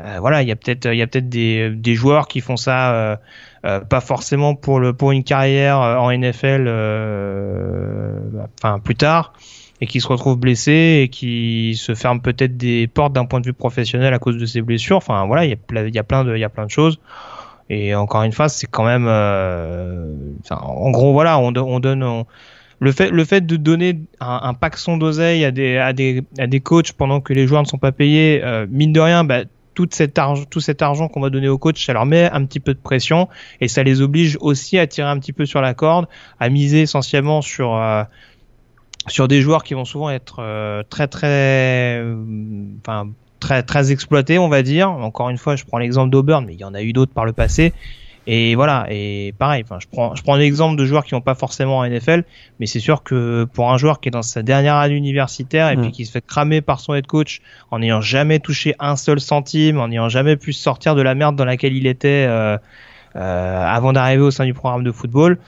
Euh, 0.00 0.18
voilà, 0.20 0.42
il 0.42 0.48
y 0.48 0.52
a 0.52 0.56
peut-être, 0.56 0.86
il 0.92 0.98
y 0.98 1.02
a 1.02 1.06
peut-être 1.06 1.28
des, 1.28 1.70
des 1.70 1.94
joueurs 1.94 2.28
qui 2.28 2.40
font 2.40 2.56
ça. 2.56 2.94
Euh, 2.94 3.16
euh, 3.64 3.80
pas 3.80 4.00
forcément 4.00 4.54
pour 4.54 4.78
le 4.78 4.92
pour 4.92 5.10
une 5.10 5.24
carrière 5.24 5.78
en 5.78 6.12
NFL 6.12 6.68
enfin 8.58 8.78
plus 8.78 8.94
tard 8.94 9.32
et 9.80 9.86
qui 9.86 10.00
se 10.00 10.06
retrouvent 10.06 10.38
blessés 10.38 11.00
et 11.02 11.08
qui 11.08 11.74
se 11.76 11.94
ferment 11.94 12.20
peut-être 12.20 12.56
des 12.56 12.86
portes 12.86 13.12
d'un 13.12 13.24
point 13.24 13.40
de 13.40 13.46
vue 13.46 13.52
professionnel 13.52 14.14
à 14.14 14.18
cause 14.18 14.36
de 14.36 14.46
ces 14.46 14.62
blessures. 14.62 14.98
Enfin 14.98 15.26
voilà, 15.26 15.44
il 15.44 15.50
y 15.50 15.78
a, 15.78 15.88
y 15.88 15.98
a 15.98 16.04
plein 16.04 16.24
de 16.24 16.34
il 16.36 16.40
y 16.40 16.44
a 16.44 16.48
plein 16.48 16.66
de 16.66 16.70
choses. 16.70 17.00
Et 17.68 17.94
encore 17.94 18.22
une 18.22 18.32
fois, 18.32 18.48
c'est 18.48 18.68
quand 18.68 18.84
même 18.84 19.06
euh, 19.08 20.14
en 20.50 20.90
gros 20.90 21.12
voilà, 21.12 21.38
on, 21.38 21.52
on 21.56 21.80
donne 21.80 22.04
on, 22.04 22.26
le 22.78 22.92
fait 22.92 23.10
le 23.10 23.24
fait 23.24 23.44
de 23.44 23.56
donner 23.56 23.98
un, 24.20 24.40
un 24.42 24.54
paxon 24.54 24.96
d'oseille 24.96 25.44
à 25.44 25.50
des 25.50 25.78
à 25.78 25.92
des 25.92 26.22
à 26.38 26.46
des 26.46 26.60
coachs 26.60 26.92
pendant 26.92 27.20
que 27.20 27.32
les 27.32 27.46
joueurs 27.46 27.62
ne 27.62 27.66
sont 27.66 27.78
pas 27.78 27.92
payés, 27.92 28.42
euh, 28.44 28.66
mine 28.70 28.92
de 28.92 29.00
rien, 29.00 29.24
bah, 29.24 29.42
tout 29.76 29.86
cet 29.92 30.18
argent, 30.18 30.44
tout 30.50 30.60
cet 30.60 30.82
argent 30.82 31.06
qu'on 31.06 31.20
va 31.20 31.30
donner 31.30 31.48
aux 31.48 31.58
coachs, 31.58 31.78
ça 31.78 31.92
leur 31.92 32.06
met 32.06 32.28
un 32.32 32.44
petit 32.46 32.58
peu 32.58 32.74
de 32.74 32.80
pression 32.80 33.28
et 33.60 33.68
ça 33.68 33.84
les 33.84 34.00
oblige 34.00 34.36
aussi 34.40 34.78
à 34.78 34.86
tirer 34.88 35.08
un 35.08 35.18
petit 35.20 35.34
peu 35.34 35.46
sur 35.46 35.60
la 35.60 35.74
corde, 35.74 36.08
à 36.40 36.48
miser 36.48 36.80
essentiellement 36.80 37.42
sur 37.42 37.76
euh, 37.76 38.02
sur 39.06 39.28
des 39.28 39.42
joueurs 39.42 39.62
qui 39.62 39.74
vont 39.74 39.84
souvent 39.84 40.10
être 40.10 40.38
euh, 40.40 40.82
très 40.88 41.06
très 41.06 42.02
enfin 42.80 43.10
très 43.38 43.62
très 43.62 43.92
exploités 43.92 44.38
on 44.38 44.48
va 44.48 44.62
dire. 44.62 44.90
Encore 44.90 45.28
une 45.28 45.38
fois 45.38 45.54
je 45.54 45.64
prends 45.64 45.78
l'exemple 45.78 46.10
d'Auburn 46.10 46.44
mais 46.46 46.54
il 46.54 46.60
y 46.60 46.64
en 46.64 46.74
a 46.74 46.82
eu 46.82 46.94
d'autres 46.94 47.12
par 47.12 47.26
le 47.26 47.34
passé 47.34 47.74
et 48.26 48.54
voilà 48.54 48.86
et 48.90 49.34
pareil 49.38 49.62
enfin 49.64 49.78
je 49.80 49.86
prends 49.90 50.14
je 50.14 50.22
prends 50.22 50.36
l'exemple 50.36 50.76
de 50.76 50.84
joueurs 50.84 51.04
qui 51.04 51.14
n'ont 51.14 51.20
pas 51.20 51.34
forcément 51.34 51.78
en 51.78 51.88
NFL 51.88 52.24
mais 52.58 52.66
c'est 52.66 52.80
sûr 52.80 53.02
que 53.02 53.44
pour 53.44 53.70
un 53.72 53.78
joueur 53.78 54.00
qui 54.00 54.08
est 54.08 54.12
dans 54.12 54.22
sa 54.22 54.42
dernière 54.42 54.76
année 54.76 54.94
universitaire 54.94 55.70
et 55.70 55.76
mmh. 55.76 55.82
puis 55.82 55.92
qui 55.92 56.06
se 56.06 56.12
fait 56.12 56.24
cramer 56.24 56.60
par 56.60 56.80
son 56.80 56.94
head 56.94 57.06
coach 57.06 57.40
en 57.70 57.78
n'ayant 57.78 58.00
jamais 58.00 58.38
touché 58.38 58.74
un 58.78 58.96
seul 58.96 59.20
centime 59.20 59.78
en 59.78 59.88
n'ayant 59.88 60.08
jamais 60.08 60.36
pu 60.36 60.52
sortir 60.52 60.94
de 60.94 61.02
la 61.02 61.14
merde 61.14 61.36
dans 61.36 61.44
laquelle 61.44 61.74
il 61.76 61.86
était 61.86 62.26
euh, 62.28 62.58
euh, 63.16 63.64
avant 63.64 63.92
d'arriver 63.92 64.22
au 64.22 64.30
sein 64.30 64.44
du 64.44 64.54
programme 64.54 64.84
de 64.84 64.92
football 64.92 65.38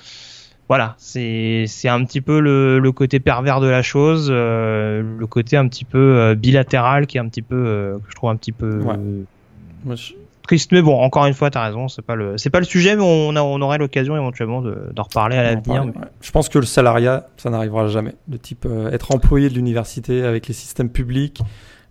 voilà, 0.68 0.97
c'est 0.99 1.64
c'est 1.66 1.89
un 1.89 2.05
petit 2.05 2.20
peu 2.20 2.41
le, 2.41 2.79
le, 2.79 2.93
côté 2.93 3.20
pervers 3.20 3.61
de 3.61 3.68
la 3.68 3.81
chose, 3.81 4.29
euh, 4.31 5.03
le 5.18 5.26
côté 5.26 5.57
un 5.57 5.66
petit 5.66 5.87
peu 5.87 5.99
euh, 5.99 6.35
bilatéral 6.35 7.07
qui 7.07 7.16
est 7.16 7.20
un 7.20 7.29
petit 7.29 7.43
peu 7.43 7.57
euh, 7.57 7.99
que 7.99 8.11
je 8.11 8.14
trouve 8.14 8.29
un 8.29 8.37
petit 8.37 8.53
peu 8.53 8.81
ouais. 8.81 9.97
Triste. 10.49 10.72
Mais 10.72 10.82
bon, 10.82 11.01
encore 11.01 11.26
une 11.26 11.34
fois, 11.34 11.51
t'as 11.51 11.64
raison, 11.64 11.86
c'est 11.86 12.03
pas 12.03 12.16
le 12.16 12.36
c'est 12.38 12.51
pas 12.51 12.59
le 12.59 12.64
sujet, 12.64 12.96
mais 12.96 13.03
on 13.05 13.36
a, 13.36 13.42
on 13.42 13.61
aurait 13.61 13.78
l'occasion 13.78 14.16
éventuellement 14.16 14.61
d'en 14.61 15.03
reparler 15.03 15.36
à 15.36 15.42
l'avenir. 15.44 15.84
Ouais. 15.84 15.92
Je 16.20 16.30
pense 16.32 16.49
que 16.49 16.59
le 16.59 16.66
salariat, 16.66 17.28
ça 17.36 17.51
n'arrivera 17.51 17.86
jamais. 17.86 18.14
De 18.26 18.36
type 18.36 18.66
euh, 18.68 18.90
être 18.90 19.14
employé 19.14 19.49
de 19.49 19.55
l'université 19.55 20.24
avec 20.24 20.49
les 20.49 20.55
systèmes 20.55 20.90
publics, 20.90 21.40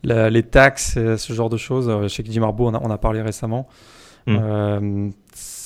la, 0.03 0.29
les 0.29 0.43
taxes, 0.43 0.95
ce 0.95 1.33
genre 1.33 1.49
de 1.49 1.57
choses. 1.57 1.89
Je 2.03 2.07
sais 2.09 2.23
que 2.23 2.31
Jim 2.31 2.43
Harbaugh, 2.43 2.67
on 2.67 2.73
a, 2.73 2.81
on 2.83 2.91
a 2.91 2.97
parlé 2.97 3.21
récemment. 3.21 3.67
Mmh 4.25 5.11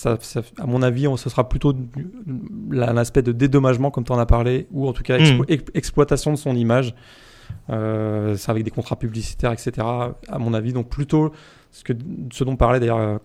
ça, 0.02 0.18
ça, 0.20 0.42
à 0.60 0.66
mon 0.66 0.82
avis, 0.82 1.08
on, 1.08 1.16
ce 1.16 1.30
sera 1.30 1.48
plutôt 1.48 1.74
un 2.72 2.98
aspect 2.98 3.22
de 3.22 3.32
dédommagement, 3.32 3.92
comme 3.92 4.04
tu 4.04 4.12
en 4.12 4.20
as 4.20 4.26
parlé, 4.26 4.68
ou 4.72 4.88
en 4.88 4.94
tout 4.94 5.04
cas 5.04 5.20
mmh. 5.20 5.46
exploitation 5.74 6.32
de 6.32 6.38
son 6.38 6.56
image. 6.56 6.96
Euh, 7.72 8.36
c'est 8.36 8.52
avec 8.52 8.64
des 8.64 8.72
contrats 8.72 8.98
publicitaires, 8.98 9.52
etc. 9.52 9.88
À 10.28 10.40
mon 10.40 10.54
avis, 10.54 10.74
donc 10.74 10.90
plutôt 10.90 11.32
ce, 11.72 11.84
que, 11.84 11.94
ce 12.32 12.44
dont 12.44 12.56
parlait 12.56 12.80
d'ailleurs 12.80 12.98
euh, 12.98 13.18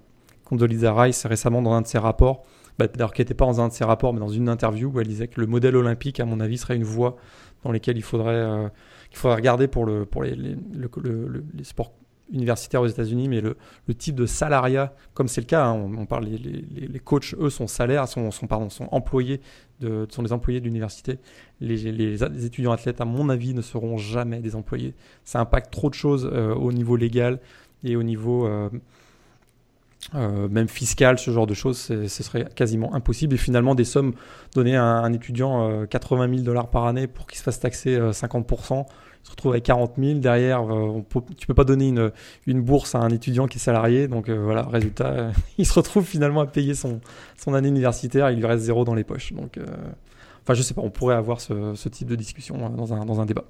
Condoleezza 0.44 0.94
Rice 0.94 1.26
récemment 1.26 1.62
dans 1.62 1.72
un 1.72 1.82
de 1.82 1.86
ses 1.86 1.98
rapports, 1.98 2.44
bah, 2.78 2.86
d'ailleurs 2.86 3.12
qui 3.12 3.22
n'était 3.22 3.34
pas 3.34 3.46
dans 3.46 3.60
un 3.60 3.68
de 3.68 3.72
ses 3.72 3.84
rapports, 3.84 4.12
mais 4.12 4.20
dans 4.20 4.28
une 4.28 4.48
interview 4.48 4.90
où 4.90 5.00
elle 5.00 5.08
disait 5.08 5.28
que 5.28 5.40
le 5.40 5.46
modèle 5.46 5.76
olympique, 5.76 6.20
à 6.20 6.24
mon 6.24 6.40
avis, 6.40 6.58
serait 6.58 6.76
une 6.76 6.84
voie 6.84 7.16
dans 7.64 7.72
laquelle 7.72 7.96
il 7.96 8.02
faudrait, 8.02 8.34
euh, 8.34 8.68
faudrait 9.12 9.36
regarder 9.36 9.66
pour, 9.66 9.84
le, 9.84 10.04
pour 10.04 10.22
les, 10.22 10.36
les, 10.36 10.56
le, 10.74 10.88
le, 11.02 11.44
les 11.54 11.64
sports 11.64 11.92
universitaire 12.32 12.82
aux 12.82 12.86
États-Unis, 12.86 13.28
mais 13.28 13.40
le, 13.40 13.56
type 13.94 14.14
de 14.14 14.26
salariat, 14.26 14.94
comme 15.14 15.28
c'est 15.28 15.40
le 15.40 15.46
cas, 15.46 15.64
hein, 15.64 15.72
on, 15.72 16.06
parle 16.06 16.26
les, 16.26 16.98
coachs, 16.98 17.34
eux, 17.38 17.50
sont 17.50 17.66
salaires, 17.66 18.08
sont, 18.08 18.30
sont, 18.30 18.48
employés, 18.90 19.40
de, 19.80 20.06
sont 20.10 20.22
des 20.22 20.32
employés 20.32 20.60
de 20.60 20.64
l'université. 20.64 21.18
Les, 21.60 21.76
les, 21.92 22.44
étudiants 22.44 22.72
athlètes, 22.72 23.00
à 23.00 23.04
mon 23.04 23.28
avis, 23.28 23.54
ne 23.54 23.62
seront 23.62 23.96
jamais 23.96 24.40
des 24.40 24.56
employés. 24.56 24.94
Ça 25.24 25.40
impacte 25.40 25.72
trop 25.72 25.88
de 25.88 25.94
choses 25.94 26.28
euh, 26.32 26.54
au 26.54 26.72
niveau 26.72 26.96
légal 26.96 27.40
et 27.84 27.96
au 27.96 28.02
niveau, 28.02 28.46
euh, 28.46 28.68
euh, 30.14 30.48
même 30.48 30.68
fiscal, 30.68 31.18
ce 31.18 31.30
genre 31.30 31.46
de 31.46 31.54
choses, 31.54 31.78
ce 31.78 32.06
serait 32.06 32.46
quasiment 32.54 32.94
impossible. 32.94 33.34
Et 33.34 33.38
finalement, 33.38 33.74
des 33.74 33.84
sommes 33.84 34.14
données 34.54 34.76
à 34.76 34.84
un, 34.84 35.12
étudiant 35.12 35.84
80 35.86 36.28
000 36.28 36.40
dollars 36.42 36.70
par 36.70 36.86
année 36.86 37.06
pour 37.06 37.26
qu'il 37.26 37.38
se 37.38 37.42
fasse 37.42 37.58
taxer 37.58 37.98
50%, 37.98 38.86
il 38.86 39.26
se 39.26 39.30
retrouve 39.32 39.52
avec 39.52 39.64
40 39.64 39.94
000. 39.98 40.18
Derrière, 40.20 40.62
on 40.62 41.02
peut, 41.02 41.20
tu 41.36 41.48
peux 41.48 41.54
pas 41.54 41.64
donner 41.64 41.88
une, 41.88 42.12
une, 42.46 42.62
bourse 42.62 42.94
à 42.94 42.98
un 42.98 43.08
étudiant 43.08 43.48
qui 43.48 43.58
est 43.58 43.60
salarié. 43.60 44.06
Donc 44.06 44.30
voilà, 44.30 44.62
résultat, 44.62 45.30
il 45.58 45.66
se 45.66 45.72
retrouve 45.72 46.04
finalement 46.04 46.40
à 46.40 46.46
payer 46.46 46.74
son, 46.74 47.00
son 47.36 47.54
année 47.54 47.68
universitaire. 47.68 48.30
Il 48.30 48.38
lui 48.38 48.46
reste 48.46 48.62
zéro 48.62 48.84
dans 48.84 48.94
les 48.94 49.04
poches. 49.04 49.32
Donc, 49.32 49.58
enfin, 50.44 50.54
je 50.54 50.62
sais 50.62 50.74
pas, 50.74 50.82
on 50.82 50.90
pourrait 50.90 51.16
avoir 51.16 51.40
ce, 51.40 51.88
type 51.88 52.06
de 52.06 52.14
discussion 52.14 52.56
dans 52.56 52.94
un, 52.94 53.04
dans 53.04 53.20
un 53.20 53.26
débat. 53.26 53.44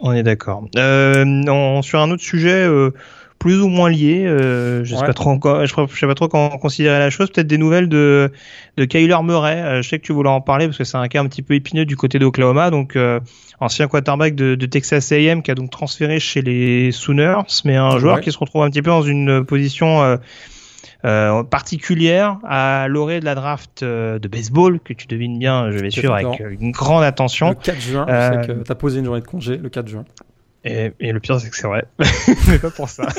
On 0.00 0.12
est 0.12 0.22
d'accord. 0.22 0.64
Euh, 0.76 1.82
sur 1.82 2.00
un 2.00 2.10
autre 2.10 2.22
sujet 2.22 2.66
euh, 2.66 2.90
plus 3.38 3.60
ou 3.60 3.68
moins 3.68 3.90
lié, 3.90 4.24
euh, 4.26 4.82
je 4.84 4.94
sais 4.94 5.04
pas 5.04 5.12
trop 5.12 5.30
encore, 5.30 5.64
je, 5.66 5.74
sais 5.74 6.06
pas 6.06 6.14
trop 6.14 6.28
comment 6.28 6.56
considérer 6.58 6.98
la 6.98 7.10
chose. 7.10 7.30
Peut-être 7.30 7.46
des 7.46 7.58
nouvelles 7.58 7.88
de 7.88 8.32
de 8.76 8.84
Kyler 8.84 9.16
Murray. 9.22 9.60
Euh, 9.60 9.82
je 9.82 9.88
sais 9.88 9.98
que 9.98 10.04
tu 10.04 10.12
voulais 10.12 10.30
en 10.30 10.40
parler 10.40 10.66
parce 10.66 10.78
que 10.78 10.84
c'est 10.84 10.96
un 10.96 11.08
cas 11.08 11.20
un 11.20 11.26
petit 11.26 11.42
peu 11.42 11.54
épineux 11.54 11.84
du 11.84 11.96
côté 11.96 12.18
d'Oklahoma. 12.18 12.70
Donc 12.70 12.96
euh, 12.96 13.20
ancien 13.60 13.88
quarterback 13.88 14.34
de, 14.34 14.54
de, 14.54 14.66
Texas 14.66 15.12
A&M 15.12 15.42
qui 15.42 15.50
a 15.50 15.54
donc 15.54 15.70
transféré 15.70 16.18
chez 16.18 16.42
les 16.42 16.92
Sooners, 16.92 17.42
mais 17.64 17.76
un 17.76 17.98
joueur 17.98 18.20
qui 18.20 18.32
se 18.32 18.38
retrouve 18.38 18.62
un 18.62 18.70
petit 18.70 18.82
peu 18.82 18.90
dans 18.90 19.02
une 19.02 19.44
position 19.44 20.18
particulière 21.02 22.38
à 22.44 22.88
l'orée 22.88 23.20
de 23.20 23.24
la 23.24 23.34
draft 23.34 23.84
de 23.84 24.28
baseball 24.28 24.80
que 24.80 24.92
tu 24.92 25.06
devines 25.06 25.38
bien, 25.38 25.70
je 25.70 25.78
vais 25.78 25.90
suivre 25.90 26.14
avec 26.14 26.40
une 26.40 26.72
grande 26.72 27.04
attention. 27.04 27.50
Le 27.50 27.54
4 27.54 27.80
juin, 27.80 28.06
euh, 28.08 28.62
tu 28.64 28.72
as 28.72 28.74
posé 28.74 28.98
une 28.98 29.04
journée 29.04 29.20
de 29.20 29.26
congé 29.26 29.56
le 29.56 29.68
4 29.68 29.88
juin. 29.88 30.04
Et, 30.64 30.92
et 30.98 31.12
le 31.12 31.20
pire, 31.20 31.38
c'est 31.40 31.50
que 31.50 31.56
c'est 31.56 31.66
vrai, 31.66 31.84
mais 32.48 32.58
pas 32.58 32.70
pour 32.70 32.88
ça. 32.88 33.06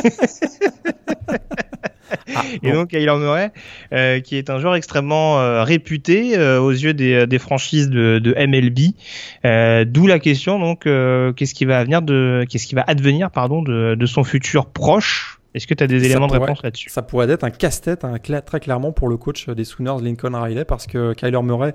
Ah, 2.35 2.43
et 2.63 2.71
donc 2.71 2.89
Kyler 2.89 3.15
Murray, 3.17 3.51
euh, 3.93 4.19
qui 4.19 4.37
est 4.37 4.49
un 4.49 4.59
joueur 4.59 4.75
extrêmement 4.75 5.39
euh, 5.39 5.63
réputé 5.63 6.37
euh, 6.37 6.59
aux 6.59 6.71
yeux 6.71 6.93
des, 6.93 7.27
des 7.27 7.39
franchises 7.39 7.89
de, 7.89 8.19
de 8.19 8.33
MLB. 8.33 9.87
D'où 9.91 10.07
la 10.07 10.19
question 10.19 10.59
donc, 10.59 10.83
qu'est-ce 10.83 11.53
qui 11.53 11.65
va 11.65 11.83
venir 11.83 12.01
de, 12.01 12.45
qu'est-ce 12.49 12.67
qui 12.67 12.75
va 12.75 12.83
advenir 12.87 13.31
pardon 13.31 13.61
de, 13.61 13.95
de 13.95 14.05
son 14.05 14.23
futur 14.23 14.67
proche? 14.67 15.39
Est-ce 15.53 15.65
que 15.65 15.73
tu 15.73 15.83
as 15.83 15.87
des 15.87 16.05
éléments 16.05 16.27
de 16.27 16.33
réponse 16.33 16.61
là-dessus? 16.61 16.89
Ça 16.89 17.01
pourrait 17.01 17.29
être 17.29 17.43
un 17.43 17.49
casse-tête 17.49 18.03
hein, 18.03 18.17
très 18.19 18.59
clairement 18.59 18.91
pour 18.91 19.09
le 19.09 19.17
coach 19.17 19.49
des 19.49 19.63
Sooners, 19.63 20.03
Lincoln 20.03 20.35
Riley, 20.35 20.65
parce 20.65 20.85
que 20.85 21.13
Kyler 21.13 21.41
Murray 21.41 21.73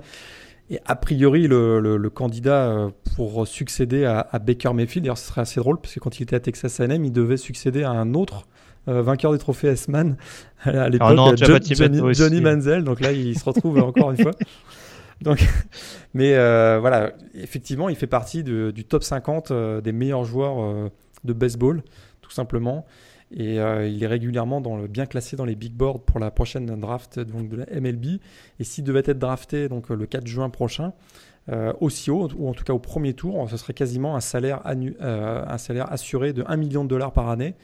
est 0.69 0.81
a 0.85 0.95
priori 0.95 1.47
le, 1.47 2.09
candidat 2.09 2.67
euh, 2.67 2.89
pour 3.15 3.47
succéder 3.47 4.05
à, 4.05 4.39
Baker 4.39 4.73
Mayfield. 4.73 5.03
D'ailleurs, 5.05 5.17
ce 5.17 5.27
serait 5.27 5.41
assez 5.41 5.59
drôle, 5.59 5.79
parce 5.79 5.93
que 5.93 5.99
quand 5.99 6.19
il 6.19 6.23
était 6.23 6.35
à 6.35 6.39
Texas 6.39 6.79
A&M, 6.79 7.03
il 7.03 7.11
devait 7.11 7.37
succéder 7.37 7.83
à 7.83 7.91
un 7.91 8.13
autre 8.13 8.47
euh, 8.87 9.01
vainqueur 9.01 9.31
des 9.31 9.37
trophées 9.37 9.67
S-Man 9.67 10.17
à 10.63 10.89
l'époque, 10.89 11.37
Johnny, 11.37 12.13
Johnny, 12.13 12.41
Manziel. 12.41 12.83
Donc 12.83 12.99
là, 12.99 13.11
il 13.11 13.37
se 13.37 13.45
retrouve 13.45 13.79
encore 13.79 14.11
une 14.11 14.17
fois. 14.17 14.33
Donc, 15.21 15.45
mais 16.13 16.35
euh, 16.35 16.79
voilà, 16.81 17.13
effectivement, 17.33 17.87
il 17.87 17.95
fait 17.95 18.07
partie 18.07 18.43
du 18.43 18.83
top 18.83 19.03
50 19.03 19.53
des 19.81 19.91
meilleurs 19.93 20.25
joueurs 20.25 20.89
de 21.23 21.33
baseball, 21.33 21.81
tout 22.21 22.31
simplement. 22.31 22.85
Et 23.35 23.59
euh, 23.59 23.87
il 23.87 24.03
est 24.03 24.07
régulièrement 24.07 24.61
bien 24.87 25.07
classé 25.07 25.35
dans 25.35 25.45
les 25.45 25.55
big 25.55 25.73
boards 25.73 26.01
pour 26.01 26.19
la 26.19 26.29
prochaine 26.29 26.67
draft 26.79 27.19
de 27.19 27.55
la 27.55 27.65
MLB. 27.81 28.19
Et 28.59 28.63
s'il 28.63 28.83
devait 28.83 29.03
être 29.05 29.17
drafté 29.17 29.69
donc, 29.69 29.89
le 29.89 30.05
4 30.05 30.27
juin 30.27 30.49
prochain, 30.49 30.93
euh, 31.49 31.73
aussi 31.81 32.11
haut, 32.11 32.29
ou 32.37 32.47
en 32.47 32.53
tout 32.53 32.63
cas 32.63 32.73
au 32.73 32.79
premier 32.79 33.13
tour, 33.13 33.49
ce 33.49 33.57
serait 33.57 33.73
quasiment 33.73 34.15
un 34.15 34.21
salaire, 34.21 34.61
euh, 35.01 35.43
un 35.47 35.57
salaire 35.57 35.91
assuré 35.91 36.31
de 36.31 36.43
1 36.47 36.57
million 36.57 36.83
de 36.83 36.89
dollars 36.89 37.11
par 37.11 37.29
année. 37.29 37.55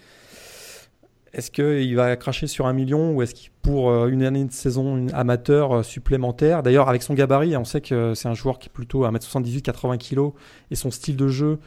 Est-ce 1.33 1.51
qu'il 1.51 1.95
va 1.95 2.15
cracher 2.15 2.47
sur 2.47 2.65
1 2.65 2.73
million 2.73 3.11
ou 3.11 3.21
est-ce 3.21 3.35
qu'il 3.35 3.51
pour 3.61 4.07
une 4.07 4.23
année 4.23 4.45
de 4.45 4.51
saison 4.51 5.05
amateur 5.13 5.85
supplémentaire? 5.85 6.63
D'ailleurs, 6.63 6.89
avec 6.89 7.03
son 7.03 7.13
gabarit, 7.13 7.55
on 7.55 7.65
sait 7.65 7.81
que 7.81 8.15
c'est 8.15 8.27
un 8.27 8.33
joueur 8.33 8.57
qui 8.57 8.67
est 8.67 8.71
plutôt 8.71 9.03
à 9.03 9.11
1m78, 9.11 9.61
80 9.61 9.97
kg 9.99 10.31
et 10.71 10.75
son 10.75 10.89
style 10.89 11.15
de 11.15 11.27
jeu 11.27 11.59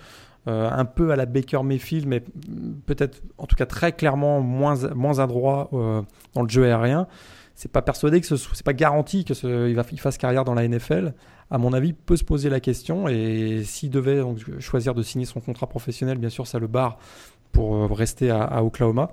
euh, 0.48 0.68
un 0.68 0.84
peu 0.84 1.12
à 1.12 1.16
la 1.16 1.24
Baker 1.24 1.62
Mayfield, 1.62 2.08
mais 2.08 2.20
peut-être 2.86 3.22
en 3.38 3.46
tout 3.46 3.54
cas 3.54 3.66
très 3.66 3.92
clairement 3.92 4.40
moins, 4.40 4.92
moins 4.92 5.20
adroit 5.20 5.70
euh, 5.72 6.02
dans 6.34 6.42
le 6.42 6.48
jeu 6.48 6.64
aérien. 6.64 7.06
C'est 7.54 7.70
pas 7.70 7.82
persuadé 7.82 8.20
que 8.20 8.26
ce 8.26 8.34
c'est 8.36 8.64
pas 8.64 8.72
garanti 8.72 9.24
que 9.24 9.68
il 9.68 9.76
va 9.76 9.84
il 9.92 10.00
fasse 10.00 10.18
carrière 10.18 10.44
dans 10.44 10.54
la 10.54 10.66
NFL. 10.66 11.14
À 11.50 11.58
mon 11.58 11.72
avis, 11.72 11.92
peut 11.92 12.16
se 12.16 12.24
poser 12.24 12.50
la 12.50 12.58
question 12.58 13.06
et 13.06 13.62
s'il 13.64 13.90
devait 13.90 14.18
donc, 14.18 14.38
choisir 14.58 14.94
de 14.94 15.02
signer 15.02 15.26
son 15.26 15.38
contrat 15.40 15.68
professionnel, 15.68 16.18
bien 16.18 16.30
sûr, 16.30 16.46
ça 16.48 16.58
le 16.58 16.66
barre 16.66 16.98
pour 17.52 17.76
euh, 17.76 17.86
rester 17.86 18.30
à, 18.30 18.64
Oklahoma. 18.64 19.10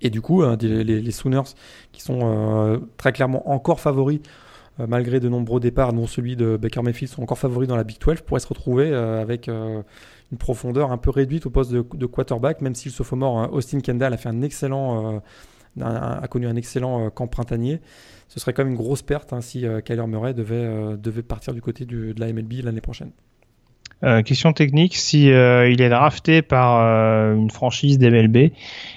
Et 0.00 0.10
du 0.10 0.20
coup, 0.20 0.44
les, 0.60 0.84
les, 0.84 1.10
Sooners, 1.10 1.54
qui 1.90 2.00
sont 2.00 2.80
très 2.96 3.10
clairement 3.10 3.50
encore 3.50 3.80
favoris, 3.80 4.20
malgré 4.86 5.20
de 5.20 5.28
nombreux 5.28 5.60
départs, 5.60 5.92
dont 5.92 6.06
celui 6.06 6.36
de 6.36 6.56
Baker 6.56 6.82
Mayfield, 6.82 7.12
sont 7.12 7.22
encore 7.22 7.38
favoris 7.38 7.68
dans 7.68 7.76
la 7.76 7.84
Big 7.84 7.98
12, 7.98 8.20
pourraient 8.20 8.40
se 8.40 8.46
retrouver 8.46 8.94
avec 8.94 9.48
une 10.30 10.38
profondeur 10.38 10.92
un 10.92 10.98
peu 10.98 11.10
réduite 11.10 11.46
au 11.46 11.50
poste 11.50 11.72
de, 11.72 12.06
quarterback, 12.06 12.60
même 12.60 12.74
si 12.74 12.88
le 12.88 12.92
sophomore 12.92 13.42
euh, 13.42 13.46
Austin 13.48 13.80
Kendall 13.80 14.14
a 14.14 14.16
euh, 14.16 15.20
connu 16.28 16.46
un 16.46 16.56
excellent 16.56 17.06
euh, 17.06 17.10
camp 17.10 17.26
printanier. 17.26 17.80
Ce 18.28 18.40
serait 18.40 18.52
quand 18.52 18.64
même 18.64 18.72
une 18.72 18.78
grosse 18.78 19.02
perte 19.02 19.32
hein, 19.32 19.40
si 19.40 19.64
Kyler 19.84 20.06
Murray 20.06 20.34
devait 20.34 21.22
partir 21.22 21.54
du 21.54 21.62
côté 21.62 21.86
de 21.86 22.14
la 22.18 22.30
MLB 22.30 22.62
l'année 22.62 22.82
prochaine. 22.82 23.10
Question 24.24 24.52
technique, 24.52 24.96
si 24.96 25.26
il 25.26 25.82
est 25.82 25.88
drafté 25.88 26.42
par 26.42 26.80
une 27.34 27.50
franchise 27.50 27.98
d'MLB 27.98 28.36
et, 28.36 28.52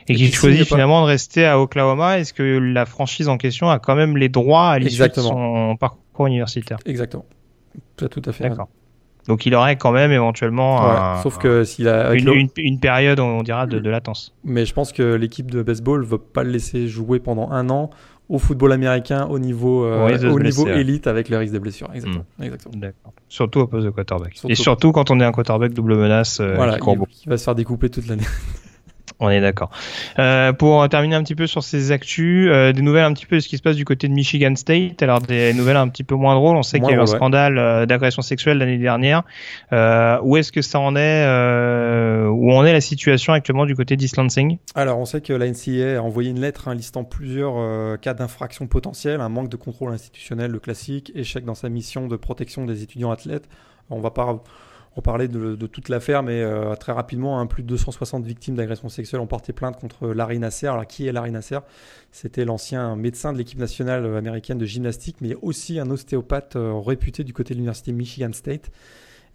qu'il 0.07 0.33
choisit 0.33 0.65
finalement 0.65 1.01
de 1.01 1.07
rester 1.07 1.45
à 1.45 1.59
Oklahoma, 1.59 2.19
est-ce 2.19 2.33
que 2.33 2.43
la 2.43 2.85
franchise 2.85 3.27
en 3.27 3.37
question 3.37 3.69
a 3.69 3.79
quand 3.79 3.95
même 3.95 4.17
les 4.17 4.29
droits 4.29 4.69
à 4.69 4.79
l'issue 4.79 5.01
de 5.01 5.13
son 5.13 5.75
parcours 5.77 6.27
universitaire? 6.27 6.77
Exactement. 6.85 7.25
Tout 7.97 8.21
à 8.25 8.31
fait. 8.31 8.49
D'accord. 8.49 8.69
Donc 9.27 9.45
il 9.45 9.53
aurait 9.55 9.75
quand 9.75 9.91
même 9.91 10.11
éventuellement 10.11 11.21
sauf 11.21 11.37
que 11.37 11.63
s'il 11.63 11.87
a 11.87 12.13
une, 12.13 12.49
une, 12.57 12.79
période 12.79 13.19
on 13.19 13.43
dira 13.43 13.67
de, 13.67 13.79
de, 13.79 13.89
latence. 13.89 14.33
Mais 14.43 14.65
je 14.65 14.73
pense 14.73 14.91
que 14.91 15.03
l'équipe 15.03 15.51
de 15.51 15.61
baseball 15.61 16.03
veut 16.03 16.17
pas 16.17 16.43
le 16.43 16.51
laisser 16.51 16.87
jouer 16.87 17.19
pendant 17.19 17.51
un 17.51 17.69
an 17.69 17.91
au 18.31 18.39
football 18.39 18.71
américain 18.71 19.27
au 19.29 19.39
niveau 19.39 19.83
euh, 19.83 20.17
au 20.31 20.39
niveau 20.39 20.65
élite 20.67 21.05
avec 21.05 21.27
le 21.27 21.37
risque 21.37 21.53
de 21.53 21.59
blessure. 21.59 21.89
Exactement. 21.93 22.25
Hmm. 22.39 22.43
Exactement. 22.43 22.73
Surtout 23.27 23.59
au 23.59 23.67
poste 23.67 23.85
de 23.85 23.89
quarterback. 23.91 24.39
Et 24.47 24.55
surtout 24.55 24.93
quand 24.93 25.11
on 25.11 25.19
est 25.19 25.25
un 25.25 25.33
quarterback 25.33 25.73
double 25.73 25.97
menace 25.97 26.39
euh, 26.39 26.55
voilà, 26.55 26.79
qui 26.79 27.27
va 27.27 27.37
se 27.37 27.43
faire 27.43 27.55
découper 27.55 27.89
toute 27.89 28.07
l'année. 28.07 28.23
On 29.21 29.29
est 29.29 29.39
d'accord. 29.39 29.69
Euh, 30.17 30.51
pour 30.51 30.89
terminer 30.89 31.15
un 31.15 31.21
petit 31.21 31.35
peu 31.35 31.45
sur 31.45 31.61
ces 31.61 31.91
actus, 31.91 32.49
euh, 32.51 32.73
des 32.73 32.81
nouvelles 32.81 33.03
un 33.03 33.13
petit 33.13 33.27
peu 33.27 33.35
de 33.35 33.39
ce 33.39 33.47
qui 33.47 33.55
se 33.55 33.61
passe 33.61 33.75
du 33.75 33.85
côté 33.85 34.07
de 34.07 34.13
Michigan 34.13 34.55
State. 34.55 35.03
Alors 35.03 35.21
des 35.21 35.53
nouvelles 35.53 35.77
un 35.77 35.87
petit 35.89 36.03
peu 36.03 36.15
moins 36.15 36.33
drôles. 36.33 36.57
On 36.57 36.63
sait 36.63 36.79
qu'il 36.79 36.89
y 36.89 36.93
a 36.93 36.95
eu 36.95 36.99
un 36.99 37.05
scandale 37.05 37.59
euh, 37.59 37.85
d'agression 37.85 38.23
sexuelle 38.23 38.57
l'année 38.57 38.79
dernière. 38.79 39.21
Où 39.71 40.37
est-ce 40.37 40.51
que 40.51 40.63
ça 40.63 40.79
en 40.79 40.95
est 40.95 41.25
Où 42.29 42.51
en 42.51 42.65
est 42.65 42.73
la 42.73 42.81
situation 42.81 43.33
actuellement 43.33 43.67
du 43.67 43.75
côté 43.75 43.95
d'East 43.95 44.17
Lansing 44.17 44.57
Alors 44.73 44.97
on 44.97 45.05
sait 45.05 45.21
que 45.21 45.33
la 45.33 45.47
NCAA 45.47 45.99
a 45.99 46.01
envoyé 46.01 46.31
une 46.31 46.41
lettre 46.41 46.67
hein, 46.67 46.73
listant 46.73 47.03
plusieurs 47.03 47.99
cas 47.99 48.15
d'infraction 48.15 48.65
potentiels, 48.65 49.21
un 49.21 49.29
manque 49.29 49.49
de 49.49 49.57
contrôle 49.57 49.93
institutionnel, 49.93 50.49
le 50.49 50.59
classique, 50.59 51.11
échec 51.13 51.45
dans 51.45 51.55
sa 51.55 51.69
mission 51.69 52.07
de 52.07 52.15
protection 52.15 52.65
des 52.65 52.81
étudiants 52.81 53.11
athlètes. 53.11 53.47
On 53.91 53.99
va 53.99 54.09
pas 54.09 54.41
reparler 54.95 55.27
de, 55.27 55.55
de 55.55 55.67
toute 55.67 55.89
l'affaire, 55.89 56.21
mais 56.21 56.41
euh, 56.41 56.75
très 56.75 56.91
rapidement, 56.91 57.39
hein, 57.39 57.45
plus 57.45 57.63
de 57.63 57.67
260 57.67 58.25
victimes 58.25 58.55
d'agressions 58.55 58.89
sexuelles 58.89 59.21
ont 59.21 59.27
porté 59.27 59.53
plainte 59.53 59.79
contre 59.79 60.09
Larry 60.09 60.39
Nasser. 60.39 60.67
Alors, 60.67 60.85
qui 60.85 61.07
est 61.07 61.11
Larry 61.11 61.31
Nasser? 61.31 61.59
C'était 62.11 62.43
l'ancien 62.43 62.95
médecin 62.95 63.31
de 63.31 63.37
l'équipe 63.37 63.59
nationale 63.59 64.05
américaine 64.17 64.57
de 64.57 64.65
gymnastique, 64.65 65.17
mais 65.21 65.35
aussi 65.41 65.79
un 65.79 65.89
ostéopathe 65.89 66.57
euh, 66.57 66.73
réputé 66.73 67.23
du 67.23 67.33
côté 67.33 67.53
de 67.53 67.59
l'université 67.59 67.93
Michigan 67.93 68.33
State. 68.33 68.69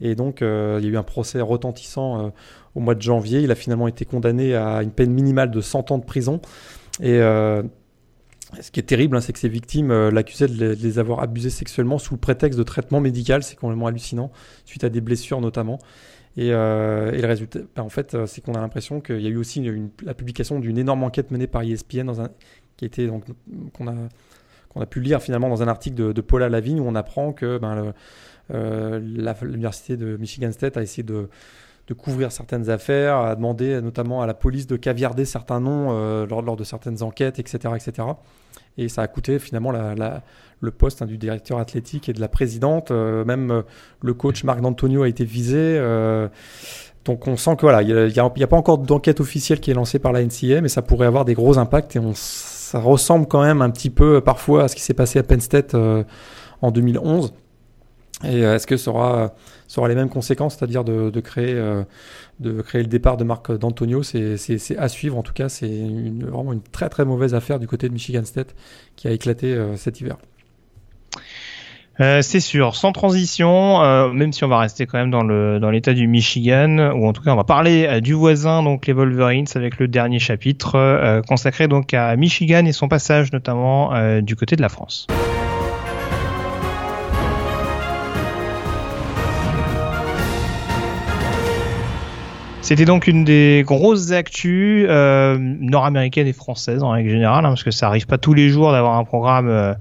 Et 0.01 0.15
donc, 0.15 0.43
euh, 0.43 0.77
il 0.79 0.85
y 0.85 0.89
a 0.89 0.93
eu 0.93 0.97
un 0.99 1.03
procès 1.03 1.41
retentissant 1.41 2.31
au 2.75 2.81
mois 2.81 2.95
de 2.95 3.01
janvier. 3.01 3.41
Il 3.41 3.51
a 3.51 3.55
finalement 3.55 3.89
été 3.89 4.05
condamné 4.05 4.55
à 4.55 4.83
une 4.83 4.91
peine 4.91 5.11
minimale 5.11 5.51
de 5.51 5.63
100 5.63 5.91
ans 5.91 5.99
de 5.99 6.05
prison. 6.05 6.43
Ce 8.61 8.71
qui 8.71 8.81
est 8.81 8.85
terrible, 8.85 9.17
hein, 9.17 9.21
c'est 9.21 9.33
que 9.33 9.39
ces 9.39 9.49
victimes 9.49 9.91
euh, 9.91 10.11
l'accusaient 10.11 10.49
de, 10.49 10.77
les 10.81 10.99
avoir 10.99 11.21
abusés 11.21 11.51
sexuellement 11.51 11.99
sous 11.99 12.17
prétexte 12.17 12.59
de 12.59 12.65
traitement 12.65 13.01
médical. 13.01 13.43
C'est 13.43 13.57
complètement 13.57 13.87
hallucinant, 13.87 14.31
suite 14.65 14.85
à 14.85 14.89
des 14.89 15.01
blessures 15.01 15.41
notamment. 15.41 15.79
Et, 16.37 16.53
euh, 16.53 17.11
le 17.13 17.27
résultat, 17.27 17.61
ben, 17.75 17.83
en 17.83 17.89
fait, 17.89 18.15
euh, 18.15 18.27
c'est 18.27 18.43
qu'on 18.43 18.55
a 18.55 18.61
l'impression 18.61 19.01
qu'il 19.01 19.21
y 19.21 19.27
a 19.27 19.31
eu 19.31 19.37
aussi 19.37 19.67
la 20.03 20.15
publication 20.15 20.59
d'une 20.61 20.79
énorme 20.79 21.03
enquête 21.03 21.31
menée 21.31 21.47
par 21.47 21.63
ESPN 21.63 22.05
dans 22.05 22.21
un, 22.21 22.29
qui 22.77 22.85
était 22.85 23.07
donc 23.07 23.25
qu'on 23.73 23.89
a 23.89 23.95
a 24.79 24.85
pu 24.85 25.01
lire 25.01 25.23
finalement 25.23 25.49
dans 25.49 25.63
un 25.63 25.69
article 25.69 26.13
de, 26.13 26.21
Paula 26.21 26.51
Lavigne 26.51 26.81
où 26.81 26.87
on 26.87 26.95
apprend 26.95 27.33
que 27.33 27.57
ben, 27.57 27.95
l'université 28.51 29.97
de 29.97 30.19
Michigan 30.19 30.53
State 30.53 30.77
a 30.77 30.83
essayé 30.83 31.03
de 31.03 31.31
de 31.87 31.95
couvrir 31.95 32.33
certaines 32.33 32.69
affaires, 32.69 33.17
a 33.17 33.37
demandé 33.37 33.81
notamment 33.81 34.21
à 34.21 34.27
la 34.27 34.35
police 34.35 34.67
de 34.67 34.77
caviarder 34.77 35.25
certains 35.25 35.61
noms 35.61 35.89
euh, 35.91 36.27
lors, 36.27 36.43
lors, 36.43 36.57
de 36.57 36.65
certaines 36.65 37.03
enquêtes, 37.03 37.39
etc., 37.39 37.75
etc. 37.77 38.09
Et 38.77 38.89
ça 38.89 39.03
a 39.03 39.07
coûté 39.07 39.39
finalement 39.39 39.71
la, 39.71 40.23
le 40.61 40.71
poste 40.71 41.03
hein, 41.03 41.07
du 41.07 41.17
directeur 41.17 41.59
athlétique 41.59 42.09
et 42.09 42.13
de 42.13 42.21
la 42.21 42.29
présidente. 42.29 42.91
Euh, 42.91 43.25
même 43.25 43.51
euh, 43.51 43.63
le 44.03 44.15
coach 44.15 44.43
Marc 44.43 44.61
D'Antonio 44.61 45.05
a 45.05 45.09
été 45.09 45.25
visé. 45.25 45.79
donc 47.05 47.29
on 47.29 47.37
sent 47.37 47.55
que 47.55 47.63
voilà, 47.63 47.83
il 47.83 48.13
n'y 48.13 48.19
a, 48.19 48.25
a, 48.25 48.47
pas 48.49 48.57
encore 48.57 48.79
d'enquête 48.79 49.21
officielle 49.21 49.61
qui 49.61 49.71
est 49.71 49.75
lancée 49.75 50.01
par 50.01 50.13
la 50.13 50.25
NCA, 50.25 50.61
mais 50.61 50.69
ça 50.69 50.83
pourrait 50.83 51.07
avoir 51.07 51.25
des 51.25 51.35
gros 51.35 51.57
impacts 51.57 51.95
et 51.95 52.01
on 52.01 52.13
ça 52.15 52.81
ressemble 52.81 53.29
quand 53.29 53.43
même 53.43 53.63
un 53.63 53.71
petit 53.71 53.91
peu 53.91 54.21
parfois 54.21 54.65
à 54.65 54.69
ce 54.69 54.75
qui 54.75 54.83
s'est 54.83 54.93
passé 54.93 55.21
à 55.21 55.23
Penn 55.23 55.41
State 55.41 55.77
en 55.77 56.71
2011. 56.73 57.33
Et 58.25 58.41
est-ce 58.41 58.67
que 58.67 58.77
ça 58.77 58.91
aura, 58.91 59.35
les 59.89 59.95
mêmes 59.95 60.09
conséquences, 60.09 60.57
c'est-à-dire 60.57 60.85
de, 60.85 61.21
créer, 61.21 61.55
de 62.41 62.63
créer 62.63 62.83
le 62.83 62.89
départ 62.89 63.19
de 63.19 63.25
Marc 63.25 63.53
D'Antonio? 63.53 64.03
C'est 64.03 64.79
à 64.79 64.89
suivre. 64.89 65.19
En 65.19 65.23
tout 65.23 65.35
cas, 65.35 65.51
c'est 65.51 65.85
vraiment 66.21 66.55
une 66.55 66.63
très 66.63 66.89
très 66.89 67.05
mauvaise 67.05 67.35
affaire 67.35 67.59
du 67.59 67.67
côté 67.67 67.89
de 67.89 67.93
Michigan 67.93 68.25
State 68.25 68.55
qui 68.97 69.07
a 69.07 69.11
éclaté 69.11 69.55
cet 69.77 70.01
hiver. 70.01 70.17
Euh, 72.01 72.21
c'est 72.21 72.41
sûr, 72.41 72.77
sans 72.77 72.93
transition, 72.93 73.83
euh, 73.83 74.13
même 74.13 74.33
si 74.33 74.45
on 74.45 74.49
va 74.49 74.59
rester 74.59 74.87
quand 74.87 74.99
même 74.99 75.11
dans 75.11 75.25
dans 75.25 75.71
l'état 75.71 75.95
du 75.95 76.07
Michigan, 76.07 76.93
ou 76.95 77.07
en 77.07 77.13
tout 77.15 77.23
cas 77.23 77.33
on 77.33 77.37
va 77.37 77.45
parler 77.45 77.87
euh, 77.87 78.01
du 78.01 78.13
voisin, 78.13 78.63
donc 78.63 78.87
les 78.87 78.93
Wolverines, 78.93 79.47
avec 79.55 79.79
le 79.79 79.89
dernier 79.89 80.19
chapitre 80.19 81.23
consacré 81.27 81.69
donc 81.69 81.95
à 81.95 82.15
Michigan 82.17 82.67
et 82.67 82.73
son 82.73 82.89
passage 82.89 83.33
notamment 83.33 83.93
du 84.21 84.37
côté 84.37 84.57
de 84.57 84.63
la 84.63 84.69
France. 84.69 85.07
C'était 92.67 92.85
donc 92.85 93.07
une 93.07 93.23
des 93.23 93.63
grosses 93.65 94.11
actus 94.11 94.89
nord-américaines 94.89 96.27
et 96.27 96.33
françaises 96.33 96.83
en 96.83 96.91
règle 96.91 97.11
générale, 97.11 97.45
hein, 97.45 97.51
parce 97.51 97.63
que 97.63 97.71
ça 97.71 97.87
arrive 97.87 98.09
pas 98.09 98.19
tous 98.19 98.35
les 98.35 98.49
jours 98.49 98.73
d'avoir 98.73 98.99
un 98.99 99.05
programme 99.05 99.77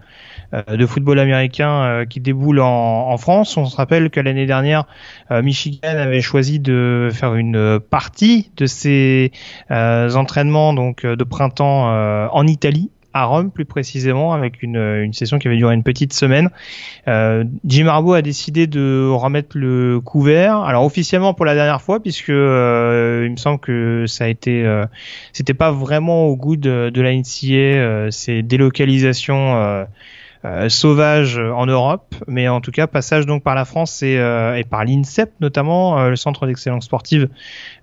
euh, 0.53 0.77
de 0.77 0.86
football 0.86 1.19
américain 1.19 1.83
euh, 1.83 2.05
qui 2.05 2.19
déboule 2.19 2.59
en, 2.59 3.17
France. 3.17 3.57
On 3.57 3.65
se 3.65 3.75
rappelle 3.75 4.09
que 4.09 4.19
l'année 4.19 4.45
dernière, 4.45 4.86
euh, 5.31 5.41
Michigan 5.41 5.88
avait 5.88 6.21
choisi 6.21 6.59
de 6.59 7.09
faire 7.11 7.36
une 7.36 7.79
partie 7.79 8.51
de 8.57 8.65
ses 8.65 9.31
entraînements 9.69 10.73
donc 10.73 11.05
de 11.05 11.23
printemps 11.23 11.89
en 12.31 12.47
Italie 12.47 12.91
à 13.16 13.24
Rome 13.24 13.49
plus 13.49 13.63
précisément 13.63 14.34
avec 14.34 14.61
une, 14.61 14.76
une, 14.76 15.13
session 15.13 15.39
qui 15.39 15.47
avait 15.47 15.55
duré 15.55 15.74
une 15.74 15.84
petite 15.84 16.11
semaine. 16.11 16.49
Euh, 17.07 17.45
Jim 17.63 17.88
Harbaugh 17.88 18.16
a 18.16 18.22
décidé 18.22 18.68
de 18.68 19.09
remettre 19.09 19.57
le 19.57 20.01
couvert. 20.01 20.59
Alors 20.59 20.84
officiellement 20.84 21.34
pour 21.34 21.45
la 21.45 21.55
dernière 21.55 21.82
fois 21.82 22.01
puisque 22.01 22.30
euh, 22.30 23.24
il 23.26 23.32
me 23.32 23.38
semble 23.38 23.59
que 23.59 24.03
ça 24.05 24.26
a 24.26 24.28
été 24.28 24.66
euh, 24.66 24.86
c'était 25.32 25.53
pas 25.53 25.72
vraiment 25.72 26.26
au 26.26 26.36
goût 26.36 26.57
de, 26.57 26.91
de 26.93 27.01
la 27.01 27.16
NCA 27.16 28.11
ces 28.11 28.43
délocalisations 28.43 29.86
euh, 30.45 30.69
sauvage 30.69 31.39
en 31.39 31.65
Europe, 31.65 32.13
mais 32.27 32.47
en 32.47 32.61
tout 32.61 32.69
cas 32.69 32.85
passage 32.85 33.25
donc 33.25 33.41
par 33.41 33.55
la 33.55 33.65
France 33.65 34.03
et, 34.03 34.17
euh, 34.17 34.61
par 34.69 34.85
l'INSEP 34.85 35.31
notamment, 35.39 35.97
euh, 35.97 36.09
le 36.09 36.15
centre 36.15 36.45
d'excellence 36.45 36.85
sportive 36.85 37.29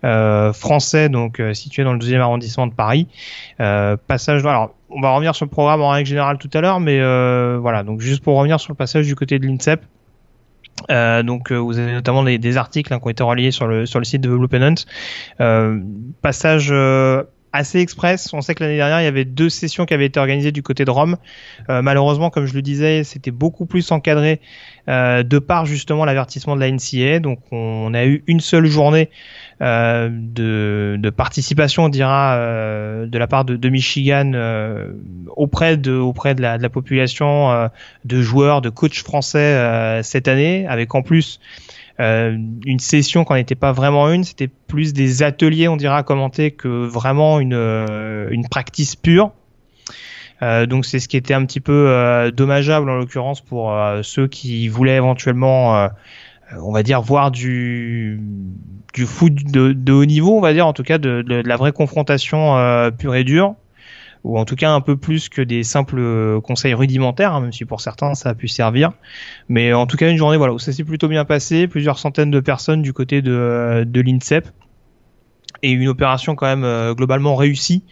français 0.02 1.08
donc 1.08 1.42
situé 1.54 1.82
dans 1.82 1.92
le 1.92 1.98
deuxième 1.98 2.20
arrondissement 2.20 2.66
de 2.66 2.74
Paris. 2.74 3.08
passage, 3.58 4.46
alors 4.46 4.74
on 4.90 5.00
va 5.00 5.10
revenir 5.10 5.34
sur 5.34 5.44
le 5.44 5.50
programme 5.50 5.80
en 5.80 5.88
règle 5.90 6.08
générale 6.08 6.38
tout 6.38 6.50
à 6.54 6.60
l'heure, 6.60 6.78
mais 6.78 6.98
voilà 7.58 7.82
donc 7.82 8.00
juste 8.00 8.22
pour 8.22 8.36
revenir 8.36 8.60
sur 8.60 8.72
le 8.72 8.76
passage 8.76 9.06
du 9.06 9.16
côté 9.16 9.38
de 9.38 9.46
l'INSEP. 9.46 9.82
Euh, 10.90 11.22
donc 11.22 11.52
vous 11.52 11.78
avez 11.78 11.92
notamment 11.92 12.22
des, 12.22 12.56
articles 12.56 12.92
hein, 12.92 12.98
qui 12.98 13.06
ont 13.06 13.10
été 13.10 13.22
reliés 13.22 13.50
sur 13.50 13.66
le 13.66 13.86
sur 13.86 13.98
le 13.98 14.04
site 14.04 14.20
de 14.20 14.28
Development. 14.28 14.74
Euh, 15.40 15.80
passage 16.22 16.72
assez 17.52 17.80
express. 17.80 18.32
On 18.32 18.40
sait 18.40 18.54
que 18.54 18.62
l'année 18.62 18.76
dernière, 18.76 19.00
il 19.00 19.04
y 19.04 19.08
avait 19.08 19.24
deux 19.24 19.50
sessions 19.50 19.84
qui 19.84 19.94
avaient 19.94 20.06
été 20.06 20.18
organisées 20.18 20.52
du 20.52 20.62
côté 20.62 20.84
de 20.84 20.90
Rome. 20.90 21.16
Euh, 21.68 21.82
malheureusement, 21.82 22.30
comme 22.30 22.46
je 22.46 22.54
le 22.54 22.62
disais, 22.62 23.04
c'était 23.04 23.30
beaucoup 23.30 23.66
plus 23.66 23.90
encadré 23.92 24.40
euh, 24.88 25.22
de 25.22 25.38
par 25.38 25.66
justement 25.66 26.04
l'avertissement 26.04 26.56
de 26.56 26.60
la 26.60 26.70
NCA. 26.70 27.20
Donc, 27.20 27.40
on 27.50 27.92
a 27.94 28.04
eu 28.06 28.24
une 28.26 28.40
seule 28.40 28.66
journée 28.66 29.10
euh, 29.60 30.08
de, 30.10 31.10
participation, 31.10 31.84
on 31.84 31.88
dira, 31.88 32.36
de 32.36 33.18
la 33.18 33.26
part 33.26 33.44
de, 33.44 33.68
Michigan 33.68 34.32
auprès 35.36 35.76
de 35.76 35.92
auprès 35.92 36.34
la, 36.34 36.58
de 36.58 36.62
la 36.62 36.68
population 36.68 37.68
de 38.04 38.22
joueurs, 38.22 38.60
de 38.60 38.70
coachs 38.70 39.02
français 39.02 40.00
cette 40.02 40.28
année, 40.28 40.66
avec 40.66 40.94
en 40.94 41.02
plus 41.02 41.38
euh, 42.00 42.36
une 42.64 42.78
session 42.78 43.24
qu'on 43.24 43.34
n'était 43.34 43.54
pas 43.54 43.72
vraiment 43.72 44.10
une, 44.10 44.24
c'était 44.24 44.48
plus 44.48 44.92
des 44.92 45.22
ateliers, 45.22 45.68
on 45.68 45.76
dira, 45.76 45.98
à 45.98 46.02
commenter 46.02 46.50
que 46.50 46.68
vraiment 46.68 47.40
une, 47.40 47.54
euh, 47.54 48.28
une 48.30 48.48
practice 48.48 48.96
pure. 48.96 49.32
Euh, 50.42 50.66
donc 50.66 50.84
c'est 50.86 50.98
ce 50.98 51.08
qui 51.08 51.16
était 51.16 51.34
un 51.34 51.44
petit 51.44 51.60
peu 51.60 51.88
euh, 51.88 52.30
dommageable 52.30 52.90
en 52.90 52.96
l'occurrence 52.96 53.40
pour 53.40 53.76
ceux 54.02 54.26
qui 54.26 54.68
voulaient 54.68 54.96
éventuellement, 54.96 55.88
on 56.60 56.72
va 56.72 56.82
dire, 56.82 57.00
voir 57.02 57.30
du 57.30 58.20
du 58.94 59.06
foot 59.06 59.32
de, 59.34 59.72
de, 59.72 59.92
haut 59.92 60.04
niveau, 60.04 60.36
on 60.36 60.42
va 60.42 60.52
dire 60.52 60.66
en 60.66 60.74
tout 60.74 60.82
cas 60.82 60.98
de, 60.98 61.22
de, 61.22 61.40
de 61.40 61.48
la 61.48 61.56
vraie 61.56 61.72
confrontation 61.72 62.90
pure 62.98 63.14
et 63.14 63.24
dure 63.24 63.54
ou 64.24 64.38
en 64.38 64.44
tout 64.44 64.56
cas 64.56 64.70
un 64.70 64.80
peu 64.80 64.96
plus 64.96 65.28
que 65.28 65.42
des 65.42 65.62
simples 65.64 66.40
conseils 66.42 66.74
rudimentaires, 66.74 67.34
hein, 67.34 67.40
même 67.40 67.52
si 67.52 67.64
pour 67.64 67.80
certains 67.80 68.14
ça 68.14 68.30
a 68.30 68.34
pu 68.34 68.48
servir. 68.48 68.92
Mais 69.48 69.72
en 69.72 69.86
tout 69.86 69.96
cas 69.96 70.10
une 70.10 70.16
journée 70.16 70.36
voilà 70.36 70.52
où 70.52 70.58
ça 70.58 70.72
s'est 70.72 70.84
plutôt 70.84 71.08
bien 71.08 71.24
passé, 71.24 71.66
plusieurs 71.66 71.98
centaines 71.98 72.30
de 72.30 72.40
personnes 72.40 72.82
du 72.82 72.92
côté 72.92 73.22
de, 73.22 73.84
de 73.86 74.00
l'INSEP 74.00 74.48
et 75.62 75.70
une 75.70 75.88
opération 75.88 76.34
quand 76.34 76.46
même 76.46 76.64
euh, 76.64 76.94
globalement 76.94 77.36
réussie 77.36 77.84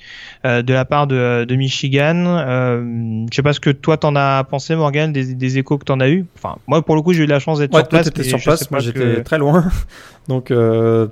euh, 0.45 0.63
de 0.63 0.73
la 0.73 0.85
part 0.85 1.07
de, 1.07 1.45
de 1.45 1.57
Michigan. 1.57 2.25
Euh, 2.27 3.27
je 3.31 3.37
sais 3.37 3.43
pas 3.43 3.53
ce 3.53 3.61
que 3.61 3.71
toi 3.71 3.97
t'en 3.97 4.17
as 4.17 4.45
pensé 4.45 4.75
Morgan, 4.75 5.13
des, 5.13 5.35
des 5.35 5.59
échos 5.59 5.79
que 5.79 5.85
t'en 5.85 6.01
as 6.01 6.09
eu. 6.09 6.27
Enfin 6.37 6.57
moi 6.67 6.83
pour 6.83 6.97
le 6.97 7.03
coup 7.03 7.13
j'ai 7.13 7.25
eu 7.25 7.27
la 7.27 7.39
chance 7.39 7.61
d'être 7.61 7.75
sur 7.75 7.89
place. 7.89 8.23
sur 8.23 8.41
place, 8.41 8.71
moi 8.71 8.81
j'étais 8.81 9.23
très 9.23 9.39
loin, 9.39 9.65
donc 10.29 10.51
euh, 10.51 11.09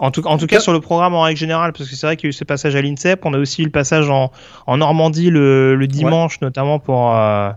en 0.00 0.10
tout, 0.10 0.26
en 0.26 0.36
tout 0.36 0.46
cas, 0.46 0.58
sur 0.60 0.72
le 0.72 0.80
programme 0.80 1.14
en 1.14 1.22
règle 1.22 1.38
générale, 1.38 1.72
parce 1.72 1.88
que 1.88 1.94
c'est 1.94 2.06
vrai 2.06 2.16
qu'il 2.16 2.26
y 2.26 2.28
a 2.28 2.30
eu 2.30 2.32
ce 2.32 2.44
passage 2.44 2.74
à 2.74 2.82
l'INSEP, 2.82 3.24
on 3.24 3.32
a 3.34 3.38
aussi 3.38 3.62
eu 3.62 3.64
le 3.66 3.70
passage 3.70 4.10
en, 4.10 4.32
en 4.66 4.76
Normandie 4.78 5.30
le, 5.30 5.76
le 5.76 5.86
dimanche, 5.86 6.40
notamment 6.40 6.80
pour, 6.80 7.14
euh, 7.14 7.50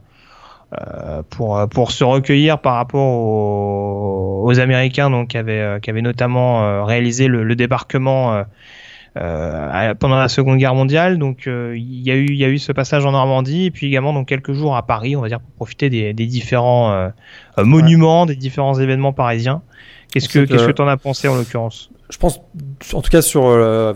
euh, 0.79 1.23
pour, 1.29 1.67
pour 1.69 1.91
se 1.91 2.03
recueillir 2.03 2.59
par 2.59 2.75
rapport 2.75 3.01
aux, 3.01 4.43
aux 4.45 4.59
Américains 4.59 5.09
donc, 5.09 5.29
qui, 5.29 5.37
avaient, 5.37 5.59
euh, 5.59 5.79
qui 5.79 5.89
avaient 5.89 6.03
notamment 6.03 6.63
euh, 6.63 6.83
réalisé 6.83 7.27
le, 7.27 7.43
le 7.43 7.55
débarquement 7.55 8.43
euh, 9.17 9.93
pendant 9.95 10.17
la 10.17 10.27
Seconde 10.29 10.59
Guerre 10.59 10.75
mondiale. 10.75 11.17
Donc 11.17 11.47
il 11.47 12.01
y, 12.07 12.11
a 12.11 12.15
eu, 12.15 12.27
il 12.27 12.37
y 12.37 12.45
a 12.45 12.49
eu 12.49 12.59
ce 12.59 12.71
passage 12.71 13.07
en 13.07 13.11
Normandie, 13.11 13.65
et 13.65 13.71
puis 13.71 13.87
également 13.87 14.13
donc, 14.13 14.27
quelques 14.27 14.53
jours 14.53 14.77
à 14.77 14.85
Paris, 14.85 15.15
on 15.15 15.21
va 15.21 15.29
dire, 15.29 15.39
pour 15.39 15.51
profiter 15.55 15.89
des, 15.89 16.13
des 16.13 16.27
différents 16.27 17.09
monuments, 17.57 18.27
des 18.27 18.35
différents 18.35 18.79
événements 18.79 19.13
parisiens. 19.13 19.63
Qu'est-ce 20.13 20.29
que 20.29 20.45
qu'est-ce 20.45 20.65
que 20.67 20.71
tu 20.71 20.81
en 20.81 20.87
as 20.87 20.97
pensé 20.97 21.27
en 21.27 21.35
l'occurrence? 21.35 21.89
Je 22.09 22.17
pense, 22.17 22.41
en 22.93 23.01
tout 23.03 23.11
cas 23.11 23.21
sur 23.21 23.45
euh, 23.45 23.93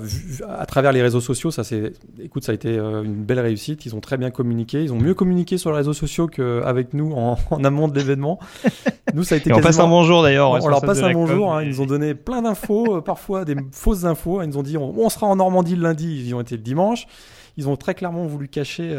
à 0.47 0.67
travers 0.67 0.91
les 0.91 1.01
réseaux 1.01 1.19
sociaux, 1.19 1.49
ça 1.49 1.63
c'est, 1.63 1.93
écoute, 2.21 2.43
ça 2.43 2.51
a 2.51 2.55
été 2.55 2.69
euh, 2.69 3.01
une 3.01 3.23
belle 3.23 3.39
réussite. 3.39 3.87
Ils 3.87 3.95
ont 3.95 4.01
très 4.01 4.17
bien 4.17 4.29
communiqué. 4.29 4.83
Ils 4.83 4.93
ont 4.93 4.99
mieux 4.99 5.15
communiqué 5.15 5.57
sur 5.57 5.71
les 5.71 5.77
réseaux 5.77 5.93
sociaux 5.93 6.27
qu'avec 6.27 6.93
nous 6.93 7.11
en, 7.13 7.39
en, 7.49 7.63
amont 7.63 7.87
de 7.87 7.97
l'événement. 7.97 8.37
Nous, 9.15 9.23
ça 9.23 9.33
a 9.33 9.39
été. 9.39 9.51
on 9.51 9.61
passe 9.61 9.79
un 9.79 9.87
bonjour 9.87 10.21
d'ailleurs. 10.21 10.51
On, 10.51 10.67
leur 10.67 10.81
passe 10.81 11.01
un 11.01 11.11
bonjour. 11.11 11.55
Hein, 11.55 11.63
ils 11.63 11.69
nous 11.69 11.81
ont 11.81 11.87
donné 11.87 12.13
plein 12.13 12.43
d'infos, 12.43 12.97
euh, 12.97 13.01
parfois 13.01 13.45
des 13.45 13.55
fausses 13.71 14.03
infos. 14.03 14.43
Ils 14.43 14.49
nous 14.49 14.57
ont 14.57 14.63
dit 14.63 14.77
on, 14.77 15.09
sera 15.09 15.25
en 15.25 15.35
Normandie 15.35 15.75
le 15.75 15.81
lundi. 15.81 16.05
Ils 16.05 16.27
y 16.27 16.33
ont 16.35 16.41
été 16.41 16.55
le 16.55 16.61
dimanche. 16.61 17.07
Ils 17.57 17.67
ont 17.67 17.77
très 17.77 17.95
clairement 17.95 18.27
voulu 18.27 18.47
cacher 18.47 18.95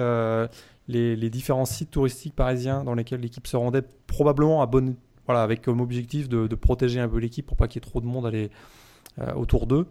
les, 0.88 1.14
les, 1.14 1.30
différents 1.30 1.64
sites 1.64 1.92
touristiques 1.92 2.34
parisiens 2.34 2.82
dans 2.82 2.94
lesquels 2.94 3.20
l'équipe 3.20 3.46
se 3.46 3.56
rendait, 3.56 3.82
probablement 4.06 4.60
à 4.60 4.66
bonne, 4.66 4.96
voilà, 5.26 5.42
avec 5.42 5.62
comme 5.62 5.80
objectif 5.80 6.28
de, 6.28 6.46
de 6.46 6.54
protéger 6.54 7.00
un 7.00 7.08
peu 7.08 7.18
l'équipe 7.18 7.46
pour 7.46 7.56
pas 7.56 7.68
qu'il 7.68 7.80
y 7.80 7.84
ait 7.84 7.88
trop 7.88 8.00
de 8.00 8.06
monde 8.06 8.26
à 8.26 8.30
les 8.30 8.50
autour 9.36 9.66
d'eux. 9.66 9.86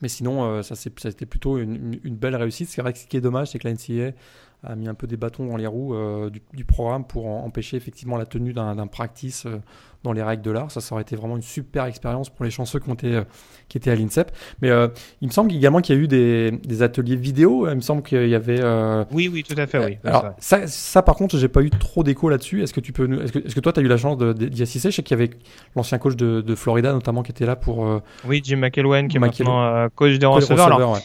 Mais 0.00 0.08
sinon, 0.08 0.44
euh, 0.44 0.62
ça, 0.62 0.74
été 1.08 1.26
plutôt 1.26 1.58
une, 1.58 1.98
belle 2.04 2.36
réussite. 2.36 2.68
C'est 2.68 2.82
vrai 2.82 2.92
que 2.92 2.98
ce 2.98 3.06
qui 3.06 3.16
est 3.16 3.20
dommage, 3.20 3.48
c'est 3.48 3.58
que 3.58 3.66
la 3.66 3.74
NCA 3.74 4.16
a 4.64 4.74
mis 4.74 4.88
un 4.88 4.94
peu 4.94 5.06
des 5.06 5.16
bâtons 5.16 5.46
dans 5.46 5.56
les 5.56 5.66
roues 5.66 5.94
euh, 5.94 6.30
du, 6.30 6.42
du, 6.52 6.64
programme 6.64 7.04
pour 7.04 7.26
empêcher 7.26 7.76
effectivement 7.76 8.16
la 8.16 8.26
tenue 8.26 8.52
d'un 8.52 8.86
practice 8.86 9.46
euh, 9.46 9.58
dans 10.04 10.12
les 10.12 10.22
règles 10.22 10.42
de 10.42 10.50
l'art. 10.50 10.70
Ça, 10.70 10.80
ça 10.80 10.94
aurait 10.94 11.02
été 11.02 11.16
vraiment 11.16 11.36
une 11.36 11.42
super 11.42 11.84
expérience 11.84 12.30
pour 12.30 12.44
les 12.44 12.50
chanceux 12.50 12.78
qui, 12.78 12.88
ont 12.88 12.94
été, 12.94 13.14
euh, 13.14 13.24
qui 13.68 13.78
étaient 13.78 13.90
à 13.90 13.94
l'INSEP. 13.94 14.30
Mais 14.62 14.70
euh, 14.70 14.88
il 15.20 15.28
me 15.28 15.32
semble 15.32 15.52
également 15.52 15.80
qu'il 15.80 15.96
y 15.96 15.98
a 15.98 16.02
eu 16.02 16.08
des, 16.08 16.52
des, 16.52 16.82
ateliers 16.82 17.16
vidéo. 17.16 17.68
Il 17.68 17.76
me 17.76 17.80
semble 17.80 18.02
qu'il 18.02 18.28
y 18.28 18.34
avait. 18.34 18.60
Euh, 18.60 19.04
oui, 19.12 19.28
oui, 19.32 19.42
tout 19.42 19.58
à 19.58 19.66
fait, 19.66 19.84
oui. 19.84 19.98
Alors, 20.04 20.34
ça, 20.38 20.66
ça, 20.66 21.02
par 21.02 21.16
contre, 21.16 21.36
j'ai 21.36 21.48
pas 21.48 21.62
eu 21.62 21.70
trop 21.70 22.04
d'écho 22.04 22.28
là-dessus. 22.28 22.62
Est-ce 22.62 22.72
que 22.72 22.80
tu 22.80 22.92
peux, 22.92 23.22
est-ce 23.22 23.32
que, 23.32 23.38
est 23.38 23.54
que, 23.54 23.60
toi, 23.60 23.72
tu 23.72 23.80
as 23.80 23.82
eu 23.82 23.88
la 23.88 23.96
chance 23.96 24.18
d'y 24.18 24.62
assister? 24.62 24.90
Je 24.90 24.96
sais 24.96 25.02
qu'il 25.02 25.18
y 25.18 25.20
avait 25.20 25.30
l'ancien 25.74 25.98
coach 25.98 26.16
de, 26.16 26.40
de, 26.40 26.54
Florida, 26.54 26.92
notamment, 26.92 27.22
qui 27.22 27.32
était 27.32 27.46
là 27.46 27.56
pour. 27.56 28.00
oui, 28.26 28.40
Jim 28.44 28.56
McElwain, 28.58 29.08
qui 29.08 29.16
est 29.16 29.20
maintenant 29.20 29.88
coach 29.94 30.18
des 30.18 30.26
receveurs. 30.26 31.00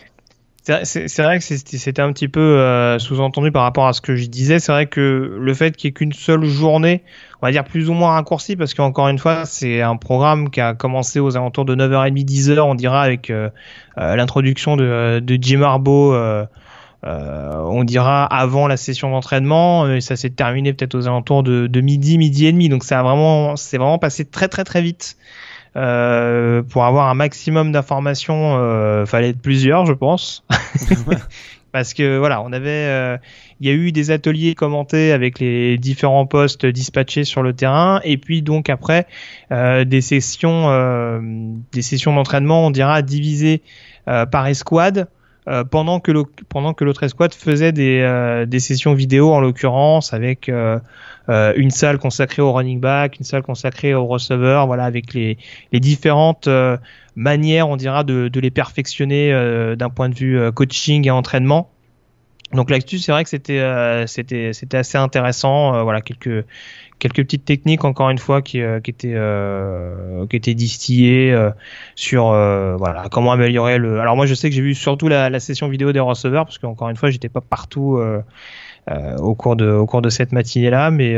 C'est 0.63 1.21
vrai 1.21 1.39
que 1.39 1.43
c'était 1.43 2.01
un 2.01 2.13
petit 2.13 2.29
peu 2.29 2.39
euh, 2.39 2.97
sous-entendu 2.97 3.51
par 3.51 3.63
rapport 3.63 3.85
à 3.85 3.91
ce 3.91 3.99
que 3.99 4.15
je 4.15 4.27
disais. 4.27 4.59
C'est 4.59 4.71
vrai 4.71 4.85
que 4.85 5.37
le 5.37 5.53
fait 5.53 5.75
qu'il 5.75 5.89
n'y 5.89 5.91
ait 5.91 5.93
qu'une 5.93 6.13
seule 6.13 6.45
journée, 6.45 7.03
on 7.41 7.47
va 7.47 7.51
dire 7.51 7.65
plus 7.65 7.89
ou 7.89 7.93
moins 7.93 8.13
raccourcie, 8.13 8.55
parce 8.55 8.73
qu'encore 8.73 9.09
une 9.09 9.19
fois, 9.19 9.45
c'est 9.45 9.81
un 9.81 9.97
programme 9.97 10.49
qui 10.49 10.61
a 10.61 10.73
commencé 10.73 11.19
aux 11.19 11.35
alentours 11.35 11.65
de 11.65 11.75
9h30, 11.75 12.25
10h, 12.25 12.59
on 12.61 12.75
dira, 12.75 13.01
avec 13.01 13.29
euh, 13.29 13.49
euh, 13.97 14.15
l'introduction 14.15 14.77
de, 14.77 15.21
Jim 15.41 15.61
Harbaugh, 15.61 16.13
euh, 16.13 16.45
euh, 17.05 17.61
on 17.65 17.83
dira 17.83 18.23
avant 18.25 18.67
la 18.67 18.77
session 18.77 19.11
d'entraînement, 19.11 19.89
et 19.89 19.99
ça 19.99 20.15
s'est 20.15 20.29
terminé 20.29 20.71
peut-être 20.71 20.95
aux 20.95 21.07
alentours 21.07 21.43
de, 21.43 21.67
de, 21.67 21.81
midi, 21.81 22.17
midi 22.17 22.45
et 22.45 22.53
demi. 22.53 22.69
Donc 22.69 22.85
ça 22.85 23.01
a 23.01 23.55
c'est 23.57 23.77
vraiment 23.77 23.99
passé 23.99 24.23
très 24.23 24.47
très 24.47 24.63
très 24.63 24.81
vite. 24.81 25.17
Euh, 25.75 26.61
pour 26.61 26.85
avoir 26.85 27.09
un 27.09 27.15
maximum 27.15 27.71
d'informations, 27.71 28.57
euh, 28.57 29.05
fallait 29.05 29.29
être 29.29 29.41
plusieurs, 29.41 29.85
je 29.85 29.93
pense. 29.93 30.43
parce 31.71 31.93
que 31.93 32.17
voilà, 32.17 32.41
on 32.41 32.53
avait, 32.53 33.19
il 33.59 33.67
y 33.67 33.71
a 33.71 33.73
eu 33.73 33.91
des 33.91 34.11
ateliers 34.11 34.53
commentés 34.53 35.11
avec 35.11 35.39
les 35.39 35.77
différents 35.77 36.27
postes 36.27 36.65
dispatchés 36.65 37.23
sur 37.23 37.41
le 37.41 37.53
terrain, 37.53 37.99
et 38.03 38.17
puis 38.17 38.43
donc 38.43 38.69
après 38.69 39.07
des 39.49 40.01
sessions, 40.01 41.19
des 41.71 41.81
sessions 41.81 42.13
d'entraînement, 42.13 42.67
on 42.67 42.69
dira 42.69 43.01
divisées 43.01 43.63
par 44.05 44.45
escouade. 44.45 45.07
Euh, 45.49 45.65
pendant 45.65 45.99
que 45.99 46.11
pendant 46.47 46.73
que 46.73 46.85
l'autre 46.85 47.03
escouade 47.03 47.33
faisait 47.33 47.73
des, 47.73 47.99
euh, 47.99 48.45
des 48.45 48.61
sessions 48.61 48.93
vidéo 48.93 49.33
en 49.33 49.41
l'occurrence 49.41 50.13
avec 50.13 50.47
euh, 50.47 50.79
une 51.29 51.71
salle 51.71 51.97
consacrée 51.99 52.41
au 52.41 52.51
running 52.51 52.79
back, 52.79 53.17
une 53.19 53.25
salle 53.25 53.43
consacrée 53.43 53.93
au 53.93 54.05
receiver, 54.05 54.63
voilà 54.65 54.85
avec 54.85 55.13
les, 55.13 55.37
les 55.71 55.79
différentes 55.79 56.49
manières 57.15 57.69
on 57.69 57.77
dira 57.77 58.03
de, 58.03 58.27
de 58.27 58.39
les 58.39 58.51
perfectionner 58.51 59.31
d'un 59.77 59.89
point 59.89 60.09
de 60.09 60.15
vue 60.15 60.51
coaching 60.51 61.07
et 61.07 61.11
entraînement. 61.11 61.69
Donc 62.51 62.69
là-dessus, 62.69 62.99
c'est 62.99 63.11
vrai 63.11 63.23
que 63.23 63.29
c'était 63.29 64.05
c'était 64.07 64.53
c'était 64.53 64.77
assez 64.77 64.97
intéressant. 64.97 65.83
voilà 65.83 66.01
quelques 66.01 66.45
quelques 67.03 67.23
petites 67.23 67.43
techniques 67.43 67.83
encore 67.83 68.09
une 68.09 68.17
fois 68.17 68.41
qui, 68.41 68.61
euh, 68.61 68.79
qui 68.79 68.91
étaient 68.91 69.13
euh, 69.13 70.25
qui 70.27 70.37
étaient 70.37 70.53
distillées 70.53 71.33
euh, 71.33 71.51
sur 71.95 72.27
voilà 72.27 73.07
comment 73.11 73.33
améliorer 73.33 73.77
le 73.77 73.99
alors 73.99 74.15
moi 74.15 74.25
je 74.25 74.33
sais 74.33 74.49
que 74.49 74.55
j'ai 74.55 74.61
vu 74.61 74.73
surtout 74.73 75.09
la, 75.09 75.29
la, 75.29 75.39
session 75.41 75.67
vidéo 75.67 75.91
des 75.91 75.99
receveurs 75.99 76.45
parce 76.45 76.57
qu'encore 76.57 76.89
une 76.89 76.95
fois 76.95 77.09
j'étais 77.09 77.29
pas 77.29 77.41
partout 77.41 78.01
au 79.19 79.33
cours 79.35 79.55
de 79.55 79.69
au 79.69 79.85
cours 79.85 80.01
de 80.01 80.09
cette 80.09 80.33
matinée 80.33 80.69
là 80.69 80.91
mais 80.91 81.15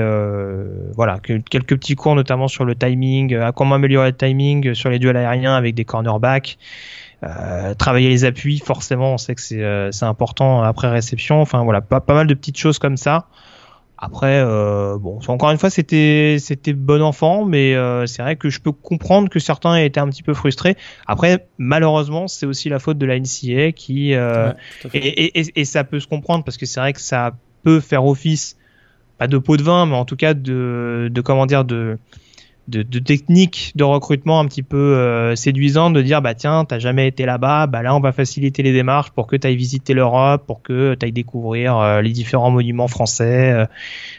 voilà 0.95 1.19
quelques 1.19 1.75
petits 1.75 1.95
cours 1.95 2.15
notamment 2.15 2.47
sur 2.47 2.63
le 2.63 2.75
timing 2.75 3.35
à 3.35 3.51
comment 3.51 3.75
améliorer 3.75 4.11
le 4.11 4.17
timing 4.17 4.73
sur 4.73 4.89
les 4.89 4.99
duels 4.99 5.17
aériens 5.17 5.55
avec 5.55 5.73
des 5.75 5.85
cornerbacks. 5.85 6.57
Travailler 7.77 8.09
les 8.09 8.23
appuis 8.23 8.59
forcément 8.59 9.13
on 9.13 9.17
sait 9.17 9.33
que 9.33 9.41
c'est 9.41 9.89
c'est 9.91 10.05
important 10.05 10.61
après 10.61 10.89
réception. 10.89 11.41
Enfin 11.41 11.63
voilà 11.63 11.81
pas 11.81 12.01
pas 12.01 12.13
mal 12.13 12.27
de 12.27 12.33
petites 12.35 12.57
choses 12.57 12.77
comme 12.77 12.97
ça. 12.97 13.27
Après, 13.97 14.39
euh, 14.39 14.97
bon, 14.97 15.19
encore 15.27 15.51
une 15.51 15.57
fois, 15.57 15.69
c'était 15.69 16.35
c'était 16.39 16.73
bon 16.73 17.01
enfant, 17.01 17.45
mais 17.45 17.75
euh, 17.75 18.05
c'est 18.05 18.21
vrai 18.21 18.35
que 18.35 18.49
je 18.49 18.59
peux 18.59 18.73
comprendre 18.73 19.29
que 19.29 19.39
certains 19.39 19.75
aient 19.75 19.85
été 19.85 20.01
un 20.01 20.09
petit 20.09 20.23
peu 20.23 20.33
frustrés. 20.33 20.75
Après, 21.07 21.47
malheureusement, 21.57 22.27
c'est 22.27 22.45
aussi 22.45 22.67
la 22.67 22.79
faute 22.79 22.97
de 22.97 23.05
la 23.05 23.17
NCA 23.17 23.71
qui 23.71 24.13
euh, 24.13 24.51
et, 24.93 25.39
et, 25.39 25.59
et, 25.61 25.65
ça 25.65 25.85
peut 25.85 26.01
se 26.01 26.07
comprendre 26.07 26.43
parce 26.43 26.57
que 26.57 26.65
c'est 26.65 26.81
vrai 26.81 26.91
que 26.91 26.99
ça 26.99 27.31
peut 27.65 27.79
faire 27.79 28.05
office 28.05 28.55
pas 29.17 29.27
de 29.27 29.37
pot 29.37 29.57
de 29.57 29.63
vin, 29.63 29.85
mais 29.85 29.95
en 29.95 30.05
tout 30.05 30.15
cas 30.15 30.33
de 30.33 31.09
de 31.11 31.21
comment 31.21 31.45
dire 31.45 31.65
de 31.65 31.97
de, 32.67 32.81
de 32.81 32.99
techniques 32.99 33.71
de 33.75 33.83
recrutement 33.83 34.39
un 34.39 34.45
petit 34.45 34.63
peu 34.63 34.77
euh, 34.77 35.35
séduisantes 35.35 35.93
de 35.93 36.01
dire 36.01 36.21
bah 36.23 36.33
tiens 36.33 36.65
t'as 36.65 36.79
jamais 36.79 37.07
été 37.07 37.25
là-bas 37.27 37.67
bah 37.67 37.83
là 37.83 37.95
on 37.95 37.99
va 37.99 38.11
faciliter 38.11 38.63
les 38.63 38.73
démarches 38.73 39.11
pour 39.11 39.27
que 39.27 39.35
tu 39.35 39.45
ailles 39.45 39.55
visiter 39.55 39.93
l'Europe 39.93 40.43
pour 40.47 40.63
que 40.63 40.95
tu 40.95 41.05
ailles 41.05 41.11
découvrir 41.11 41.77
euh, 41.77 42.01
les 42.01 42.09
différents 42.09 42.49
monuments 42.49 42.87
français 42.87 43.51
euh, 43.51 43.65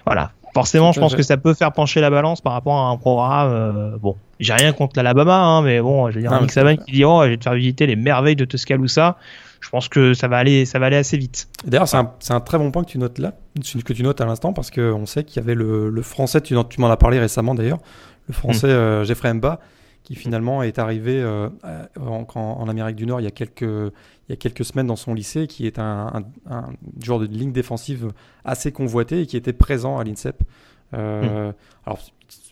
voilà. 0.04 0.30
Forcément 0.54 0.92
je 0.92 1.00
pense 1.00 1.16
que 1.16 1.22
ça 1.22 1.36
peut 1.36 1.54
faire 1.54 1.72
pencher 1.72 2.00
la 2.00 2.08
balance 2.08 2.40
par 2.40 2.52
rapport 2.52 2.78
à 2.78 2.88
un 2.88 2.96
programme 2.96 3.98
bon 4.00 4.14
j'ai 4.38 4.54
rien 4.54 4.72
contre 4.72 4.92
l'Alabama 4.96 5.36
hein, 5.36 5.62
mais 5.62 5.80
bon 5.80 6.08
je 6.10 6.14
veux 6.14 6.20
dire 6.20 6.32
un 6.32 6.40
Nick 6.40 6.52
Saban 6.52 6.76
qui 6.76 6.92
dit 6.92 7.04
oh 7.04 7.24
je 7.24 7.30
vais 7.30 7.36
te 7.36 7.42
faire 7.42 7.54
visiter 7.54 7.86
les 7.86 7.96
merveilles 7.96 8.36
de 8.36 8.44
Tuscaloosa 8.44 9.16
je 9.66 9.70
pense 9.70 9.88
que 9.88 10.14
ça 10.14 10.28
va 10.28 10.38
aller 10.38 10.64
ça 10.64 10.78
va 10.78 10.86
aller 10.86 10.96
assez 10.96 11.16
vite 11.16 11.48
d'ailleurs 11.64 11.88
c'est 11.88 11.96
un, 11.96 12.12
un, 12.30 12.40
très 12.40 12.56
bon 12.56 12.70
point 12.70 12.84
que 12.84 12.90
tu 12.90 12.98
notes 12.98 13.18
là 13.18 13.34
que 13.84 13.92
tu 13.92 14.02
notes 14.02 14.20
à 14.20 14.26
l'instant 14.26 14.52
parce 14.52 14.70
qu'on 14.70 15.06
sait 15.06 15.24
qu'il 15.24 15.42
y 15.42 15.44
avait 15.44 15.56
le, 15.56 15.90
le 15.90 16.02
français 16.02 16.40
tu, 16.40 16.56
tu 16.70 16.80
m'en 16.80 16.88
as 16.88 16.96
parlé 16.96 17.18
récemment 17.18 17.54
d'ailleurs 17.54 17.80
le 18.28 18.34
français 18.34 18.68
mm. 18.68 18.70
euh, 18.70 19.04
Jeffrey 19.04 19.32
Mba, 19.32 19.60
qui 20.02 20.14
finalement 20.14 20.62
est 20.62 20.78
arrivé 20.78 21.20
euh, 21.20 21.48
en, 22.00 22.68
Amérique 22.68 22.96
du 22.96 23.06
Nord 23.06 23.20
il 23.20 23.24
y, 23.24 23.28
a 23.28 23.32
quelques, 23.32 23.62
il 23.62 24.30
y 24.30 24.32
a 24.32 24.36
quelques 24.36 24.64
semaines 24.64 24.86
dans 24.86 24.96
son 24.96 25.14
lycée, 25.14 25.46
qui 25.46 25.66
est 25.66 25.78
un, 25.78 26.24
un, 26.48 26.64
joueur 27.02 27.18
de 27.18 27.26
ligne 27.26 27.52
défensive 27.52 28.12
assez 28.44 28.72
convoité 28.72 29.22
et 29.22 29.26
qui 29.26 29.36
était 29.36 29.52
présent 29.52 29.98
à 29.98 30.04
l'INSEP. 30.04 30.42
Euh, 30.94 31.50
mm. 31.50 31.54
Alors, 31.86 31.98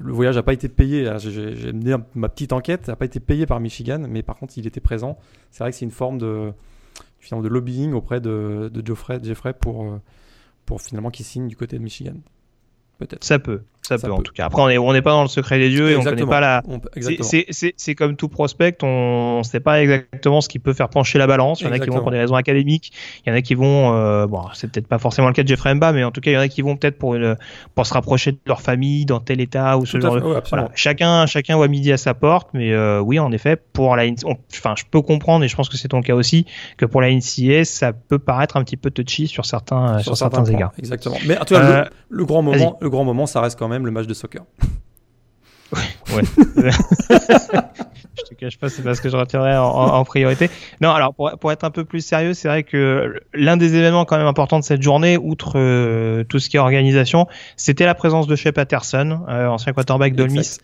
le 0.00 0.12
voyage 0.12 0.36
n'a 0.36 0.42
pas 0.42 0.52
été 0.52 0.68
payé, 0.68 1.08
j'ai 1.18 1.72
mené 1.72 1.96
ma 2.14 2.28
petite 2.28 2.52
enquête, 2.52 2.88
n'a 2.88 2.96
pas 2.96 3.04
été 3.04 3.20
payé 3.20 3.46
par 3.46 3.60
Michigan, 3.60 4.04
mais 4.08 4.22
par 4.22 4.36
contre, 4.36 4.54
il 4.56 4.66
était 4.66 4.80
présent. 4.80 5.18
C'est 5.50 5.62
vrai 5.64 5.70
que 5.70 5.76
c'est 5.76 5.84
une 5.84 5.90
forme 5.90 6.18
de, 6.18 6.52
de 7.42 7.48
lobbying 7.48 7.92
auprès 7.92 8.20
de, 8.20 8.70
de 8.72 8.86
Geoffrey, 8.86 9.20
Jeffrey 9.22 9.54
pour, 9.54 9.98
pour 10.66 10.80
finalement 10.82 11.10
qu'il 11.10 11.24
signe 11.24 11.48
du 11.48 11.56
côté 11.56 11.78
de 11.78 11.82
Michigan. 11.82 12.16
Peut-être. 12.98 13.24
Ça 13.24 13.38
peut. 13.38 13.62
Ça, 13.86 13.98
peut, 13.98 14.10
en 14.10 14.22
tout 14.22 14.32
cas. 14.32 14.46
Après, 14.46 14.62
on 14.62 14.68
n'est 14.68 14.78
on 14.78 14.94
est 14.94 15.02
pas 15.02 15.10
dans 15.10 15.22
le 15.22 15.28
secret 15.28 15.58
des 15.58 15.68
dieux 15.68 15.90
et 15.90 15.96
on 15.96 16.02
connaît 16.02 16.24
pas 16.24 16.40
la. 16.40 16.62
C'est 17.76 17.94
comme 17.94 18.16
tout 18.16 18.28
prospect, 18.28 18.78
on 18.82 19.38
ne 19.38 19.42
sait 19.42 19.60
pas 19.60 19.82
exactement 19.82 20.40
ce 20.40 20.48
qui 20.48 20.58
peut 20.58 20.72
faire 20.72 20.88
pencher 20.88 21.18
la 21.18 21.26
balance. 21.26 21.60
Il 21.60 21.66
y 21.66 21.70
en 21.70 21.72
a 21.72 21.78
qui 21.78 21.90
vont 21.90 22.00
pour 22.00 22.10
des 22.10 22.18
raisons 22.18 22.34
académiques, 22.34 22.92
il 23.24 23.30
y 23.30 23.32
en 23.32 23.36
a 23.36 23.42
qui 23.42 23.54
vont. 23.54 23.94
Euh, 23.94 24.26
bon, 24.26 24.42
c'est 24.54 24.70
peut-être 24.70 24.86
pas 24.86 24.98
forcément 24.98 25.28
le 25.28 25.34
cas 25.34 25.42
de 25.42 25.48
Jeffrey 25.48 25.74
Mba, 25.74 25.92
mais 25.92 26.02
en 26.02 26.10
tout 26.10 26.22
cas, 26.22 26.30
il 26.30 26.34
y 26.34 26.36
en 26.36 26.40
a 26.40 26.48
qui 26.48 26.62
vont 26.62 26.76
peut-être 26.76 26.96
pour, 26.96 27.14
une, 27.14 27.36
pour 27.74 27.86
se 27.86 27.92
rapprocher 27.92 28.32
de 28.32 28.38
leur 28.46 28.62
famille 28.62 29.04
dans 29.04 29.20
tel 29.20 29.40
état 29.40 29.76
ou 29.76 29.84
ce 29.84 30.00
genre. 30.00 30.16
De... 30.16 30.20
voilà. 30.48 30.70
Chacun, 30.74 31.26
chacun 31.26 31.56
voit 31.56 31.68
midi 31.68 31.92
à 31.92 31.98
sa 31.98 32.14
porte, 32.14 32.48
mais 32.54 32.72
euh, 32.72 33.00
oui, 33.00 33.18
en 33.18 33.32
effet, 33.32 33.56
pour 33.56 33.96
la. 33.96 34.04
Enfin, 34.24 34.74
je 34.78 34.84
peux 34.90 35.02
comprendre 35.02 35.44
et 35.44 35.48
je 35.48 35.56
pense 35.56 35.68
que 35.68 35.76
c'est 35.76 35.88
ton 35.88 36.00
cas 36.00 36.14
aussi 36.14 36.46
que 36.78 36.86
pour 36.86 37.02
la 37.02 37.12
NCA, 37.12 37.64
ça 37.64 37.92
peut 37.92 38.18
paraître 38.18 38.56
un 38.56 38.64
petit 38.64 38.78
peu 38.78 38.90
touchy 38.90 39.26
sur 39.26 39.44
certains, 39.44 39.98
sur, 39.98 40.16
certains, 40.16 40.44
égards. 40.44 40.72
Exactement. 40.78 41.16
Mais 41.26 41.38
en 41.38 41.44
tout 41.44 41.54
cas, 41.54 41.84
le, 41.84 41.90
le, 42.08 42.24
grand 42.24 42.40
moment, 42.40 42.78
le 42.80 42.88
grand 42.88 43.04
moment, 43.04 43.26
ça 43.26 43.42
reste 43.42 43.58
quand 43.58 43.68
même 43.68 43.73
le 43.82 43.90
match 43.90 44.06
de 44.06 44.14
soccer. 44.14 44.44
Ouais. 46.12 46.22
je 48.16 48.22
te 48.22 48.34
cache 48.34 48.58
pas, 48.58 48.68
c'est 48.68 48.82
parce 48.82 49.00
que 49.00 49.08
je 49.08 49.16
retirerai 49.16 49.56
en, 49.56 50.04
priorité. 50.04 50.50
Non, 50.80 50.90
alors 50.90 51.14
pour, 51.14 51.30
pour, 51.38 51.52
être 51.52 51.64
un 51.64 51.70
peu 51.70 51.84
plus 51.84 52.04
sérieux, 52.04 52.34
c'est 52.34 52.48
vrai 52.48 52.62
que 52.62 53.20
l'un 53.32 53.56
des 53.56 53.74
événements 53.76 54.04
quand 54.04 54.16
même 54.16 54.26
importants 54.26 54.58
de 54.58 54.64
cette 54.64 54.82
journée, 54.82 55.16
outre 55.16 55.54
euh, 55.56 56.24
tout 56.24 56.38
ce 56.38 56.48
qui 56.48 56.56
est 56.56 56.60
organisation, 56.60 57.26
c'était 57.56 57.86
la 57.86 57.94
présence 57.94 58.26
de 58.26 58.36
Shea 58.36 58.52
Patterson, 58.52 59.24
euh, 59.28 59.46
ancien 59.46 59.72
quarterback 59.72 60.14
d'Olmis, 60.14 60.58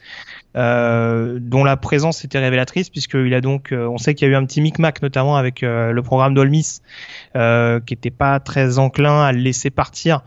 euh, 0.57 1.39
dont 1.41 1.63
la 1.63 1.77
présence 1.77 2.25
était 2.25 2.41
révélatrice 2.41 2.91
puisqu'il 2.91 3.33
a 3.35 3.41
donc, 3.41 3.71
euh, 3.71 3.87
on 3.87 3.99
sait 3.99 4.15
qu'il 4.15 4.27
y 4.27 4.31
a 4.31 4.33
eu 4.33 4.37
un 4.37 4.45
petit 4.45 4.61
micmac 4.61 5.01
notamment 5.01 5.37
avec 5.37 5.63
euh, 5.63 5.93
le 5.93 6.03
programme 6.03 6.35
d'Olmis 6.35 6.81
qui 7.35 7.95
était 7.95 8.11
pas 8.11 8.41
très 8.41 8.79
enclin 8.79 9.23
à 9.23 9.31
le 9.31 9.39
laisser 9.39 9.71
partir 9.71 10.23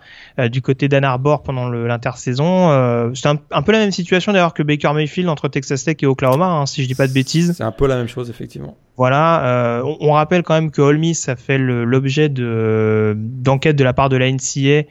du 0.49 0.61
côté 0.61 0.87
d'Ann 0.87 1.03
Arbor 1.03 1.43
pendant 1.43 1.69
l'intersaison. 1.69 3.13
c'est 3.13 3.27
un, 3.27 3.61
peu 3.61 3.71
la 3.71 3.79
même 3.79 3.91
situation 3.91 4.31
d'ailleurs 4.31 4.53
que 4.53 4.63
Baker 4.63 4.93
Mayfield 4.93 5.29
entre 5.29 5.49
Texas 5.49 5.83
Tech 5.83 5.97
et 6.01 6.05
Oklahoma, 6.05 6.45
hein, 6.45 6.65
si 6.65 6.81
je 6.81 6.87
dis 6.87 6.95
pas 6.95 7.07
de 7.07 7.13
bêtises. 7.13 7.53
C'est 7.57 7.63
un 7.63 7.71
peu 7.71 7.87
la 7.87 7.97
même 7.97 8.07
chose 8.07 8.29
effectivement. 8.29 8.77
Voilà, 8.95 9.81
on, 9.83 9.97
on, 9.99 10.11
rappelle 10.13 10.43
quand 10.43 10.53
même 10.53 10.71
que 10.71 10.81
Olmis 10.81 11.19
a 11.27 11.35
fait 11.35 11.57
l'objet 11.57 12.29
de 12.29 13.15
d'enquête 13.17 13.75
de 13.75 13.83
la 13.83 13.93
part 13.93 14.09
de 14.09 14.17
la 14.17 14.31
NCA 14.31 14.87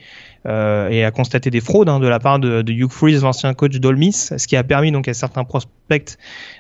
euh, 0.47 0.89
et 0.89 1.05
a 1.05 1.10
constaté 1.10 1.51
des 1.51 1.60
fraudes 1.60 1.89
hein, 1.89 2.01
de 2.01 2.09
la 2.09 2.19
part 2.19 2.39
de, 2.39 2.62
de 2.62 2.73
Hugh 2.73 2.90
Freeze, 2.90 3.23
l'ancien 3.23 3.55
coach 3.55 3.77
d'Olmis, 3.77 4.12
ce 4.12 4.47
qui 4.47 4.56
a 4.56 4.64
permis 4.64 4.90
donc 4.90 5.09
à 5.09 5.14
certains 5.14 5.44
prospects 5.44 6.19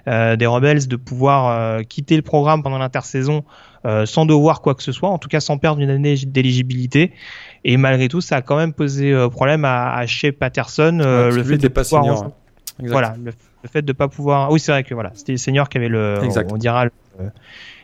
euh, 0.08 0.36
des 0.36 0.46
Rebels 0.46 0.86
de 0.86 0.96
pouvoir 0.96 1.48
euh, 1.48 1.82
quitter 1.82 2.16
le 2.16 2.22
programme 2.22 2.62
pendant 2.62 2.78
l'intersaison 2.78 3.44
euh, 3.84 4.06
sans 4.06 4.26
devoir 4.26 4.60
quoi 4.60 4.74
que 4.74 4.82
ce 4.82 4.92
soit, 4.92 5.08
en 5.08 5.18
tout 5.18 5.28
cas 5.28 5.40
sans 5.40 5.58
perdre 5.58 5.80
une 5.80 5.90
année 5.90 6.14
d'éligibilité. 6.26 7.12
Et 7.64 7.76
malgré 7.76 8.08
tout, 8.08 8.20
ça 8.20 8.36
a 8.36 8.42
quand 8.42 8.56
même 8.56 8.72
posé 8.72 9.14
problème 9.30 9.64
à, 9.64 9.94
à 9.94 10.06
Shea 10.06 10.32
Patterson, 10.32 10.98
le 11.02 11.42
fait 11.42 11.58
de 11.58 11.68
pas 11.68 11.82
pouvoir, 11.82 12.24
hein. 12.24 12.32
voilà, 12.78 13.14
le, 13.22 13.32
fait 13.68 13.82
de 13.82 13.92
pas 13.92 14.08
pouvoir. 14.08 14.50
Oui, 14.50 14.60
c'est 14.60 14.72
vrai 14.72 14.84
que 14.84 14.94
voilà, 14.94 15.10
c'était 15.14 15.32
les 15.32 15.38
seniors 15.38 15.68
qui 15.68 15.78
avaient 15.78 15.88
le, 15.88 16.18
on 16.50 16.56
dira 16.56 16.84
le, 16.84 16.90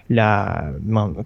la 0.09 0.71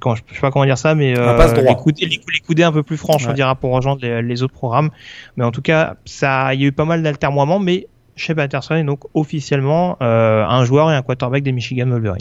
quand, 0.00 0.16
je 0.16 0.22
sais 0.34 0.40
pas 0.40 0.50
comment 0.50 0.64
dire 0.64 0.78
ça 0.78 0.94
mais 0.94 1.16
euh, 1.16 1.36
les, 1.54 1.74
coudées, 1.76 2.06
les, 2.06 2.40
coudées, 2.44 2.64
un 2.64 2.72
peu 2.72 2.82
plus 2.82 2.96
franches 2.96 3.26
on 3.28 3.32
dira 3.32 3.54
pour 3.54 3.72
rejoindre 3.72 4.04
les, 4.04 4.42
autres 4.42 4.54
programmes. 4.54 4.90
Mais 5.36 5.44
en 5.44 5.50
tout 5.52 5.62
cas 5.62 5.96
ça 6.04 6.54
il 6.54 6.60
y 6.60 6.64
a 6.64 6.68
eu 6.68 6.72
pas 6.72 6.84
mal 6.84 7.02
d'altermoiements 7.02 7.58
mais 7.58 7.86
chez 8.16 8.34
Patterson 8.34 8.74
est 8.74 8.84
donc 8.84 9.04
officiellement 9.14 9.96
euh, 10.02 10.44
un 10.44 10.64
joueur 10.64 10.90
et 10.90 10.94
un 10.94 11.02
quarterback 11.02 11.42
des 11.42 11.52
Michigan 11.52 11.86
Wolverines. 11.86 12.18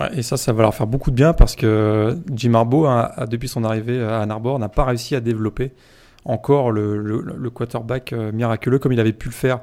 Ouais, 0.00 0.18
et 0.18 0.22
ça 0.22 0.36
ça 0.36 0.52
va 0.52 0.62
leur 0.62 0.74
faire 0.74 0.86
beaucoup 0.86 1.10
de 1.10 1.16
bien 1.16 1.32
parce 1.32 1.54
que 1.54 2.18
Jim 2.32 2.54
Harbaugh 2.54 2.86
a, 2.86 3.26
depuis 3.26 3.48
son 3.48 3.64
arrivée 3.64 4.02
à 4.02 4.20
Ann 4.20 4.30
Arbor 4.30 4.58
n'a 4.58 4.68
pas 4.68 4.84
réussi 4.84 5.14
à 5.14 5.20
développer 5.20 5.72
encore 6.24 6.70
le, 6.70 6.98
le, 6.98 7.50
quarterback 7.50 8.12
euh, 8.12 8.32
miraculeux 8.32 8.78
comme 8.78 8.92
il 8.92 9.00
avait 9.00 9.12
pu 9.12 9.28
le 9.28 9.34
faire 9.34 9.60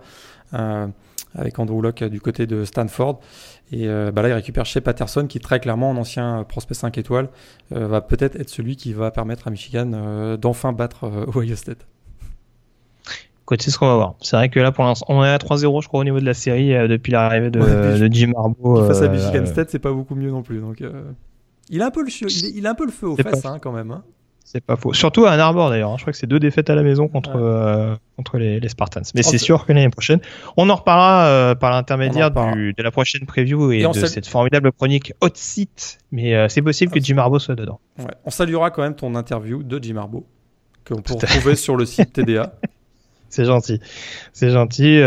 euh, 0.54 0.88
avec 1.36 1.60
Andrew 1.60 1.82
Locke 1.82 2.04
du 2.04 2.22
côté 2.22 2.48
de 2.48 2.66
Stanford 2.66 3.20
et 3.72 3.88
euh, 3.88 4.12
bah 4.12 4.22
là, 4.22 4.30
il 4.30 4.34
récupère 4.34 4.66
chez 4.66 4.82
Patterson, 4.82 5.28
qui 5.28 5.40
très 5.40 5.60
clairement, 5.60 5.92
un 5.92 5.98
ancien 5.98 6.44
prospect 6.44 6.74
5 6.74 6.98
étoiles, 6.98 7.30
euh, 7.74 7.88
va 7.88 8.02
peut-être 8.02 8.36
être 8.36 8.50
celui 8.50 8.76
qui 8.76 8.94
va 8.94 9.12
permettre 9.12 9.48
à 9.48 9.52
Michigan 9.52 9.92
euh, 9.94 10.38
d'enfin 10.38 10.74
battre 10.74 11.10
Ohio 11.36 11.56
State. 11.56 11.86
Écoute, 13.44 13.62
c'est 13.62 13.72
ce 13.72 13.78
qu'on 13.78 13.88
va 13.88 13.96
voir. 13.96 14.16
C'est 14.22 14.36
vrai 14.36 14.50
que 14.50 14.60
là, 14.60 14.72
pour 14.72 14.84
l'instant, 14.84 15.06
on 15.10 15.24
est 15.24 15.30
à 15.30 15.38
3-0, 15.38 15.84
je 15.84 15.88
crois, 15.88 16.00
au 16.00 16.04
niveau 16.04 16.20
de 16.20 16.26
la 16.26 16.34
série, 16.34 16.70
depuis 16.88 17.12
l'arrivée 17.12 17.50
de, 17.50 17.60
de, 17.60 18.10
Jim 18.12 18.32
Harbaugh. 18.36 18.88
Face 18.88 19.02
à 19.02 19.08
Michigan 19.08 19.46
State, 19.46 19.70
c'est 19.72 19.80
pas 19.80 19.92
beaucoup 19.92 20.16
mieux 20.16 20.30
non 20.30 20.44
plus. 20.44 20.60
Donc, 20.60 20.84
il, 21.70 21.82
a 21.82 21.88
un 21.88 21.92
peu 21.92 22.04
le, 22.04 22.10
il, 22.56 22.68
a 22.68 22.72
un 22.72 22.76
peu 22.76 22.86
le 22.86 22.92
feu 22.92 23.08
aux 23.08 23.18
fesses, 23.18 23.46
hein, 23.46 23.58
quand 23.60 23.72
même. 23.72 23.92
Hein. 23.92 24.04
C'est 24.52 24.62
pas 24.62 24.78
faux. 24.78 24.94
Surtout 24.94 25.28
à 25.28 25.34
Ann 25.34 25.40
Arbor 25.40 25.70
d'ailleurs. 25.70 25.92
Hein. 25.92 25.98
Je 25.98 26.02
crois 26.02 26.12
que 26.12 26.18
c'est 26.18 26.26
deux 26.26 26.40
défaites 26.40 26.72
à 26.72 26.76
la 26.76 26.82
maison 26.82 27.08
contre, 27.08 27.36
euh, 27.36 27.96
contre 28.18 28.40
les, 28.40 28.68
Spartans. 28.68 29.04
Mais 29.14 29.22
c'est 29.22 29.38
sûr 29.38 29.64
que 29.64 29.74
l'année 29.74 29.90
prochaine, 29.90 30.22
on 30.58 30.72
en 30.72 30.76
reparlera 30.76 31.28
euh, 31.28 31.54
par 31.54 31.70
l'intermédiaire 31.70 32.32
de 32.32 32.82
la 32.82 32.90
prochaine 32.90 33.28
preview 33.28 33.72
et, 33.72 33.84
de 33.84 34.08
cette 34.08 34.26
formidable 34.26 34.72
chronique 34.72 35.14
hot 35.22 35.30
seat. 35.36 36.00
Mais 36.12 36.34
euh, 36.34 36.48
c'est 36.50 36.64
possible 36.64 36.92
que 36.92 37.00
Jim 37.00 37.20
Harbaugh 37.20 37.38
soit 37.38 37.54
dedans. 37.54 37.80
On 38.26 38.32
saluera 38.32 38.72
quand 38.72 38.82
même 38.82 38.96
ton 38.96 39.14
interview 39.14 39.62
de 39.62 39.78
Jim 39.80 39.98
Harbaugh 39.98 40.26
qu'on 40.84 41.04
peut 41.04 41.14
retrouver 41.14 41.54
sur 41.56 41.76
le 41.76 41.86
site 41.86 42.14
TDA. 42.14 42.52
C'est 43.32 43.46
gentil, 43.46 43.80
c'est 44.34 44.50
gentil. 44.50 45.00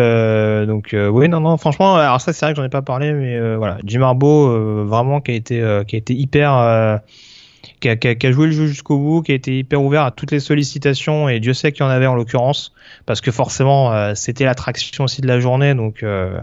donc 0.69 0.95
oui, 0.95 1.29
non, 1.29 1.41
non. 1.41 1.57
Franchement, 1.57 1.97
alors 1.97 2.21
ça 2.21 2.33
c'est 2.33 2.47
vrai 2.47 2.53
que 2.53 2.59
j'en 2.59 2.65
ai 2.65 2.69
pas 2.69 2.81
parlé, 2.81 3.13
mais 3.13 3.57
voilà, 3.57 3.79
Jim 3.83 4.03
Harbaugh 4.03 4.85
vraiment 4.85 5.21
qui 5.21 5.33
a 5.33 5.35
été 5.35 5.83
qui 5.89 5.97
a 5.97 5.99
été 5.99 6.15
hyper 6.15 7.01
qui 7.81 7.89
a, 7.89 7.97
qui, 7.97 8.09
a, 8.09 8.15
qui 8.15 8.27
a, 8.27 8.33
joué 8.33 8.47
le 8.47 8.53
jeu 8.53 8.67
jusqu'au 8.67 8.99
bout, 8.99 9.23
qui 9.23 9.33
a 9.33 9.35
été 9.35 9.59
hyper 9.59 9.83
ouvert 9.83 10.03
à 10.03 10.11
toutes 10.11 10.31
les 10.31 10.41
sollicitations 10.41 11.29
et 11.29 11.41
Dieu 11.41 11.55
sait 11.55 11.73
qu'il 11.73 11.85
y 11.85 11.87
en 11.87 11.91
avait 11.91 12.07
en 12.07 12.15
l'occurrence 12.15 12.73
parce 13.07 13.21
que 13.21 13.31
forcément 13.31 13.93
euh, 13.93 14.13
c'était 14.15 14.45
l'attraction 14.45 15.05
aussi 15.05 15.21
de 15.21 15.27
la 15.27 15.41
journée 15.41 15.75
donc 15.75 16.03
euh, 16.03 16.39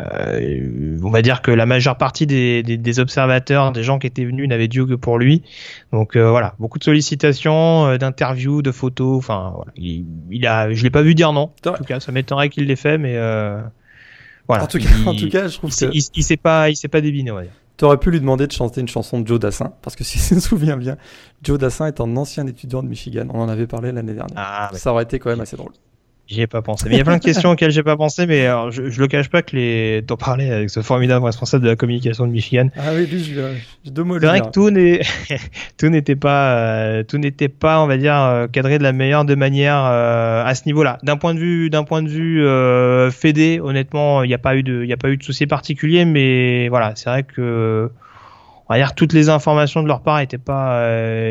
euh, 0.00 0.98
on 1.02 1.10
va 1.10 1.22
dire 1.22 1.42
que 1.42 1.50
la 1.50 1.66
majeure 1.66 1.96
partie 1.96 2.26
des, 2.26 2.62
des, 2.62 2.76
des 2.76 3.00
observateurs, 3.00 3.72
des 3.72 3.82
gens 3.82 3.98
qui 3.98 4.06
étaient 4.06 4.24
venus 4.24 4.48
n'avaient 4.48 4.68
Dieu 4.68 4.86
que 4.86 4.94
pour 4.94 5.18
lui 5.18 5.42
donc 5.92 6.16
euh, 6.16 6.30
voilà 6.30 6.54
beaucoup 6.58 6.78
de 6.78 6.84
sollicitations, 6.84 7.86
euh, 7.86 7.98
d'interviews, 7.98 8.62
de 8.62 8.72
photos, 8.72 9.18
enfin 9.18 9.52
voilà. 9.54 9.72
il, 9.76 10.04
il, 10.30 10.46
a, 10.46 10.72
je 10.72 10.82
l'ai 10.82 10.90
pas 10.90 11.02
vu 11.02 11.14
dire 11.14 11.32
non 11.32 11.50
en 11.66 11.72
tout 11.72 11.84
cas 11.84 12.00
ça 12.00 12.12
m'étonnerait 12.12 12.48
qu'il 12.48 12.66
l'ait 12.66 12.76
fait 12.76 12.98
mais 12.98 13.16
voilà. 14.48 14.64
En 14.64 14.66
tout 14.66 14.78
cas, 14.78 14.88
en 15.06 15.14
tout 15.14 15.28
cas 15.28 15.46
je 15.46 15.56
trouve 15.56 15.70
il, 15.70 15.86
que 15.88 15.94
il, 15.94 16.02
il 16.16 16.24
s'est 16.24 16.36
pas 16.36 16.70
il 16.70 16.76
s'est 16.76 16.88
pas 16.88 17.00
débiné 17.00 17.30
on 17.30 17.36
va 17.36 17.42
dire. 17.42 17.52
Tu 17.80 17.86
aurais 17.86 17.96
pu 17.96 18.10
lui 18.10 18.20
demander 18.20 18.46
de 18.46 18.52
chanter 18.52 18.82
une 18.82 18.88
chanson 18.88 19.20
de 19.20 19.26
Joe 19.26 19.40
Dassin, 19.40 19.72
parce 19.80 19.96
que 19.96 20.04
si 20.04 20.18
je 20.18 20.34
me 20.34 20.40
souviens 20.40 20.76
bien, 20.76 20.98
Joe 21.42 21.58
Dassin 21.58 21.86
est 21.86 21.98
un 21.98 22.14
ancien 22.18 22.46
étudiant 22.46 22.82
de 22.82 22.88
Michigan. 22.88 23.26
On 23.32 23.40
en 23.40 23.48
avait 23.48 23.66
parlé 23.66 23.90
l'année 23.90 24.12
dernière. 24.12 24.36
Ah, 24.36 24.70
Ça 24.74 24.92
aurait 24.92 25.04
été 25.04 25.18
quand 25.18 25.30
même 25.30 25.40
assez 25.40 25.56
drôle. 25.56 25.72
J'y 26.30 26.42
ai 26.42 26.46
pas 26.46 26.62
pensé. 26.62 26.88
Mais 26.88 26.94
il 26.94 26.98
y 26.98 27.00
a 27.00 27.04
plein 27.04 27.16
de 27.16 27.22
questions 27.22 27.50
auxquelles 27.50 27.72
j'ai 27.72 27.82
pas 27.82 27.96
pensé, 27.96 28.24
mais 28.24 28.46
alors, 28.46 28.70
je, 28.70 28.88
je 28.88 29.00
le 29.00 29.08
cache 29.08 29.28
pas 29.28 29.42
que 29.42 29.56
les, 29.56 30.04
t'en 30.06 30.16
parlais 30.16 30.48
avec 30.48 30.70
ce 30.70 30.80
formidable 30.80 31.24
responsable 31.24 31.64
de 31.64 31.70
la 31.70 31.74
communication 31.74 32.24
de 32.24 32.30
Michigan. 32.30 32.68
Ah 32.76 32.90
oui, 32.94 33.06
lui, 33.06 33.24
j'ai 33.24 33.90
deux 33.90 34.04
mots. 34.04 34.20
C'est 34.20 34.26
vrai 34.26 34.40
que 34.40 34.50
tout 34.50 34.70
n'est, 34.70 35.00
tout 35.76 35.88
n'était 35.88 36.14
pas, 36.14 36.52
euh, 36.54 37.02
tout 37.02 37.18
n'était 37.18 37.48
pas, 37.48 37.80
on 37.80 37.88
va 37.88 37.96
dire, 37.96 38.14
euh, 38.14 38.46
cadré 38.46 38.78
de 38.78 38.84
la 38.84 38.92
meilleure 38.92 39.24
de 39.24 39.34
manière 39.34 39.84
euh, 39.86 40.44
à 40.44 40.54
ce 40.54 40.66
niveau-là. 40.66 40.98
D'un 41.02 41.16
point 41.16 41.34
de 41.34 41.40
vue, 41.40 41.68
d'un 41.68 41.82
point 41.82 42.00
de 42.00 42.08
vue 42.08 42.46
euh, 42.46 43.10
fédé, 43.10 43.58
honnêtement, 43.60 44.22
il 44.22 44.28
n'y 44.28 44.34
a 44.34 44.38
pas 44.38 44.54
eu 44.54 44.62
de, 44.62 44.84
il 44.84 44.88
y 44.88 44.92
a 44.92 44.96
pas 44.96 45.10
eu 45.10 45.16
de 45.16 45.24
souci 45.24 45.48
particulier, 45.48 46.04
mais 46.04 46.68
voilà, 46.68 46.92
c'est 46.94 47.10
vrai 47.10 47.24
que 47.24 47.90
on 48.68 48.74
va 48.74 48.78
dire 48.78 48.94
toutes 48.94 49.12
les 49.12 49.30
informations 49.30 49.82
de 49.82 49.88
leur 49.88 50.00
part 50.00 50.20
étaient 50.20 50.38
pas, 50.38 50.80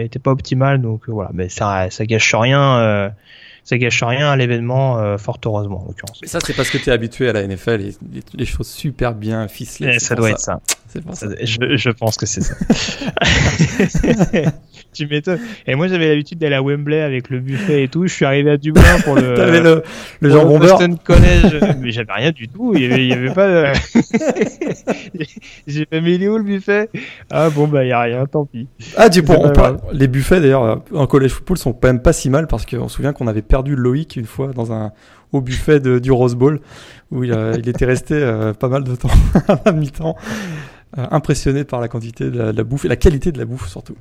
étaient 0.02 0.20
pas 0.20 0.32
optimales, 0.32 0.82
donc 0.82 1.08
voilà, 1.08 1.30
mais 1.34 1.48
ça, 1.48 1.90
ça 1.90 2.06
gâche 2.06 2.36
rien 2.36 3.14
ça 3.64 3.78
gâche 3.78 4.04
rien 4.04 4.30
à 4.30 4.36
l'événement, 4.36 5.00
euh, 5.00 5.18
fort 5.18 5.40
heureusement 5.46 5.84
en 5.84 5.88
l'occurrence. 5.88 6.20
Mais 6.22 6.28
ça, 6.28 6.40
c'est 6.46 6.54
parce 6.54 6.70
que 6.70 6.78
tu 6.78 6.90
es 6.90 6.94
habitué 6.94 7.30
à 7.30 7.34
la 7.34 7.48
NFL 7.48 7.82
et 7.82 7.96
les, 8.34 8.46
choses 8.46 8.68
super 8.68 9.14
bien 9.14 9.48
ficelées. 9.48 9.94
Eh, 9.96 10.00
ça 10.00 10.16
doit 10.16 10.32
être 10.32 10.40
ça. 10.40 10.60
Ça. 10.90 11.28
Je, 11.42 11.78
je, 11.78 11.90
pense 11.90 12.18
que 12.18 12.26
c'est 12.26 12.42
ça. 12.42 12.56
tu 14.94 15.08
m'étonnes. 15.08 15.40
Et 15.68 15.76
moi, 15.76 15.88
j'avais 15.88 16.10
l'habitude 16.10 16.40
d'aller 16.40 16.56
à 16.56 16.62
Wembley 16.62 17.02
avec 17.02 17.30
le 17.30 17.40
buffet 17.40 17.84
et 17.84 17.88
tout. 17.88 18.08
Je 18.08 18.14
suis 18.14 18.26
arrivé 18.26 18.52
à 18.52 18.58
Dublin 18.58 19.00
pour 19.04 19.16
le. 19.16 19.34
T'avais 19.36 19.62
le, 19.62 19.84
le 20.20 20.30
jambon 20.30 20.60
beurre. 20.60 20.80
College. 21.04 21.60
Mais 21.80 21.92
j'avais 21.92 22.14
rien 22.14 22.32
du 22.32 22.48
tout. 22.48 22.74
Il 22.76 22.82
y 22.82 22.86
avait, 22.86 23.06
il 23.06 23.10
y 23.10 23.14
avait 23.14 23.34
pas. 23.34 23.48
De... 23.48 23.74
J'ai 25.68 25.86
fait, 25.86 26.02
mais 26.02 26.16
il 26.16 26.24
est 26.24 26.28
où 26.28 26.38
le 26.38 26.44
buffet? 26.44 26.90
Ah 27.30 27.50
bon, 27.50 27.68
bah, 27.68 27.86
il 27.86 27.90
y 27.90 27.92
a 27.92 28.02
rien, 28.02 28.26
tant 28.26 28.46
pis. 28.46 28.68
Ah, 28.98 29.10
du 29.10 29.24
coup, 29.24 29.34
les 29.94 30.08
buffets 30.08 30.42
d'ailleurs, 30.42 30.84
en 30.94 31.08
collège 31.08 31.32
football 31.32 31.58
sont 31.58 31.74
quand 31.74 31.88
même 31.88 32.02
pas 32.02 32.14
si 32.14 32.30
mal 32.30 32.48
parce 32.48 32.66
qu'on 32.66 32.88
se 32.88 32.96
souvient 32.96 33.14
qu'on 33.14 33.28
avait 33.28 33.42
perdu 33.42 33.76
Loïc 33.76 34.16
une 34.16 34.26
fois 34.26 34.52
dans 34.54 34.74
un, 34.74 34.92
au 35.32 35.42
buffet 35.42 35.80
de, 35.80 36.00
du 36.00 36.12
Rose 36.12 36.36
Bowl 36.36 36.60
où 37.12 37.24
il, 37.24 37.36
il 37.58 37.70
était 37.70 37.86
resté 37.86 38.16
euh, 38.16 38.54
pas 38.54 38.68
mal 38.68 38.84
de 38.84 38.96
temps 38.96 39.10
à 39.66 39.72
mi-temps. 39.72 40.16
Euh, 40.98 41.06
impressionné 41.12 41.66
par 41.66 41.82
la 41.82 41.88
quantité 41.88 42.32
de 42.32 42.38
la, 42.40 42.52
de 42.52 42.58
la, 42.58 42.64
bouffe 42.64 42.86
et 42.86 42.88
la 42.88 42.96
qualité 42.96 43.32
de 43.32 43.38
la 43.38 43.46
bouffe 43.46 43.68
surtout. 43.68 43.96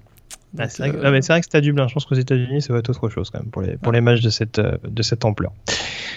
Ah, 0.57 0.69
c'est 0.69 0.89
vrai, 0.89 0.97
euh, 0.97 1.11
vrai, 1.11 1.21
que 1.21 1.27
c'est 1.27 1.55
à 1.55 1.61
Dublin. 1.61 1.87
Je 1.89 1.95
pense 1.95 2.07
qu'aux 2.07 2.15
États-Unis, 2.15 2.63
ça 2.63 2.73
va 2.73 2.79
être 2.79 2.89
autre 2.89 3.09
chose 3.11 3.31
quand 3.31 3.41
même 3.41 3.51
pour 3.51 3.63
les, 3.63 3.77
pour 3.77 3.93
les 3.93 4.01
matchs 4.01 4.23
de 4.23 4.31
cette, 4.31 4.59
euh, 4.59 4.79
de 4.89 5.03
cette 5.03 5.25
ampleur. 5.25 5.53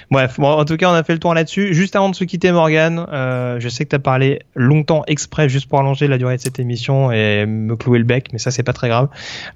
Bref, 0.10 0.40
bon, 0.40 0.48
en 0.48 0.66
tout 0.66 0.78
cas, 0.78 0.90
on 0.90 0.94
a 0.94 1.04
fait 1.04 1.14
le 1.14 1.20
tour 1.20 1.34
là-dessus. 1.34 1.74
Juste 1.74 1.96
avant 1.96 2.10
de 2.10 2.16
se 2.16 2.24
quitter, 2.24 2.52
Morgan, 2.52 3.06
euh, 3.12 3.60
je 3.60 3.68
sais 3.68 3.84
que 3.84 3.90
tu 3.90 3.96
as 3.96 4.00
parlé 4.00 4.40
longtemps 4.56 5.04
exprès 5.08 5.50
juste 5.50 5.68
pour 5.68 5.80
allonger 5.80 6.08
la 6.08 6.18
durée 6.18 6.38
de 6.38 6.42
cette 6.42 6.60
émission 6.60 7.12
et 7.12 7.46
me 7.46 7.76
clouer 7.76 8.00
le 8.00 8.06
bec, 8.06 8.30
mais 8.32 8.40
ça, 8.40 8.52
c'est 8.52 8.64
pas 8.64 8.74
très 8.74 8.88
grave. 8.88 9.10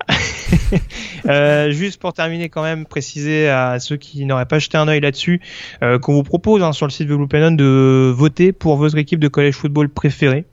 euh, 1.28 1.72
juste 1.72 2.00
pour 2.00 2.14
terminer, 2.14 2.50
quand 2.50 2.64
même, 2.64 2.86
préciser 2.86 3.50
à 3.50 3.80
ceux 3.80 3.98
qui 3.98 4.26
n'auraient 4.26 4.46
pas 4.46 4.60
jeté 4.60 4.78
un 4.78 4.88
œil 4.88 5.02
là-dessus 5.02 5.42
euh, 5.84 6.00
qu'on 6.00 6.14
vous 6.14 6.24
propose 6.24 6.62
hein, 6.64 6.74
sur 6.74 6.86
le 6.86 6.92
site 6.92 7.08
de 7.08 7.16
Blue 7.16 7.28
Pennon 7.28 7.52
de 7.52 8.14
voter 8.16 8.52
pour 8.52 8.78
votre 8.78 8.98
équipe 8.98 9.20
de 9.20 9.28
collège 9.28 9.56
football 9.56 9.90
préférée 9.90 10.46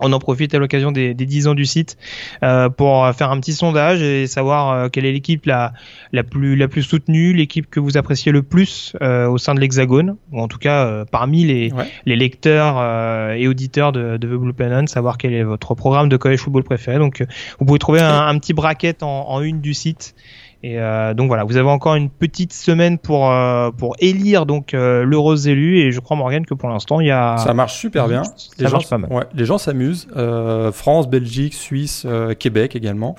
on 0.00 0.12
en 0.12 0.18
profite 0.18 0.54
à 0.54 0.58
l'occasion 0.58 0.92
des, 0.92 1.14
des 1.14 1.26
10 1.26 1.48
ans 1.48 1.54
du 1.54 1.64
site 1.64 1.96
euh, 2.42 2.68
pour 2.68 3.08
faire 3.14 3.30
un 3.30 3.40
petit 3.40 3.52
sondage 3.52 4.02
et 4.02 4.26
savoir 4.26 4.70
euh, 4.70 4.88
quelle 4.88 5.06
est 5.06 5.12
l'équipe 5.12 5.46
la, 5.46 5.72
la, 6.12 6.22
plus, 6.22 6.56
la 6.56 6.68
plus 6.68 6.82
soutenue, 6.82 7.32
l'équipe 7.32 7.68
que 7.70 7.80
vous 7.80 7.96
appréciez 7.96 8.32
le 8.32 8.42
plus 8.42 8.94
euh, 9.02 9.26
au 9.26 9.38
sein 9.38 9.54
de 9.54 9.60
l'Hexagone, 9.60 10.16
ou 10.32 10.40
en 10.40 10.48
tout 10.48 10.58
cas 10.58 10.86
euh, 10.86 11.04
parmi 11.10 11.44
les, 11.44 11.72
les 12.04 12.16
lecteurs 12.16 12.76
euh, 12.78 13.32
et 13.32 13.48
auditeurs 13.48 13.92
de, 13.92 14.16
de 14.16 14.26
The 14.26 14.38
Blue 14.38 14.52
Pennon, 14.52 14.86
savoir 14.86 15.18
quel 15.18 15.32
est 15.32 15.44
votre 15.44 15.74
programme 15.74 16.08
de 16.08 16.16
college 16.16 16.40
football 16.40 16.64
préféré. 16.64 16.98
Donc 16.98 17.24
vous 17.58 17.66
pouvez 17.66 17.78
trouver 17.78 18.00
un, 18.00 18.26
un 18.26 18.38
petit 18.38 18.52
bracket 18.52 19.02
en, 19.02 19.28
en, 19.28 19.40
une 19.40 19.60
du 19.60 19.74
site 19.74 20.14
et 20.62 20.80
euh, 20.80 21.12
donc 21.12 21.28
voilà, 21.28 21.44
vous 21.44 21.56
avez 21.56 21.68
encore 21.68 21.96
une 21.96 22.08
petite 22.08 22.52
semaine 22.52 22.98
pour 22.98 23.30
euh, 23.30 23.70
pour 23.70 23.94
élire 23.98 24.46
donc 24.46 24.72
euh, 24.72 25.04
l'heureux 25.04 25.48
élu 25.48 25.78
et 25.78 25.92
je 25.92 26.00
crois 26.00 26.16
Morgan 26.16 26.46
que 26.46 26.54
pour 26.54 26.68
l'instant 26.70 27.00
il 27.00 27.08
y 27.08 27.10
a 27.10 27.36
ça 27.36 27.52
marche 27.52 27.76
super 27.76 28.08
bien. 28.08 28.24
Ça 28.24 28.32
les 28.58 28.64
marche 28.64 28.84
gens, 28.84 28.88
pas 28.88 28.98
mal. 28.98 29.12
Ouais, 29.12 29.24
les 29.34 29.44
gens 29.44 29.58
s'amusent. 29.58 30.08
Euh, 30.16 30.72
France, 30.72 31.08
Belgique, 31.08 31.54
Suisse, 31.54 32.06
Québec 32.38 32.74
également. 32.74 33.16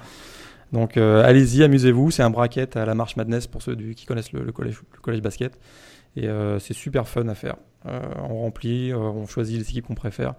Donc 0.73 0.97
allez-y, 0.97 1.63
amusez-vous. 1.63 2.11
C'est 2.11 2.23
un 2.23 2.29
bracket 2.29 2.75
à 2.75 2.85
la 2.85 2.95
Marche 2.95 3.15
Madness 3.15 3.47
pour 3.47 3.61
ceux 3.61 3.75
du, 3.75 3.95
qui 3.95 4.05
connaissent 4.05 4.33
le, 4.33 4.43
le, 4.43 4.51
collège, 4.51 4.81
le 4.93 4.99
collège 4.99 5.21
basket. 5.21 5.57
Et 6.15 6.27
c'est 6.59 6.73
super 6.73 7.07
fun 7.07 7.27
à 7.27 7.35
faire. 7.35 7.55
on 7.85 8.41
remplit, 8.41 8.93
on 8.93 9.25
choisit 9.27 9.57
les 9.57 9.69
équipes 9.69 9.85
qu'on 9.85 9.95
préfère. 9.95 10.33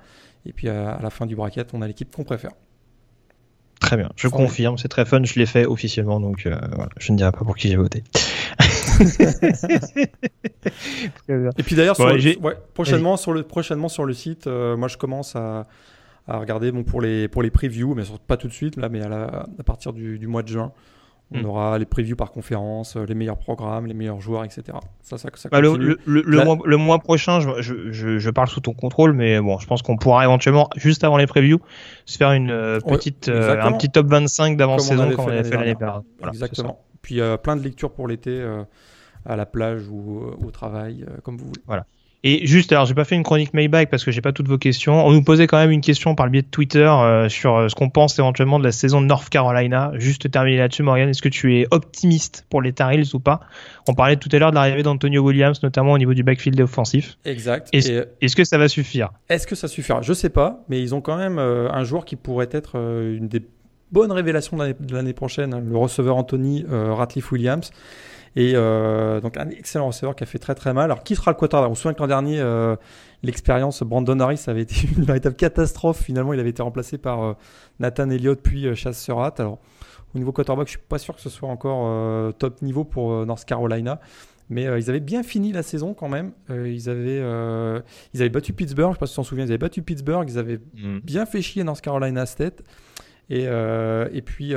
Et 0.44 0.52
puis 0.52 0.68
à, 0.68 0.90
à 0.92 1.02
la 1.02 1.10
fin 1.10 1.26
du 1.26 1.36
bracket, 1.36 1.70
on 1.72 1.80
a 1.80 1.86
l'équipe 1.86 2.14
qu'on 2.14 2.24
préfère. 2.24 2.50
Très 3.80 3.96
bien, 3.96 4.10
je 4.16 4.26
confirme, 4.28 4.76
c'est 4.76 4.88
très 4.88 5.04
fun, 5.04 5.22
je 5.22 5.38
l'ai 5.38 5.46
fait 5.46 5.64
officiellement, 5.64 6.18
donc 6.20 6.46
euh, 6.46 6.58
voilà, 6.74 6.90
je 6.98 7.12
ne 7.12 7.16
dirai 7.16 7.30
pas 7.30 7.44
pour 7.44 7.56
qui 7.56 7.68
j'ai 7.68 7.76
voté. 7.76 8.02
Et 11.28 11.62
puis 11.62 11.76
d'ailleurs, 11.76 11.96
bon, 11.96 12.06
ouais, 12.06 12.56
prochainement, 12.74 13.16
sur 13.16 13.32
le, 13.32 13.44
prochainement 13.44 13.88
sur 13.88 14.04
le 14.04 14.14
site, 14.14 14.48
euh, 14.48 14.76
moi 14.76 14.88
je 14.88 14.96
commence 14.96 15.36
à, 15.36 15.68
à, 16.26 16.38
regarder 16.38 16.72
bon, 16.72 16.82
pour, 16.82 17.00
les, 17.00 17.28
pour 17.28 17.42
les 17.42 17.50
previews, 17.50 17.94
mais 17.94 18.02
pas 18.26 18.36
tout 18.36 18.48
de 18.48 18.52
suite, 18.52 18.76
là, 18.76 18.88
mais 18.88 19.00
à, 19.00 19.08
la, 19.08 19.46
à 19.58 19.62
partir 19.64 19.92
du, 19.92 20.18
du 20.18 20.26
mois 20.26 20.42
de 20.42 20.48
juin. 20.48 20.72
On 21.32 21.40
mm. 21.40 21.44
aura 21.46 21.78
les 21.78 21.84
previews 21.84 22.16
par 22.16 22.30
conférence, 22.30 22.96
euh, 22.96 23.04
les 23.04 23.14
meilleurs 23.14 23.36
programmes, 23.36 23.86
les 23.86 23.92
meilleurs 23.92 24.20
joueurs, 24.20 24.44
etc. 24.44 24.62
Ça, 25.02 25.18
ça, 25.18 25.28
ça 25.34 25.48
bah 25.50 25.60
le, 25.60 25.76
le, 25.76 25.98
le, 26.06 26.22
le, 26.22 26.44
mois, 26.44 26.58
le, 26.64 26.76
mois, 26.78 26.98
prochain, 27.00 27.40
je, 27.40 27.60
je, 27.60 28.18
je, 28.18 28.30
parle 28.30 28.48
sous 28.48 28.60
ton 28.60 28.72
contrôle, 28.72 29.12
mais 29.12 29.38
bon, 29.38 29.58
je 29.58 29.66
pense 29.66 29.82
qu'on 29.82 29.98
pourra 29.98 30.24
éventuellement, 30.24 30.70
juste 30.76 31.04
avant 31.04 31.18
les 31.18 31.26
previews, 31.26 31.60
se 32.06 32.16
faire 32.16 32.32
une 32.32 32.50
euh, 32.50 32.80
petite, 32.80 33.28
euh, 33.28 33.60
un 33.60 33.72
petit 33.72 33.90
top 33.90 34.06
25 34.06 34.56
d'avant-saison 34.56 35.10
comme 35.10 35.26
on 35.26 35.28
avait 35.28 35.44
fait 35.44 35.56
l'année 35.56 35.74
dernière. 35.74 36.02
Voilà, 36.18 36.32
exactement. 36.32 36.82
Puis 37.02 37.20
euh, 37.20 37.36
plein 37.36 37.56
de 37.56 37.62
lectures 37.62 37.92
pour 37.92 38.08
l'été 38.08 38.42
à 39.26 39.36
la 39.36 39.44
plage 39.44 39.86
ou 39.88 40.22
au 40.42 40.50
travail, 40.50 41.04
comme 41.24 41.36
vous 41.36 41.46
voulez. 41.46 41.62
Voilà. 41.66 41.84
Et 42.24 42.46
juste, 42.46 42.72
alors 42.72 42.84
j'ai 42.84 42.94
pas 42.94 43.04
fait 43.04 43.14
une 43.14 43.22
chronique 43.22 43.54
Maybach 43.54 43.88
parce 43.88 44.04
que 44.04 44.10
j'ai 44.10 44.20
pas 44.20 44.32
toutes 44.32 44.48
vos 44.48 44.58
questions. 44.58 45.06
On 45.06 45.12
nous 45.12 45.22
posait 45.22 45.46
quand 45.46 45.58
même 45.58 45.70
une 45.70 45.80
question 45.80 46.16
par 46.16 46.26
le 46.26 46.32
biais 46.32 46.42
de 46.42 46.48
Twitter 46.48 46.80
euh, 46.80 47.28
sur 47.28 47.56
euh, 47.56 47.68
ce 47.68 47.76
qu'on 47.76 47.90
pense 47.90 48.18
éventuellement 48.18 48.58
de 48.58 48.64
la 48.64 48.72
saison 48.72 49.00
de 49.00 49.06
North 49.06 49.28
Carolina. 49.28 49.92
Juste 49.94 50.28
terminer 50.28 50.58
là-dessus, 50.58 50.82
Morgan, 50.82 51.08
est-ce 51.08 51.22
que 51.22 51.28
tu 51.28 51.60
es 51.60 51.68
optimiste 51.70 52.44
pour 52.50 52.60
les 52.60 52.72
Tar 52.72 52.90
Heels 52.90 53.14
ou 53.14 53.20
pas? 53.20 53.40
On 53.86 53.94
parlait 53.94 54.16
tout 54.16 54.28
à 54.32 54.38
l'heure 54.38 54.50
de 54.50 54.56
l'arrivée 54.56 54.82
d'Antonio 54.82 55.22
Williams, 55.22 55.62
notamment 55.62 55.92
au 55.92 55.98
niveau 55.98 56.12
du 56.12 56.24
backfield 56.24 56.60
offensif. 56.60 57.18
Exact. 57.24 57.68
Est-ce 57.72 57.92
est 58.20 58.26
-ce 58.26 58.34
que 58.34 58.44
ça 58.44 58.58
va 58.58 58.68
suffire? 58.68 59.10
Est-ce 59.28 59.46
que 59.46 59.54
ça 59.54 59.68
suffira? 59.68 60.02
Je 60.02 60.12
sais 60.12 60.30
pas, 60.30 60.64
mais 60.68 60.82
ils 60.82 60.96
ont 60.96 61.00
quand 61.00 61.16
même 61.16 61.38
euh, 61.38 61.70
un 61.70 61.84
joueur 61.84 62.04
qui 62.04 62.16
pourrait 62.16 62.48
être 62.50 62.72
euh, 62.74 63.16
une 63.16 63.28
des 63.28 63.42
bonnes 63.92 64.12
révélations 64.12 64.56
de 64.56 64.94
l'année 64.94 65.12
prochaine, 65.12 65.54
hein, 65.54 65.62
le 65.64 65.76
receveur 65.76 66.16
Anthony 66.16 66.64
euh, 66.70 66.92
Ratliff 66.92 67.30
Williams. 67.32 67.70
Et 68.36 68.52
euh, 68.54 69.20
donc 69.20 69.36
un 69.36 69.48
excellent 69.50 69.88
receveur 69.88 70.14
qui 70.14 70.24
a 70.24 70.26
fait 70.26 70.38
très 70.38 70.54
très 70.54 70.72
mal. 70.72 70.84
Alors 70.84 71.02
qui 71.02 71.16
sera 71.16 71.30
le 71.30 71.36
quarterback? 71.36 71.70
On 71.70 71.74
se 71.74 71.82
souvient 71.82 71.94
que 71.94 72.00
l'an 72.00 72.08
dernier, 72.08 72.40
euh, 72.40 72.76
l'expérience 73.22 73.82
Brandon 73.82 74.18
Harris 74.20 74.44
avait 74.46 74.62
été 74.62 74.88
une 74.96 75.04
véritable 75.04 75.36
catastrophe. 75.36 76.02
Finalement, 76.02 76.32
il 76.32 76.40
avait 76.40 76.50
été 76.50 76.62
remplacé 76.62 76.98
par 76.98 77.22
euh, 77.22 77.32
Nathan 77.78 78.10
Elliott 78.10 78.40
puis 78.42 78.74
Chase 78.76 78.98
Surratt. 78.98 79.38
Alors 79.40 79.58
au 80.14 80.18
niveau 80.18 80.32
quarterback, 80.32 80.66
je 80.66 80.72
suis 80.72 80.80
pas 80.88 80.98
sûr 80.98 81.14
que 81.14 81.20
ce 81.20 81.30
soit 81.30 81.48
encore 81.48 82.32
top 82.34 82.62
niveau 82.62 82.84
pour 82.84 83.26
North 83.26 83.44
Carolina. 83.44 84.00
Mais 84.50 84.66
euh, 84.66 84.78
ils 84.78 84.88
avaient 84.88 85.00
bien 85.00 85.22
fini 85.22 85.52
la 85.52 85.62
saison 85.62 85.92
quand 85.92 86.08
même. 86.08 86.32
ils, 86.48 86.88
avaient, 86.88 87.18
ils 88.14 88.20
avaient 88.20 88.30
battu 88.30 88.54
Pittsburgh, 88.54 88.86
je 88.86 88.90
ne 88.90 88.94
sais 88.94 88.98
pas 89.00 89.06
si 89.06 89.12
tu 89.12 89.16
t'en 89.16 89.22
souviens, 89.22 89.44
ils 89.44 89.50
avaient 89.50 89.58
battu 89.58 89.82
Pittsburgh, 89.82 90.26
ils 90.28 90.38
avaient 90.38 90.60
mm. 90.74 91.00
bien 91.00 91.26
fait 91.26 91.42
chier 91.42 91.64
North 91.64 91.82
Carolina 91.82 92.24
State. 92.24 92.62
Et, 93.30 93.44
et 93.44 94.22
puis, 94.22 94.54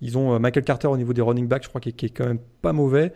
ils 0.00 0.18
ont 0.18 0.38
Michael 0.38 0.64
Carter 0.64 0.88
au 0.88 0.96
niveau 0.96 1.12
des 1.12 1.22
running 1.22 1.46
backs, 1.46 1.64
je 1.64 1.68
crois, 1.68 1.80
qui 1.80 1.90
est, 1.90 2.08
quand 2.08 2.26
même 2.26 2.40
pas 2.62 2.72
mauvais. 2.72 3.12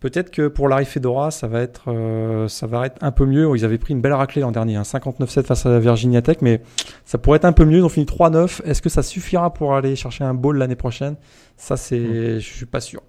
Peut-être 0.00 0.30
que 0.30 0.48
pour 0.48 0.68
Larry 0.68 0.84
Fedora, 0.84 1.30
ça 1.30 1.48
va 1.48 1.60
être, 1.60 2.46
ça 2.48 2.66
va 2.66 2.86
être 2.86 2.96
un 3.02 3.12
peu 3.12 3.26
mieux. 3.26 3.48
Ils 3.56 3.64
avaient 3.64 3.78
pris 3.78 3.94
une 3.94 4.00
belle 4.00 4.12
raclée 4.12 4.42
l'an 4.42 4.52
dernier, 4.52 4.76
59-7 4.76 5.38
hein, 5.38 5.42
face 5.42 5.66
à 5.66 5.70
la 5.70 5.80
Virginia 5.80 6.22
Tech, 6.22 6.38
mais 6.42 6.60
ça 7.04 7.18
pourrait 7.18 7.36
être 7.36 7.44
un 7.44 7.52
peu 7.52 7.64
mieux. 7.64 7.78
Ils 7.78 7.84
ont 7.84 7.88
fini 7.88 8.06
3-9. 8.06 8.62
Est-ce 8.64 8.82
que 8.82 8.88
ça 8.88 9.02
suffira 9.02 9.52
pour 9.52 9.74
aller 9.74 9.96
chercher 9.96 10.24
un 10.24 10.34
bowl 10.34 10.58
l'année 10.58 10.76
prochaine? 10.76 11.16
Ça, 11.56 11.76
c'est, 11.76 11.98
mm. 11.98 12.38
je 12.38 12.54
suis 12.54 12.66
pas 12.66 12.80
sûr 12.80 13.02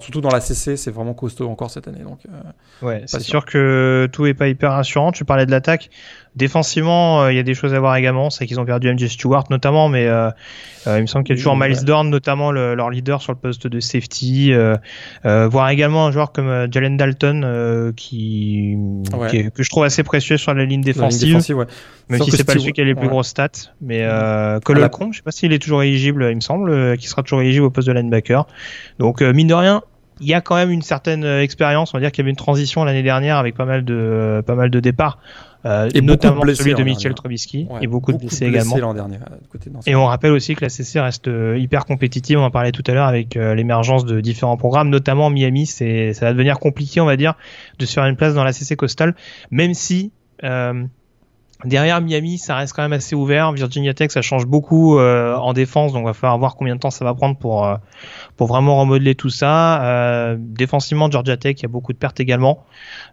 surtout 0.00 0.20
dans 0.20 0.30
la 0.30 0.40
CC, 0.40 0.76
c'est 0.76 0.90
vraiment 0.90 1.14
costaud 1.14 1.48
encore 1.48 1.70
cette 1.70 1.88
année. 1.88 2.02
Donc, 2.02 2.20
euh, 2.26 2.86
ouais, 2.86 3.02
c'est 3.06 3.20
sûr. 3.20 3.44
que 3.44 4.08
tout 4.12 4.26
est 4.26 4.34
pas 4.34 4.48
hyper 4.48 4.72
rassurant. 4.72 5.12
Tu 5.12 5.24
parlais 5.24 5.46
de 5.46 5.50
l'attaque. 5.50 5.90
Défensivement, 6.36 7.22
euh, 7.22 7.32
il 7.32 7.36
y 7.36 7.38
a 7.38 7.42
des 7.42 7.54
choses 7.54 7.72
à 7.72 7.80
voir 7.80 7.96
également. 7.96 8.28
C'est 8.28 8.46
qu'ils 8.46 8.60
ont 8.60 8.66
perdu 8.66 8.92
MJ 8.92 9.06
Stewart 9.06 9.44
notamment, 9.48 9.88
mais 9.88 10.06
euh, 10.06 10.30
il 10.86 11.00
me 11.00 11.06
semble 11.06 11.24
qu'il 11.24 11.34
y 11.34 11.38
a 11.38 11.40
toujours 11.40 11.56
Miles 11.56 11.82
Dorn, 11.82 12.10
notamment 12.10 12.52
leur 12.52 12.90
leader 12.90 13.22
sur 13.22 13.32
le 13.32 13.38
poste 13.38 13.66
de 13.66 13.80
safety. 13.80 14.52
voir 15.24 15.70
également 15.70 16.06
un 16.06 16.10
joueur 16.10 16.32
comme 16.32 16.70
Jalen 16.70 16.98
Dalton 16.98 17.92
qui, 17.96 18.76
que 19.54 19.62
je 19.62 19.70
trouve 19.70 19.84
assez 19.84 20.02
précieux 20.02 20.36
sur 20.36 20.52
la 20.52 20.66
ligne 20.66 20.82
défensive. 20.82 21.42
La 21.48 21.54
ouais. 21.56 21.66
Même 22.08 22.22
si 22.22 22.30
c'est 22.30 22.44
pas 22.44 22.52
celui 22.52 22.72
qui 22.72 22.82
a 22.82 22.84
les 22.84 22.94
plus 22.94 23.08
grosses 23.08 23.28
stats, 23.28 23.72
mais 23.80 24.02
euh, 24.02 24.60
Colocon, 24.60 25.10
je 25.12 25.16
sais 25.16 25.22
pas 25.22 25.32
s'il 25.32 25.52
est 25.52 25.58
toujours 25.58 25.82
éligible, 25.82 26.28
il 26.30 26.36
me 26.36 26.40
semble, 26.40 26.96
qu'il 26.98 27.08
sera 27.08 27.22
toujours 27.22 27.40
éligible 27.40 27.64
au 27.64 27.70
poste 27.70 27.88
de 27.88 27.92
linebacker. 27.92 28.46
Donc 28.98 29.22
mine 29.22 29.48
de 29.48 29.54
rien, 29.54 29.65
il 30.20 30.26
y 30.26 30.34
a 30.34 30.40
quand 30.40 30.56
même 30.56 30.70
une 30.70 30.82
certaine 30.82 31.24
expérience. 31.24 31.92
On 31.92 31.98
va 31.98 32.00
dire 32.00 32.10
qu'il 32.10 32.22
y 32.22 32.24
avait 32.24 32.30
une 32.30 32.36
transition 32.36 32.84
l'année 32.84 33.02
dernière 33.02 33.36
avec 33.36 33.54
pas 33.54 33.66
mal 33.66 33.84
de 33.84 34.42
pas 34.46 34.54
mal 34.54 34.70
de 34.70 34.80
départs. 34.80 35.18
Euh, 35.66 35.88
et 35.94 36.00
notamment 36.00 36.42
celui 36.54 36.74
de 36.74 36.82
Mitchell 36.84 37.14
Trubisky 37.14 37.66
et 37.80 37.86
beaucoup, 37.88 38.12
de 38.12 38.18
blessés, 38.18 38.46
également. 38.46 38.94
Dernier, 38.94 39.18
et 39.86 39.96
on 39.96 40.06
rappelle 40.06 40.30
aussi 40.30 40.54
que 40.54 40.62
la 40.62 40.68
CC 40.68 41.00
reste 41.00 41.26
euh, 41.26 41.58
hyper 41.58 41.86
compétitive. 41.86 42.38
On 42.38 42.44
en 42.44 42.50
parlait 42.52 42.70
tout 42.70 42.84
à 42.86 42.92
l'heure 42.92 43.08
avec 43.08 43.36
euh, 43.36 43.54
l'émergence 43.54 44.04
de 44.04 44.20
différents 44.20 44.56
programmes, 44.56 44.90
notamment 44.90 45.28
Miami. 45.28 45.66
C'est, 45.66 46.12
ça 46.12 46.26
va 46.26 46.32
devenir 46.32 46.60
compliqué, 46.60 47.00
on 47.00 47.06
va 47.06 47.16
dire, 47.16 47.34
de 47.80 47.86
se 47.86 47.94
faire 47.94 48.04
une 48.04 48.16
place 48.16 48.34
dans 48.34 48.44
la 48.44 48.52
CC 48.52 48.76
Coastal, 48.76 49.16
même 49.50 49.74
si 49.74 50.12
euh, 50.44 50.84
Derrière 51.64 52.02
Miami, 52.02 52.36
ça 52.36 52.54
reste 52.56 52.74
quand 52.74 52.82
même 52.82 52.92
assez 52.92 53.16
ouvert. 53.16 53.50
Virginia 53.52 53.94
Tech, 53.94 54.10
ça 54.10 54.20
change 54.20 54.46
beaucoup 54.46 54.98
euh, 54.98 55.34
en 55.36 55.54
défense, 55.54 55.92
donc 55.92 56.02
il 56.02 56.06
va 56.06 56.12
falloir 56.12 56.38
voir 56.38 56.54
combien 56.54 56.74
de 56.74 56.80
temps 56.80 56.90
ça 56.90 57.04
va 57.04 57.14
prendre 57.14 57.36
pour 57.36 57.66
euh, 57.66 57.76
pour 58.36 58.46
vraiment 58.46 58.78
remodeler 58.78 59.14
tout 59.14 59.30
ça. 59.30 59.82
Euh, 59.84 60.36
défensivement, 60.38 61.10
Georgia 61.10 61.38
Tech, 61.38 61.56
il 61.58 61.62
y 61.62 61.66
a 61.66 61.68
beaucoup 61.68 61.94
de 61.94 61.98
pertes 61.98 62.20
également. 62.20 62.64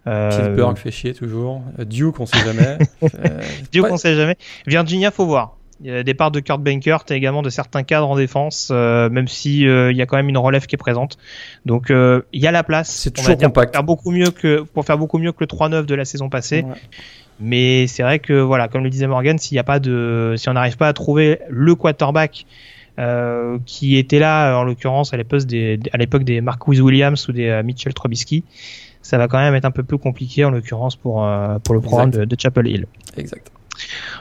Pittsburgh 0.04 0.76
fait 0.76 0.90
chier 0.90 1.14
toujours. 1.14 1.62
Duke, 1.78 2.20
on 2.20 2.26
sait 2.26 2.44
jamais. 2.44 2.78
Duke, 3.72 3.86
on 3.90 3.96
sait 3.96 4.14
jamais. 4.14 4.36
Virginia, 4.66 5.10
faut 5.10 5.26
voir. 5.26 5.56
Il 5.80 5.90
y 5.90 5.90
a 5.90 6.02
des 6.04 6.14
parts 6.14 6.30
de 6.30 6.38
Kurt 6.38 6.62
Bankert 6.62 7.04
et 7.10 7.14
également 7.14 7.42
de 7.42 7.50
certains 7.50 7.82
cadres 7.82 8.08
en 8.08 8.16
défense, 8.16 8.70
même 8.70 9.26
si 9.26 9.62
il 9.62 9.96
y 9.96 10.02
a 10.02 10.06
quand 10.06 10.16
même 10.16 10.28
une 10.28 10.38
relève 10.38 10.66
qui 10.66 10.76
est 10.76 10.78
présente. 10.78 11.16
Donc 11.64 11.86
il 11.90 12.40
y 12.40 12.46
a 12.46 12.52
la 12.52 12.62
place. 12.62 12.90
C'est 12.90 13.10
toujours 13.10 13.38
compact. 13.38 13.72
Pour 13.72 13.72
faire 13.72 13.84
beaucoup 13.84 14.10
mieux 14.10 14.30
que 14.30 14.60
pour 14.60 14.84
faire 14.84 14.98
beaucoup 14.98 15.18
mieux 15.18 15.32
que 15.32 15.40
le 15.40 15.46
3-9 15.46 15.86
de 15.86 15.94
la 15.94 16.04
saison 16.04 16.28
passée. 16.28 16.62
Ouais. 16.62 16.74
Mais 17.40 17.86
c'est 17.86 18.02
vrai 18.02 18.18
que 18.18 18.32
voilà, 18.32 18.68
comme 18.68 18.84
le 18.84 18.90
disait 18.90 19.06
Morgan, 19.06 19.38
s'il 19.38 19.56
n'y 19.56 19.60
a 19.60 19.64
pas 19.64 19.80
de, 19.80 20.34
si 20.36 20.48
on 20.48 20.52
n'arrive 20.52 20.76
pas 20.76 20.88
à 20.88 20.92
trouver 20.92 21.40
le 21.48 21.74
quarterback 21.74 22.46
euh, 22.98 23.58
qui 23.66 23.96
était 23.96 24.20
là, 24.20 24.56
en 24.56 24.64
l'occurrence 24.64 25.12
à 25.12 25.16
l'époque 25.16 25.42
des, 25.42 25.80
à 25.92 25.96
l'époque 25.96 26.22
des 26.22 26.40
Marcus 26.40 26.80
Williams 26.80 27.28
ou 27.28 27.32
des 27.32 27.48
euh, 27.48 27.62
Mitchell 27.64 27.92
Trubisky, 27.92 28.44
ça 29.02 29.18
va 29.18 29.26
quand 29.26 29.38
même 29.38 29.54
être 29.54 29.64
un 29.64 29.72
peu 29.72 29.82
plus 29.82 29.98
compliqué 29.98 30.44
en 30.44 30.50
l'occurrence 30.50 30.94
pour 30.94 31.24
euh, 31.24 31.58
pour 31.58 31.74
le 31.74 31.80
programme 31.80 32.10
de, 32.10 32.24
de, 32.24 32.36
Chapel 32.38 32.68
Hill. 32.68 32.86
Exact. 33.16 33.50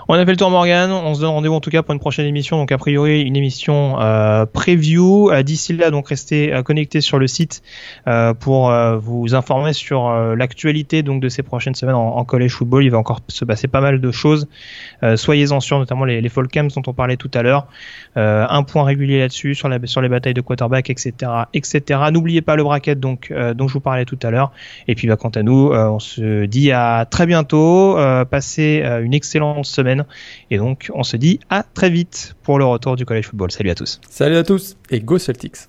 On 0.08 0.16
a 0.16 0.26
fait 0.26 0.32
le 0.32 0.38
tour 0.38 0.50
Morgan, 0.50 0.92
on 0.92 1.14
se 1.14 1.22
donne 1.22 1.30
rendez-vous 1.30 1.56
en 1.56 1.62
tout 1.62 1.70
cas 1.70 1.82
pour 1.82 1.94
une 1.94 2.00
prochaine 2.00 2.26
émission, 2.26 2.58
donc 2.58 2.72
a 2.72 2.78
priori 2.78 3.22
une 3.22 3.36
émission 3.36 4.00
euh, 4.02 4.46
preview. 4.46 5.32
Euh, 5.32 5.44
d'ici 5.44 5.74
là, 5.74 5.92
donc 5.92 6.10
restez 6.10 6.54
euh, 6.54 6.64
connectés 6.64 7.02
sur 7.02 7.20
le 7.20 7.28
site 7.28 7.62
euh, 8.08 8.34
pour 8.34 8.74
vous 9.00 9.36
informer 9.36 9.74
sur 9.74 10.12
l'actualité 10.36 11.04
donc 11.04 11.22
de 11.22 11.30
ces 11.30 11.44
prochaines 11.44 11.76
semaines 11.76 11.96
en, 11.96 12.18
en, 12.18 12.26
college 12.26 12.52
football. 12.52 12.84
Il 12.84 12.92
va 12.92 12.98
encore 12.98 13.22
se 13.28 13.46
passer 13.46 13.68
pas 13.68 13.82
mal 13.82 14.02
de 14.02 14.12
choses. 14.12 14.48
Soyez-en 15.16 15.60
sûrs, 15.60 15.80
notamment 15.80 16.06
les, 16.06 16.22
les 16.22 16.30
fall 16.30 16.48
camps 16.48 16.68
dont 16.76 16.82
on 16.88 16.94
parlait 16.94 17.18
tout 17.18 17.32
à 17.34 17.42
l'heure. 17.42 17.68
un 18.16 18.64
point 18.64 18.84
régulier 18.84 19.20
là-dessus 19.20 19.56
sur 19.56 19.70
les 19.70 20.10
batailles 20.10 20.34
de 20.34 20.42
quarterback, 20.42 20.90
etc., 20.90 21.14
etc. 21.54 22.00
N'oubliez 22.12 22.42
pas 22.42 22.56
le 22.56 22.64
bracket 22.64 23.00
donc 23.00 23.34
dont 23.56 23.68
je 23.68 23.74
vous 23.74 23.80
parlais 23.80 24.06
tout 24.06 24.20
à 24.24 24.32
l'heure. 24.32 24.52
Et 24.88 24.96
puis 24.96 25.08
bah, 25.08 25.16
quant 25.16 25.30
à 25.30 25.44
nous, 25.44 25.72
on 25.74 26.00
se 26.00 26.46
dit 26.46 26.72
à 26.72 27.06
très 27.10 27.26
bientôt. 27.26 27.98
passez 28.30 28.84
une 29.02 29.14
excellente 29.14 29.43
semaine 29.64 30.06
et 30.50 30.58
donc, 30.58 30.90
on 30.94 31.04
se 31.04 31.18
dit 31.18 31.40
à 31.50 31.64
très 31.64 31.90
vite 31.90 32.36
pour 32.44 32.60
le 32.60 32.66
retour 32.66 32.96
du 32.96 33.06
College 33.06 33.26
Football. 33.26 33.52
Salut 33.52 33.70
à 33.70 33.76
tous. 33.76 34.00
Salut 34.10 34.38
à 34.38 34.44
tous 34.44 34.78
et 34.90 35.00
Go 35.00 35.18
Celtics. 35.18 35.68